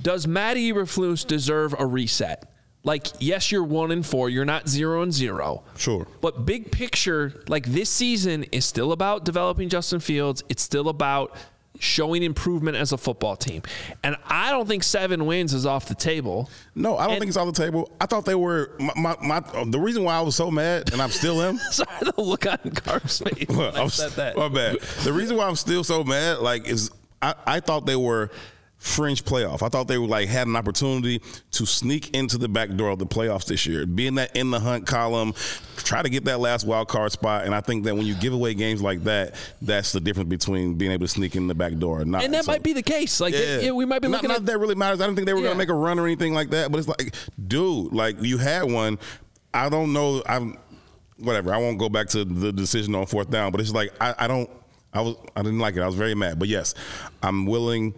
Does 0.02 0.28
Matty 0.28 0.72
Eberflus 0.72 1.26
deserve 1.26 1.76
a 1.78 1.86
reset? 1.86 2.46
Like, 2.84 3.08
yes, 3.20 3.52
you're 3.52 3.64
one 3.64 3.92
and 3.92 4.04
four. 4.06 4.30
You're 4.30 4.46
not 4.46 4.68
zero 4.68 5.04
and 5.04 5.14
zero. 5.14 5.64
Sure. 5.78 6.08
But 6.20 6.46
big 6.48 6.72
picture, 6.72 7.44
like 7.48 7.68
this 7.68 7.90
season 7.92 8.44
is 8.46 8.66
still 8.66 8.92
about 8.92 9.24
developing 9.24 9.70
Justin 9.70 10.00
Fields. 10.00 10.44
It's 10.50 10.64
still 10.64 10.90
about 10.90 11.36
showing 11.80 12.22
improvement 12.24 12.78
as 12.78 12.92
a 12.92 12.98
football 12.98 13.36
team. 13.36 13.62
And 14.04 14.16
I 14.26 14.50
don't 14.52 14.68
think 14.68 14.82
seven 14.84 15.26
wins 15.28 15.54
is 15.54 15.66
off 15.68 15.88
the 15.88 15.96
table. 15.96 16.50
No, 16.74 16.98
I 16.98 17.04
don't 17.04 17.12
And- 17.14 17.20
think 17.22 17.30
it's 17.30 17.38
off 17.38 17.54
the 17.54 17.64
table. 17.64 17.92
I 18.02 18.08
thought 18.08 18.26
they 18.26 18.36
were 18.36 18.72
my, 18.80 18.94
my, 18.96 19.16
my 19.44 19.64
the 19.66 19.80
reason 19.80 20.04
why 20.04 20.16
I 20.16 20.22
was 20.22 20.36
so 20.36 20.50
mad, 20.50 20.92
and 20.92 21.02
I'm 21.02 21.10
still 21.12 21.40
am. 21.42 21.58
Sorry, 21.72 21.88
the 22.02 22.14
look 22.22 22.48
on 22.48 22.58
Carm's 22.76 23.20
face 23.20 23.48
when 23.48 23.60
I 23.78 23.86
said 23.88 24.12
that. 24.14 24.36
My 24.38 24.50
bad. 24.50 24.80
The 25.04 25.14
reason 25.14 25.38
why 25.38 25.48
I'm 25.48 25.56
still 25.56 25.84
so 25.84 26.04
mad, 26.04 26.40
like, 26.40 26.68
is 26.68 26.90
I, 27.22 27.36
I 27.46 27.60
thought 27.60 27.86
they 27.86 27.96
were 27.96 28.32
fringe 28.82 29.24
playoff. 29.24 29.62
I 29.62 29.70
thought 29.70 29.88
they 29.88 30.00
were 30.00 30.08
like 30.08 30.28
had 30.28 30.48
an 30.48 30.56
opportunity 30.56 31.22
to 31.52 31.66
sneak 31.68 32.16
into 32.16 32.40
the 32.40 32.50
back 32.50 32.76
door 32.76 32.90
of 32.90 32.98
the 32.98 33.06
playoffs 33.06 33.46
this 33.46 33.68
year, 33.68 33.86
be 33.86 34.08
in 34.08 34.16
that 34.16 34.36
in 34.36 34.50
the 34.50 34.60
hunt 34.60 34.88
column, 34.88 35.34
try 35.78 36.02
to 36.02 36.10
get 36.10 36.26
that 36.26 36.40
last 36.40 36.66
wild 36.66 36.88
card 36.88 37.12
spot. 37.12 37.46
And 37.46 37.54
I 37.54 37.62
think 37.62 37.84
that 37.84 37.96
when 37.96 38.08
you 38.08 38.16
give 38.16 38.34
away 38.34 38.56
games 38.56 38.82
like 38.82 39.04
that, 39.04 39.36
that's 39.62 39.92
the 39.92 40.00
difference 40.00 40.30
between 40.30 40.74
being 40.76 40.92
able 40.92 41.06
to 41.06 41.12
sneak 41.12 41.36
in 41.36 41.46
the 41.48 41.54
back 41.54 41.76
door 41.76 42.02
or 42.02 42.06
not. 42.06 42.24
And 42.24 42.34
that 42.34 42.46
So- 42.46 42.52
might 42.52 42.64
be 42.64 42.74
the 42.74 42.82
case. 42.82 43.20
Like, 43.22 43.36
yeah, 43.36 43.70
we 43.70 43.86
might 43.86 44.02
be 44.02 44.08
not, 44.08 44.18
looking 44.18 44.30
not 44.30 44.38
at 44.38 44.46
that 44.48 44.58
really 44.58 44.74
matters. 44.76 45.00
I 45.00 45.06
didn't 45.06 45.16
think 45.18 45.28
they 45.28 45.34
were 45.36 45.42
Yeah. 45.42 45.50
gonna 45.50 45.60
make 45.60 45.70
a 45.70 45.76
run 45.76 46.00
or 46.00 46.08
anything 46.08 46.34
like 46.34 46.50
that. 46.50 46.72
But 46.72 46.80
it's 46.80 46.88
like, 46.88 47.14
dude, 47.48 47.94
like 47.94 48.20
you 48.22 48.40
had 48.40 48.64
one. 48.64 48.98
I 49.54 49.70
don't 49.70 49.94
know. 49.94 50.24
I'm 50.26 50.58
whatever. 51.20 51.54
I 51.54 51.58
won't 51.58 51.78
go 51.78 51.88
back 51.88 52.08
to 52.10 52.26
the 52.26 52.52
decision 52.52 52.96
on 52.96 53.06
fourth 53.06 53.30
down. 53.30 53.52
But 53.52 53.62
it's 53.62 53.74
like 53.74 53.94
I, 54.02 54.16
I 54.18 54.28
don't. 54.28 54.50
I 54.92 55.02
was. 55.02 55.18
I 55.36 55.44
didn't 55.44 55.60
like 55.60 55.76
it. 55.78 55.82
I 55.82 55.86
was 55.86 55.94
very 55.96 56.16
mad. 56.16 56.40
But 56.40 56.48
yes, 56.48 56.74
I'm 57.22 57.46
willing 57.46 57.94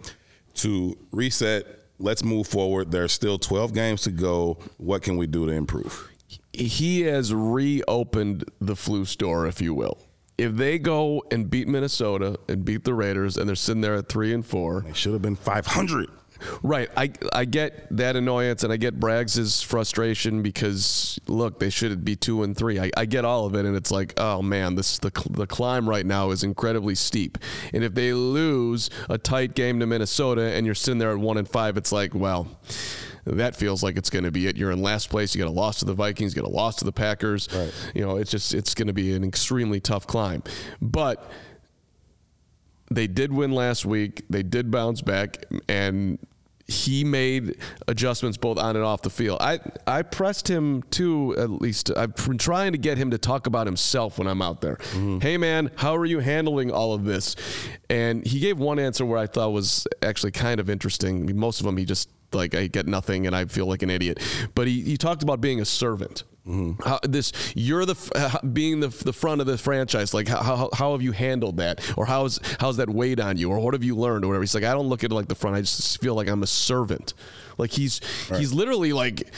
to 0.54 0.96
reset. 1.12 1.66
Let's 1.98 2.24
move 2.24 2.46
forward. 2.46 2.90
There's 2.90 3.12
still 3.12 3.38
12 3.38 3.72
games 3.72 4.02
to 4.02 4.10
go. 4.10 4.58
What 4.78 5.02
can 5.02 5.16
we 5.16 5.26
do 5.26 5.46
to 5.46 5.52
improve? 5.52 6.10
he 6.56 7.02
has 7.02 7.34
reopened 7.34 8.44
the 8.60 8.76
flu 8.76 9.04
store, 9.04 9.46
if 9.46 9.60
you 9.60 9.74
will. 9.74 9.98
If 10.38 10.56
they 10.56 10.78
go 10.78 11.22
and 11.30 11.48
beat 11.48 11.68
Minnesota 11.68 12.38
and 12.48 12.64
beat 12.64 12.84
the 12.84 12.94
Raiders, 12.94 13.36
and 13.36 13.48
they're 13.48 13.56
sitting 13.56 13.82
there 13.82 13.94
at 13.94 14.08
three 14.08 14.32
and 14.32 14.44
four, 14.44 14.82
They 14.86 14.92
should 14.92 15.12
have 15.12 15.22
been 15.22 15.36
500. 15.36 16.08
Right? 16.62 16.88
I 16.96 17.10
I 17.32 17.44
get 17.44 17.86
that 17.96 18.16
annoyance, 18.16 18.64
and 18.64 18.72
I 18.72 18.76
get 18.76 18.98
Braggs' 18.98 19.64
frustration 19.64 20.42
because 20.42 21.18
look, 21.26 21.58
they 21.60 21.70
should 21.70 22.04
be 22.04 22.16
two 22.16 22.42
and 22.42 22.56
three. 22.56 22.78
I, 22.78 22.90
I 22.96 23.04
get 23.06 23.24
all 23.24 23.46
of 23.46 23.54
it, 23.54 23.64
and 23.64 23.76
it's 23.76 23.90
like, 23.90 24.14
oh 24.18 24.42
man, 24.42 24.74
this 24.74 24.98
the 24.98 25.10
the 25.30 25.46
climb 25.46 25.88
right 25.88 26.06
now 26.06 26.30
is 26.30 26.42
incredibly 26.42 26.94
steep. 26.94 27.38
And 27.72 27.84
if 27.84 27.94
they 27.94 28.12
lose 28.12 28.90
a 29.08 29.18
tight 29.18 29.54
game 29.54 29.80
to 29.80 29.86
Minnesota, 29.86 30.42
and 30.42 30.66
you're 30.66 30.74
sitting 30.74 30.98
there 30.98 31.12
at 31.12 31.18
one 31.18 31.38
and 31.38 31.48
five, 31.48 31.76
it's 31.76 31.92
like, 31.92 32.14
well. 32.14 32.48
that 33.26 33.56
feels 33.56 33.82
like 33.82 33.96
it's 33.96 34.10
going 34.10 34.24
to 34.24 34.30
be 34.30 34.46
it. 34.48 34.54
You're 34.54 34.70
in 34.70 34.82
last 34.82 35.08
place. 35.08 35.34
You 35.34 35.42
got 35.42 35.48
a 35.48 35.50
loss 35.50 35.78
to 35.78 35.86
the 35.86 35.94
Vikings. 35.94 36.36
You 36.36 36.42
got 36.42 36.48
a 36.48 36.52
loss 36.52 36.76
to 36.76 36.84
the 36.84 36.92
Packers. 36.92 37.48
Right. 37.54 37.72
You 37.94 38.02
know, 38.02 38.16
it's 38.18 38.30
just 38.30 38.52
it's 38.52 38.74
going 38.74 38.88
to 38.88 38.92
be 38.92 39.14
an 39.14 39.24
extremely 39.24 39.80
tough 39.80 40.06
climb. 40.06 40.42
But 40.82 41.26
they 42.90 43.06
did 43.06 43.32
win 43.32 43.52
last 43.52 43.86
week. 43.86 44.24
They 44.28 44.42
did 44.42 44.70
bounce 44.70 45.00
back, 45.00 45.42
and 45.70 46.18
he 46.66 47.04
made 47.04 47.58
adjustments 47.88 48.38
both 48.38 48.58
on 48.58 48.76
and 48.76 48.84
off 48.84 49.02
the 49.02 49.10
field. 49.10 49.38
I 49.40 49.60
I 49.86 50.02
pressed 50.02 50.48
him 50.48 50.82
too. 50.84 51.34
At 51.36 51.50
least 51.50 51.90
I've 51.96 52.14
been 52.16 52.38
trying 52.38 52.72
to 52.72 52.78
get 52.78 52.96
him 52.96 53.10
to 53.10 53.18
talk 53.18 53.46
about 53.46 53.66
himself 53.66 54.18
when 54.18 54.26
I'm 54.26 54.40
out 54.40 54.60
there. 54.60 54.76
Mm-hmm. 54.76 55.18
Hey 55.20 55.36
man, 55.36 55.70
how 55.76 55.94
are 55.96 56.06
you 56.06 56.20
handling 56.20 56.70
all 56.70 56.94
of 56.94 57.04
this? 57.04 57.36
And 57.90 58.26
he 58.26 58.40
gave 58.40 58.58
one 58.58 58.78
answer 58.78 59.04
where 59.04 59.18
I 59.18 59.26
thought 59.26 59.50
was 59.50 59.86
actually 60.02 60.32
kind 60.32 60.58
of 60.58 60.70
interesting. 60.70 61.36
Most 61.36 61.60
of 61.60 61.66
them 61.66 61.76
he 61.76 61.84
just 61.84 62.08
like 62.32 62.54
I 62.54 62.66
get 62.66 62.86
nothing 62.86 63.26
and 63.26 63.36
I 63.36 63.44
feel 63.44 63.66
like 63.66 63.82
an 63.82 63.90
idiot. 63.90 64.18
But 64.54 64.66
he, 64.66 64.80
he 64.82 64.96
talked 64.96 65.22
about 65.22 65.40
being 65.40 65.60
a 65.60 65.64
servant. 65.64 66.24
How, 66.84 67.00
this 67.02 67.32
you're 67.56 67.86
the 67.86 67.96
uh, 68.14 68.46
being 68.46 68.80
the 68.80 68.88
the 68.88 69.14
front 69.14 69.40
of 69.40 69.46
the 69.46 69.56
franchise. 69.56 70.12
Like 70.12 70.28
how, 70.28 70.42
how 70.42 70.70
how 70.74 70.92
have 70.92 71.00
you 71.00 71.12
handled 71.12 71.56
that, 71.56 71.80
or 71.96 72.04
how's 72.04 72.38
how's 72.60 72.76
that 72.76 72.90
weighed 72.90 73.18
on 73.18 73.38
you, 73.38 73.50
or 73.50 73.58
what 73.60 73.72
have 73.72 73.82
you 73.82 73.96
learned, 73.96 74.24
or 74.24 74.28
whatever. 74.28 74.42
He's 74.42 74.54
like, 74.54 74.64
I 74.64 74.74
don't 74.74 74.88
look 74.88 75.04
at 75.04 75.10
it 75.10 75.14
like 75.14 75.28
the 75.28 75.34
front. 75.34 75.56
I 75.56 75.60
just 75.60 76.00
feel 76.02 76.14
like 76.14 76.28
I'm 76.28 76.42
a 76.42 76.46
servant. 76.46 77.14
Like 77.56 77.70
he's 77.70 78.00
he's 78.36 78.52
literally 78.52 78.92
like 78.92 79.32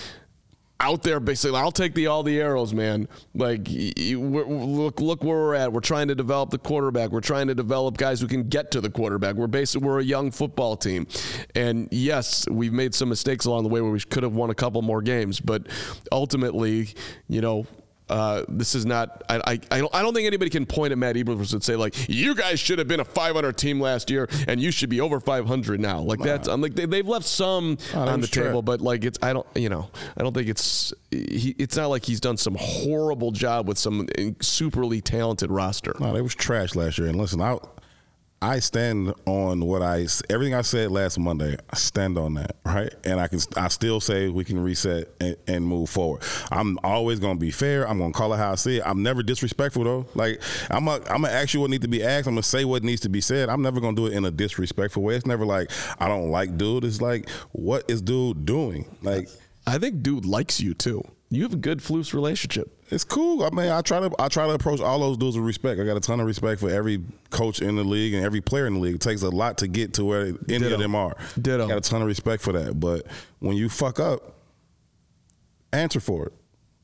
out 0.81 1.03
there 1.03 1.21
basically. 1.21 1.59
I'll 1.59 1.73
take 1.73 1.95
the 1.95 2.07
all 2.07 2.23
the 2.23 2.39
arrows 2.41 2.75
man. 2.75 3.09
Like 3.35 3.67
look 3.69 5.01
look 5.01 5.25
where 5.25 5.37
we're 5.37 5.55
at. 5.55 5.73
We're 5.73 5.81
trying 5.81 6.09
to 6.09 6.15
develop 6.15 6.51
the 6.51 6.59
quarterback. 6.59 7.11
We're 7.11 7.21
trying 7.21 7.47
to 7.49 7.55
develop 7.55 7.97
guys 7.97 8.21
who 8.21 8.29
can 8.29 8.49
get 8.49 8.71
to 8.73 8.81
the 8.81 8.91
quarterback. 8.91 9.37
We're 9.37 9.47
basically 9.47 9.87
we're 9.87 10.01
a 10.01 10.05
young 10.05 10.31
football 10.31 10.77
team. 10.77 11.07
And 11.55 11.89
yes 11.91 12.47
we've 12.49 12.73
made 12.73 12.95
some 12.95 13.09
mistakes 13.09 13.47
along 13.47 13.63
the 13.63 13.69
way 13.69 13.81
where 13.81 13.93
we 13.93 14.01
could 14.01 14.23
have 14.23 14.35
won 14.35 14.51
a 14.51 14.55
couple 14.55 14.83
more 14.83 15.03
games. 15.03 15.41
But 15.41 15.67
ultimately 16.13 16.95
you 17.29 17.41
know 17.41 17.67
uh, 18.09 18.45
this 18.49 18.75
is 18.75 18.87
not. 18.87 19.25
I, 19.29 19.37
I, 19.39 19.61
I 19.71 19.79
don't. 19.79 19.95
I 19.95 20.03
don't 20.03 20.15
think 20.15 20.27
anybody 20.27 20.51
can 20.51 20.65
point 20.67 20.93
at 20.93 20.99
Matt 20.99 21.17
Eberflus 21.17 21.53
and 21.53 21.63
say 21.63 21.75
like, 21.77 22.09
"You 22.09 22.35
guys 22.35 22.61
should 22.61 22.79
have 22.79 22.87
been 22.87 23.01
a 23.01 23.05
500 23.05 23.57
team 23.57 23.81
last 23.81 24.11
year, 24.11 24.29
and 24.47 24.61
you 24.61 24.71
should 24.71 24.91
be 24.91 25.01
over 25.01 25.19
500 25.19 25.81
now." 25.81 26.01
Like 26.01 26.21
that's. 26.21 26.47
I'm 26.49 26.61
like 26.61 26.75
they, 26.75 26.87
they've 26.87 27.07
left 27.07 27.27
some 27.27 27.79
Oh, 27.95 28.01
on 28.01 28.21
the 28.21 28.27
trash. 28.27 28.47
table, 28.47 28.63
but 28.63 28.81
like 28.81 29.05
it's. 29.05 29.19
I 29.23 29.33
don't. 29.33 29.47
You 29.57 29.69
know. 29.69 29.91
I 30.17 30.23
don't 30.23 30.33
think 30.35 30.49
it's. 30.49 30.93
He, 31.11 31.55
it's 31.59 31.77
not 31.77 31.87
like 31.89 32.05
he's 32.05 32.21
done 32.21 32.37
some 32.37 32.57
horrible 32.59 33.33
job 33.33 33.67
with 33.67 33.79
some 33.79 34.07
superly 34.07 35.03
talented 35.03 35.51
roster. 35.51 35.95
No, 35.99 36.13
they 36.13 36.23
was 36.23 36.35
trash 36.35 36.75
last 36.75 36.99
year. 36.99 37.09
And 37.09 37.17
listen, 37.17 37.41
I 37.41 37.59
I 38.43 38.59
stand 38.59 39.15
on 39.25 39.65
what 39.65 39.81
I 39.81 40.07
everything 40.29 40.55
I 40.55 40.61
said 40.61 40.91
last 40.91 41.19
Monday. 41.19 41.57
I 41.71 41.77
stand 41.77 42.19
on 42.19 42.35
that, 42.35 42.57
right? 42.67 42.93
And 43.05 43.19
I 43.19 43.29
can 43.29 43.41
I 43.57 43.69
still 43.69 43.99
say 43.99 44.29
we 44.29 44.45
can 44.45 44.59
reset 44.59 45.09
and, 45.21 45.37
and 45.47 45.67
move 45.67 45.89
forward. 45.89 46.23
I'm 46.51 46.79
always 46.85 47.19
going 47.19 47.37
to 47.37 47.41
be 47.41 47.51
fair. 47.51 47.89
I'm 47.89 47.99
going 47.99 48.13
to 48.13 48.17
call 48.17 48.35
it 48.35 48.37
how 48.37 48.53
I 48.53 48.55
see 48.57 48.77
it. 48.77 48.83
I'm 48.85 49.03
never 49.03 49.23
disrespectful 49.23 49.85
though. 49.85 50.07
Like 50.15 50.43
I'm 50.71 50.87
a, 50.87 50.97
I'm 51.09 51.23
gonna 51.23 51.31
ask 51.31 51.55
you 51.55 51.61
what 51.61 51.71
needs 51.71 51.83
to 51.83 51.89
be 51.89 52.05
asked. 52.05 52.27
I'm 52.29 52.35
gonna 52.35 52.43
say 52.43 52.67
what 52.67 52.83
needs 52.83 53.01
to 53.03 53.09
be 53.09 53.23
said. 53.23 53.49
I'm 53.49 53.63
never 53.63 53.81
going 53.81 53.97
to 53.97 54.03
do 54.03 54.07
it 54.07 54.17
in 54.17 54.25
a 54.27 54.31
disrespectful 54.31 55.03
way. 55.03 55.17
It's 55.17 55.27
never 55.27 55.47
like 55.47 55.71
I 55.99 56.07
don't 56.09 56.31
like 56.31 56.59
dude. 56.59 56.85
It's 56.85 57.01
like 57.01 57.31
what 57.53 57.85
is 57.89 58.03
dude 58.03 58.45
doing? 58.45 58.85
Like 59.03 59.29
I 59.67 59.79
think 59.79 60.03
dude 60.03 60.27
likes 60.27 60.61
you 60.61 60.75
too. 60.75 61.03
You 61.31 61.43
have 61.43 61.55
a 61.55 61.57
good 61.57 61.79
Flus 61.79 62.13
relationship. 62.13 62.76
It's 62.89 63.05
cool. 63.05 63.43
I 63.43 63.51
mean, 63.51 63.71
I 63.71 63.81
try 63.81 64.01
to 64.01 64.11
I 64.19 64.29
try 64.29 64.47
to 64.47 64.53
approach 64.53 64.81
all 64.81 65.01
those 65.01 65.17
dudes 65.17 65.37
with 65.37 65.45
respect. 65.47 65.81
I 65.81 65.85
got 65.85 65.97
a 65.97 66.01
ton 66.01 66.21
of 66.21 66.27
respect 66.27 66.61
for 66.61 66.71
every 66.71 67.03
coach 67.31 67.61
in 67.61 67.75
the 67.75 67.83
league 67.85 68.15
and 68.15 68.25
every 68.25 68.41
player 68.41 68.67
in 68.67 68.75
the 68.75 68.81
league. 68.81 68.95
It 68.95 69.01
takes 69.01 69.23
a 69.23 69.29
lot 69.31 69.59
to 69.59 69.69
get 69.69 69.95
to 69.95 70.05
where 70.05 70.27
any 70.27 70.37
Ditto. 70.47 70.75
of 70.75 70.81
them 70.81 70.95
are. 70.95 71.17
Ditto. 71.41 71.67
Got 71.67 71.79
a 71.79 71.81
ton 71.81 72.01
of 72.03 72.07
respect 72.07 72.43
for 72.43 72.53
that. 72.53 72.79
But 72.79 73.07
when 73.41 73.57
you 73.57 73.69
fuck 73.69 73.99
up, 73.99 74.37
answer 75.73 76.01
for 76.01 76.27
it. 76.27 76.33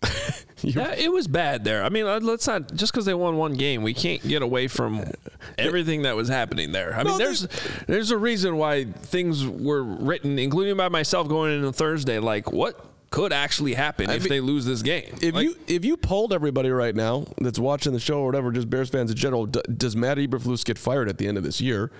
Yeah, 0.64 0.94
it 0.94 1.12
was 1.12 1.26
bad 1.26 1.64
there. 1.64 1.82
I 1.82 1.88
mean, 1.88 2.06
uh, 2.06 2.20
let's 2.22 2.46
not 2.46 2.72
just 2.74 2.92
because 2.92 3.04
they 3.04 3.14
won 3.14 3.36
one 3.36 3.54
game, 3.54 3.82
we 3.82 3.94
can't 3.94 4.22
get 4.22 4.42
away 4.42 4.68
from 4.68 5.02
everything 5.58 6.02
that 6.02 6.14
was 6.14 6.28
happening 6.28 6.70
there. 6.70 6.94
I 6.94 7.02
mean, 7.02 7.18
there's 7.18 7.48
there's 7.88 8.12
a 8.12 8.16
reason 8.16 8.56
why 8.56 8.84
things 8.84 9.44
were 9.44 9.82
written, 9.82 10.38
including 10.38 10.76
by 10.76 10.88
myself 10.88 11.26
going 11.26 11.52
into 11.56 11.72
Thursday. 11.72 12.20
Like, 12.20 12.52
what 12.52 12.91
could 13.12 13.32
actually 13.32 13.74
happen 13.74 14.10
if 14.10 14.22
mean, 14.24 14.28
they 14.28 14.40
lose 14.40 14.64
this 14.64 14.82
game? 14.82 15.14
If 15.22 15.34
Like, 15.34 15.44
you 15.44 15.56
if 15.68 15.84
you 15.84 15.96
polled 15.96 16.32
everybody 16.32 16.70
right 16.70 16.94
now 16.96 17.26
that's 17.40 17.58
watching 17.60 17.92
the 17.92 18.00
show 18.00 18.18
or 18.20 18.26
whatever, 18.26 18.50
just 18.50 18.68
Bears 18.68 18.88
fans 18.90 19.10
in 19.12 19.16
general, 19.16 19.46
d- 19.46 19.60
does 19.76 19.94
Matt 19.94 20.18
Eberflus 20.18 20.64
get 20.64 20.78
fired 20.78 21.08
at 21.08 21.18
the 21.18 21.28
end 21.28 21.38
of 21.38 21.44
this 21.44 21.60
year? 21.60 21.92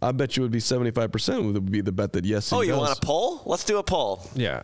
I 0.00 0.12
bet 0.12 0.36
you 0.36 0.42
would 0.42 0.52
be 0.52 0.60
seventy 0.60 0.90
five 0.92 1.10
percent 1.10 1.42
would 1.44 1.70
be 1.72 1.80
the 1.80 1.92
bet 1.92 2.12
that 2.12 2.24
yes. 2.24 2.50
He 2.50 2.56
Oh, 2.56 2.60
you 2.60 2.68
does. 2.72 2.78
want 2.78 2.98
a 2.98 3.00
poll? 3.00 3.42
Let's 3.46 3.64
do 3.64 3.78
a 3.78 3.82
poll. 3.82 4.24
yeah, 4.34 4.62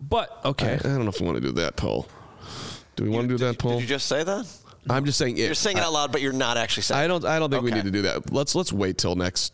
but 0.00 0.40
okay, 0.44 0.74
I 0.74 0.78
don't 0.78 1.04
know 1.04 1.10
if 1.10 1.20
we 1.20 1.26
want 1.26 1.36
to 1.36 1.42
do 1.46 1.52
that 1.52 1.76
poll. 1.76 2.06
Do 2.96 3.04
we 3.04 3.10
want 3.10 3.28
to 3.28 3.34
do 3.36 3.38
that 3.44 3.58
poll? 3.58 3.72
Did 3.74 3.82
you 3.82 3.86
just 3.88 4.06
say 4.06 4.22
that? 4.24 4.46
I'm 4.88 5.04
just 5.04 5.18
saying 5.18 5.38
it. 5.38 5.46
You're 5.46 5.54
saying 5.54 5.78
it 5.78 5.82
out 5.82 5.92
loud, 5.92 6.12
but 6.12 6.20
you're 6.20 6.32
not 6.32 6.56
actually 6.56 6.82
saying. 6.82 7.00
It. 7.00 7.04
I 7.04 7.08
don't. 7.08 7.24
I 7.24 7.38
don't 7.38 7.50
think 7.50 7.62
we 7.62 7.70
need 7.70 7.84
to 7.84 7.90
do 7.90 8.02
that. 8.02 8.32
Let's 8.32 8.54
let's 8.54 8.72
wait 8.72 8.98
till 8.98 9.14
next. 9.14 9.52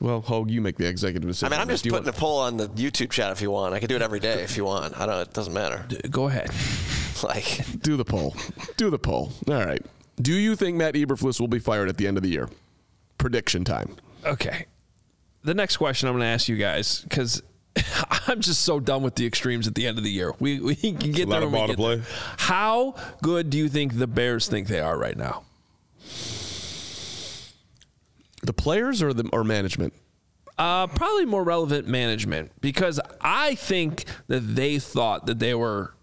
Well, 0.00 0.20
Hoge, 0.20 0.50
you 0.50 0.60
make 0.60 0.76
the 0.76 0.86
executive 0.88 1.28
decision. 1.28 1.52
I 1.52 1.56
mean, 1.56 1.60
I'm 1.60 1.68
just 1.68 1.84
Do 1.84 1.88
you 1.88 1.92
putting 1.92 2.08
a 2.08 2.12
poll 2.12 2.40
on 2.40 2.56
the 2.56 2.68
YouTube 2.68 3.10
chat 3.10 3.32
if 3.32 3.42
you 3.42 3.50
want. 3.50 3.74
I 3.74 3.80
can 3.80 3.88
do 3.88 3.96
it 3.96 4.02
every 4.02 4.20
day 4.20 4.42
if 4.42 4.56
you 4.56 4.64
want. 4.64 4.98
I 4.98 5.06
don't. 5.06 5.20
It 5.20 5.32
doesn't 5.32 5.52
matter. 5.52 5.86
go 6.10 6.28
ahead. 6.28 6.50
Like, 7.22 7.60
do 7.82 7.96
the 7.96 8.04
poll. 8.04 8.34
Do 8.76 8.90
the 8.90 8.98
poll. 8.98 9.32
All 9.48 9.54
right. 9.54 9.84
Do 10.20 10.32
you 10.32 10.56
think 10.56 10.76
Matt 10.76 10.94
Eberflus 10.94 11.40
will 11.40 11.46
be 11.46 11.58
fired 11.58 11.88
at 11.88 11.96
the 11.96 12.06
end 12.06 12.16
of 12.16 12.22
the 12.22 12.28
year? 12.28 12.48
Prediction 13.18 13.64
time. 13.64 13.96
Okay. 14.24 14.66
The 15.44 15.54
next 15.54 15.76
question 15.76 16.08
I'm 16.08 16.14
going 16.14 16.22
to 16.22 16.26
ask 16.26 16.48
you 16.48 16.56
guys 16.56 17.00
because 17.00 17.42
I'm 18.28 18.40
just 18.40 18.62
so 18.62 18.80
done 18.80 19.02
with 19.02 19.14
the 19.14 19.26
extremes 19.26 19.66
at 19.66 19.74
the 19.74 19.86
end 19.86 19.98
of 19.98 20.04
the 20.04 20.10
year. 20.10 20.32
We 20.38 20.60
we 20.60 20.74
can 20.74 20.96
get 20.96 21.26
a 21.26 21.30
lot 21.30 21.40
there. 21.40 21.46
of 21.46 21.52
when 21.52 21.52
we 21.52 21.58
ball 21.58 21.66
to 21.68 21.76
get 21.76 21.82
there. 21.82 21.96
play. 21.98 22.34
How 22.38 22.94
good 23.22 23.50
do 23.50 23.58
you 23.58 23.68
think 23.68 23.98
the 23.98 24.06
Bears 24.06 24.48
think 24.48 24.68
they 24.68 24.80
are 24.80 24.98
right 24.98 25.16
now? 25.16 25.44
The 28.42 28.52
players 28.52 29.02
or 29.02 29.12
the 29.12 29.28
or 29.32 29.44
management? 29.44 29.94
Uh, 30.58 30.86
probably 30.86 31.24
more 31.24 31.44
relevant 31.44 31.88
management 31.88 32.52
because 32.60 33.00
I 33.20 33.54
think 33.54 34.04
that 34.28 34.40
they 34.40 34.78
thought 34.78 35.26
that 35.26 35.38
they 35.38 35.54
were 35.54 35.94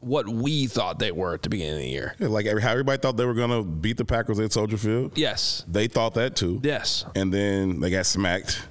what 0.00 0.28
we 0.28 0.66
thought 0.66 0.98
they 0.98 1.10
were 1.10 1.32
at 1.32 1.42
the 1.42 1.48
beginning 1.48 1.74
of 1.74 1.80
the 1.80 1.88
year. 1.88 2.14
Yeah, 2.18 2.28
like 2.28 2.44
every, 2.44 2.60
how 2.60 2.72
everybody 2.72 3.00
thought 3.00 3.16
they 3.16 3.24
were 3.24 3.34
gonna 3.34 3.62
beat 3.62 3.96
the 3.96 4.04
Packers 4.04 4.38
at 4.38 4.52
Soldier 4.52 4.76
Field. 4.76 5.16
Yes. 5.16 5.64
They 5.66 5.86
thought 5.86 6.14
that 6.14 6.36
too. 6.36 6.60
Yes. 6.62 7.06
And 7.14 7.32
then 7.32 7.80
they 7.80 7.90
got 7.90 8.04
smacked. 8.04 8.68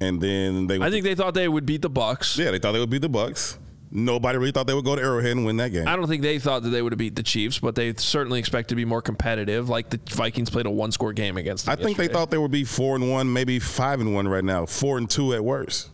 And 0.00 0.20
then 0.20 0.66
they 0.68 0.80
I 0.80 0.90
think 0.90 1.04
they 1.04 1.14
thought 1.14 1.34
they 1.34 1.48
would 1.48 1.66
beat 1.66 1.82
the 1.82 1.90
Bucks. 1.90 2.38
yeah, 2.38 2.50
they 2.52 2.58
thought 2.58 2.72
they 2.72 2.78
would 2.80 2.90
beat 2.90 3.02
the 3.02 3.08
Bucks. 3.08 3.58
Nobody 3.90 4.36
really 4.36 4.52
thought 4.52 4.66
they 4.66 4.74
would 4.74 4.84
go 4.84 4.94
to 4.94 5.00
Arrowhead 5.02 5.30
and 5.32 5.46
win 5.46 5.56
that 5.56 5.70
game. 5.72 5.88
I 5.88 5.96
don't 5.96 6.06
think 6.08 6.20
they 6.22 6.38
thought 6.38 6.62
that 6.62 6.68
they 6.68 6.82
would 6.82 6.92
have 6.92 6.98
beat 6.98 7.16
the 7.16 7.22
Chiefs, 7.22 7.58
but 7.58 7.74
they 7.74 7.94
certainly 7.94 8.38
expect 8.38 8.68
to 8.68 8.74
be 8.74 8.84
more 8.84 9.00
competitive. 9.00 9.70
Like 9.70 9.88
the 9.88 9.98
Vikings 10.14 10.50
played 10.50 10.66
a 10.66 10.70
one-score 10.70 11.14
game 11.14 11.38
against. 11.38 11.64
Them 11.66 11.72
I 11.72 11.82
think 11.82 11.96
they 11.96 12.06
thought 12.06 12.30
they 12.30 12.36
would 12.36 12.50
be 12.50 12.64
four 12.64 12.96
and 12.96 13.10
one, 13.10 13.32
maybe 13.32 13.58
five 13.58 14.00
and 14.00 14.14
one 14.14 14.28
right 14.28 14.44
now. 14.44 14.66
Four 14.66 14.98
and 14.98 15.08
two 15.08 15.32
at 15.32 15.42
worst. 15.42 15.88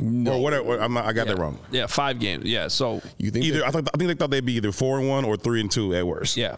Or 0.00 0.42
whatever. 0.42 0.80
I'm 0.80 0.94
not, 0.94 1.04
I 1.04 1.12
got 1.12 1.28
Yeah. 1.28 1.34
that 1.34 1.40
wrong. 1.40 1.58
Yeah, 1.70 1.86
five 1.86 2.18
games. 2.18 2.44
Yeah, 2.46 2.66
so 2.68 3.00
You 3.18 3.30
think 3.30 3.44
Either 3.44 3.64
I, 3.64 3.70
think, 3.70 3.88
I 3.94 3.96
think 3.96 4.08
they 4.08 4.14
thought 4.14 4.30
they'd 4.30 4.44
be 4.44 4.54
either 4.54 4.72
four 4.72 4.98
and 4.98 5.08
one 5.08 5.24
or 5.24 5.36
three 5.36 5.60
and 5.60 5.70
two 5.70 5.94
at 5.94 6.04
worst. 6.06 6.36
yeah. 6.36 6.56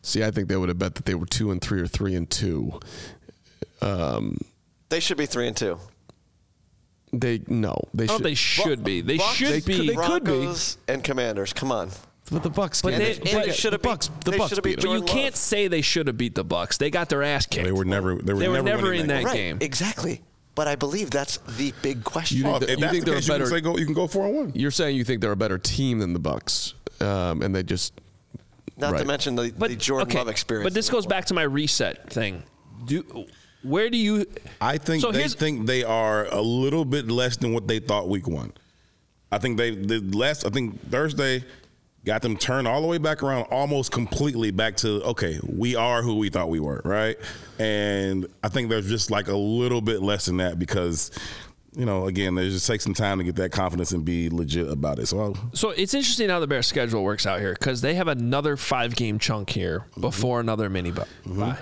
See, 0.00 0.24
I 0.24 0.30
think 0.30 0.48
they 0.48 0.56
would 0.56 0.70
have 0.70 0.78
bet 0.78 0.94
that 0.94 1.04
they 1.04 1.14
were 1.14 1.26
two 1.26 1.50
and 1.50 1.60
three 1.60 1.80
or 1.82 1.86
three 1.86 2.14
and 2.14 2.30
two. 2.30 2.80
Um, 3.82 4.38
they 4.88 5.00
should 5.00 5.16
be 5.18 5.26
three 5.26 5.46
and 5.46 5.56
two. 5.56 5.78
they 7.12 7.40
no, 7.46 7.76
they 7.94 8.04
I 8.04 8.06
should. 8.08 8.22
they 8.22 8.34
should 8.34 8.84
be. 8.84 9.00
They 9.00 9.16
Bucks- 9.18 9.34
should 9.36 9.48
They 9.48 9.60
be. 9.60 9.76
could- 9.76 9.88
they 9.88 9.94
could 10.06 10.24
be. 10.24 10.30
Broncos 10.30 10.78
and 10.88 11.02
Commanders. 11.02 11.52
Come 11.52 11.72
on. 11.72 11.90
but 12.30 12.42
the 12.42 12.50
Bucks. 12.50 12.82
But 12.82 12.92
can't. 12.94 13.02
they- 13.24 13.30
And 13.32 13.44
they 13.44 13.52
should 13.52 13.72
have 13.72 13.80
the 13.82 13.88
Bucks. 13.88 14.10
The 14.24 14.30
they 14.32 14.36
Bucks 14.38 14.50
should 14.50 14.58
have 14.58 14.64
beat 14.64 14.76
beat 14.76 14.82
but 14.84 14.90
you 14.92 14.98
Jordan 14.98 15.08
can't 15.16 15.36
say 15.36 15.68
they 15.68 15.80
should 15.80 16.06
have 16.08 16.18
beat 16.18 16.34
the 16.34 16.44
Bucks. 16.44 16.76
They 16.76 16.90
got 16.90 17.08
their 17.08 17.22
ass 17.22 17.46
kicked. 17.46 17.64
They 17.64 17.72
were 17.72 17.84
never. 17.86 18.16
They 18.16 18.32
were 18.34 18.40
They 18.40 18.48
were 18.48 18.56
never, 18.56 18.68
never 18.68 18.82
winning 18.88 19.00
in 19.02 19.06
that 19.08 19.24
right. 19.24 19.34
game. 19.34 19.58
Exactly. 19.60 20.22
But 20.54 20.66
I 20.68 20.74
believe 20.76 21.10
that's 21.10 21.38
the 21.56 21.72
big 21.82 22.02
question. 22.04 22.38
You 22.38 22.46
Oh, 22.48 22.58
think 22.58 22.64
if 22.64 22.70
you 22.70 22.76
that's 22.80 22.92
think 22.92 23.04
the 23.04 23.10
they're 23.12 23.20
case, 23.20 23.28
you 23.28 23.34
better- 23.34 23.44
can 23.44 23.52
say 23.52 23.60
go. 23.60 23.76
You 23.78 23.84
can 23.86 23.94
go 23.94 24.06
four 24.08 24.26
and 24.26 24.34
one. 24.36 24.52
You're 24.54 24.70
saying 24.72 24.96
you 24.96 25.04
think 25.04 25.20
they're 25.22 25.32
a 25.32 25.36
better 25.36 25.56
team 25.56 26.00
than 26.00 26.12
the 26.12 26.18
Bucks, 26.18 26.74
um, 27.00 27.42
and 27.42 27.54
they 27.54 27.62
just 27.62 27.94
Not 28.76 28.90
to 28.90 28.96
Right. 28.96 29.06
mention 29.06 29.34
the, 29.36 29.50
the 29.50 29.74
Jordan 29.76 30.08
okay, 30.08 30.18
Love 30.18 30.28
experience. 30.28 30.64
But 30.66 30.74
this 30.74 30.88
goes 30.90 31.04
back 31.06 31.24
to 31.26 31.34
my 31.34 31.42
reset 31.42 32.12
thing. 32.12 32.42
Do 32.86 33.26
where 33.62 33.90
do 33.90 33.96
you? 33.96 34.26
I 34.60 34.78
think 34.78 35.02
So 35.02 35.12
they 35.12 35.28
think 35.28 35.66
they 35.66 35.84
are 35.84 36.26
a 36.26 36.40
little 36.40 36.84
bit 36.84 37.10
less 37.10 37.36
than 37.36 37.52
what 37.52 37.66
they 37.66 37.78
thought 37.78 38.08
week 38.08 38.28
one. 38.28 38.52
I 39.30 39.38
think 39.38 39.58
they 39.58 39.74
the 39.74 40.00
last. 40.16 40.46
I 40.46 40.50
think 40.50 40.90
Thursday 40.90 41.44
got 42.04 42.22
them 42.22 42.36
turned 42.36 42.66
all 42.66 42.80
the 42.80 42.86
way 42.86 42.98
back 42.98 43.22
around, 43.22 43.42
almost 43.44 43.92
completely 43.92 44.50
back 44.50 44.76
to 44.76 45.02
okay, 45.02 45.38
we 45.46 45.76
are 45.76 46.02
who 46.02 46.16
we 46.16 46.30
thought 46.30 46.48
we 46.48 46.60
were, 46.60 46.80
right? 46.84 47.16
And 47.58 48.26
I 48.42 48.48
think 48.48 48.70
there's 48.70 48.88
just 48.88 49.10
like 49.10 49.28
a 49.28 49.36
little 49.36 49.80
bit 49.80 50.02
less 50.02 50.26
than 50.26 50.38
that 50.38 50.58
because. 50.58 51.10
You 51.76 51.84
know, 51.84 52.06
again, 52.06 52.34
they 52.34 52.48
just 52.48 52.66
take 52.66 52.80
some 52.80 52.94
time 52.94 53.18
to 53.18 53.24
get 53.24 53.36
that 53.36 53.52
confidence 53.52 53.92
and 53.92 54.04
be 54.04 54.30
legit 54.30 54.68
about 54.68 54.98
it. 54.98 55.06
So, 55.06 55.20
I'll, 55.20 55.50
So 55.52 55.70
it's 55.70 55.94
interesting 55.94 56.28
how 56.28 56.40
the 56.40 56.48
Bears' 56.48 56.66
schedule 56.66 57.04
works 57.04 57.24
out 57.24 57.38
here 57.38 57.52
because 57.52 57.82
they 57.82 57.94
have 57.94 58.08
another 58.08 58.56
five 58.56 58.96
game 58.96 59.20
chunk 59.20 59.50
here 59.50 59.80
mm-hmm. 59.90 60.00
before 60.00 60.40
another 60.40 60.70
mini 60.70 60.90
bu- 60.90 61.02
mm-hmm. 61.02 61.40
bye. 61.40 61.58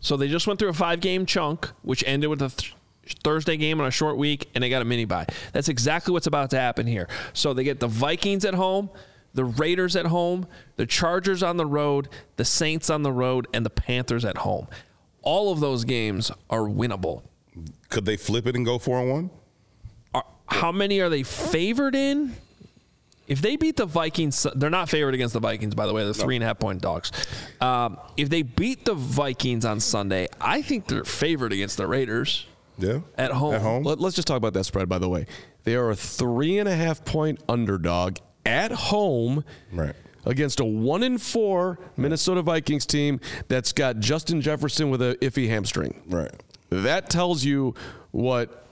So 0.00 0.16
they 0.16 0.28
just 0.28 0.46
went 0.46 0.58
through 0.58 0.68
a 0.68 0.74
five 0.74 1.00
game 1.00 1.26
chunk, 1.26 1.70
which 1.82 2.04
ended 2.06 2.30
with 2.30 2.42
a 2.42 2.48
th- 2.48 2.74
Thursday 3.22 3.56
game 3.56 3.80
on 3.80 3.86
a 3.86 3.90
short 3.90 4.16
week, 4.16 4.48
and 4.54 4.62
they 4.62 4.68
got 4.68 4.82
a 4.82 4.84
mini 4.84 5.04
bye. 5.04 5.26
That's 5.52 5.68
exactly 5.68 6.12
what's 6.12 6.26
about 6.26 6.50
to 6.50 6.58
happen 6.58 6.86
here. 6.86 7.08
So 7.32 7.54
they 7.54 7.64
get 7.64 7.80
the 7.80 7.88
Vikings 7.88 8.44
at 8.44 8.54
home, 8.54 8.90
the 9.34 9.44
Raiders 9.44 9.96
at 9.96 10.06
home, 10.06 10.46
the 10.76 10.86
Chargers 10.86 11.42
on 11.42 11.56
the 11.56 11.66
road, 11.66 12.08
the 12.36 12.44
Saints 12.44 12.90
on 12.90 13.02
the 13.02 13.12
road, 13.12 13.46
and 13.52 13.64
the 13.64 13.70
Panthers 13.70 14.24
at 14.24 14.38
home. 14.38 14.66
All 15.22 15.52
of 15.52 15.60
those 15.60 15.84
games 15.84 16.30
are 16.50 16.62
winnable. 16.62 17.22
Could 17.88 18.04
they 18.04 18.16
flip 18.16 18.46
it 18.46 18.54
and 18.56 18.64
go 18.64 18.78
four 18.78 19.00
and 19.00 19.10
one? 19.10 19.30
Are, 20.14 20.24
how 20.46 20.72
many 20.72 21.00
are 21.00 21.08
they 21.08 21.22
favored 21.22 21.94
in? 21.94 22.36
If 23.26 23.42
they 23.42 23.56
beat 23.56 23.76
the 23.76 23.86
Vikings, 23.86 24.46
they're 24.54 24.70
not 24.70 24.88
favored 24.88 25.14
against 25.14 25.34
the 25.34 25.40
Vikings, 25.40 25.74
by 25.74 25.86
the 25.86 25.92
way. 25.92 26.04
They're 26.04 26.12
three 26.14 26.36
and 26.36 26.44
a 26.44 26.46
half 26.46 26.58
point 26.58 26.80
dogs. 26.80 27.10
Um, 27.60 27.98
if 28.16 28.28
they 28.28 28.42
beat 28.42 28.84
the 28.84 28.94
Vikings 28.94 29.64
on 29.64 29.80
Sunday, 29.80 30.28
I 30.40 30.62
think 30.62 30.86
they're 30.86 31.04
favored 31.04 31.52
against 31.52 31.76
the 31.76 31.86
Raiders 31.86 32.46
Yeah, 32.78 33.00
at 33.18 33.32
home. 33.32 33.54
At 33.54 33.62
home. 33.62 33.82
Let, 33.82 34.00
us 34.00 34.14
just 34.14 34.28
talk 34.28 34.36
about 34.36 34.52
that 34.54 34.64
spread, 34.64 34.88
by 34.88 34.98
the 34.98 35.08
way. 35.08 35.26
They 35.64 35.74
are 35.74 35.90
a 35.90 35.96
three 35.96 36.58
and 36.58 36.68
a 36.68 36.76
half 36.76 37.04
point 37.04 37.42
underdog 37.48 38.18
at 38.44 38.70
home 38.70 39.44
Right. 39.72 39.96
against 40.24 40.60
a 40.60 40.64
one 40.64 41.02
in 41.02 41.18
four 41.18 41.80
Minnesota 41.96 42.42
Vikings 42.42 42.86
team 42.86 43.18
that's 43.48 43.72
got 43.72 43.98
Justin 43.98 44.40
Jefferson 44.40 44.88
with 44.90 45.02
a 45.02 45.16
iffy 45.20 45.48
hamstring. 45.48 46.00
Right. 46.08 46.30
That 46.70 47.10
tells 47.10 47.44
you 47.44 47.74
what 48.12 48.65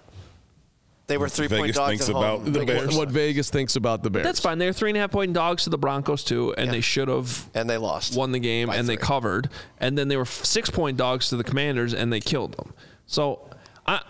They 1.06 1.18
were 1.18 1.28
three 1.28 1.48
point 1.48 1.74
dogs 1.74 1.88
thinks 1.90 2.08
at 2.08 2.14
home. 2.14 2.24
about 2.24 2.44
the 2.46 2.50
Big 2.60 2.66
Bears. 2.66 2.96
what 2.96 3.10
Vegas 3.10 3.50
thinks 3.50 3.76
about 3.76 4.02
the 4.02 4.08
Bears. 4.08 4.24
That's 4.24 4.40
fine. 4.40 4.56
They're 4.58 4.72
three 4.72 4.88
and 4.90 4.96
a 4.96 5.00
half 5.00 5.10
point 5.10 5.34
dogs 5.34 5.64
to 5.64 5.70
the 5.70 5.76
Broncos 5.76 6.24
too, 6.24 6.54
and 6.54 6.66
Yeah. 6.66 6.72
they 6.72 6.80
should 6.80 7.08
have 7.08 7.48
And 7.54 7.68
they 7.68 7.76
lost. 7.76 8.16
won 8.16 8.32
the 8.32 8.38
game, 8.38 8.68
by 8.68 8.76
and 8.76 8.88
they 8.88 8.96
three. 8.96 9.04
covered. 9.04 9.50
And 9.78 9.98
then 9.98 10.08
they 10.08 10.16
were 10.16 10.24
six 10.24 10.70
point 10.70 10.96
dogs 10.96 11.28
to 11.28 11.36
the 11.36 11.44
Commanders, 11.44 11.92
and 11.92 12.10
they 12.10 12.20
killed 12.20 12.56
them. 12.56 12.72
So, 13.06 13.50
I, 13.86 14.00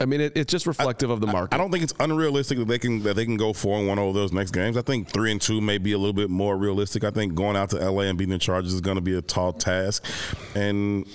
I 0.00 0.04
mean, 0.04 0.20
it, 0.20 0.32
it's 0.36 0.50
just 0.50 0.66
reflective 0.66 1.10
of 1.10 1.20
the 1.20 1.26
market. 1.26 1.54
I 1.54 1.58
don't 1.58 1.70
think 1.70 1.84
it's 1.84 1.94
unrealistic 2.00 2.58
that 2.58 2.66
they 2.68 2.78
can 2.78 3.02
that 3.04 3.14
they 3.14 3.24
can 3.24 3.36
go 3.36 3.52
four 3.52 3.78
and 3.78 3.86
one 3.86 3.98
over 3.98 4.18
those 4.18 4.32
next 4.32 4.50
games. 4.52 4.76
I 4.76 4.82
think 4.82 5.08
three 5.08 5.30
and 5.32 5.40
two 5.40 5.60
may 5.60 5.78
be 5.78 5.92
a 5.92 5.98
little 5.98 6.12
bit 6.12 6.28
more 6.30 6.56
realistic. 6.56 7.04
I 7.04 7.10
think 7.10 7.34
going 7.34 7.56
out 7.56 7.70
to 7.70 7.76
LA 7.90 8.02
and 8.02 8.18
beating 8.18 8.32
the 8.32 8.38
Chargers 8.38 8.72
is 8.72 8.80
going 8.80 8.96
to 8.96 9.00
be 9.02 9.16
a 9.16 9.22
tall 9.22 9.52
task, 9.52 10.04
and 10.54 11.06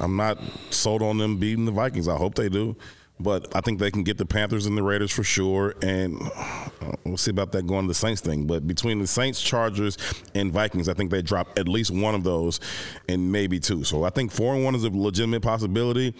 I'm 0.00 0.16
not 0.16 0.38
sold 0.70 1.02
on 1.02 1.18
them 1.18 1.36
beating 1.38 1.64
the 1.64 1.72
Vikings. 1.72 2.08
I 2.08 2.16
hope 2.16 2.34
they 2.34 2.48
do, 2.48 2.76
but 3.20 3.54
I 3.54 3.60
think 3.60 3.78
they 3.78 3.90
can 3.90 4.02
get 4.02 4.18
the 4.18 4.26
Panthers 4.26 4.66
and 4.66 4.76
the 4.76 4.82
Raiders 4.82 5.12
for 5.12 5.22
sure. 5.22 5.74
And 5.82 6.20
uh, 6.36 6.68
we'll 7.04 7.16
see 7.16 7.30
about 7.30 7.52
that 7.52 7.66
going 7.66 7.84
to 7.84 7.88
the 7.88 7.94
Saints 7.94 8.20
thing. 8.20 8.46
But 8.46 8.66
between 8.66 8.98
the 8.98 9.06
Saints, 9.06 9.40
Chargers, 9.40 9.96
and 10.34 10.52
Vikings, 10.52 10.88
I 10.88 10.94
think 10.94 11.10
they 11.10 11.22
drop 11.22 11.58
at 11.58 11.68
least 11.68 11.90
one 11.90 12.14
of 12.14 12.24
those, 12.24 12.60
and 13.08 13.30
maybe 13.30 13.60
two. 13.60 13.84
So 13.84 14.04
I 14.04 14.10
think 14.10 14.32
four 14.32 14.54
and 14.54 14.64
one 14.64 14.74
is 14.74 14.84
a 14.84 14.90
legitimate 14.90 15.42
possibility. 15.42 16.14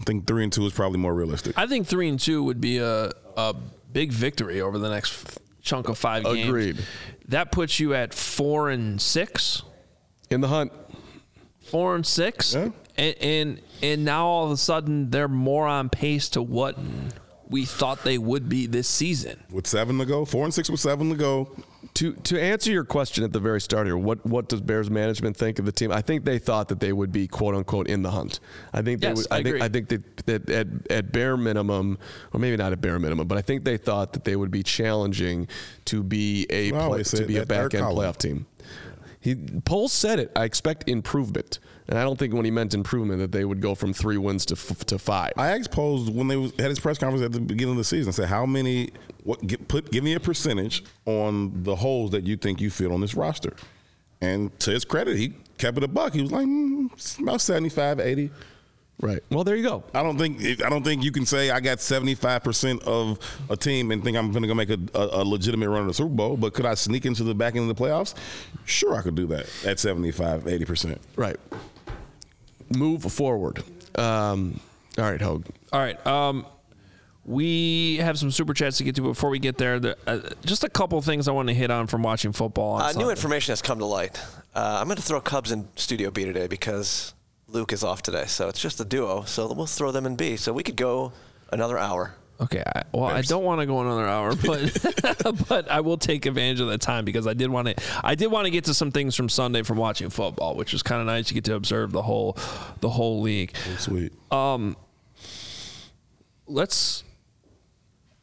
I 0.00 0.04
think 0.04 0.26
three 0.26 0.44
and 0.44 0.52
two 0.52 0.66
is 0.66 0.72
probably 0.72 0.98
more 0.98 1.14
realistic. 1.14 1.58
I 1.58 1.66
think 1.66 1.86
three 1.86 2.08
and 2.08 2.20
two 2.20 2.42
would 2.44 2.60
be 2.60 2.78
a 2.78 3.12
a 3.36 3.54
big 3.92 4.12
victory 4.12 4.60
over 4.60 4.78
the 4.78 4.90
next 4.90 5.38
chunk 5.62 5.88
of 5.88 5.98
five 5.98 6.24
games. 6.24 6.48
Agreed. 6.48 6.84
That 7.28 7.50
puts 7.50 7.80
you 7.80 7.94
at 7.94 8.14
four 8.14 8.70
and 8.70 9.00
six. 9.00 9.62
In 10.28 10.40
the 10.40 10.48
hunt, 10.48 10.72
four 11.66 11.94
and 11.94 12.06
six, 12.06 12.54
Yeah. 12.54 12.70
and, 12.96 13.14
and 13.20 13.60
and 13.82 14.04
now 14.04 14.26
all 14.26 14.44
of 14.46 14.50
a 14.52 14.56
sudden 14.56 15.10
they're 15.10 15.28
more 15.28 15.66
on 15.66 15.88
pace 15.90 16.28
to 16.30 16.42
what 16.42 16.76
we 17.48 17.64
thought 17.64 18.02
they 18.02 18.18
would 18.18 18.48
be 18.48 18.66
this 18.66 18.88
season. 18.88 19.38
with 19.50 19.66
seven 19.66 19.98
to 19.98 20.04
go, 20.04 20.24
four 20.24 20.44
and 20.44 20.52
six 20.54 20.68
with 20.70 20.80
seven 20.80 21.10
to 21.10 21.16
go. 21.16 21.50
To 21.94 22.12
to 22.12 22.38
answer 22.38 22.70
your 22.70 22.84
question 22.84 23.24
at 23.24 23.32
the 23.32 23.40
very 23.40 23.60
start 23.60 23.86
here, 23.86 23.96
what 23.96 24.24
what 24.26 24.48
does 24.50 24.60
Bears 24.60 24.90
management 24.90 25.34
think 25.36 25.58
of 25.58 25.64
the 25.64 25.72
team? 25.72 25.90
I 25.90 26.02
think 26.02 26.24
they 26.26 26.38
thought 26.38 26.68
that 26.68 26.78
they 26.80 26.92
would 26.92 27.10
be 27.10 27.26
quote 27.26 27.54
unquote 27.54 27.86
in 27.88 28.02
the 28.02 28.10
hunt. 28.10 28.40
I 28.74 28.82
think 28.82 29.00
they 29.00 29.08
Yes, 29.08 29.16
would. 29.18 29.26
I 29.30 29.36
I, 29.36 29.42
think 29.42 29.46
agree. 29.48 29.62
I 29.62 29.68
think 29.68 29.88
that, 29.88 30.16
that 30.26 30.50
at 30.50 30.66
at 30.90 31.12
bare 31.12 31.38
minimum, 31.38 31.98
or 32.34 32.40
maybe 32.40 32.56
not 32.58 32.72
at 32.72 32.80
bare 32.82 32.98
minimum, 32.98 33.26
but 33.28 33.38
I 33.38 33.42
think 33.42 33.64
they 33.64 33.78
thought 33.78 34.12
that 34.12 34.24
they 34.24 34.36
would 34.36 34.50
be 34.50 34.62
challenging 34.62 35.48
to 35.86 36.02
be 36.02 36.46
a 36.50 36.72
Well, 36.72 36.88
play, 36.90 37.02
to 37.04 37.24
be 37.24 37.36
a 37.36 37.46
that 37.46 37.48
third 37.48 37.70
back 37.70 37.74
end 37.80 37.84
column. 37.84 38.04
playoff 38.04 38.18
team. 38.18 38.46
He 39.26 39.34
Poles 39.34 39.92
said 39.92 40.20
it. 40.20 40.30
I 40.36 40.44
expect 40.44 40.88
improvement, 40.88 41.58
and 41.88 41.98
I 41.98 42.04
don't 42.04 42.16
think 42.16 42.32
when 42.32 42.44
he 42.44 42.52
meant 42.52 42.74
improvement 42.74 43.18
that 43.18 43.32
they 43.32 43.44
would 43.44 43.60
go 43.60 43.74
from 43.74 43.92
three 43.92 44.16
wins 44.16 44.46
to 44.46 44.54
f- 44.54 44.84
to 44.84 45.00
five. 45.00 45.32
I 45.36 45.48
asked 45.48 45.72
Poles 45.72 46.08
when 46.08 46.28
they 46.28 46.36
was, 46.36 46.52
had 46.52 46.68
his 46.68 46.78
press 46.78 46.96
conference 46.96 47.24
at 47.24 47.32
the 47.32 47.40
beginning 47.40 47.72
of 47.72 47.78
the 47.78 47.84
season. 47.84 48.12
Said, 48.12 48.28
"How 48.28 48.46
many? 48.46 48.90
What? 49.24 49.44
Get, 49.44 49.66
put 49.66 49.90
give 49.90 50.04
me 50.04 50.14
a 50.14 50.20
percentage 50.20 50.84
on 51.06 51.64
the 51.64 51.74
holes 51.74 52.12
that 52.12 52.24
you 52.24 52.36
think 52.36 52.60
you 52.60 52.70
fit 52.70 52.92
on 52.92 53.00
this 53.00 53.16
roster." 53.16 53.54
And 54.20 54.56
to 54.60 54.70
his 54.70 54.84
credit, 54.84 55.16
he 55.16 55.34
kept 55.58 55.76
it 55.76 55.82
a 55.82 55.88
buck. 55.88 56.14
He 56.14 56.22
was 56.22 56.30
like, 56.30 56.46
mm, 56.46 57.20
about 57.20 57.40
75, 57.40 58.00
80. 58.00 58.30
Right. 58.98 59.22
Well, 59.30 59.44
there 59.44 59.56
you 59.56 59.62
go. 59.62 59.84
I 59.94 60.02
don't 60.02 60.16
think 60.16 60.40
I 60.64 60.70
don't 60.70 60.82
think 60.82 61.04
you 61.04 61.12
can 61.12 61.26
say 61.26 61.50
I 61.50 61.60
got 61.60 61.80
seventy 61.80 62.14
five 62.14 62.42
percent 62.42 62.82
of 62.84 63.18
a 63.50 63.56
team 63.56 63.90
and 63.90 64.02
think 64.02 64.16
I'm 64.16 64.30
going 64.32 64.40
to 64.42 64.48
go 64.48 64.54
make 64.54 64.70
a, 64.70 64.78
a, 64.94 65.22
a 65.22 65.24
legitimate 65.24 65.68
run 65.68 65.82
in 65.82 65.86
the 65.88 65.94
Super 65.94 66.08
Bowl. 66.14 66.36
But 66.38 66.54
could 66.54 66.64
I 66.64 66.72
sneak 66.74 67.04
into 67.04 67.22
the 67.22 67.34
back 67.34 67.56
end 67.56 67.68
of 67.70 67.76
the 67.76 67.82
playoffs? 67.84 68.14
Sure, 68.64 68.94
I 68.94 69.02
could 69.02 69.14
do 69.14 69.26
that 69.26 69.46
at 69.66 69.78
75, 69.78 70.48
80 70.48 70.64
percent. 70.64 71.00
Right. 71.14 71.36
Move 72.74 73.02
forward. 73.02 73.62
Um, 73.96 74.60
all 74.98 75.04
right, 75.10 75.20
Hoge. 75.20 75.44
All 75.72 75.80
right, 75.80 76.04
um, 76.06 76.46
we 77.24 77.96
have 77.98 78.18
some 78.18 78.30
super 78.30 78.54
chats 78.54 78.78
to 78.78 78.84
get 78.84 78.94
to 78.96 79.02
before 79.02 79.30
we 79.30 79.38
get 79.38 79.58
there. 79.58 79.78
The, 79.78 79.96
uh, 80.06 80.20
just 80.44 80.64
a 80.64 80.68
couple 80.68 81.00
things 81.02 81.28
I 81.28 81.32
want 81.32 81.48
to 81.48 81.54
hit 81.54 81.70
on 81.70 81.86
from 81.86 82.02
watching 82.02 82.32
football. 82.32 82.74
On 82.74 82.82
Uh, 82.82 82.92
new 82.92 83.10
information 83.10 83.52
has 83.52 83.60
come 83.62 83.78
to 83.78 83.84
light. 83.84 84.18
Uh, 84.54 84.78
I'm 84.80 84.86
going 84.86 84.96
to 84.96 85.02
throw 85.02 85.20
Cubs 85.20 85.52
in 85.52 85.68
Studio 85.76 86.10
B 86.10 86.24
today 86.24 86.46
because 86.46 87.12
Luke 87.48 87.72
is 87.72 87.84
off 87.84 88.02
today. 88.02 88.24
So 88.26 88.48
it's 88.48 88.60
just 88.60 88.80
a 88.80 88.84
duo. 88.84 89.22
So 89.24 89.52
we'll 89.52 89.66
throw 89.66 89.92
them 89.92 90.06
in 90.06 90.16
B. 90.16 90.36
So 90.36 90.52
we 90.52 90.62
could 90.62 90.76
go 90.76 91.12
another 91.50 91.78
hour. 91.78 92.14
Okay, 92.38 92.62
I, 92.66 92.82
well, 92.92 93.04
I 93.04 93.22
don't 93.22 93.44
want 93.44 93.60
to 93.62 93.66
go 93.66 93.80
another 93.80 94.06
hour, 94.06 94.34
but 94.46 95.46
but 95.48 95.70
I 95.70 95.80
will 95.80 95.96
take 95.96 96.26
advantage 96.26 96.60
of 96.60 96.68
the 96.68 96.76
time 96.76 97.06
because 97.06 97.26
I 97.26 97.32
did 97.32 97.48
want 97.48 97.68
to. 97.68 97.74
I 98.04 98.14
did 98.14 98.26
want 98.26 98.44
to 98.44 98.50
get 98.50 98.64
to 98.64 98.74
some 98.74 98.92
things 98.92 99.16
from 99.16 99.30
Sunday 99.30 99.62
from 99.62 99.78
watching 99.78 100.10
football, 100.10 100.54
which 100.54 100.74
was 100.74 100.82
kind 100.82 101.00
of 101.00 101.06
nice. 101.06 101.30
You 101.30 101.34
get 101.34 101.44
to 101.44 101.54
observe 101.54 101.92
the 101.92 102.02
whole 102.02 102.36
the 102.80 102.90
whole 102.90 103.22
league. 103.22 103.56
Sweet. 103.78 104.12
Um, 104.30 104.76
Let's 106.48 107.02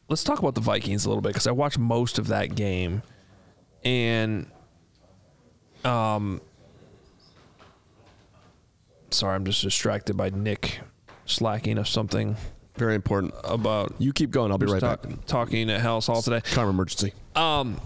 let's 0.08 0.24
talk 0.24 0.38
about 0.38 0.54
the 0.54 0.60
Vikings 0.62 1.04
a 1.04 1.08
little 1.08 1.20
bit 1.20 1.30
because 1.30 1.46
I 1.46 1.50
watched 1.50 1.78
most 1.78 2.18
of 2.18 2.28
that 2.28 2.54
game, 2.54 3.02
and 3.84 4.46
um, 5.84 6.40
sorry, 9.14 9.34
I'm 9.36 9.44
just 9.44 9.62
distracted 9.62 10.16
by 10.16 10.30
Nick 10.30 10.80
slacking 11.26 11.78
of 11.78 11.88
something 11.88 12.36
Very 12.76 12.94
important. 12.94 13.34
about 13.44 13.94
You 13.98 14.12
keep 14.12 14.30
going. 14.30 14.50
I'll 14.52 14.58
be 14.58 14.66
right 14.66 14.80
talk- 14.80 15.02
back. 15.02 15.26
talking 15.26 15.70
at 15.70 15.80
House 15.80 16.06
Hall 16.08 16.22
today. 16.22 16.40
Car 16.40 16.68
emergency. 16.68 17.12
Um, 17.36 17.80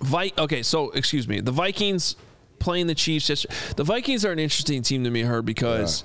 Vi- 0.00 0.32
okay, 0.38 0.62
so 0.62 0.90
excuse 0.90 1.26
me. 1.28 1.40
The 1.40 1.52
Vikings 1.52 2.16
playing 2.58 2.86
the 2.86 2.94
Chiefs. 2.94 3.28
Yesterday. 3.28 3.54
The 3.76 3.84
Vikings 3.84 4.24
are 4.24 4.32
an 4.32 4.38
interesting 4.38 4.82
team 4.82 5.04
to 5.04 5.10
me, 5.10 5.22
Herb, 5.22 5.46
because 5.46 6.04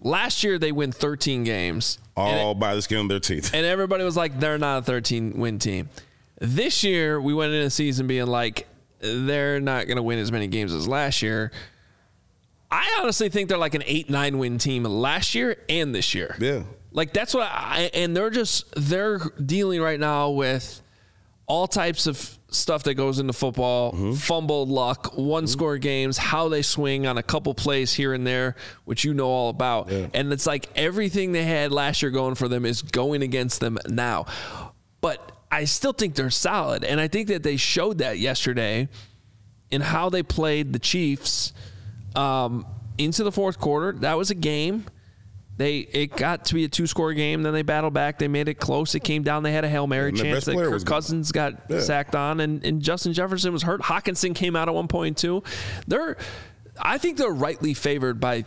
last 0.00 0.42
year 0.42 0.58
they 0.58 0.72
win 0.72 0.90
13 0.92 1.44
games, 1.44 1.98
All 2.16 2.54
by 2.54 2.74
the 2.74 2.82
skin 2.82 2.98
of 2.98 3.08
their 3.08 3.20
teeth. 3.20 3.54
and 3.54 3.64
everybody 3.64 4.04
was 4.04 4.16
like, 4.16 4.38
they're 4.40 4.58
not 4.58 4.78
a 4.78 4.82
13 4.82 5.34
win 5.38 5.58
team. 5.58 5.88
This 6.40 6.82
year 6.82 7.20
we 7.20 7.32
went 7.34 7.52
into 7.52 7.64
the 7.64 7.70
season 7.70 8.06
being 8.08 8.26
like, 8.26 8.66
they're 9.00 9.60
not 9.60 9.86
going 9.86 9.96
to 9.96 10.02
win 10.02 10.18
as 10.18 10.32
many 10.32 10.46
games 10.48 10.72
as 10.72 10.88
last 10.88 11.22
year. 11.22 11.52
I 12.72 13.00
honestly 13.00 13.28
think 13.28 13.50
they're 13.50 13.58
like 13.58 13.74
an 13.74 13.84
eight 13.84 14.08
nine 14.08 14.38
win 14.38 14.56
team 14.56 14.84
last 14.84 15.34
year 15.34 15.56
and 15.68 15.94
this 15.94 16.14
year. 16.14 16.34
Yeah. 16.40 16.62
Like 16.90 17.12
that's 17.12 17.34
what 17.34 17.48
I 17.52 17.90
and 17.92 18.16
they're 18.16 18.30
just 18.30 18.64
they're 18.74 19.18
dealing 19.44 19.82
right 19.82 20.00
now 20.00 20.30
with 20.30 20.80
all 21.46 21.66
types 21.66 22.06
of 22.06 22.38
stuff 22.48 22.84
that 22.84 22.94
goes 22.94 23.18
into 23.18 23.34
football, 23.34 23.92
mm-hmm. 23.92 24.12
fumbled 24.14 24.70
luck, 24.70 25.18
one 25.18 25.44
mm-hmm. 25.44 25.50
score 25.50 25.76
games, 25.76 26.16
how 26.16 26.48
they 26.48 26.62
swing 26.62 27.06
on 27.06 27.18
a 27.18 27.22
couple 27.22 27.52
plays 27.52 27.92
here 27.92 28.14
and 28.14 28.26
there, 28.26 28.56
which 28.86 29.04
you 29.04 29.12
know 29.12 29.26
all 29.26 29.50
about. 29.50 29.90
And 29.90 30.32
it's 30.32 30.46
like 30.46 30.70
everything 30.74 31.32
they 31.32 31.44
had 31.44 31.72
last 31.72 32.00
year 32.00 32.10
going 32.10 32.36
for 32.36 32.48
them 32.48 32.64
is 32.64 32.80
going 32.80 33.22
against 33.22 33.60
them 33.60 33.78
now. 33.86 34.26
But 35.02 35.32
I 35.50 35.64
still 35.64 35.92
think 35.92 36.14
they're 36.14 36.30
solid 36.30 36.84
and 36.84 37.00
I 37.00 37.08
think 37.08 37.28
that 37.28 37.42
they 37.42 37.58
showed 37.58 37.98
that 37.98 38.18
yesterday 38.18 38.88
in 39.70 39.82
how 39.82 40.08
they 40.08 40.22
played 40.22 40.72
the 40.72 40.78
Chiefs 40.78 41.52
um, 42.16 42.66
into 42.98 43.24
the 43.24 43.32
fourth 43.32 43.58
quarter. 43.58 43.92
That 43.92 44.16
was 44.18 44.30
a 44.30 44.34
game. 44.34 44.86
They 45.58 45.78
it 45.80 46.16
got 46.16 46.46
to 46.46 46.54
be 46.54 46.64
a 46.64 46.68
two 46.68 46.86
score 46.86 47.12
game. 47.12 47.42
Then 47.42 47.52
they 47.52 47.62
battled 47.62 47.92
back. 47.92 48.18
They 48.18 48.26
made 48.26 48.48
it 48.48 48.54
close. 48.54 48.94
It 48.94 49.00
came 49.04 49.22
down. 49.22 49.42
They 49.42 49.52
had 49.52 49.64
a 49.64 49.68
hail 49.68 49.86
mary 49.86 50.08
And 50.08 50.18
chance 50.18 50.46
that 50.46 50.54
Kirk. 50.56 50.84
Cousins 50.86 51.30
got 51.30 51.54
Yeah. 51.68 51.80
sacked 51.80 52.14
on, 52.14 52.40
and, 52.40 52.64
and 52.64 52.80
Justin 52.80 53.12
Jefferson 53.12 53.52
was 53.52 53.62
hurt. 53.62 53.82
Hockenson 53.82 54.34
came 54.34 54.56
out 54.56 54.68
at 54.68 54.74
one 54.74 54.88
point 54.88 55.18
too. 55.18 55.42
They're, 55.86 56.16
I 56.80 56.96
think 56.96 57.18
they're 57.18 57.28
rightly 57.30 57.74
favored 57.74 58.18
by 58.18 58.44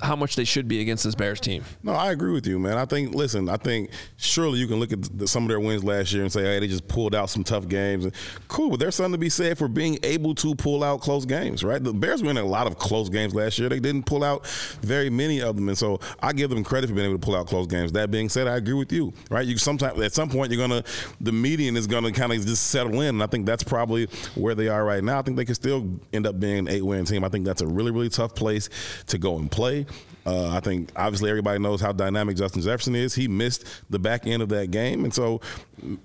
how 0.00 0.14
much 0.14 0.36
they 0.36 0.44
should 0.44 0.68
be 0.68 0.80
against 0.80 1.04
this 1.04 1.14
Bears 1.14 1.40
team. 1.40 1.64
No, 1.82 1.92
I 1.92 2.12
agree 2.12 2.32
with 2.32 2.46
you, 2.46 2.58
man. 2.58 2.76
I 2.76 2.84
think, 2.84 3.14
listen, 3.14 3.48
I 3.48 3.56
think 3.56 3.90
surely 4.16 4.58
you 4.58 4.66
can 4.66 4.78
look 4.78 4.92
at 4.92 5.18
the, 5.18 5.26
some 5.26 5.44
of 5.44 5.48
their 5.48 5.60
wins 5.60 5.84
last 5.84 6.12
year 6.12 6.22
and 6.22 6.30
say, 6.30 6.42
hey, 6.42 6.58
they 6.58 6.68
just 6.68 6.86
pulled 6.86 7.14
out 7.14 7.30
some 7.30 7.42
tough 7.42 7.66
games. 7.66 8.06
Cool, 8.48 8.70
but 8.70 8.80
there's 8.80 8.94
something 8.94 9.12
to 9.12 9.18
be 9.18 9.30
said 9.30 9.56
for 9.56 9.68
being 9.68 9.98
able 10.02 10.34
to 10.34 10.54
pull 10.54 10.84
out 10.84 11.00
close 11.00 11.24
games, 11.24 11.64
right? 11.64 11.82
The 11.82 11.94
Bears 11.94 12.22
were 12.22 12.30
in 12.30 12.36
a 12.36 12.44
lot 12.44 12.66
of 12.66 12.78
close 12.78 13.08
games 13.08 13.34
last 13.34 13.58
year. 13.58 13.70
They 13.70 13.80
didn't 13.80 14.04
pull 14.04 14.22
out 14.22 14.46
very 14.82 15.08
many 15.08 15.40
of 15.40 15.56
them, 15.56 15.68
and 15.68 15.78
so 15.78 15.98
I 16.22 16.34
give 16.34 16.50
them 16.50 16.62
credit 16.62 16.88
for 16.88 16.94
being 16.94 17.08
able 17.08 17.18
to 17.18 17.24
pull 17.24 17.34
out 17.34 17.46
close 17.46 17.66
games. 17.66 17.92
That 17.92 18.10
being 18.10 18.28
said, 18.28 18.48
I 18.48 18.56
agree 18.56 18.74
with 18.74 18.92
you, 18.92 19.14
right? 19.30 19.46
You 19.46 19.56
sometimes 19.56 19.98
at 20.00 20.12
some 20.12 20.28
point 20.28 20.52
you're 20.52 20.60
gonna 20.60 20.84
the 21.22 21.32
median 21.32 21.76
is 21.76 21.86
gonna 21.86 22.12
kind 22.12 22.32
of 22.32 22.44
just 22.44 22.66
settle 22.66 23.00
in, 23.00 23.16
and 23.16 23.22
I 23.22 23.26
think 23.26 23.46
that's 23.46 23.64
probably 23.64 24.06
where 24.34 24.54
they 24.54 24.68
are 24.68 24.84
right 24.84 25.02
now. 25.02 25.18
I 25.18 25.22
think 25.22 25.38
they 25.38 25.46
could 25.46 25.56
still 25.56 25.88
end 26.12 26.26
up 26.26 26.38
being 26.38 26.58
an 26.58 26.68
eight 26.68 26.84
win 26.84 27.06
team. 27.06 27.24
I 27.24 27.30
think 27.30 27.46
that's 27.46 27.62
a 27.62 27.66
really 27.66 27.90
really 27.90 28.10
tough 28.10 28.34
place 28.34 28.68
to 29.06 29.16
go 29.16 29.38
and 29.38 29.50
play. 29.50 29.85
Uh, 30.24 30.48
I 30.48 30.60
think 30.60 30.90
obviously 30.96 31.30
everybody 31.30 31.60
knows 31.60 31.80
how 31.80 31.92
dynamic 31.92 32.36
Justin 32.36 32.62
Jefferson 32.62 32.96
is. 32.96 33.14
He 33.14 33.28
missed 33.28 33.64
the 33.90 33.98
back 33.98 34.26
end 34.26 34.42
of 34.42 34.48
that 34.48 34.72
game, 34.72 35.04
and 35.04 35.14
so 35.14 35.40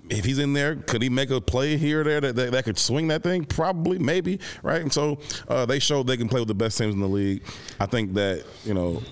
if 0.08 0.24
he's 0.24 0.38
in 0.38 0.52
there, 0.52 0.76
could 0.76 1.02
he 1.02 1.08
make 1.08 1.30
a 1.30 1.40
play 1.40 1.76
here 1.76 2.02
or 2.02 2.04
there 2.04 2.20
that, 2.20 2.36
that, 2.36 2.52
that 2.52 2.64
could 2.64 2.78
swing 2.78 3.08
that 3.08 3.24
thing? 3.24 3.44
Probably, 3.44 3.98
maybe, 3.98 4.38
right? 4.62 4.80
And 4.80 4.92
so 4.92 5.18
uh, 5.48 5.66
they 5.66 5.80
showed 5.80 6.06
they 6.06 6.16
can 6.16 6.28
play 6.28 6.40
with 6.40 6.48
the 6.48 6.54
best 6.54 6.78
teams 6.78 6.94
in 6.94 7.00
the 7.00 7.08
league. 7.08 7.42
I 7.80 7.86
think 7.86 8.14
that 8.14 8.44
you 8.64 8.74
know 8.74 9.02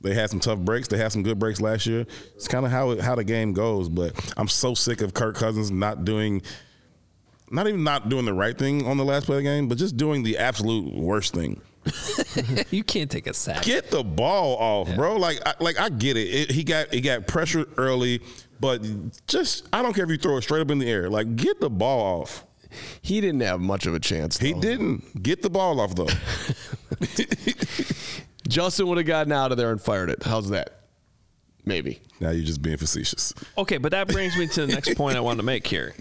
they 0.00 0.14
had 0.14 0.30
some 0.30 0.40
tough 0.40 0.58
breaks. 0.58 0.88
They 0.88 0.98
had 0.98 1.12
some 1.12 1.22
good 1.22 1.38
breaks 1.38 1.60
last 1.60 1.86
year. 1.86 2.06
It's 2.34 2.48
kind 2.48 2.64
of 2.64 2.72
how 2.72 2.90
it, 2.90 3.00
how 3.00 3.14
the 3.14 3.24
game 3.24 3.52
goes. 3.52 3.88
But 3.88 4.12
I'm 4.36 4.48
so 4.48 4.74
sick 4.74 5.00
of 5.02 5.14
Kirk 5.14 5.36
Cousins 5.36 5.70
not 5.70 6.04
doing, 6.04 6.42
not 7.50 7.66
even 7.66 7.84
not 7.84 8.08
doing 8.08 8.24
the 8.24 8.34
right 8.34 8.56
thing 8.56 8.86
on 8.86 8.96
the 8.96 9.04
last 9.04 9.26
play 9.26 9.38
of 9.38 9.42
the 9.42 9.48
game, 9.48 9.68
but 9.68 9.78
just 9.78 9.96
doing 9.96 10.22
the 10.22 10.38
absolute 10.38 10.92
worst 10.92 11.34
thing. 11.34 11.60
you 12.70 12.84
can't 12.84 13.10
take 13.10 13.26
a 13.26 13.34
sack. 13.34 13.62
Get 13.62 13.90
the 13.90 14.04
ball 14.04 14.56
off, 14.56 14.88
yeah. 14.88 14.96
bro. 14.96 15.16
Like, 15.16 15.40
I, 15.46 15.54
like 15.60 15.78
I 15.78 15.88
get 15.88 16.16
it. 16.16 16.28
it. 16.28 16.50
He 16.50 16.64
got 16.64 16.92
he 16.92 17.00
got 17.00 17.26
pressured 17.26 17.68
early, 17.76 18.20
but 18.60 18.82
just 19.26 19.68
I 19.72 19.82
don't 19.82 19.94
care 19.94 20.04
if 20.04 20.10
you 20.10 20.18
throw 20.18 20.36
it 20.36 20.42
straight 20.42 20.60
up 20.60 20.70
in 20.70 20.78
the 20.78 20.90
air. 20.90 21.08
Like, 21.08 21.36
get 21.36 21.60
the 21.60 21.70
ball 21.70 22.20
off. 22.20 22.44
He 23.02 23.20
didn't 23.20 23.40
have 23.40 23.60
much 23.60 23.86
of 23.86 23.94
a 23.94 24.00
chance. 24.00 24.38
Though. 24.38 24.46
He 24.46 24.54
didn't 24.54 25.22
get 25.22 25.42
the 25.42 25.50
ball 25.50 25.80
off 25.80 25.94
though. 25.94 26.06
Justin 28.48 28.88
would 28.88 28.98
have 28.98 29.06
gotten 29.06 29.32
out 29.32 29.52
of 29.52 29.58
there 29.58 29.70
and 29.70 29.80
fired 29.80 30.10
it. 30.10 30.22
How's 30.22 30.50
that? 30.50 30.80
Maybe. 31.64 32.00
Now 32.20 32.30
you're 32.30 32.44
just 32.44 32.62
being 32.62 32.76
facetious. 32.76 33.34
Okay, 33.56 33.78
but 33.78 33.92
that 33.92 34.08
brings 34.08 34.36
me 34.36 34.46
to 34.48 34.66
the 34.66 34.72
next 34.72 34.96
point 34.96 35.16
I 35.16 35.20
want 35.20 35.38
to 35.38 35.44
make 35.44 35.66
here. 35.66 35.94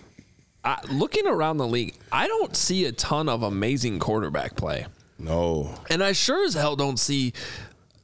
I, 0.63 0.79
looking 0.91 1.27
around 1.27 1.57
the 1.57 1.67
league, 1.67 1.95
I 2.11 2.27
don't 2.27 2.55
see 2.55 2.85
a 2.85 2.91
ton 2.91 3.29
of 3.29 3.43
amazing 3.43 3.99
quarterback 3.99 4.55
play. 4.55 4.87
No. 5.19 5.75
And 5.89 6.03
I 6.03 6.13
sure 6.13 6.45
as 6.45 6.53
hell 6.53 6.75
don't 6.75 6.97
see 6.97 7.33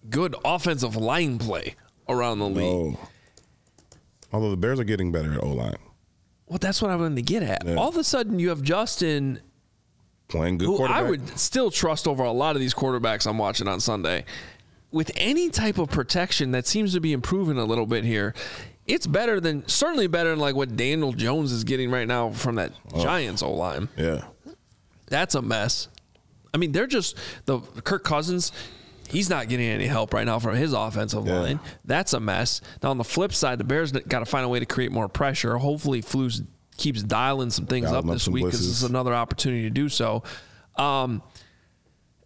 good 0.10 0.36
offensive 0.44 0.96
line 0.96 1.40
play 1.40 1.76
around 2.08 2.40
the 2.40 2.50
league. 2.50 2.94
No. 2.94 3.00
Although 4.32 4.52
the 4.52 4.58
Bears 4.58 4.80
are 4.80 4.84
getting 4.84 5.12
better 5.12 5.34
at 5.34 5.44
O 5.44 5.48
line. 5.48 5.78
Well, 6.48 6.60
that's 6.60 6.82
what 6.82 6.92
I 6.92 6.96
wanted 6.96 7.16
to 7.16 7.22
get 7.22 7.42
at. 7.42 7.66
Yeah. 7.66 7.76
All 7.76 7.90
of 7.90 7.98
a 7.98 8.04
sudden, 8.04 8.38
you 8.38 8.50
have 8.50 8.62
Justin 8.62 9.40
playing 10.28 10.60
good. 10.60 10.66
Who 10.66 10.84
I 10.84 11.02
would 11.02 11.40
still 11.40 11.72
trust 11.72 12.08
over 12.08 12.24
a 12.24 12.32
lot 12.32 12.56
of 12.56 12.60
these 12.60 12.74
quarterbacks 12.74 13.26
I'm 13.26 13.38
watching 13.38 13.68
on 13.68 13.80
Sunday. 13.80 14.26
With 14.92 15.12
any 15.16 15.50
type 15.50 15.78
of 15.78 15.90
protection 15.90 16.52
that 16.52 16.68
seems 16.68 16.94
to 16.94 17.00
be 17.00 17.14
improving 17.14 17.58
a 17.58 17.66
little 17.66 17.86
bit 17.86 18.04
here, 18.04 18.34
it's 18.86 19.08
better 19.08 19.40
than 19.40 19.68
certainly 19.68 20.08
better 20.08 20.30
than 20.30 20.40
like 20.40 20.56
what 20.56 20.76
Daniel 20.76 21.12
Jones 21.12 21.52
is 21.52 21.64
getting 21.64 21.90
right 21.90 22.08
now 22.08 22.30
from 22.30 22.56
that 22.56 22.72
oh. 22.94 23.02
Giants 23.02 23.42
O 23.42 23.52
line. 23.52 23.90
Yeah, 23.98 24.26
that's 25.08 25.36
a 25.36 25.42
mess. 25.42 25.88
I 26.56 26.58
mean, 26.58 26.72
they're 26.72 26.88
just 26.88 27.18
the 27.44 27.60
Kirk 27.60 28.06
Cousins. 28.06 28.54
He's 29.10 29.30
not 29.30 29.50
getting 29.50 29.66
any 29.66 29.88
help 29.88 30.14
right 30.14 30.26
now 30.26 30.40
from 30.40 30.56
his 30.56 30.72
offensive 30.72 31.28
yeah. 31.28 31.40
line. 31.40 31.60
That's 31.84 32.14
a 32.14 32.20
mess. 32.22 32.62
Now 32.82 32.92
on 32.92 32.98
the 32.98 33.04
flip 33.04 33.34
side, 33.34 33.58
the 33.58 33.66
Bears 33.66 33.92
got 33.92 34.20
to 34.20 34.26
find 34.26 34.46
a 34.46 34.48
way 34.48 34.62
to 34.62 34.66
create 34.66 34.94
more 34.94 35.10
pressure. 35.10 35.58
Hopefully, 35.58 36.02
Flus 36.02 36.48
keeps 36.78 37.04
dialing 37.04 37.50
some 37.50 37.66
things 37.66 37.88
dialing 37.88 38.10
up 38.10 38.14
this 38.14 38.30
week 38.30 38.46
because 38.46 38.66
it's 38.68 38.84
another 38.84 39.14
opportunity 39.14 39.64
to 39.64 39.70
do 39.70 39.90
so. 39.90 40.24
Um, 40.78 41.22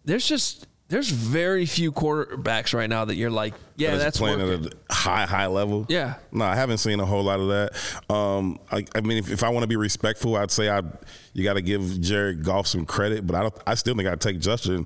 there's 0.04 0.26
just 0.26 0.68
there's 0.90 1.08
very 1.08 1.66
few 1.66 1.92
quarterbacks 1.92 2.74
right 2.74 2.90
now 2.90 3.04
that 3.04 3.14
you're 3.14 3.30
like, 3.30 3.54
yeah, 3.76 3.96
that's 3.96 4.18
playing 4.18 4.40
working. 4.40 4.66
at 4.66 4.74
a 4.90 4.94
high, 4.94 5.24
high 5.24 5.46
level. 5.46 5.86
Yeah, 5.88 6.14
no, 6.32 6.44
I 6.44 6.56
haven't 6.56 6.78
seen 6.78 6.98
a 6.98 7.06
whole 7.06 7.22
lot 7.22 7.38
of 7.38 7.48
that. 7.48 8.14
Um, 8.14 8.58
I, 8.70 8.84
I, 8.94 9.00
mean, 9.00 9.18
if, 9.18 9.30
if 9.30 9.44
I 9.44 9.48
want 9.50 9.62
to 9.62 9.68
be 9.68 9.76
respectful, 9.76 10.36
I'd 10.36 10.50
say 10.50 10.68
I 10.68 10.82
you 11.32 11.44
got 11.44 11.54
to 11.54 11.62
give 11.62 12.00
Jared 12.00 12.44
Goff 12.44 12.66
some 12.66 12.84
credit, 12.84 13.24
but 13.24 13.36
I 13.36 13.42
don't. 13.42 13.54
I 13.66 13.74
still 13.76 13.94
think 13.94 14.08
I'd 14.08 14.20
take 14.20 14.40
Justin 14.40 14.84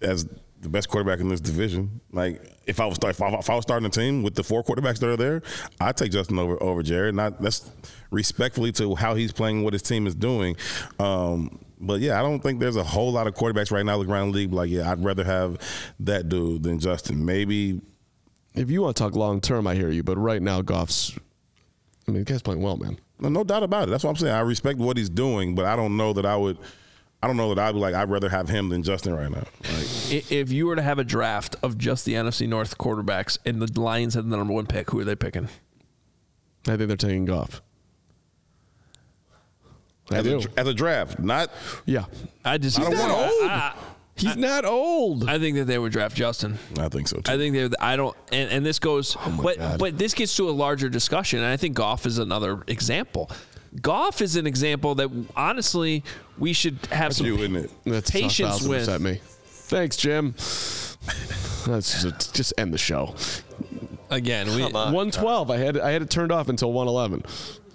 as 0.00 0.26
the 0.60 0.68
best 0.70 0.88
quarterback 0.88 1.20
in 1.20 1.28
this 1.28 1.40
division. 1.40 2.00
Like 2.10 2.42
if 2.66 2.80
I 2.80 2.86
was 2.86 2.96
if 3.02 3.20
I, 3.20 3.28
if 3.34 3.50
I 3.50 3.54
was 3.54 3.62
starting 3.62 3.86
a 3.86 3.90
team 3.90 4.22
with 4.22 4.34
the 4.34 4.42
four 4.42 4.64
quarterbacks 4.64 4.98
that 5.00 5.10
are 5.10 5.16
there, 5.16 5.42
I'd 5.78 5.96
take 5.98 6.10
Justin 6.10 6.38
over 6.38 6.60
over 6.62 6.82
Jared. 6.82 7.14
Not 7.14 7.40
that's 7.42 7.70
respectfully 8.10 8.72
to 8.72 8.94
how 8.94 9.14
he's 9.14 9.32
playing, 9.32 9.62
what 9.62 9.74
his 9.74 9.82
team 9.82 10.06
is 10.06 10.14
doing. 10.14 10.56
Um, 10.98 11.60
but 11.80 12.00
yeah, 12.00 12.18
I 12.18 12.22
don't 12.22 12.40
think 12.40 12.60
there's 12.60 12.76
a 12.76 12.84
whole 12.84 13.12
lot 13.12 13.26
of 13.26 13.34
quarterbacks 13.34 13.70
right 13.70 13.84
now 13.84 13.96
looking 13.96 14.12
around 14.12 14.32
the 14.32 14.38
league. 14.38 14.52
Like, 14.52 14.70
yeah, 14.70 14.90
I'd 14.90 15.02
rather 15.02 15.24
have 15.24 15.58
that 16.00 16.28
dude 16.28 16.62
than 16.62 16.78
Justin. 16.78 17.24
Maybe. 17.24 17.80
If 18.54 18.70
you 18.70 18.82
want 18.82 18.96
to 18.96 19.02
talk 19.02 19.14
long 19.14 19.40
term, 19.40 19.66
I 19.66 19.74
hear 19.74 19.90
you. 19.90 20.02
But 20.02 20.16
right 20.18 20.42
now, 20.42 20.62
Goff's. 20.62 21.16
I 22.06 22.10
mean, 22.10 22.24
the 22.24 22.32
guy's 22.32 22.42
playing 22.42 22.62
well, 22.62 22.76
man. 22.76 22.98
No, 23.20 23.28
no 23.28 23.44
doubt 23.44 23.62
about 23.62 23.88
it. 23.88 23.90
That's 23.90 24.04
what 24.04 24.10
I'm 24.10 24.16
saying. 24.16 24.34
I 24.34 24.40
respect 24.40 24.78
what 24.78 24.96
he's 24.96 25.10
doing, 25.10 25.54
but 25.54 25.64
I 25.64 25.76
don't 25.76 25.96
know 25.96 26.12
that 26.12 26.26
I 26.26 26.36
would. 26.36 26.58
I 27.22 27.26
don't 27.26 27.36
know 27.36 27.52
that 27.52 27.60
I'd 27.60 27.72
be 27.72 27.78
like 27.78 27.94
I'd 27.94 28.10
rather 28.10 28.28
have 28.28 28.48
him 28.48 28.68
than 28.68 28.84
Justin 28.84 29.14
right 29.14 29.30
now. 29.30 29.44
Like, 29.64 30.30
if 30.30 30.52
you 30.52 30.66
were 30.66 30.76
to 30.76 30.82
have 30.82 31.00
a 31.00 31.04
draft 31.04 31.56
of 31.62 31.76
just 31.76 32.04
the 32.04 32.14
NFC 32.14 32.48
North 32.48 32.78
quarterbacks 32.78 33.38
and 33.44 33.60
the 33.60 33.80
Lions 33.80 34.14
had 34.14 34.30
the 34.30 34.36
number 34.36 34.54
one 34.54 34.66
pick, 34.66 34.90
who 34.90 35.00
are 35.00 35.04
they 35.04 35.16
picking? 35.16 35.48
I 36.66 36.76
think 36.76 36.88
they're 36.88 36.96
taking 36.96 37.24
Goff. 37.24 37.60
As, 40.10 40.26
a, 40.26 40.40
as 40.56 40.66
a 40.66 40.74
draft, 40.74 41.18
not 41.18 41.50
yeah. 41.84 42.04
I 42.44 42.58
just 42.58 42.80
I 42.80 42.84
don't 42.84 42.98
want 42.98 43.12
old. 43.12 43.50
I, 43.50 43.74
He's 44.18 44.36
I, 44.36 44.40
not 44.40 44.64
old. 44.64 45.28
I 45.28 45.38
think 45.38 45.56
that 45.56 45.66
they 45.66 45.78
would 45.78 45.92
draft 45.92 46.16
Justin. 46.16 46.58
I 46.78 46.88
think 46.88 47.06
so 47.08 47.18
too. 47.18 47.32
I 47.32 47.36
think 47.36 47.54
they. 47.54 47.68
I 47.80 47.94
don't. 47.96 48.16
And, 48.32 48.50
and 48.50 48.66
this 48.66 48.78
goes. 48.78 49.16
Oh 49.18 49.40
but 49.42 49.58
God. 49.58 49.78
but 49.78 49.98
this 49.98 50.12
gets 50.14 50.36
to 50.36 50.48
a 50.48 50.50
larger 50.50 50.88
discussion, 50.88 51.38
and 51.38 51.48
I 51.48 51.56
think 51.56 51.76
Goff 51.76 52.04
is 52.04 52.18
another 52.18 52.62
example. 52.66 53.30
Goff 53.80 54.20
is 54.20 54.36
an 54.36 54.46
example 54.46 54.94
that 54.96 55.10
honestly 55.36 56.02
we 56.36 56.52
should 56.52 56.78
have 56.90 57.10
That's 57.10 57.18
some 57.18 57.26
you, 57.26 57.36
isn't 57.36 57.56
it? 57.56 57.70
That's 57.84 58.10
patience 58.10 58.66
with. 58.66 58.88
At 58.88 59.00
me. 59.00 59.20
Thanks, 59.44 59.96
Jim. 59.96 60.34
Let's 61.66 62.02
just, 62.02 62.34
just 62.34 62.54
end 62.58 62.72
the 62.72 62.78
show. 62.78 63.14
Again, 64.10 64.46
we, 64.54 64.62
on, 64.62 64.72
112. 64.72 65.50
I 65.50 65.56
had 65.58 65.78
I 65.78 65.90
had 65.90 66.02
it 66.02 66.10
turned 66.10 66.32
off 66.32 66.48
until 66.48 66.72
111. 66.72 67.24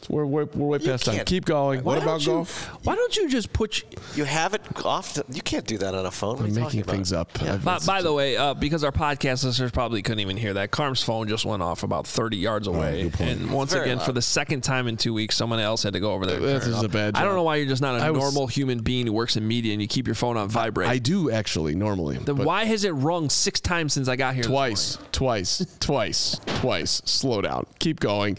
We're, 0.10 0.26
we're, 0.26 0.46
we're 0.46 0.68
way 0.68 0.80
past 0.80 1.06
time. 1.06 1.24
Keep 1.26 1.46
going. 1.46 1.84
What 1.84 2.02
about 2.02 2.22
you, 2.22 2.34
golf? 2.34 2.68
Why 2.86 2.96
don't 2.96 3.16
you 3.16 3.30
just 3.30 3.54
put? 3.54 3.84
You 4.16 4.24
have 4.24 4.54
it 4.54 4.62
off. 4.86 5.14
The, 5.14 5.26
you 5.32 5.42
can't 5.42 5.66
do 5.66 5.78
that 5.80 5.96
on 5.96 6.06
a 6.06 6.12
phone. 6.12 6.38
What 6.38 6.46
I'm 6.46 6.54
making 6.54 6.84
things 6.84 7.14
up. 7.14 7.30
Yeah. 7.42 7.58
By, 7.58 7.80
by 7.80 8.02
the 8.02 8.14
way, 8.14 8.38
uh, 8.38 8.54
because 8.54 8.84
our 8.84 8.92
podcast 8.92 9.44
listeners 9.44 9.72
probably 9.72 10.02
couldn't 10.02 10.20
even 10.20 10.38
hear 10.38 10.54
that, 10.56 10.72
Carm's 10.72 11.04
phone 11.04 11.28
just 11.28 11.46
went 11.46 11.62
off 11.62 11.84
about 11.84 12.08
30 12.08 12.38
yards 12.38 12.68
away. 12.68 13.12
And 13.20 13.52
once 13.52 13.74
again, 13.74 13.98
loud. 13.98 14.06
for 14.06 14.12
the 14.12 14.22
second 14.22 14.62
time 14.62 14.88
in 14.88 14.98
two 14.98 15.14
weeks, 15.14 15.36
someone 15.36 15.60
else 15.60 15.84
had 15.84 15.94
to 15.94 16.00
go 16.00 16.14
over 16.14 16.26
there. 16.26 16.40
This 16.40 16.68
is 16.68 16.82
a 16.82 16.90
bad. 16.90 17.16
I 17.16 17.24
don't 17.24 17.36
know 17.36 17.44
why 17.44 17.58
you're 17.58 17.68
just 17.68 17.82
not 17.82 18.00
a 18.00 18.04
I 18.04 18.12
normal 18.12 18.46
was, 18.46 18.56
human 18.56 18.80
being 18.80 19.08
who 19.08 19.14
works 19.14 19.36
in 19.36 19.48
media 19.48 19.74
and 19.74 19.82
you 19.82 19.88
keep 19.88 20.08
your 20.08 20.16
phone 20.16 20.38
on 20.38 20.50
vibrate. 20.50 20.90
I 20.90 21.00
do 21.00 21.32
actually 21.32 21.76
normally. 21.76 22.18
Then 22.18 22.38
why 22.38 22.66
has 22.66 22.84
it 22.84 22.92
rung 22.92 23.30
six 23.30 23.60
times 23.60 23.94
since 23.94 24.08
I 24.08 24.16
got 24.16 24.36
here? 24.36 24.44
Twice, 24.44 24.98
twice, 25.12 25.66
twice, 25.80 26.40
twice. 26.46 27.02
Slow 27.06 27.42
down. 27.42 27.66
Keep 27.80 28.00
going. 28.00 28.38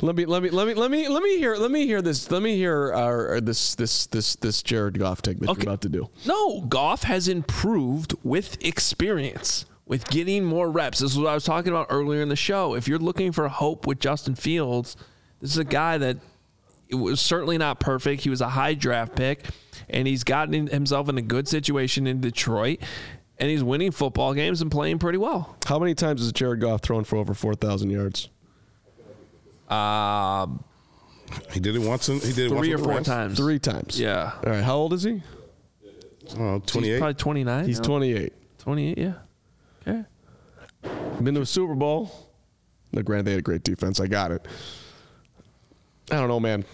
Let 0.00 0.14
me 0.14 0.26
let 0.26 0.42
me 0.42 0.50
let 0.50 0.66
me 0.68 0.74
let 0.74 0.90
me 0.90 1.08
let 1.08 1.22
me 1.22 1.38
hear 1.38 1.56
let 1.56 1.72
me 1.72 1.84
hear 1.84 2.00
this 2.00 2.30
let 2.30 2.40
me 2.40 2.56
hear 2.56 2.92
uh, 2.94 3.00
our, 3.00 3.40
this 3.40 3.74
this 3.74 4.06
this 4.06 4.36
this 4.36 4.62
Jared 4.62 4.98
Goff 4.98 5.22
take 5.22 5.40
that 5.40 5.48
okay. 5.50 5.62
you're 5.62 5.70
about 5.70 5.80
to 5.82 5.88
do. 5.88 6.08
No, 6.24 6.60
Goff 6.60 7.02
has 7.02 7.26
improved 7.26 8.14
with 8.22 8.64
experience, 8.64 9.66
with 9.86 10.08
getting 10.08 10.44
more 10.44 10.70
reps. 10.70 11.00
This 11.00 11.12
is 11.12 11.18
what 11.18 11.26
I 11.26 11.34
was 11.34 11.44
talking 11.44 11.72
about 11.72 11.88
earlier 11.90 12.22
in 12.22 12.28
the 12.28 12.36
show. 12.36 12.74
If 12.74 12.86
you're 12.86 13.00
looking 13.00 13.32
for 13.32 13.48
hope 13.48 13.88
with 13.88 13.98
Justin 13.98 14.36
Fields, 14.36 14.96
this 15.40 15.50
is 15.50 15.58
a 15.58 15.64
guy 15.64 15.98
that 15.98 16.18
it 16.88 16.94
was 16.94 17.20
certainly 17.20 17.58
not 17.58 17.80
perfect. 17.80 18.22
He 18.22 18.30
was 18.30 18.40
a 18.40 18.50
high 18.50 18.74
draft 18.74 19.16
pick, 19.16 19.46
and 19.90 20.06
he's 20.06 20.22
gotten 20.22 20.68
himself 20.68 21.08
in 21.08 21.18
a 21.18 21.22
good 21.22 21.48
situation 21.48 22.06
in 22.06 22.20
Detroit, 22.20 22.78
and 23.36 23.50
he's 23.50 23.64
winning 23.64 23.90
football 23.90 24.32
games 24.32 24.62
and 24.62 24.70
playing 24.70 25.00
pretty 25.00 25.18
well. 25.18 25.56
How 25.66 25.80
many 25.80 25.96
times 25.96 26.20
has 26.20 26.32
Jared 26.32 26.60
Goff 26.60 26.82
thrown 26.82 27.02
for 27.02 27.16
over 27.16 27.34
four 27.34 27.56
thousand 27.56 27.90
yards? 27.90 28.28
Um, 29.68 30.64
he 31.52 31.60
did 31.60 31.76
it 31.76 31.82
once. 31.82 32.06
he 32.06 32.18
did 32.32 32.50
it 32.50 32.56
three 32.56 32.72
or 32.72 32.78
four 32.78 33.00
times. 33.00 33.36
Three 33.36 33.58
times. 33.58 34.00
Yeah. 34.00 34.32
All 34.44 34.50
right. 34.50 34.64
How 34.64 34.76
old 34.76 34.92
is 34.92 35.02
he? 35.02 35.22
Uh, 36.38 36.58
28. 36.66 36.90
He's 36.90 36.98
probably 36.98 37.14
29. 37.14 37.64
He's 37.66 37.80
28. 37.80 38.32
28, 38.58 38.98
yeah. 38.98 39.12
Okay. 39.86 40.04
Been 41.22 41.34
to 41.34 41.40
a 41.40 41.46
Super 41.46 41.74
Bowl. 41.74 42.10
No, 42.92 43.02
granted, 43.02 43.24
they 43.26 43.30
had 43.32 43.40
a 43.40 43.42
great 43.42 43.62
defense. 43.62 44.00
I 44.00 44.06
got 44.06 44.30
it. 44.30 44.46
I 46.10 46.16
don't 46.16 46.28
know, 46.28 46.40
man. 46.40 46.64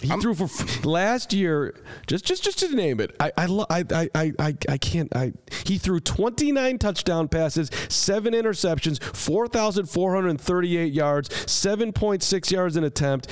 He 0.00 0.08
threw 0.08 0.34
for 0.34 0.46
last 0.86 1.32
year. 1.32 1.74
Just, 2.06 2.24
just, 2.26 2.44
just 2.44 2.58
to 2.58 2.74
name 2.74 3.00
it, 3.00 3.16
I, 3.18 3.32
I, 3.36 3.46
lo- 3.46 3.64
I, 3.70 3.84
I, 3.90 4.10
I, 4.14 4.32
I- 4.38 4.56
I 4.68 4.76
can't. 4.78 5.14
I 5.16 5.32
he 5.64 5.78
threw 5.78 6.00
29 6.00 6.78
touchdown 6.78 7.28
passes, 7.28 7.70
seven 7.88 8.34
interceptions, 8.34 9.02
4,438 9.02 10.92
yards, 10.92 11.28
7.6 11.30 12.50
yards 12.50 12.76
an 12.76 12.84
attempt. 12.84 13.28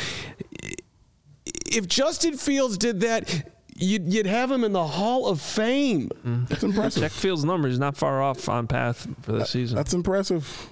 If 1.66 1.86
Justin 1.86 2.36
Fields 2.36 2.78
did 2.78 3.01
that, 3.01 3.51
you'd, 3.77 4.12
you'd 4.12 4.27
have 4.27 4.51
him 4.51 4.65
in 4.65 4.73
the 4.73 4.86
Hall 4.86 5.27
of 5.28 5.41
Fame. 5.43 6.09
Mm-hmm. 6.24 6.45
That's 6.47 6.62
impressive. 6.62 7.03
Check 7.03 7.12
Fields' 7.12 7.45
numbers. 7.45 7.78
Not 7.78 7.97
far 7.97 8.23
off 8.23 8.49
on 8.49 8.66
path 8.66 9.07
for 9.23 9.32
the 9.32 9.45
season. 9.45 9.77
That's 9.77 9.93
impressive. 9.93 10.69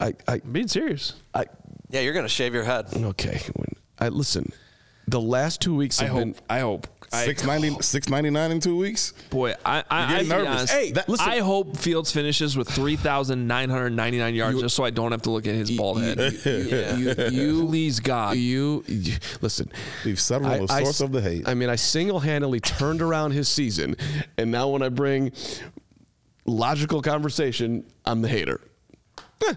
I, 0.00 0.14
I, 0.26 0.34
I'm 0.34 0.52
being 0.52 0.68
serious. 0.68 1.14
I, 1.32 1.44
Yeah, 1.90 2.00
you're 2.00 2.12
gonna 2.14 2.28
shave 2.28 2.54
your 2.54 2.64
head. 2.64 2.86
okay. 2.92 3.40
I 4.00 4.08
listen. 4.08 4.52
The 5.06 5.20
last 5.20 5.60
two 5.60 5.74
weeks 5.74 6.00
I 6.00 6.04
have 6.04 6.12
hope. 6.12 6.20
been. 6.22 6.34
I 6.48 6.60
hope. 6.60 6.86
I- 7.12 7.26
Six 7.26 7.44
ninety 7.44 7.70
six 7.80 8.08
ninety 8.08 8.30
nine 8.30 8.50
in 8.50 8.58
two 8.58 8.76
weeks. 8.76 9.12
Boy, 9.30 9.54
I, 9.64 9.84
I, 9.88 10.00
You're 10.00 10.08
I 10.08 10.08
getting 10.08 10.18
to 10.18 10.22
be 10.24 10.28
nervous. 10.42 10.48
honest, 10.58 10.72
Hey, 10.72 10.92
that- 10.92 11.08
listen. 11.08 11.28
I 11.28 11.38
hope 11.40 11.76
Fields 11.76 12.10
finishes 12.10 12.56
with 12.56 12.68
3,999 12.70 14.34
yards 14.34 14.60
just 14.60 14.74
so 14.74 14.82
I 14.84 14.90
don't 14.90 15.12
have 15.12 15.22
to 15.22 15.30
look 15.30 15.46
at 15.46 15.54
his 15.54 15.70
bald 15.76 16.00
head. 16.02 16.18
Yeah. 16.44 17.28
you, 17.28 17.66
please 17.68 18.00
God. 18.00 18.36
You, 18.36 18.82
you 18.88 19.14
listen. 19.42 19.70
We've 20.04 20.18
settled 20.18 20.50
on 20.50 20.66
the 20.66 20.72
I- 20.72 20.78
I 20.78 20.82
source 20.82 21.00
of 21.02 21.12
the 21.12 21.20
hate. 21.20 21.46
I 21.46 21.54
mean, 21.54 21.68
I 21.68 21.76
single-handedly 21.76 22.58
turned 22.60 23.00
around 23.02 23.30
his 23.32 23.48
season, 23.48 23.94
and 24.36 24.50
now 24.50 24.68
when 24.70 24.82
I 24.82 24.88
bring 24.88 25.30
logical 26.46 27.00
conversation, 27.00 27.84
I'm 28.04 28.22
the 28.22 28.28
hater. 28.28 28.60
Eh. 29.46 29.54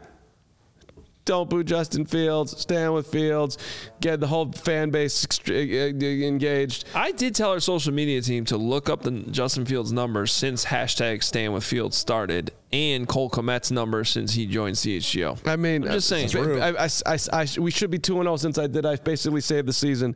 Don't 1.28 1.50
boo 1.50 1.62
Justin 1.62 2.06
Fields. 2.06 2.58
Stand 2.58 2.94
with 2.94 3.08
Fields. 3.08 3.58
Get 4.00 4.22
the 4.22 4.28
whole 4.28 4.50
fan 4.50 4.92
base 4.92 5.28
uh, 5.50 5.54
engaged. 5.54 6.86
I 6.96 7.12
did 7.12 7.36
tell 7.36 7.52
our 7.52 7.60
social 7.60 7.94
media 7.94 8.22
team 8.22 8.46
to 8.46 8.56
look 8.56 8.88
up 8.88 9.02
the 9.02 9.12
Justin 9.12 9.66
Fields 9.66 9.92
numbers 9.92 10.32
since 10.32 10.64
hashtag 10.64 11.22
Stand 11.22 11.54
with 11.54 11.66
Fields 11.66 11.98
started, 11.98 12.54
and 12.72 13.10
Cole 13.10 13.30
Kmet's 13.30 13.72
numbers 13.72 14.10
since 14.10 14.34
he 14.34 14.46
joined 14.46 14.78
CHGO. 14.78 15.46
I 15.46 15.58
mean, 15.58 15.84
I'm 15.84 15.92
just 15.92 16.08
saying. 16.08 16.34
I, 16.62 16.86
I, 16.86 16.90
I, 17.06 17.18
I, 17.34 17.48
we 17.60 17.72
should 17.72 17.92
be 17.92 18.00
two 18.00 18.16
and 18.20 18.26
zero 18.26 18.38
since 18.38 18.58
I 18.58 18.68
did. 18.68 18.86
I 18.86 18.96
basically 18.96 19.42
saved 19.42 19.68
the 19.68 19.74
season. 19.74 20.16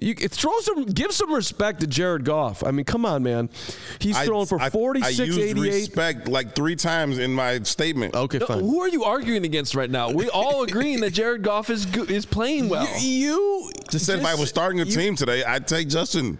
You 0.00 0.14
it 0.20 0.30
throw 0.30 0.52
some, 0.60 0.84
give 0.84 1.12
some 1.12 1.32
respect 1.32 1.80
to 1.80 1.86
Jared 1.88 2.24
Goff. 2.24 2.62
I 2.62 2.70
mean, 2.70 2.84
come 2.84 3.04
on, 3.04 3.22
man. 3.24 3.50
He's 3.98 4.16
I- 4.16 4.24
throwing 4.26 4.46
for 4.46 4.60
I- 4.60 4.70
forty 4.70 5.02
I 5.02 5.10
six 5.12 5.26
used 5.26 5.40
eighty 5.40 5.60
eight. 5.68 5.72
respect 5.74 6.28
like 6.28 6.54
three 6.54 6.76
times 6.76 7.18
in 7.18 7.32
my 7.34 7.60
statement. 7.62 8.14
Okay, 8.14 8.38
No, 8.38 8.46
fine. 8.46 8.60
who 8.60 8.80
are 8.80 8.88
you 8.88 9.02
arguing 9.04 9.44
against 9.44 9.74
right 9.74 9.90
now? 9.90 10.10
We 10.10 10.28
all 10.28 10.62
agreeing 10.68 11.00
that 11.00 11.14
Jared 11.14 11.42
Goff 11.42 11.68
is 11.68 11.84
go- 11.86 12.04
is 12.04 12.26
playing 12.26 12.68
well. 12.68 12.86
You 13.00 13.70
Just 13.90 14.06
said 14.06 14.20
if 14.20 14.24
I 14.24 14.36
was 14.36 14.48
starting 14.48 14.80
a 14.80 14.84
you- 14.84 14.94
team 14.94 15.16
today, 15.16 15.42
I'd 15.42 15.66
take 15.66 15.88
Justin. 15.88 16.38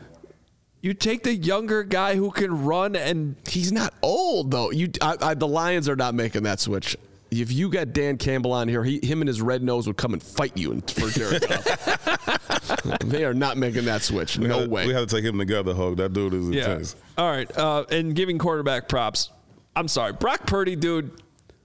You 0.80 0.94
take 0.94 1.24
the 1.24 1.34
younger 1.34 1.82
guy 1.82 2.14
who 2.14 2.30
can 2.30 2.64
run 2.64 2.94
and 2.94 3.34
He's 3.48 3.72
not 3.72 3.92
old 4.02 4.52
though. 4.52 4.70
You, 4.70 4.88
I, 5.02 5.16
I, 5.20 5.34
the 5.34 5.48
Lions 5.48 5.88
are 5.88 5.96
not 5.96 6.14
making 6.14 6.44
that 6.44 6.60
switch. 6.60 6.96
If 7.30 7.52
you 7.52 7.68
got 7.68 7.92
Dan 7.92 8.16
Campbell 8.16 8.52
on 8.52 8.68
here, 8.68 8.82
he, 8.82 9.00
him 9.02 9.20
and 9.20 9.28
his 9.28 9.42
red 9.42 9.62
nose 9.62 9.86
would 9.86 9.96
come 9.98 10.14
and 10.14 10.22
fight 10.22 10.56
you 10.56 10.72
in- 10.72 10.80
for 10.80 11.08
Jared 11.10 11.42
Goff. 11.48 13.00
they 13.04 13.24
are 13.24 13.34
not 13.34 13.56
making 13.58 13.84
that 13.84 14.02
switch. 14.02 14.38
We 14.38 14.48
No 14.48 14.60
had- 14.60 14.70
way. 14.70 14.86
We 14.86 14.94
have 14.94 15.06
to 15.08 15.14
take 15.16 15.24
him 15.24 15.38
together, 15.38 15.74
Hoge. 15.74 15.98
That 15.98 16.12
dude 16.14 16.32
is 16.34 16.48
intense. 16.48 16.96
All 17.18 17.30
right. 17.30 17.50
Uh, 17.56 17.84
and 17.90 18.14
giving 18.14 18.38
quarterback 18.38 18.88
props. 18.88 19.30
I'm 19.76 19.88
sorry. 19.88 20.12
Brock 20.14 20.46
Purdy, 20.46 20.74
dude. 20.76 21.10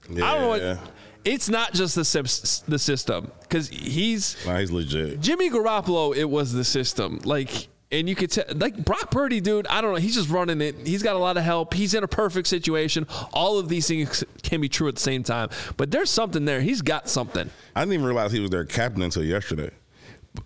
I 0.10 0.14
don't 0.16 0.42
know 0.42 0.48
what. 0.50 0.80
It's 1.26 1.48
not 1.48 1.74
just 1.74 1.96
the 1.96 2.64
the 2.68 2.78
system 2.78 3.32
because 3.44 3.70
he's 3.70 4.36
Nah, 4.46 4.58
he's 4.60 4.72
legit. 4.72 5.22
Jimmy 5.22 5.50
Garoppolo. 5.50 6.14
It 6.14 6.26
was 6.30 6.52
the 6.52 6.66
system. 6.66 7.22
Like, 7.24 7.70
and 7.94 8.10
you 8.10 8.16
could 8.16 8.32
tell, 8.32 8.44
like 8.56 8.76
Brock 8.84 9.12
Purdy, 9.12 9.40
dude. 9.40 9.68
I 9.68 9.80
don't 9.82 9.92
know. 9.94 10.00
He's 10.00 10.16
just 10.16 10.30
running 10.30 10.60
it. 10.62 10.76
He's 10.86 11.04
got 11.04 11.16
a 11.16 11.20
lot 11.20 11.38
of 11.38 11.44
help. 11.44 11.74
He's 11.74 11.94
in 11.94 12.04
a 12.04 12.08
perfect 12.08 12.48
situation. 12.48 13.08
All 13.32 13.60
of 13.60 13.70
these 13.70 13.88
things 13.88 14.24
can 14.42 14.60
be 14.60 14.68
true 14.68 14.88
at 14.88 14.96
the 14.96 15.02
same 15.02 15.24
time. 15.24 15.50
But 15.78 15.92
there's 15.92 16.10
something 16.10 16.44
there. 16.46 16.60
He's 16.62 16.82
got 16.82 17.08
something. 17.08 17.50
I 17.76 17.82
didn't 17.82 17.94
even 17.94 18.06
realize 18.06 18.32
he 18.32 18.40
was 18.40 18.50
their 18.50 18.66
captain 18.66 19.04
until 19.04 19.24
yesterday. 19.24 19.70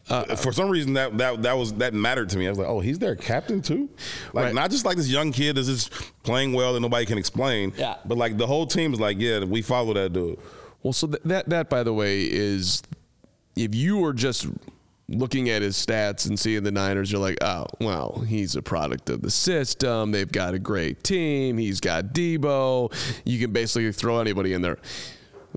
Uh, 0.09 0.35
For 0.35 0.51
some 0.51 0.69
reason, 0.69 0.93
that 0.93 1.17
that 1.17 1.43
that 1.43 1.53
was 1.57 1.73
that 1.75 1.93
mattered 1.93 2.27
to 2.29 2.37
me. 2.37 2.45
I 2.45 2.49
was 2.49 2.59
like, 2.59 2.67
oh, 2.67 2.81
he's 2.81 2.99
their 2.99 3.15
captain 3.15 3.61
too. 3.61 3.89
Like 4.33 4.45
Right. 4.45 4.53
not 4.53 4.69
just 4.69 4.83
like 4.83 4.97
this 4.97 5.07
young 5.07 5.31
kid 5.31 5.55
that's 5.55 5.67
just 5.67 5.91
playing 6.23 6.51
well 6.51 6.73
that 6.73 6.81
nobody 6.81 7.05
can 7.05 7.17
explain. 7.17 7.71
Yeah. 7.77 7.95
But 8.05 8.17
like 8.17 8.37
the 8.37 8.45
whole 8.47 8.67
team 8.67 8.93
is 8.93 8.99
like, 8.99 9.17
yeah, 9.17 9.45
we 9.45 9.61
follow 9.61 9.93
that 9.93 10.11
dude. 10.11 10.37
Well, 10.83 10.91
so 10.91 11.07
th- 11.07 11.21
that 11.23 11.47
that 11.49 11.69
by 11.69 11.83
the 11.83 11.93
way 11.93 12.23
is 12.23 12.83
if 13.55 13.73
you 13.73 13.97
were 13.99 14.11
just 14.11 14.47
looking 15.09 15.49
at 15.49 15.61
his 15.61 15.75
stats 15.77 16.27
and 16.27 16.39
seeing 16.39 16.63
the 16.63 16.71
Niners, 16.71 17.11
you're 17.11 17.21
like, 17.21 17.37
oh, 17.41 17.65
well, 17.79 18.23
he's 18.27 18.55
a 18.55 18.61
product 18.61 19.09
of 19.09 19.21
the 19.21 19.31
system. 19.31 20.11
They've 20.11 20.31
got 20.31 20.53
a 20.53 20.59
great 20.59 21.03
team. 21.03 21.57
He's 21.57 21.79
got 21.79 22.13
Deebo. 22.13 22.93
You 23.25 23.39
can 23.39 23.51
basically 23.51 23.91
throw 23.91 24.19
anybody 24.19 24.53
in 24.53 24.61
there. 24.61 24.77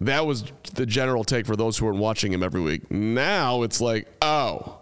That 0.01 0.25
was 0.27 0.45
the 0.75 0.87
general 0.87 1.25
take 1.25 1.47
for 1.47 1.57
those 1.57 1.77
who 1.77 1.87
weren't 1.87 1.99
watching 1.99 2.33
him 2.33 2.43
every 2.43 2.61
week. 2.61 2.91
Now 2.91 3.63
it's 3.63 3.81
like, 3.81 4.09
oh. 4.23 4.80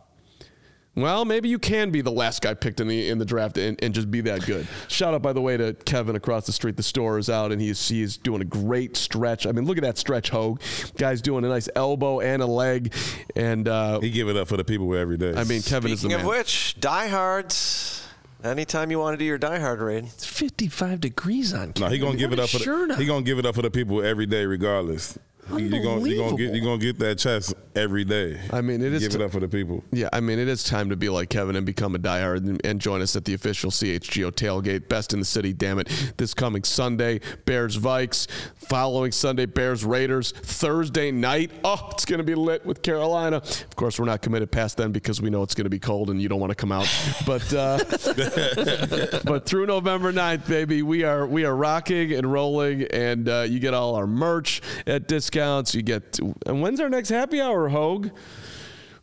Well, 0.99 1.25
maybe 1.25 1.49
you 1.49 1.59
can 1.61 1.91
be 1.91 2.01
the 2.01 2.11
last 2.11 2.43
guy 2.43 2.55
picked 2.55 2.81
in 2.81 2.89
the 2.89 3.09
in 3.09 3.19
the 3.19 3.25
draft 3.25 3.57
and, 3.57 3.83
and 3.83 3.95
just 3.95 4.11
be 4.11 4.20
that 4.23 4.45
good. 4.45 4.66
Shout 4.89 5.15
out, 5.15 5.23
by 5.23 5.33
the 5.33 5.41
way, 5.41 5.57
to 5.57 5.73
Kevin 5.75 6.16
across 6.16 6.47
the 6.47 6.53
street. 6.53 6.77
The 6.77 6.83
store 6.83 7.19
is 7.19 7.31
out 7.31 7.53
and 7.53 7.61
he's 7.61 7.89
he's 7.89 8.16
doing 8.16 8.41
a 8.43 8.45
great 8.45 8.97
stretch. 8.97 9.47
I 9.47 9.53
mean, 9.53 9.65
look 9.65 9.77
at 9.79 9.85
that 9.85 9.97
stretch, 9.99 10.31
Hoge. 10.31 10.61
Guy's 10.97 11.23
doing 11.23 11.45
a 11.45 11.49
nice 11.49 11.69
elbow 11.77 12.20
and 12.20 12.43
a 12.43 12.47
leg, 12.47 12.93
and 13.37 13.69
uh, 13.69 14.01
He 14.01 14.11
give 14.11 14.29
it 14.29 14.37
up 14.37 14.49
for 14.49 14.57
the 14.57 14.65
people 14.65 14.95
every 14.95 15.16
day. 15.16 15.35
I 15.37 15.45
mean, 15.45 15.62
Kevin 15.62 15.93
is 15.93 16.03
the 16.03 16.09
Speaking 16.09 16.16
man. 16.16 16.20
of 16.20 16.27
which, 16.27 16.77
diehards. 16.81 18.05
Anytime 18.43 18.93
you 18.93 19.01
want 19.01 19.15
to 19.15 19.19
do 19.19 19.25
your 19.25 19.39
diehard 19.39 19.81
raid, 19.85 20.05
It's 20.05 20.25
55 20.25 21.01
degrees 21.01 21.53
on. 21.53 21.73
no, 21.81 21.89
he 21.89 21.99
gonna 21.99 22.16
give 22.16 22.33
it 22.33 22.39
up 22.39 22.49
for 22.51 22.59
sure 22.59 22.87
the, 22.87 22.95
he 22.95 23.05
gonna 23.05 23.23
give 23.23 23.39
it 23.41 23.45
up 23.47 23.57
for 23.57 23.62
the 23.62 23.70
people 23.70 24.01
every 24.01 24.27
day, 24.27 24.47
regardless. 24.47 25.19
You 25.57 25.70
gonna 25.70 26.07
you're 26.09 26.19
gonna 26.19 26.37
get 26.37 26.51
Unbelievable. 26.51 26.57
you 26.57 26.61
gonna 26.62 26.79
get 26.79 26.99
that 26.99 27.19
chest 27.19 27.55
every 27.75 28.05
day. 28.05 28.39
I 28.53 28.61
mean, 28.61 28.83
it 28.83 28.93
is 28.93 29.03
give 29.03 29.12
t- 29.12 29.19
it 29.19 29.25
up 29.25 29.31
for 29.31 29.41
the 29.41 29.49
people. 29.49 29.85
Yeah, 29.93 30.09
I 30.12 30.20
mean, 30.20 30.39
it 30.39 30.49
is 30.49 30.65
time 30.65 30.91
to 30.91 30.97
be 30.97 31.09
like 31.09 31.31
Kevin 31.31 31.57
and 31.57 31.65
become 31.65 31.95
a 31.95 31.99
diehard 31.99 32.39
and, 32.39 32.61
and 32.65 32.81
join 32.81 33.01
us 33.01 33.15
at 33.16 33.25
the 33.25 33.35
official 33.35 33.70
CHGO 33.70 34.31
tailgate. 34.33 34.89
Best 34.89 35.12
in 35.12 35.20
the 35.20 35.25
city, 35.25 35.53
damn 35.53 35.79
it. 35.79 35.89
This 36.16 36.35
coming 36.35 36.65
Sunday, 36.65 37.20
Bears 37.45 37.79
Vikes. 37.79 38.27
Following 38.57 39.12
Sunday, 39.12 39.47
Bears 39.47 39.85
Raiders. 39.85 40.33
Thursday 40.33 41.11
night, 41.11 41.51
oh, 41.65 41.89
it's 41.93 42.05
going 42.05 42.19
to 42.19 42.25
be 42.25 42.35
lit 42.35 42.66
with 42.66 42.83
Carolina. 42.83 43.37
Of 43.37 43.77
course, 43.77 43.99
we're 43.99 44.07
not 44.07 44.20
committed 44.20 44.51
past 44.51 44.77
then 44.77 44.93
because 44.93 45.23
we 45.23 45.31
know 45.31 45.43
it's 45.43 45.55
going 45.55 45.65
to 45.65 45.70
be 45.70 45.79
cold 45.79 46.11
and 46.11 46.20
you 46.20 46.29
don't 46.29 46.41
want 46.41 46.51
to 46.51 46.57
come 46.57 46.73
out. 46.73 46.87
But 47.27 47.53
uh, 47.55 47.79
but 49.25 49.47
through 49.47 49.66
November 49.66 50.12
9th, 50.12 50.47
baby, 50.49 50.83
we 50.83 51.05
are 51.05 51.27
we 51.27 51.45
are 51.45 51.55
rocking 51.57 52.12
and 52.12 52.31
rolling, 52.31 52.83
and 52.85 53.29
uh, 53.29 53.47
you 53.49 53.59
get 53.59 53.73
all 53.73 53.95
our 53.95 54.07
merch 54.07 54.61
at 54.87 55.09
discounts. 55.39 55.74
You 55.74 55.82
get 55.82 56.19
and 56.47 56.60
when's 56.62 56.81
our 56.81 56.89
next 56.89 57.09
happy 57.09 57.40
hour, 57.40 57.69
Hoge? 57.69 58.10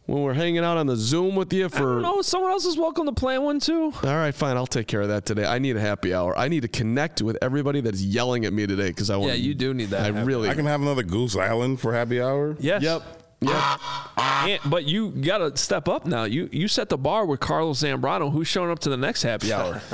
When 0.07 0.21
we're 0.21 0.33
hanging 0.35 0.59
out 0.63 0.77
on 0.77 0.85
the 0.85 0.95
Zoom 0.95 1.35
with 1.35 1.51
you 1.51 1.67
for. 1.67 1.99
don't. 1.99 2.23
Someone 2.23 2.51
else 2.51 2.65
is 2.65 2.77
welcome 2.77 3.07
to 3.07 3.11
plan 3.11 3.41
one 3.41 3.59
too. 3.59 3.91
All 4.03 4.15
right, 4.15 4.35
fine. 4.35 4.55
I'll 4.55 4.67
take 4.67 4.85
care 4.85 5.01
of 5.01 5.07
that 5.07 5.25
today. 5.25 5.45
I 5.45 5.57
need 5.57 5.77
a 5.77 5.79
happy 5.79 6.13
hour. 6.13 6.37
I 6.37 6.47
need 6.47 6.61
to 6.61 6.67
connect 6.67 7.23
with 7.23 7.37
everybody 7.41 7.81
that's 7.81 8.03
yelling 8.03 8.45
at 8.45 8.53
me 8.53 8.67
today 8.67 8.89
because 8.89 9.09
I 9.09 9.17
want. 9.17 9.31
Yeah, 9.31 9.37
you 9.37 9.55
do 9.55 9.73
need 9.73 9.89
that 9.89 10.01
I 10.01 10.15
happy 10.15 10.27
really. 10.27 10.49
I 10.49 10.53
can 10.53 10.67
have 10.67 10.81
another 10.81 11.01
Goose 11.01 11.35
Island 11.35 11.79
for 11.79 11.91
happy 11.93 12.21
hour. 12.21 12.55
Yes. 12.59 12.83
Yep. 12.83 13.01
Yep. 13.41 13.79
And- 14.17 14.59
but 14.69 14.85
you 14.85 15.09
got 15.09 15.39
to 15.39 15.57
step 15.57 15.89
up 15.89 16.05
now. 16.05 16.25
You 16.25 16.49
you 16.51 16.67
set 16.67 16.89
the 16.89 16.97
bar 16.97 17.25
with 17.25 17.39
Carlos 17.39 17.81
Zambrano, 17.81 18.31
who's 18.31 18.47
showing 18.47 18.69
up 18.69 18.79
to 18.79 18.89
the 18.89 18.97
next 18.97 19.23
happy 19.23 19.51
hour. 19.51 19.81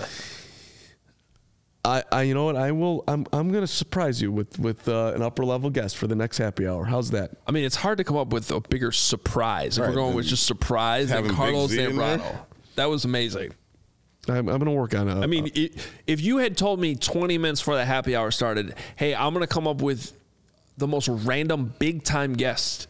I, 1.84 2.04
I, 2.12 2.22
you 2.24 2.34
know 2.36 2.46
what? 2.46 2.56
I 2.56 2.72
will. 2.72 3.04
I'm, 3.08 3.26
I'm 3.34 3.50
going 3.50 3.64
to 3.64 3.68
surprise 3.68 4.22
you 4.22 4.32
with 4.32 4.60
with 4.60 4.88
uh, 4.88 5.14
an 5.16 5.22
upper 5.24 5.44
level 5.44 5.70
guest 5.70 5.98
for 5.98 6.06
the 6.06 6.16
next 6.16 6.38
happy 6.38 6.68
hour. 6.68 6.86
How's 6.86 7.12
that? 7.12 7.32
I 7.48 7.52
mean, 7.52 7.66
it's 7.66 7.76
hard 7.76 7.98
to 7.98 8.04
come 8.04 8.18
up 8.18 8.28
with 8.28 8.52
a 8.52 8.60
bigger 8.60 8.92
surprise. 8.92 9.78
If 9.78 9.82
Right, 9.82 9.90
we're 9.90 9.96
going 9.96 10.16
with 10.16 10.28
just 10.28 10.46
surprise 10.46 11.08
than 11.10 11.18
having 11.18 11.32
Big 11.32 11.38
Carlos 11.38 11.72
Z 11.72 11.82
in 11.84 11.96
there? 11.96 12.18
Zambrano. 12.20 12.46
That 12.76 12.86
was 12.86 13.06
amazing. 13.06 13.54
I'm, 14.28 14.38
I'm 14.38 14.60
going 14.60 14.66
to 14.66 14.72
work 14.72 14.94
on 14.94 15.10
it. 15.10 15.16
I 15.16 15.26
mean, 15.26 15.50
it, 15.56 15.88
if 16.06 16.22
you 16.22 16.38
had 16.38 16.56
told 16.56 16.80
me 16.80 16.96
20 16.96 17.40
minutes 17.40 17.62
before 17.62 17.76
the 17.76 17.86
happy 17.86 18.16
hour 18.16 18.30
started, 18.30 18.76
hey, 18.96 19.16
I'm 19.16 19.34
going 19.34 19.42
to 19.42 19.52
come 19.52 19.68
up 19.68 19.82
with 19.82 20.14
the 20.78 20.88
most 20.88 21.08
random 21.08 21.74
big 21.80 22.04
time 22.04 22.34
guest. 22.34 22.88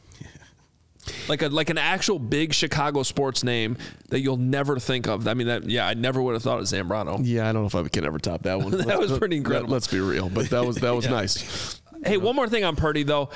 Like 1.28 1.42
a 1.42 1.50
like 1.50 1.70
an 1.70 1.78
actual 1.78 2.20
big 2.20 2.54
Chicago 2.54 3.04
sports 3.04 3.44
name 3.44 3.78
that 4.10 4.20
you'll 4.22 4.38
never 4.38 4.80
think 4.80 5.08
of. 5.08 5.28
I 5.28 5.34
mean, 5.34 5.48
that 5.48 5.70
yeah, 5.70 5.88
I 5.88 5.94
never 5.94 6.22
would 6.22 6.34
have 6.34 6.44
thought 6.44 6.60
of 6.60 6.66
Zambrano. 6.66 7.20
yeah, 7.24 7.50
I 7.50 7.54
don't 7.54 7.64
know 7.64 7.68
if 7.68 7.76
I 7.86 7.88
can 7.90 8.06
ever 8.06 8.20
top 8.20 8.44
that 8.44 8.60
one. 8.60 8.72
That 8.78 8.86
Let's- 8.88 9.00
was 9.12 9.20
pretty 9.20 9.36
let- 9.36 9.46
incredible. 9.46 9.74
Let's 9.74 9.88
be 9.88 10.00
real, 10.00 10.30
but 10.30 10.50
that 10.50 10.66
was 10.66 10.78
that 10.78 10.92
was 10.96 11.08
nice. 11.10 11.82
Hey, 12.06 12.18
one 12.18 12.36
more 12.36 12.48
thing 12.48 12.64
on 12.64 12.76
Purdy 12.76 13.04
though. 13.04 13.30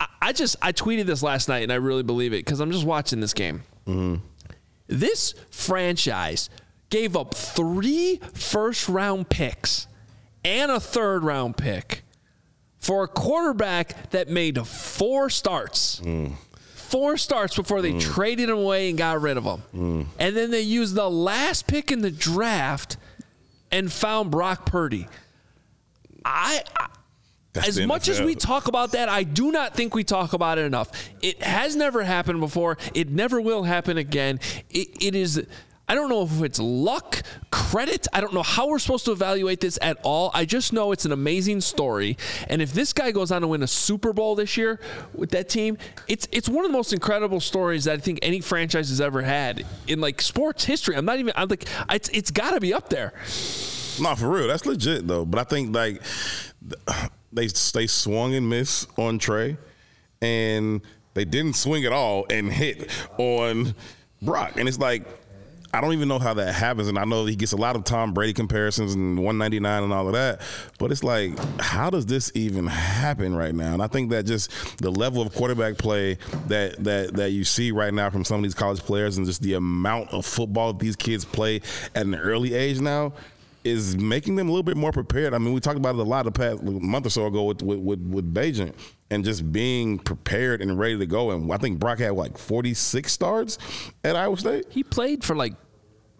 I, 0.00 0.06
I 0.22 0.32
just 0.32 0.56
I 0.62 0.72
tweeted 0.72 1.06
this 1.06 1.22
last 1.22 1.48
night 1.48 1.62
and 1.62 1.72
I 1.72 1.76
really 1.76 2.02
believe 2.02 2.32
it 2.32 2.44
because 2.44 2.60
I'm 2.60 2.70
just 2.72 2.84
watching 2.84 3.20
this 3.20 3.34
game. 3.34 3.62
Mm-hmm. 3.86 4.16
This 4.88 5.34
franchise 5.50 6.48
gave 6.90 7.16
up 7.16 7.34
three 7.34 8.20
first 8.32 8.88
round 8.88 9.28
picks 9.28 9.86
and 10.44 10.70
a 10.70 10.80
third 10.80 11.22
round 11.24 11.56
pick 11.56 12.02
for 12.88 13.04
a 13.04 13.08
quarterback 13.08 14.10
that 14.12 14.30
made 14.30 14.66
four 14.66 15.28
starts. 15.28 16.00
four 16.74 17.18
starts 17.18 17.54
before 17.54 17.82
they 17.82 17.98
traded 17.98 18.48
him 18.48 18.56
away 18.56 18.88
and 18.88 18.96
got 18.96 19.20
rid 19.20 19.36
of 19.36 19.44
him. 19.44 20.08
And 20.18 20.34
then 20.34 20.50
they 20.50 20.62
used 20.62 20.94
the 20.94 21.10
last 21.10 21.66
pick 21.66 21.92
in 21.92 22.00
the 22.00 22.10
draft 22.10 22.96
and 23.70 23.92
found 23.92 24.30
Brock 24.30 24.64
Purdy. 24.64 25.06
I, 26.24 26.62
I 26.78 26.86
as 27.56 27.78
much 27.80 28.08
as 28.08 28.22
we 28.22 28.34
talk 28.34 28.68
about 28.68 28.92
that, 28.92 29.10
I 29.10 29.22
do 29.22 29.52
not 29.52 29.74
think 29.74 29.94
we 29.94 30.02
talk 30.02 30.32
about 30.32 30.56
it 30.56 30.64
enough. 30.64 30.90
It 31.20 31.42
has 31.42 31.76
never 31.76 32.04
happened 32.04 32.40
before. 32.40 32.78
It 32.94 33.10
never 33.10 33.38
will 33.38 33.64
happen 33.64 33.98
again. 33.98 34.40
It, 34.70 34.88
it 35.02 35.14
is. 35.14 35.46
I 35.88 35.94
don't 35.94 36.08
know 36.10 36.22
if 36.22 36.42
it's 36.42 36.58
luck, 36.58 37.22
credit. 37.50 38.06
I 38.12 38.20
don't 38.20 38.34
know 38.34 38.42
how 38.42 38.68
we're 38.68 38.78
supposed 38.78 39.06
to 39.06 39.12
evaluate 39.12 39.60
this 39.60 39.78
at 39.80 39.98
all. 40.02 40.30
I 40.34 40.44
just 40.44 40.72
know 40.72 40.92
it's 40.92 41.04
an 41.04 41.12
amazing 41.12 41.62
story. 41.62 42.18
And 42.48 42.60
if 42.60 42.72
this 42.72 42.92
guy 42.92 43.10
goes 43.10 43.32
on 43.32 43.40
to 43.42 43.48
win 43.48 43.62
a 43.62 43.66
Super 43.66 44.12
Bowl 44.12 44.34
this 44.34 44.56
year 44.56 44.80
with 45.14 45.30
that 45.30 45.48
team, 45.48 45.78
it's 46.06 46.28
it's 46.30 46.48
one 46.48 46.64
of 46.64 46.70
the 46.70 46.76
most 46.76 46.92
incredible 46.92 47.40
stories 47.40 47.84
that 47.84 47.94
I 47.94 47.96
think 47.98 48.18
any 48.22 48.40
franchise 48.40 48.90
has 48.90 49.00
ever 49.00 49.22
had 49.22 49.64
in 49.86 50.00
like 50.00 50.20
sports 50.20 50.64
history. 50.64 50.94
I'm 50.94 51.04
not 51.04 51.18
even. 51.18 51.32
I'm 51.36 51.48
like, 51.48 51.66
it's 51.90 52.08
it's 52.10 52.30
got 52.30 52.50
to 52.50 52.60
be 52.60 52.74
up 52.74 52.90
there. 52.90 53.14
No, 54.00 54.14
for 54.14 54.28
real, 54.28 54.48
that's 54.48 54.66
legit 54.66 55.06
though. 55.06 55.24
But 55.24 55.40
I 55.40 55.44
think 55.44 55.74
like 55.74 56.02
they 57.32 57.46
they 57.46 57.86
swung 57.86 58.34
and 58.34 58.48
missed 58.48 58.88
on 58.98 59.18
Trey, 59.18 59.56
and 60.20 60.82
they 61.14 61.24
didn't 61.24 61.54
swing 61.54 61.84
at 61.84 61.92
all 61.92 62.26
and 62.30 62.52
hit 62.52 62.90
on 63.16 63.74
Brock. 64.22 64.52
And 64.56 64.68
it's 64.68 64.78
like 64.78 65.04
I 65.78 65.80
don't 65.80 65.92
even 65.92 66.08
know 66.08 66.18
how 66.18 66.34
that 66.34 66.52
happens. 66.54 66.88
And 66.88 66.98
I 66.98 67.04
know 67.04 67.24
he 67.24 67.36
gets 67.36 67.52
a 67.52 67.56
lot 67.56 67.76
of 67.76 67.84
Tom 67.84 68.12
Brady 68.12 68.32
comparisons 68.32 68.94
and 68.94 69.16
199 69.16 69.84
and 69.84 69.92
all 69.92 70.08
of 70.08 70.12
that. 70.14 70.40
But 70.76 70.90
it's 70.90 71.04
like, 71.04 71.38
how 71.60 71.88
does 71.88 72.04
this 72.04 72.32
even 72.34 72.66
happen 72.66 73.32
right 73.32 73.54
now? 73.54 73.74
And 73.74 73.82
I 73.82 73.86
think 73.86 74.10
that 74.10 74.26
just 74.26 74.50
the 74.78 74.90
level 74.90 75.22
of 75.22 75.32
quarterback 75.32 75.78
play 75.78 76.18
that 76.48 76.82
that 76.82 77.14
that 77.14 77.30
you 77.30 77.44
see 77.44 77.70
right 77.70 77.94
now 77.94 78.10
from 78.10 78.24
some 78.24 78.38
of 78.38 78.42
these 78.42 78.56
college 78.56 78.80
players 78.80 79.18
and 79.18 79.26
just 79.26 79.40
the 79.40 79.54
amount 79.54 80.12
of 80.12 80.26
football 80.26 80.72
that 80.72 80.80
these 80.80 80.96
kids 80.96 81.24
play 81.24 81.60
at 81.94 82.06
an 82.06 82.16
early 82.16 82.54
age 82.54 82.80
now 82.80 83.12
is 83.62 83.96
making 83.96 84.34
them 84.34 84.48
a 84.48 84.50
little 84.50 84.64
bit 84.64 84.76
more 84.76 84.90
prepared. 84.90 85.32
I 85.32 85.38
mean, 85.38 85.52
we 85.52 85.60
talked 85.60 85.76
about 85.76 85.94
it 85.94 86.00
a 86.00 86.02
lot 86.02 86.24
the 86.24 86.32
past 86.32 86.60
month 86.60 87.06
or 87.06 87.10
so 87.10 87.26
ago 87.26 87.44
with 87.44 87.62
with 87.62 87.78
with, 87.78 88.00
with 88.00 88.34
Bagent 88.34 88.74
and 89.10 89.24
just 89.24 89.52
being 89.52 90.00
prepared 90.00 90.60
and 90.60 90.76
ready 90.76 90.98
to 90.98 91.06
go. 91.06 91.30
And 91.30 91.52
I 91.52 91.56
think 91.56 91.78
Brock 91.78 92.00
had 92.00 92.14
like 92.14 92.36
46 92.36 93.12
starts 93.12 93.58
at 94.02 94.16
Iowa 94.16 94.36
State. 94.36 94.66
He 94.70 94.82
played 94.82 95.22
for 95.22 95.36
like 95.36 95.54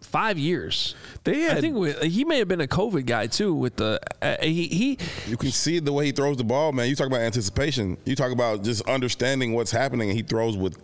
five 0.01 0.37
years. 0.37 0.95
They 1.23 1.49
I 1.49 1.61
think 1.61 1.75
we, 1.75 1.93
he 2.07 2.25
may 2.25 2.39
have 2.39 2.47
been 2.47 2.61
a 2.61 2.67
COVID 2.67 3.05
guy 3.05 3.27
too. 3.27 3.53
With 3.53 3.75
the 3.75 3.99
uh, 4.21 4.37
he 4.41 4.67
he 4.67 4.97
You 5.27 5.37
can 5.37 5.51
see 5.51 5.79
the 5.79 5.93
way 5.93 6.05
he 6.05 6.11
throws 6.11 6.37
the 6.37 6.43
ball, 6.43 6.71
man. 6.71 6.89
You 6.89 6.95
talk 6.95 7.07
about 7.07 7.21
anticipation. 7.21 7.97
You 8.05 8.15
talk 8.15 8.31
about 8.31 8.63
just 8.63 8.87
understanding 8.87 9.53
what's 9.53 9.71
happening, 9.71 10.09
and 10.09 10.17
he 10.17 10.23
throws 10.23 10.57
with 10.57 10.77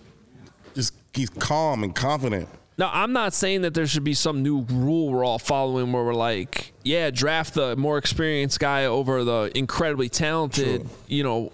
just 0.75 0.93
he's 1.13 1.29
calm 1.29 1.83
and 1.83 1.95
confident. 1.95 2.49
Now, 2.77 2.91
I'm 2.93 3.13
not 3.13 3.33
saying 3.33 3.61
that 3.61 3.73
there 3.73 3.87
should 3.87 4.03
be 4.03 4.13
some 4.13 4.43
new 4.43 4.65
rule 4.69 5.09
we're 5.09 5.23
all 5.23 5.39
following 5.39 5.93
where 5.93 6.03
we're 6.03 6.13
like, 6.13 6.73
yeah, 6.83 7.09
draft 7.09 7.53
the 7.53 7.77
more 7.77 7.97
experienced 7.97 8.59
guy 8.59 8.83
over 8.83 9.23
the 9.23 9.49
incredibly 9.55 10.09
talented, 10.09 10.85
you 11.07 11.23
know, 11.23 11.53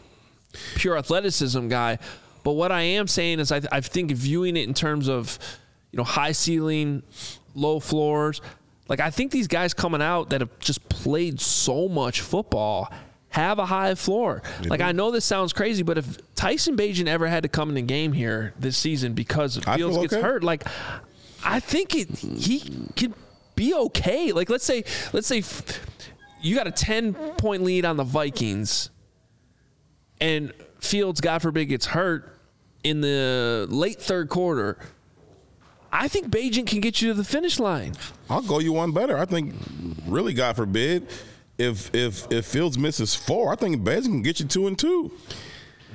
pure 0.76 0.98
athleticism 0.98 1.68
guy. 1.68 2.00
But 2.44 2.54
what 2.54 2.72
I 2.72 2.82
am 2.82 3.06
saying 3.06 3.40
is, 3.40 3.52
I, 3.52 3.62
I 3.72 3.82
think 3.82 4.10
viewing 4.14 4.58
it 4.58 4.68
in 4.68 4.74
terms 4.74 5.08
of, 5.08 5.38
you 5.92 5.98
know, 5.98 6.04
high 6.04 6.32
ceiling, 6.32 7.04
low 7.56 7.80
floors. 7.80 8.42
Like, 8.88 9.00
I 9.00 9.10
think 9.10 9.32
these 9.32 9.48
guys 9.48 9.74
coming 9.74 10.02
out 10.02 10.30
that 10.32 10.42
have 10.42 10.60
just 10.60 10.88
played 10.90 11.40
so 11.40 11.88
much 11.88 12.22
football 12.22 12.92
have 13.30 13.60
a 13.60 13.66
high 13.66 13.96
floor. 13.96 14.42
Like, 14.66 14.82
I 14.82 14.92
know 14.92 15.12
this 15.12 15.24
sounds 15.24 15.54
crazy, 15.54 15.84
but 15.84 15.98
if 15.98 16.18
Tyson 16.36 16.76
Bagent 16.76 17.08
ever 17.08 17.28
had 17.28 17.44
to 17.44 17.50
come 17.50 17.70
in 17.70 17.76
the 17.76 17.82
game 17.82 18.12
here 18.12 18.54
this 18.60 18.78
season 18.78 19.14
because 19.14 19.58
Fields 19.58 19.98
gets 19.98 20.14
okay. 20.14 20.22
hurt, 20.22 20.44
like, 20.44 20.66
I 21.44 21.60
think 21.60 21.96
it 21.96 22.10
he 22.18 22.60
can 22.96 23.14
be 23.56 23.74
okay. 23.74 24.34
Like, 24.34 24.50
let's 24.50 24.66
say, 24.66 24.84
let's 25.14 25.28
say 25.28 25.44
you 26.42 26.56
got 26.56 26.68
a 26.68 26.72
10 26.72 27.14
point 27.14 27.64
lead 27.64 27.86
on 27.86 27.96
the 27.96 28.04
Vikings 28.04 28.90
and 30.20 30.54
Fields, 30.80 31.22
God 31.22 31.42
forbid, 31.42 31.66
gets 31.66 31.88
hurt 31.88 32.38
in 32.84 33.02
the 33.02 33.68
late 33.70 34.02
third 34.02 34.30
quarter. 34.30 34.78
I 35.92 36.08
think 36.08 36.28
Bagent 36.30 36.68
can 36.68 36.80
get 36.80 37.02
you 37.02 37.10
to 37.10 37.14
the 37.14 37.24
finish 37.24 37.60
line. 37.60 37.94
I'll 38.30 38.42
go 38.42 38.60
you 38.60 38.72
one 38.74 38.92
better. 38.92 39.18
I 39.18 39.26
think, 39.26 39.56
really, 40.08 40.34
God 40.34 40.56
forbid, 40.56 41.08
if 41.58 41.94
if 41.94 42.32
if 42.32 42.46
Fields 42.46 42.78
misses 42.78 43.14
four, 43.14 43.52
I 43.52 43.56
think 43.56 43.84
Bez 43.84 44.06
can 44.08 44.22
get 44.22 44.40
you 44.40 44.46
two 44.48 44.68
and 44.68 44.78
two. 44.80 45.12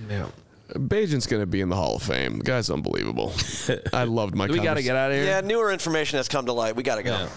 Yeah. 0.09 0.29
Bagent's 0.75 1.27
going 1.27 1.41
to 1.41 1.47
be 1.47 1.61
in 1.61 1.69
the 1.69 1.77
Hall 1.77 1.97
of 1.97 2.03
Fame. 2.03 2.39
The 2.39 2.45
guy's 2.45 2.71
unbelievable. 2.71 3.33
I 3.93 4.05
loved 4.05 4.35
my. 4.35 4.47
We 4.47 4.59
got 4.59 4.75
to 4.75 4.83
get 4.83 4.97
out 4.97 5.13
of 5.13 5.17
here. 5.17 5.25
Yeah, 5.25 5.41
newer 5.41 5.71
information 5.73 6.17
has 6.17 6.29
come 6.29 6.47
to 6.47 6.53
light. 6.53 6.75
We 6.77 6.83
got 6.83 6.97
to 6.97 7.03
go. 7.05 7.29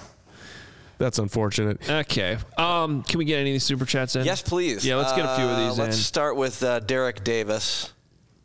That's 0.97 1.17
unfortunate. 1.19 1.87
Okay. 1.89 2.37
Um, 2.57 3.03
can 3.03 3.19
we 3.19 3.25
get 3.25 3.37
any 3.39 3.51
of 3.51 3.53
these 3.53 3.63
super 3.63 3.85
chats 3.85 4.15
in? 4.17 4.25
Yes, 4.25 4.41
please. 4.41 4.85
Yeah, 4.85 4.95
let's 4.97 5.13
get 5.13 5.23
a 5.25 5.35
few 5.35 5.45
of 5.45 5.51
Uh, 5.51 5.69
these 5.69 5.77
Let's 5.79 5.95
in. 5.95 6.01
start 6.03 6.35
with 6.35 6.61
uh, 6.61 6.79
Derek 6.81 7.23
Davis. 7.23 7.93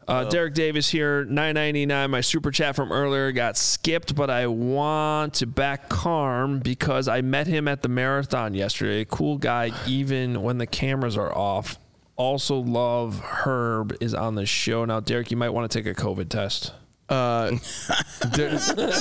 Uh, 0.06 0.24
Derek 0.24 0.54
Davis 0.54 0.90
here, 0.90 1.24
nine 1.24 1.54
ninety 1.54 1.86
nine. 1.86 2.10
My 2.10 2.20
super 2.20 2.50
chat 2.50 2.76
from 2.76 2.92
earlier 2.92 3.32
got 3.32 3.56
skipped, 3.56 4.14
but 4.14 4.28
I 4.28 4.46
want 4.46 5.34
to 5.34 5.46
back 5.46 5.88
Carm 5.88 6.58
because 6.58 7.08
I 7.08 7.22
met 7.22 7.46
him 7.46 7.66
at 7.68 7.82
the 7.82 7.88
marathon 7.88 8.54
yesterday. 8.54 9.06
Cool 9.08 9.38
guy, 9.38 9.70
even 9.86 10.42
when 10.42 10.58
the 10.58 10.66
cameras 10.66 11.16
are 11.16 11.34
off. 11.36 11.78
Also, 12.16 12.56
love 12.56 13.20
Herb 13.20 13.96
is 14.00 14.14
on 14.14 14.34
the 14.34 14.46
show 14.46 14.84
now. 14.84 15.00
Derek, 15.00 15.30
you 15.30 15.36
might 15.36 15.50
want 15.50 15.70
to 15.70 15.78
take 15.82 15.86
a 15.86 16.00
COVID 16.00 16.28
test. 16.28 16.72
Uh, 17.08 17.50
Der- 18.32 18.58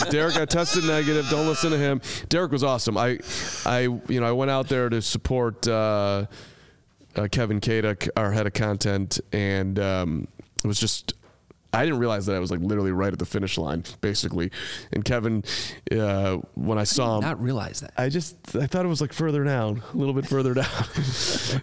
Derek, 0.09 0.37
I 0.37 0.45
tested 0.45 0.83
negative. 0.85 1.27
Don't 1.29 1.47
listen 1.47 1.71
to 1.71 1.77
him. 1.77 2.01
Derek 2.29 2.51
was 2.51 2.63
awesome. 2.63 2.97
I, 2.97 3.19
I, 3.65 3.81
you 3.81 4.19
know, 4.19 4.25
I 4.25 4.31
went 4.31 4.51
out 4.51 4.67
there 4.67 4.89
to 4.89 5.01
support 5.01 5.67
uh, 5.67 6.25
uh, 7.15 7.27
Kevin 7.31 7.61
Kadek, 7.61 8.09
our 8.17 8.31
head 8.31 8.47
of 8.47 8.53
content, 8.53 9.19
and 9.31 9.77
um, 9.79 10.27
it 10.63 10.67
was 10.67 10.79
just. 10.79 11.13
I 11.73 11.83
didn't 11.85 11.99
realize 11.99 12.27
that 12.27 12.35
I 12.35 12.39
was 12.39 12.51
like 12.51 12.59
literally 12.59 12.91
right 12.91 13.11
at 13.11 13.19
the 13.19 13.25
finish 13.25 13.57
line, 13.57 13.83
basically. 14.01 14.51
And 14.91 15.03
Kevin, 15.03 15.43
uh, 15.91 16.37
when 16.53 16.77
I 16.77 16.83
saw 16.83 17.17
him, 17.17 17.21
Not 17.21 17.41
realize 17.41 17.81
that. 17.81 17.93
I 17.97 18.09
just 18.09 18.55
I 18.55 18.67
thought 18.67 18.85
it 18.85 18.89
was 18.89 19.01
like 19.01 19.11
further 19.13 19.43
down, 19.43 19.81
a 19.93 19.97
little 19.97 20.13
bit 20.13 20.27
further 20.27 20.53
down. 20.53 20.93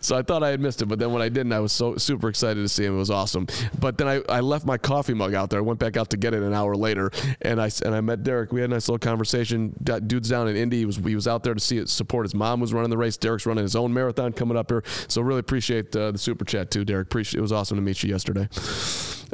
so 0.00 0.16
I 0.16 0.22
thought 0.22 0.42
I 0.42 0.48
had 0.48 0.60
missed 0.60 0.82
it, 0.82 0.86
but 0.86 0.98
then 0.98 1.12
when 1.12 1.22
I 1.22 1.28
didn't, 1.28 1.52
I 1.52 1.60
was 1.60 1.72
so 1.72 1.96
super 1.96 2.28
excited 2.28 2.60
to 2.60 2.68
see 2.68 2.84
him. 2.84 2.94
It 2.94 2.98
was 2.98 3.10
awesome. 3.10 3.46
But 3.78 3.98
then 3.98 4.08
I, 4.08 4.20
I 4.28 4.40
left 4.40 4.66
my 4.66 4.78
coffee 4.78 5.14
mug 5.14 5.34
out 5.34 5.50
there. 5.50 5.60
I 5.60 5.62
went 5.62 5.78
back 5.78 5.96
out 5.96 6.10
to 6.10 6.16
get 6.16 6.34
it 6.34 6.42
an 6.42 6.54
hour 6.54 6.74
later, 6.74 7.10
and 7.42 7.60
I 7.60 7.70
and 7.84 7.94
I 7.94 8.00
met 8.00 8.22
Derek. 8.22 8.52
We 8.52 8.60
had 8.60 8.70
a 8.70 8.74
nice 8.74 8.88
little 8.88 8.98
conversation. 8.98 9.74
Dude's 9.82 10.28
down 10.28 10.48
in 10.48 10.56
Indy. 10.56 10.78
He 10.78 10.86
was 10.86 10.96
he 10.96 11.14
was 11.14 11.28
out 11.28 11.44
there 11.44 11.54
to 11.54 11.60
see 11.60 11.78
it 11.78 11.88
support. 11.88 12.24
His 12.26 12.34
mom 12.34 12.60
was 12.60 12.72
running 12.72 12.90
the 12.90 12.98
race. 12.98 13.16
Derek's 13.16 13.46
running 13.46 13.62
his 13.62 13.76
own 13.76 13.92
marathon 13.92 14.32
coming 14.32 14.56
up 14.56 14.70
here. 14.70 14.82
So 15.08 15.22
really 15.22 15.40
appreciate 15.40 15.94
uh, 15.94 16.10
the 16.10 16.18
super 16.18 16.44
chat 16.44 16.70
too, 16.70 16.84
Derek. 16.84 17.06
Appreciate 17.06 17.38
it 17.38 17.42
was 17.42 17.52
awesome 17.52 17.76
to 17.76 17.82
meet 17.82 18.02
you 18.02 18.10
yesterday. 18.10 18.48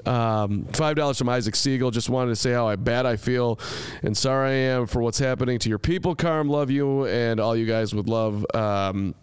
Um, 0.04 0.65
Five 0.72 0.96
dollars 0.96 1.18
from 1.18 1.28
Isaac 1.28 1.56
Siegel. 1.56 1.90
Just 1.90 2.08
wanted 2.08 2.30
to 2.30 2.36
say 2.36 2.52
how 2.52 2.66
I 2.68 2.76
bad 2.76 3.06
I 3.06 3.16
feel 3.16 3.58
and 4.02 4.16
sorry 4.16 4.50
I 4.50 4.54
am 4.54 4.86
for 4.86 5.00
what's 5.02 5.18
happening 5.18 5.58
to 5.60 5.68
your 5.68 5.78
people. 5.78 6.14
Carm, 6.14 6.48
love 6.48 6.70
you, 6.70 7.06
and 7.06 7.40
all 7.40 7.56
you 7.56 7.66
guys 7.66 7.94
would 7.94 8.08
love. 8.08 8.44
Um, 8.54 9.14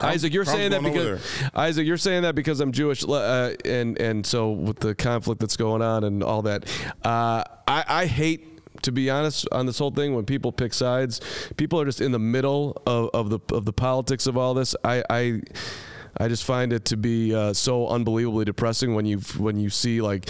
Isaac, 0.00 0.32
you're 0.32 0.44
saying 0.44 0.70
that 0.70 0.82
because 0.82 1.20
Isaac, 1.54 1.86
you're 1.86 1.96
saying 1.96 2.22
that 2.22 2.34
because 2.34 2.60
I'm 2.60 2.72
Jewish, 2.72 3.04
uh, 3.04 3.54
and 3.64 4.00
and 4.00 4.24
so 4.24 4.50
with 4.50 4.78
the 4.80 4.94
conflict 4.94 5.40
that's 5.40 5.56
going 5.56 5.82
on 5.82 6.04
and 6.04 6.22
all 6.22 6.42
that, 6.42 6.64
uh, 7.04 7.44
I, 7.66 7.84
I 7.86 8.06
hate. 8.06 8.46
To 8.84 8.92
be 8.92 9.10
honest, 9.10 9.46
on 9.52 9.66
this 9.66 9.78
whole 9.78 9.90
thing, 9.90 10.14
when 10.14 10.24
people 10.24 10.52
pick 10.52 10.72
sides, 10.72 11.20
people 11.58 11.78
are 11.82 11.84
just 11.84 12.00
in 12.00 12.12
the 12.12 12.18
middle 12.18 12.80
of, 12.86 13.10
of 13.12 13.28
the 13.28 13.38
of 13.54 13.66
the 13.66 13.74
politics 13.74 14.26
of 14.26 14.38
all 14.38 14.54
this. 14.54 14.74
I, 14.82 15.04
I 15.10 15.42
I 16.20 16.28
just 16.28 16.44
find 16.44 16.72
it 16.72 16.84
to 16.86 16.98
be 16.98 17.34
uh, 17.34 17.54
so 17.54 17.88
unbelievably 17.88 18.44
depressing 18.44 18.94
when 18.94 19.06
you 19.06 19.18
when 19.38 19.58
you 19.58 19.70
see 19.70 20.02
like 20.02 20.28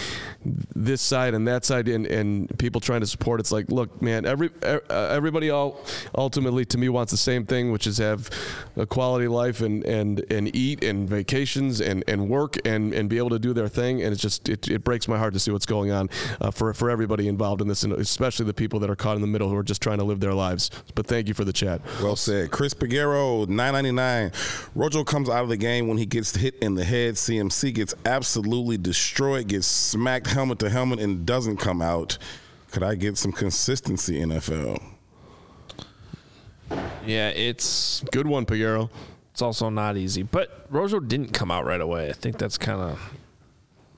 this 0.75 1.03
side 1.03 1.35
and 1.35 1.49
that 1.49 1.65
side 1.65 1.89
and, 1.89 2.07
and 2.07 2.59
people 2.59 2.81
trying 2.81 3.01
to 3.01 3.07
support. 3.09 3.41
It's 3.41 3.51
like, 3.51 3.69
look, 3.71 4.01
man, 4.01 4.25
every 4.25 4.51
uh, 4.63 4.79
everybody 4.89 5.51
all 5.51 5.85
ultimately 6.15 6.65
to 6.67 6.79
me 6.79 6.89
wants 6.89 7.11
the 7.11 7.19
same 7.19 7.45
thing, 7.45 7.73
which 7.73 7.89
is 7.89 7.99
have 7.99 8.31
a 8.77 8.87
quality 8.87 9.27
life 9.27 9.61
and 9.61 9.85
and 9.85 10.25
and 10.31 10.55
eat 10.55 10.85
and 10.85 11.09
vacations 11.09 11.81
and, 11.81 12.05
and 12.07 12.29
work 12.29 12.57
and, 12.65 12.95
and 12.95 13.09
be 13.09 13.19
able 13.19 13.31
to 13.31 13.41
do 13.41 13.53
their 13.53 13.69
thing. 13.69 14.03
And 14.03 14.13
it's 14.13 14.23
just 14.23 14.49
it, 14.49 14.69
it 14.69 14.85
breaks 14.85 15.09
my 15.09 15.19
heart 15.19 15.33
to 15.35 15.41
see 15.41 15.51
what's 15.51 15.67
going 15.67 15.91
on 15.91 16.09
uh, 16.41 16.53
for 16.53 16.73
for 16.73 16.89
everybody 16.89 17.27
involved 17.27 17.61
in 17.61 17.67
this, 17.67 17.83
and 17.83 17.93
especially 17.95 18.47
the 18.47 18.55
people 18.55 18.79
that 18.79 18.91
are 18.91 18.97
caught 18.97 19.17
in 19.17 19.23
the 19.23 19.27
middle 19.27 19.49
who 19.49 19.57
are 19.57 19.65
just 19.65 19.83
trying 19.83 19.99
to 19.99 20.05
live 20.05 20.21
their 20.21 20.35
lives. 20.35 20.71
But 20.95 21.09
thank 21.09 21.27
you 21.27 21.35
for 21.35 21.45
the 21.45 21.53
chat. 21.53 21.81
Well 22.01 22.15
said. 22.15 22.53
Chris 22.53 22.75
Piguero, 22.75 23.49
nine 23.49 23.73
ninety 23.73 23.91
nine. 23.91 24.31
Rojo 24.77 25.03
comes 25.03 25.29
out 25.29 25.43
of 25.43 25.49
the 25.49 25.57
game 25.57 25.80
when 25.89 25.99
he 25.99 26.07
gets 26.07 26.37
hit 26.37 26.55
in 26.57 26.75
the 26.75 26.85
head. 26.85 27.15
CMC 27.15 27.75
gets 27.75 27.95
absolutely 28.05 28.77
destroyed, 28.79 29.49
gets 29.49 29.67
smacked 29.67 30.29
helmet 30.29 30.59
to 30.61 30.71
helmet, 30.71 30.99
and 31.01 31.25
doesn't 31.27 31.57
come 31.59 31.81
out. 31.83 32.19
Could 32.71 32.83
I 32.83 32.95
get 32.95 33.17
some 33.19 33.33
consistency, 33.33 34.21
NFL? 34.21 34.81
Yeah, 37.05 37.29
it's 37.31 38.03
Good 38.13 38.27
one, 38.27 38.47
Piguero. 38.47 38.91
it's 39.33 39.43
also 39.43 39.71
not 39.71 39.97
easy. 39.97 40.23
But 40.23 40.67
Rojo 40.71 41.01
didn't 41.01 41.33
come 41.33 41.51
out 41.51 41.65
right 41.65 41.81
away. 41.81 42.09
I 42.09 42.13
think 42.13 42.39
that's 42.39 42.59
kind 42.59 42.81
of 42.81 43.13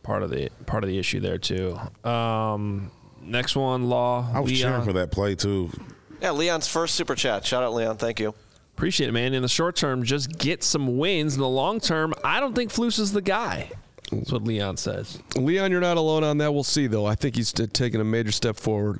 part 0.02 0.22
of 0.22 0.30
the 0.30 0.48
part 0.66 0.82
of 0.84 0.88
the 0.88 0.98
issue 0.98 1.20
there 1.20 1.38
too. 1.38 1.78
Um, 2.08 2.90
next 3.20 3.56
one, 3.56 3.88
Law. 3.90 4.26
I 4.32 4.40
was 4.40 4.50
Leon. 4.52 4.70
cheering 4.70 4.84
for 4.84 4.92
that 4.94 5.10
play 5.10 5.34
too. 5.34 5.70
Yeah, 6.22 6.30
Leon's 6.30 6.68
first 6.68 6.94
super 6.94 7.14
chat. 7.14 7.44
Shout 7.44 7.62
out, 7.62 7.74
Leon. 7.74 7.96
Thank 7.98 8.20
you. 8.20 8.34
Appreciate 8.82 9.10
it, 9.10 9.12
man. 9.12 9.32
In 9.32 9.42
the 9.42 9.48
short 9.48 9.76
term, 9.76 10.02
just 10.02 10.36
get 10.40 10.64
some 10.64 10.98
wins. 10.98 11.34
In 11.36 11.40
the 11.40 11.46
long 11.48 11.78
term, 11.78 12.12
I 12.24 12.40
don't 12.40 12.52
think 12.52 12.72
Flus 12.72 12.98
is 12.98 13.12
the 13.12 13.22
guy. 13.22 13.70
That's 14.10 14.32
what 14.32 14.42
Leon 14.42 14.76
says. 14.76 15.20
Leon, 15.36 15.70
you're 15.70 15.80
not 15.80 15.98
alone 15.98 16.24
on 16.24 16.38
that. 16.38 16.52
We'll 16.52 16.64
see, 16.64 16.88
though. 16.88 17.06
I 17.06 17.14
think 17.14 17.36
he's 17.36 17.52
taking 17.52 18.00
a 18.00 18.04
major 18.04 18.32
step 18.32 18.56
forward. 18.56 18.98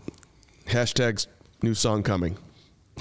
Hashtags 0.66 1.26
new 1.64 1.74
song 1.74 2.04
coming. 2.04 2.36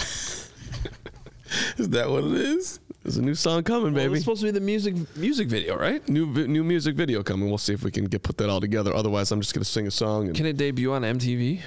Is 1.76 1.88
that 1.90 2.10
what 2.10 2.24
it 2.24 2.32
is? 2.32 2.80
There's 3.04 3.16
a 3.16 3.22
new 3.22 3.36
song 3.36 3.62
coming, 3.62 3.94
Well, 3.94 4.02
baby. 4.06 4.14
it's 4.14 4.24
supposed 4.24 4.40
to 4.40 4.46
be 4.46 4.50
the 4.50 4.58
music 4.58 4.96
music 5.16 5.46
video, 5.46 5.78
right? 5.78 6.06
new 6.08 6.32
vi- 6.32 6.48
new 6.48 6.64
music 6.64 6.96
video 6.96 7.22
coming. 7.22 7.48
We'll 7.48 7.58
see 7.58 7.74
if 7.74 7.84
we 7.84 7.92
can 7.92 8.06
get 8.06 8.24
put 8.24 8.38
that 8.38 8.50
all 8.50 8.60
together. 8.60 8.92
Otherwise, 8.92 9.30
I'm 9.30 9.40
just 9.40 9.54
gonna 9.54 9.64
sing 9.64 9.86
a 9.86 9.90
song. 9.92 10.26
And, 10.26 10.36
Can 10.36 10.46
it 10.46 10.56
debut 10.56 10.92
on 10.92 11.02
MTV? 11.02 11.60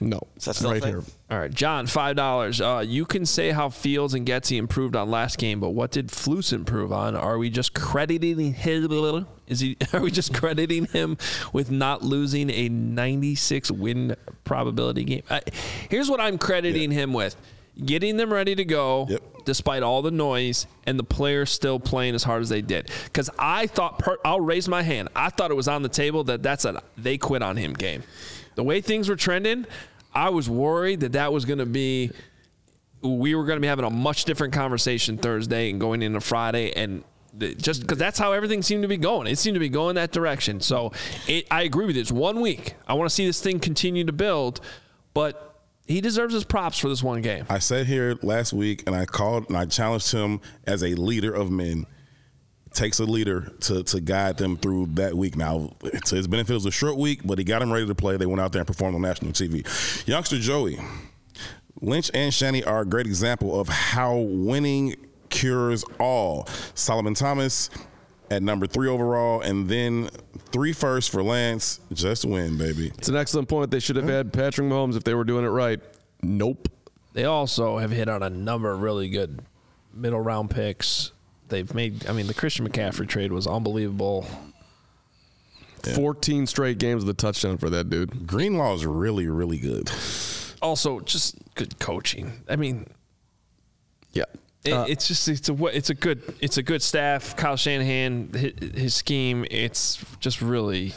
No, 0.00 0.20
Is 0.36 0.44
that 0.46 0.54
still 0.56 0.72
right 0.72 0.82
thing? 0.82 0.92
here. 0.92 1.02
All 1.30 1.38
right, 1.38 1.52
John, 1.52 1.86
five 1.86 2.16
dollars. 2.16 2.60
Uh, 2.60 2.84
you 2.86 3.04
can 3.06 3.24
say 3.24 3.50
how 3.50 3.68
Fields 3.70 4.12
and 4.14 4.26
Getsy 4.26 4.56
improved 4.58 4.94
on 4.96 5.10
last 5.10 5.38
game, 5.38 5.60
but 5.60 5.70
what 5.70 5.90
did 5.90 6.08
Flus 6.08 6.52
improve 6.52 6.92
on? 6.92 7.16
Are 7.16 7.38
we 7.38 7.48
just 7.50 7.74
crediting 7.74 8.54
him? 8.54 9.26
Is 9.46 9.60
he? 9.60 9.76
Are 9.92 10.00
we 10.00 10.10
just 10.10 10.34
crediting 10.34 10.86
him 10.86 11.16
with 11.52 11.70
not 11.70 12.02
losing 12.02 12.50
a 12.50 12.68
96 12.68 13.70
win 13.70 14.16
probability 14.44 15.04
game? 15.04 15.22
I, 15.30 15.40
here's 15.90 16.10
what 16.10 16.20
I'm 16.20 16.38
crediting 16.38 16.90
him 16.90 17.12
with: 17.12 17.36
getting 17.84 18.16
them 18.16 18.32
ready 18.32 18.54
to 18.54 18.64
go, 18.64 19.06
Yep. 19.08 19.22
despite 19.44 19.82
all 19.82 20.02
the 20.02 20.10
noise, 20.10 20.66
and 20.86 20.98
the 20.98 21.04
players 21.04 21.50
still 21.50 21.80
playing 21.80 22.14
as 22.14 22.24
hard 22.24 22.42
as 22.42 22.48
they 22.48 22.62
did. 22.62 22.90
Because 23.04 23.30
I 23.38 23.66
thought, 23.68 23.98
per, 23.98 24.18
I'll 24.24 24.40
raise 24.40 24.68
my 24.68 24.82
hand. 24.82 25.08
I 25.16 25.30
thought 25.30 25.50
it 25.50 25.54
was 25.54 25.68
on 25.68 25.82
the 25.82 25.88
table 25.88 26.24
that 26.24 26.42
that's 26.42 26.64
a 26.64 26.82
they 26.96 27.16
quit 27.18 27.42
on 27.42 27.56
him 27.56 27.72
game. 27.74 28.02
The 28.54 28.64
way 28.64 28.80
things 28.80 29.08
were 29.08 29.16
trending, 29.16 29.66
I 30.14 30.30
was 30.30 30.48
worried 30.48 31.00
that 31.00 31.12
that 31.12 31.32
was 31.32 31.44
going 31.44 31.58
to 31.58 31.66
be. 31.66 32.10
We 33.02 33.34
were 33.34 33.44
going 33.44 33.56
to 33.56 33.60
be 33.60 33.66
having 33.66 33.84
a 33.84 33.90
much 33.90 34.24
different 34.24 34.54
conversation 34.54 35.18
Thursday 35.18 35.68
and 35.70 35.78
going 35.78 36.00
into 36.00 36.20
Friday, 36.20 36.72
and 36.72 37.04
just 37.38 37.82
because 37.82 37.98
that's 37.98 38.18
how 38.18 38.32
everything 38.32 38.62
seemed 38.62 38.82
to 38.82 38.88
be 38.88 38.96
going. 38.96 39.26
It 39.26 39.36
seemed 39.38 39.54
to 39.54 39.60
be 39.60 39.68
going 39.68 39.96
that 39.96 40.12
direction. 40.12 40.60
So 40.60 40.92
it, 41.26 41.46
I 41.50 41.62
agree 41.62 41.86
with 41.86 41.96
you. 41.96 42.02
It's 42.02 42.12
one 42.12 42.40
week. 42.40 42.74
I 42.86 42.94
want 42.94 43.10
to 43.10 43.14
see 43.14 43.26
this 43.26 43.42
thing 43.42 43.58
continue 43.58 44.04
to 44.04 44.12
build, 44.12 44.60
but 45.12 45.60
he 45.86 46.00
deserves 46.00 46.32
his 46.32 46.44
props 46.44 46.78
for 46.78 46.88
this 46.88 47.02
one 47.02 47.22
game. 47.22 47.44
I 47.48 47.58
sat 47.58 47.86
here 47.86 48.16
last 48.22 48.52
week 48.52 48.84
and 48.86 48.96
I 48.96 49.04
called 49.04 49.48
and 49.48 49.56
I 49.56 49.66
challenged 49.66 50.12
him 50.12 50.40
as 50.66 50.82
a 50.82 50.94
leader 50.94 51.32
of 51.32 51.50
men. 51.50 51.86
It 52.74 52.78
takes 52.78 52.98
a 52.98 53.04
leader 53.04 53.52
to 53.60 53.84
to 53.84 54.00
guide 54.00 54.36
them 54.36 54.56
through 54.56 54.86
that 54.94 55.14
week. 55.14 55.36
Now, 55.36 55.76
to 56.06 56.16
his 56.16 56.26
benefit, 56.26 56.50
it 56.50 56.54
was 56.54 56.66
a 56.66 56.72
short 56.72 56.96
week, 56.96 57.20
but 57.24 57.38
he 57.38 57.44
got 57.44 57.60
them 57.60 57.72
ready 57.72 57.86
to 57.86 57.94
play. 57.94 58.16
They 58.16 58.26
went 58.26 58.40
out 58.40 58.50
there 58.50 58.62
and 58.62 58.66
performed 58.66 58.96
on 58.96 59.02
national 59.02 59.30
TV. 59.30 59.64
Youngster 60.08 60.40
Joey, 60.40 60.80
Lynch 61.80 62.10
and 62.12 62.34
Shanny 62.34 62.64
are 62.64 62.80
a 62.80 62.84
great 62.84 63.06
example 63.06 63.60
of 63.60 63.68
how 63.68 64.16
winning 64.16 64.96
cures 65.30 65.84
all. 66.00 66.48
Solomon 66.74 67.14
Thomas 67.14 67.70
at 68.28 68.42
number 68.42 68.66
three 68.66 68.88
overall, 68.88 69.40
and 69.40 69.68
then 69.68 70.08
three 70.50 70.72
first 70.72 71.10
for 71.10 71.22
Lance. 71.22 71.78
Just 71.92 72.24
win, 72.24 72.58
baby. 72.58 72.90
It's 72.98 73.08
an 73.08 73.14
excellent 73.14 73.48
point. 73.48 73.70
They 73.70 73.78
should 73.78 73.94
have 73.94 74.08
had 74.08 74.32
Patrick 74.32 74.66
Mahomes 74.66 74.96
if 74.96 75.04
they 75.04 75.14
were 75.14 75.22
doing 75.22 75.44
it 75.44 75.48
right. 75.50 75.78
Nope. 76.22 76.68
They 77.12 77.24
also 77.24 77.78
have 77.78 77.92
hit 77.92 78.08
on 78.08 78.24
a 78.24 78.30
number 78.30 78.72
of 78.72 78.80
really 78.80 79.08
good 79.08 79.42
middle 79.92 80.20
round 80.20 80.50
picks. 80.50 81.12
They've 81.54 81.72
made, 81.72 82.08
I 82.08 82.12
mean, 82.12 82.26
the 82.26 82.34
Christian 82.34 82.68
McCaffrey 82.68 83.06
trade 83.08 83.30
was 83.30 83.46
unbelievable. 83.46 84.26
14 85.94 86.46
straight 86.48 86.78
games 86.78 87.04
with 87.04 87.14
a 87.14 87.16
touchdown 87.16 87.58
for 87.58 87.70
that 87.70 87.90
dude. 87.90 88.26
Greenlaw 88.26 88.74
is 88.74 88.84
really, 88.84 89.28
really 89.28 89.58
good. 89.58 89.88
Also, 90.60 90.98
just 91.00 91.36
good 91.54 91.78
coaching. 91.78 92.42
I 92.48 92.56
mean, 92.56 92.86
Yeah. 94.12 94.24
it, 94.64 94.72
Uh, 94.72 94.86
it's 94.88 95.06
just 95.06 95.28
it's 95.28 95.48
a 95.48 95.64
it's 95.66 95.90
a 95.90 95.94
good 95.94 96.22
it's 96.40 96.56
a 96.56 96.62
good 96.62 96.82
staff. 96.82 97.36
Kyle 97.36 97.56
Shanahan, 97.56 98.32
his, 98.32 98.52
his 98.74 98.94
scheme, 98.94 99.44
it's 99.50 100.02
just 100.20 100.40
really 100.42 100.94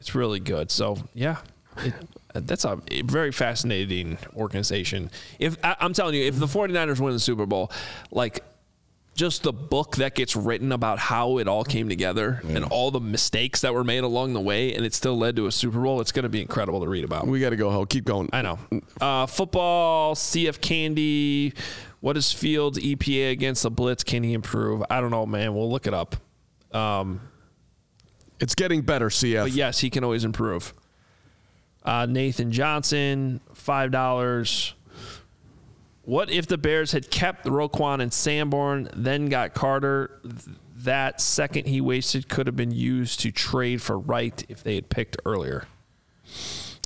it's 0.00 0.14
really 0.14 0.40
good. 0.40 0.70
So 0.70 0.96
yeah, 1.14 1.36
it, 1.78 1.94
that's 2.34 2.64
a 2.64 2.78
very 3.04 3.30
fascinating 3.30 4.18
organization. 4.36 5.10
If 5.38 5.56
I, 5.64 5.76
I'm 5.80 5.92
telling 5.94 6.16
you, 6.16 6.24
if 6.24 6.38
the 6.38 6.46
49ers 6.46 6.98
win 7.00 7.12
the 7.14 7.20
Super 7.20 7.46
Bowl, 7.46 7.70
like 8.10 8.42
just 9.18 9.42
the 9.42 9.52
book 9.52 9.96
that 9.96 10.14
gets 10.14 10.36
written 10.36 10.70
about 10.70 10.98
how 11.00 11.38
it 11.38 11.48
all 11.48 11.64
came 11.64 11.88
together 11.88 12.40
and 12.48 12.64
all 12.64 12.90
the 12.92 13.00
mistakes 13.00 13.60
that 13.62 13.74
were 13.74 13.82
made 13.84 14.04
along 14.04 14.32
the 14.32 14.40
way, 14.40 14.72
and 14.74 14.86
it 14.86 14.94
still 14.94 15.18
led 15.18 15.34
to 15.36 15.46
a 15.46 15.52
Super 15.52 15.80
Bowl, 15.80 16.00
it's 16.00 16.12
going 16.12 16.22
to 16.22 16.28
be 16.28 16.40
incredible 16.40 16.80
to 16.80 16.88
read 16.88 17.02
about. 17.04 17.26
we 17.26 17.40
got 17.40 17.50
to 17.50 17.56
go, 17.56 17.70
Ho. 17.70 17.84
Keep 17.84 18.04
going. 18.04 18.30
I 18.32 18.42
know. 18.42 18.58
Uh, 19.00 19.26
football, 19.26 20.14
CF 20.14 20.60
Candy. 20.60 21.52
What 22.00 22.16
is 22.16 22.32
Fields 22.32 22.78
EPA 22.78 23.32
against 23.32 23.64
the 23.64 23.70
Blitz? 23.72 24.04
Can 24.04 24.22
he 24.22 24.32
improve? 24.32 24.84
I 24.88 25.00
don't 25.00 25.10
know, 25.10 25.26
man. 25.26 25.52
We'll 25.54 25.70
look 25.70 25.88
it 25.88 25.94
up. 25.94 26.14
Um, 26.72 27.20
It's 28.38 28.54
getting 28.54 28.82
better, 28.82 29.08
CF. 29.08 29.42
but 29.44 29.52
yes, 29.52 29.80
he 29.80 29.90
can 29.90 30.04
always 30.04 30.24
improve. 30.24 30.72
Uh, 31.84 32.06
Nathan 32.06 32.52
Johnson, 32.52 33.40
five 33.54 33.90
dollars. 33.90 34.74
What 36.08 36.30
if 36.30 36.46
the 36.46 36.56
Bears 36.56 36.92
had 36.92 37.10
kept 37.10 37.44
Roquan 37.44 38.00
and 38.00 38.10
Sanborn, 38.10 38.88
then 38.96 39.28
got 39.28 39.52
Carter? 39.52 40.22
That 40.74 41.20
second 41.20 41.66
he 41.66 41.82
wasted 41.82 42.30
could 42.30 42.46
have 42.46 42.56
been 42.56 42.70
used 42.70 43.20
to 43.20 43.30
trade 43.30 43.82
for 43.82 43.98
Wright 43.98 44.42
if 44.48 44.62
they 44.62 44.76
had 44.76 44.88
picked 44.88 45.18
earlier. 45.26 45.66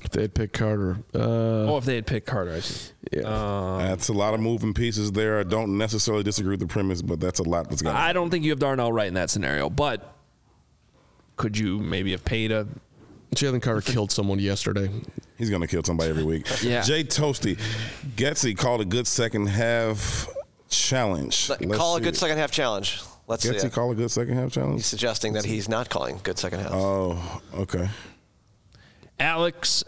If 0.03 0.11
they 0.11 0.23
had 0.23 0.35
picked 0.35 0.55
Carter. 0.55 1.05
Uh, 1.15 1.21
oh, 1.21 1.77
if 1.77 1.85
they 1.85 1.95
had 1.95 2.05
picked 2.05 2.27
Carter, 2.27 2.55
I 2.55 2.61
see. 2.61 2.91
yeah. 3.13 3.85
That's 3.87 4.09
a 4.09 4.13
lot 4.13 4.35
of 4.35 4.41
moving 4.41 4.75
pieces 4.75 5.13
there. 5.13 5.39
I 5.39 5.45
don't 5.45 5.79
necessarily 5.79 6.25
disagree 6.25 6.55
with 6.55 6.61
the 6.61 6.67
premise, 6.67 7.01
but 7.01 7.21
that's 7.21 7.39
a 7.39 7.45
lot 7.45 7.71
that's 7.71 7.81
got. 7.81 7.95
I 7.95 8.13
don't 8.13 8.29
think 8.29 8.45
you 8.45 8.51
have 8.51 8.59
Darnell 8.59 8.93
Wright 8.93 9.07
in 9.07 9.15
that 9.15 9.31
scenario, 9.31 9.71
but 9.71 10.17
could 11.37 11.57
you 11.57 11.79
maybe 11.79 12.11
have 12.11 12.25
paid 12.25 12.51
a 12.51 12.67
Jalen 13.35 13.63
Carter 13.63 13.81
killed 13.81 14.11
someone 14.13 14.39
yesterday. 14.39 14.91
He's 15.39 15.51
gonna 15.51 15.67
kill 15.67 15.83
somebody 15.83 16.11
every 16.11 16.25
week. 16.25 16.47
Yeah. 16.63 16.83
Jay 16.83 17.03
Toasty, 17.03 17.59
Getsy 18.17 18.57
called 18.57 18.81
a 18.81 18.85
good 18.85 19.07
second 19.07 19.47
half 19.49 20.29
challenge. 20.69 21.49
Let- 21.49 21.65
Let's 21.65 21.79
call 21.79 21.97
a 21.97 22.01
good 22.01 22.15
it. 22.15 22.19
second 22.19 22.39
half 22.39 22.51
challenge. 22.53 23.01
Let's 23.27 23.43
see. 23.43 23.51
Getsy 23.51 23.65
it. 23.65 23.73
call 23.73 23.91
a 23.91 23.95
good 23.95 24.11
second 24.11 24.37
half 24.37 24.53
challenge? 24.53 24.53
He's 24.53 24.55
challenge. 24.55 24.85
suggesting 24.85 25.33
that 25.35 25.45
he's 25.45 25.69
not 25.69 25.89
calling 25.89 26.21
good 26.23 26.39
second 26.39 26.61
half. 26.61 26.71
Oh, 26.73 27.41
okay. 27.55 27.89
Alex 29.19 29.85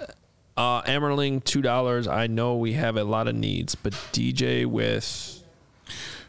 uh, 0.57 0.83
Emmerling 0.83 1.43
two 1.45 1.63
dollars? 1.63 2.07
I 2.09 2.27
know 2.27 2.57
we 2.57 2.73
have 2.75 2.97
a 2.97 3.05
lot 3.05 3.29
of 3.29 3.35
needs, 3.35 3.75
but 3.75 3.93
DJ 4.13 4.65
with 4.67 5.43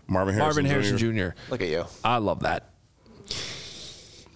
Marvin 0.07 0.33
Harrison. 0.35 0.63
Marvin 0.63 0.65
Harrison 0.65 0.97
Jr. 0.97 1.29
Jr. 1.29 1.51
Look 1.51 1.61
at 1.61 1.69
you. 1.69 1.85
I 2.03 2.17
love 2.17 2.41
that. 2.41 2.69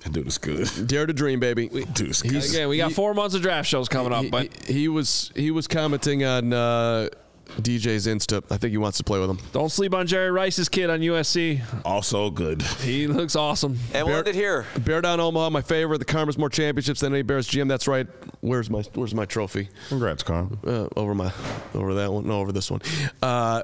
That 0.10 0.20
dude 0.20 0.28
is 0.28 0.38
good. 0.38 0.88
Dare 0.88 1.06
to 1.06 1.14
dream, 1.14 1.40
baby. 1.40 1.70
Dude 1.70 2.10
is 2.10 2.22
good. 2.22 2.44
Again, 2.44 2.68
we 2.70 2.78
got 2.78 2.90
he- 2.90 2.94
four 2.94 3.14
months 3.14 3.36
of 3.36 3.42
draft 3.42 3.70
shows 3.70 3.88
coming 3.88 4.12
up, 4.12 4.26
but 4.32 4.66
he, 4.66 4.74
he 4.74 4.88
was 4.88 5.32
he 5.36 5.52
was 5.52 5.68
commenting 5.68 6.24
on 6.24 6.52
uh, 6.52 7.10
DJ's 7.58 8.08
Insta. 8.08 8.44
I 8.50 8.58
think 8.58 8.72
he 8.72 8.78
wants 8.78 8.98
to 8.98 9.04
play 9.04 9.20
with 9.20 9.30
him. 9.30 9.40
don't 9.52 9.72
sleep 9.72 9.94
on 9.94 10.08
Jerry 10.08 10.32
Rice's 10.32 10.68
kid 10.68 10.90
on 10.90 11.00
USC. 11.02 11.62
Also 11.86 12.30
good. 12.32 12.62
He 12.62 13.08
looks 13.08 13.36
awesome. 13.36 13.78
And 13.94 14.08
we'll 14.08 14.18
end 14.18 14.28
it 14.28 14.36
here. 14.36 14.66
Bear 14.80 15.02
Down 15.02 15.20
Omaha, 15.20 15.50
my 15.52 15.62
favorite. 15.62 16.00
The 16.00 16.06
Karma's 16.06 16.38
more 16.38 16.50
championships 16.50 17.02
than 17.02 17.14
any 17.14 17.22
Bears 17.22 17.48
GM. 17.48 17.68
That's 17.68 17.88
right. 17.88 18.08
Where's 18.42 18.70
my 18.70 18.82
Where's 18.94 19.14
my 19.14 19.26
trophy? 19.26 19.70
Congrats, 19.90 20.24
Carm. 20.24 20.60
Uh, 20.66 20.88
over 20.96 21.14
my 21.14 21.32
over 21.76 21.94
that 21.96 22.12
one. 22.12 22.28
No, 22.28 22.40
over 22.40 22.52
this 22.52 22.72
one. 22.72 22.82
Uh, 23.22 23.64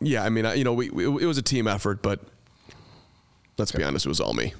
yeah, 0.00 0.22
I 0.22 0.28
mean, 0.28 0.44
I, 0.44 0.54
you 0.54 0.64
know, 0.64 0.74
we, 0.74 0.90
we 0.90 1.04
it 1.04 1.26
was 1.26 1.38
a 1.38 1.42
team 1.42 1.66
effort, 1.66 2.02
but 2.02 2.20
let's 3.58 3.72
be 3.72 3.82
honest, 3.82 4.04
it 4.06 4.10
was 4.10 4.20
all 4.20 4.34
me. 4.34 4.52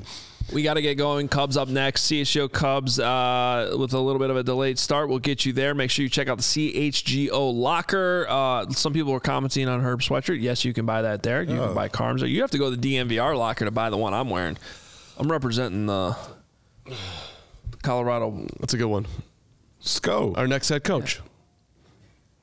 We 0.52 0.62
got 0.62 0.74
to 0.74 0.82
get 0.82 0.94
going. 0.94 1.28
Cubs 1.28 1.56
up 1.56 1.68
next. 1.68 2.08
CHGO 2.08 2.50
Cubs 2.50 3.00
uh, 3.00 3.74
with 3.78 3.92
a 3.94 3.98
little 3.98 4.20
bit 4.20 4.30
of 4.30 4.36
a 4.36 4.42
delayed 4.44 4.78
start. 4.78 5.08
We'll 5.08 5.18
get 5.18 5.44
you 5.44 5.52
there. 5.52 5.74
Make 5.74 5.90
sure 5.90 6.04
you 6.04 6.08
check 6.08 6.28
out 6.28 6.38
the 6.38 6.42
CHGO 6.44 7.52
locker. 7.52 8.26
Uh, 8.28 8.70
some 8.70 8.92
people 8.92 9.12
were 9.12 9.20
commenting 9.20 9.68
on 9.68 9.80
Herb 9.80 10.00
sweatshirt. 10.00 10.40
Yes, 10.40 10.64
you 10.64 10.72
can 10.72 10.86
buy 10.86 11.02
that 11.02 11.22
there. 11.22 11.42
You 11.42 11.56
can 11.56 11.74
buy 11.74 11.88
Carms. 11.88 12.22
You 12.22 12.40
have 12.42 12.52
to 12.52 12.58
go 12.58 12.70
to 12.70 12.76
the 12.76 12.96
DMVR 12.96 13.36
locker 13.36 13.64
to 13.64 13.70
buy 13.72 13.90
the 13.90 13.96
one 13.96 14.14
I'm 14.14 14.30
wearing. 14.30 14.56
I'm 15.18 15.30
representing 15.30 15.86
the 15.86 16.16
Colorado. 17.82 18.46
That's 18.60 18.74
a 18.74 18.76
good 18.76 18.86
one. 18.86 19.06
Sco. 19.80 20.32
Our 20.36 20.46
next 20.46 20.68
head 20.68 20.84
coach, 20.84 21.20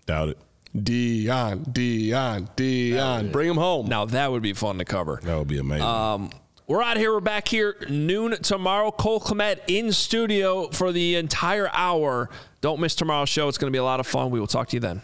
Doubt 0.05 0.30
it. 0.30 0.38
Deion, 0.75 1.71
Deion, 1.71 2.49
Deion. 2.55 3.31
Bring 3.31 3.49
him 3.49 3.57
home. 3.57 3.88
Now 3.88 4.05
that 4.05 4.31
would 4.31 4.41
be 4.41 4.53
fun 4.53 4.80
to 4.80 4.85
cover. 4.85 5.19
That 5.23 5.38
would 5.38 5.47
be 5.47 5.59
amazing. 5.59 5.84
Um, 5.85 6.31
we're 6.68 6.81
out 6.81 6.98
here. 6.98 7.14
We're 7.14 7.19
back 7.19 7.48
here 7.48 7.76
noon 7.90 8.41
tomorrow. 8.41 8.91
Cole 8.91 9.19
Kmet 9.19 9.60
in 9.68 9.91
studio 9.91 10.69
for 10.69 10.91
the 10.91 11.15
entire 11.15 11.69
hour. 11.73 12.30
Don't 12.61 12.80
miss 12.80 12.95
tomorrow's 12.95 13.30
show. 13.30 13.48
It's 13.48 13.57
going 13.57 13.72
to 13.72 13.76
be 13.76 13.80
a 13.80 13.84
lot 13.84 13.99
of 13.99 14.07
fun. 14.07 14.30
We 14.31 14.40
will 14.40 14.48
talk 14.48 14.69
to 14.69 14.77
you 14.77 14.80
then. 14.80 15.02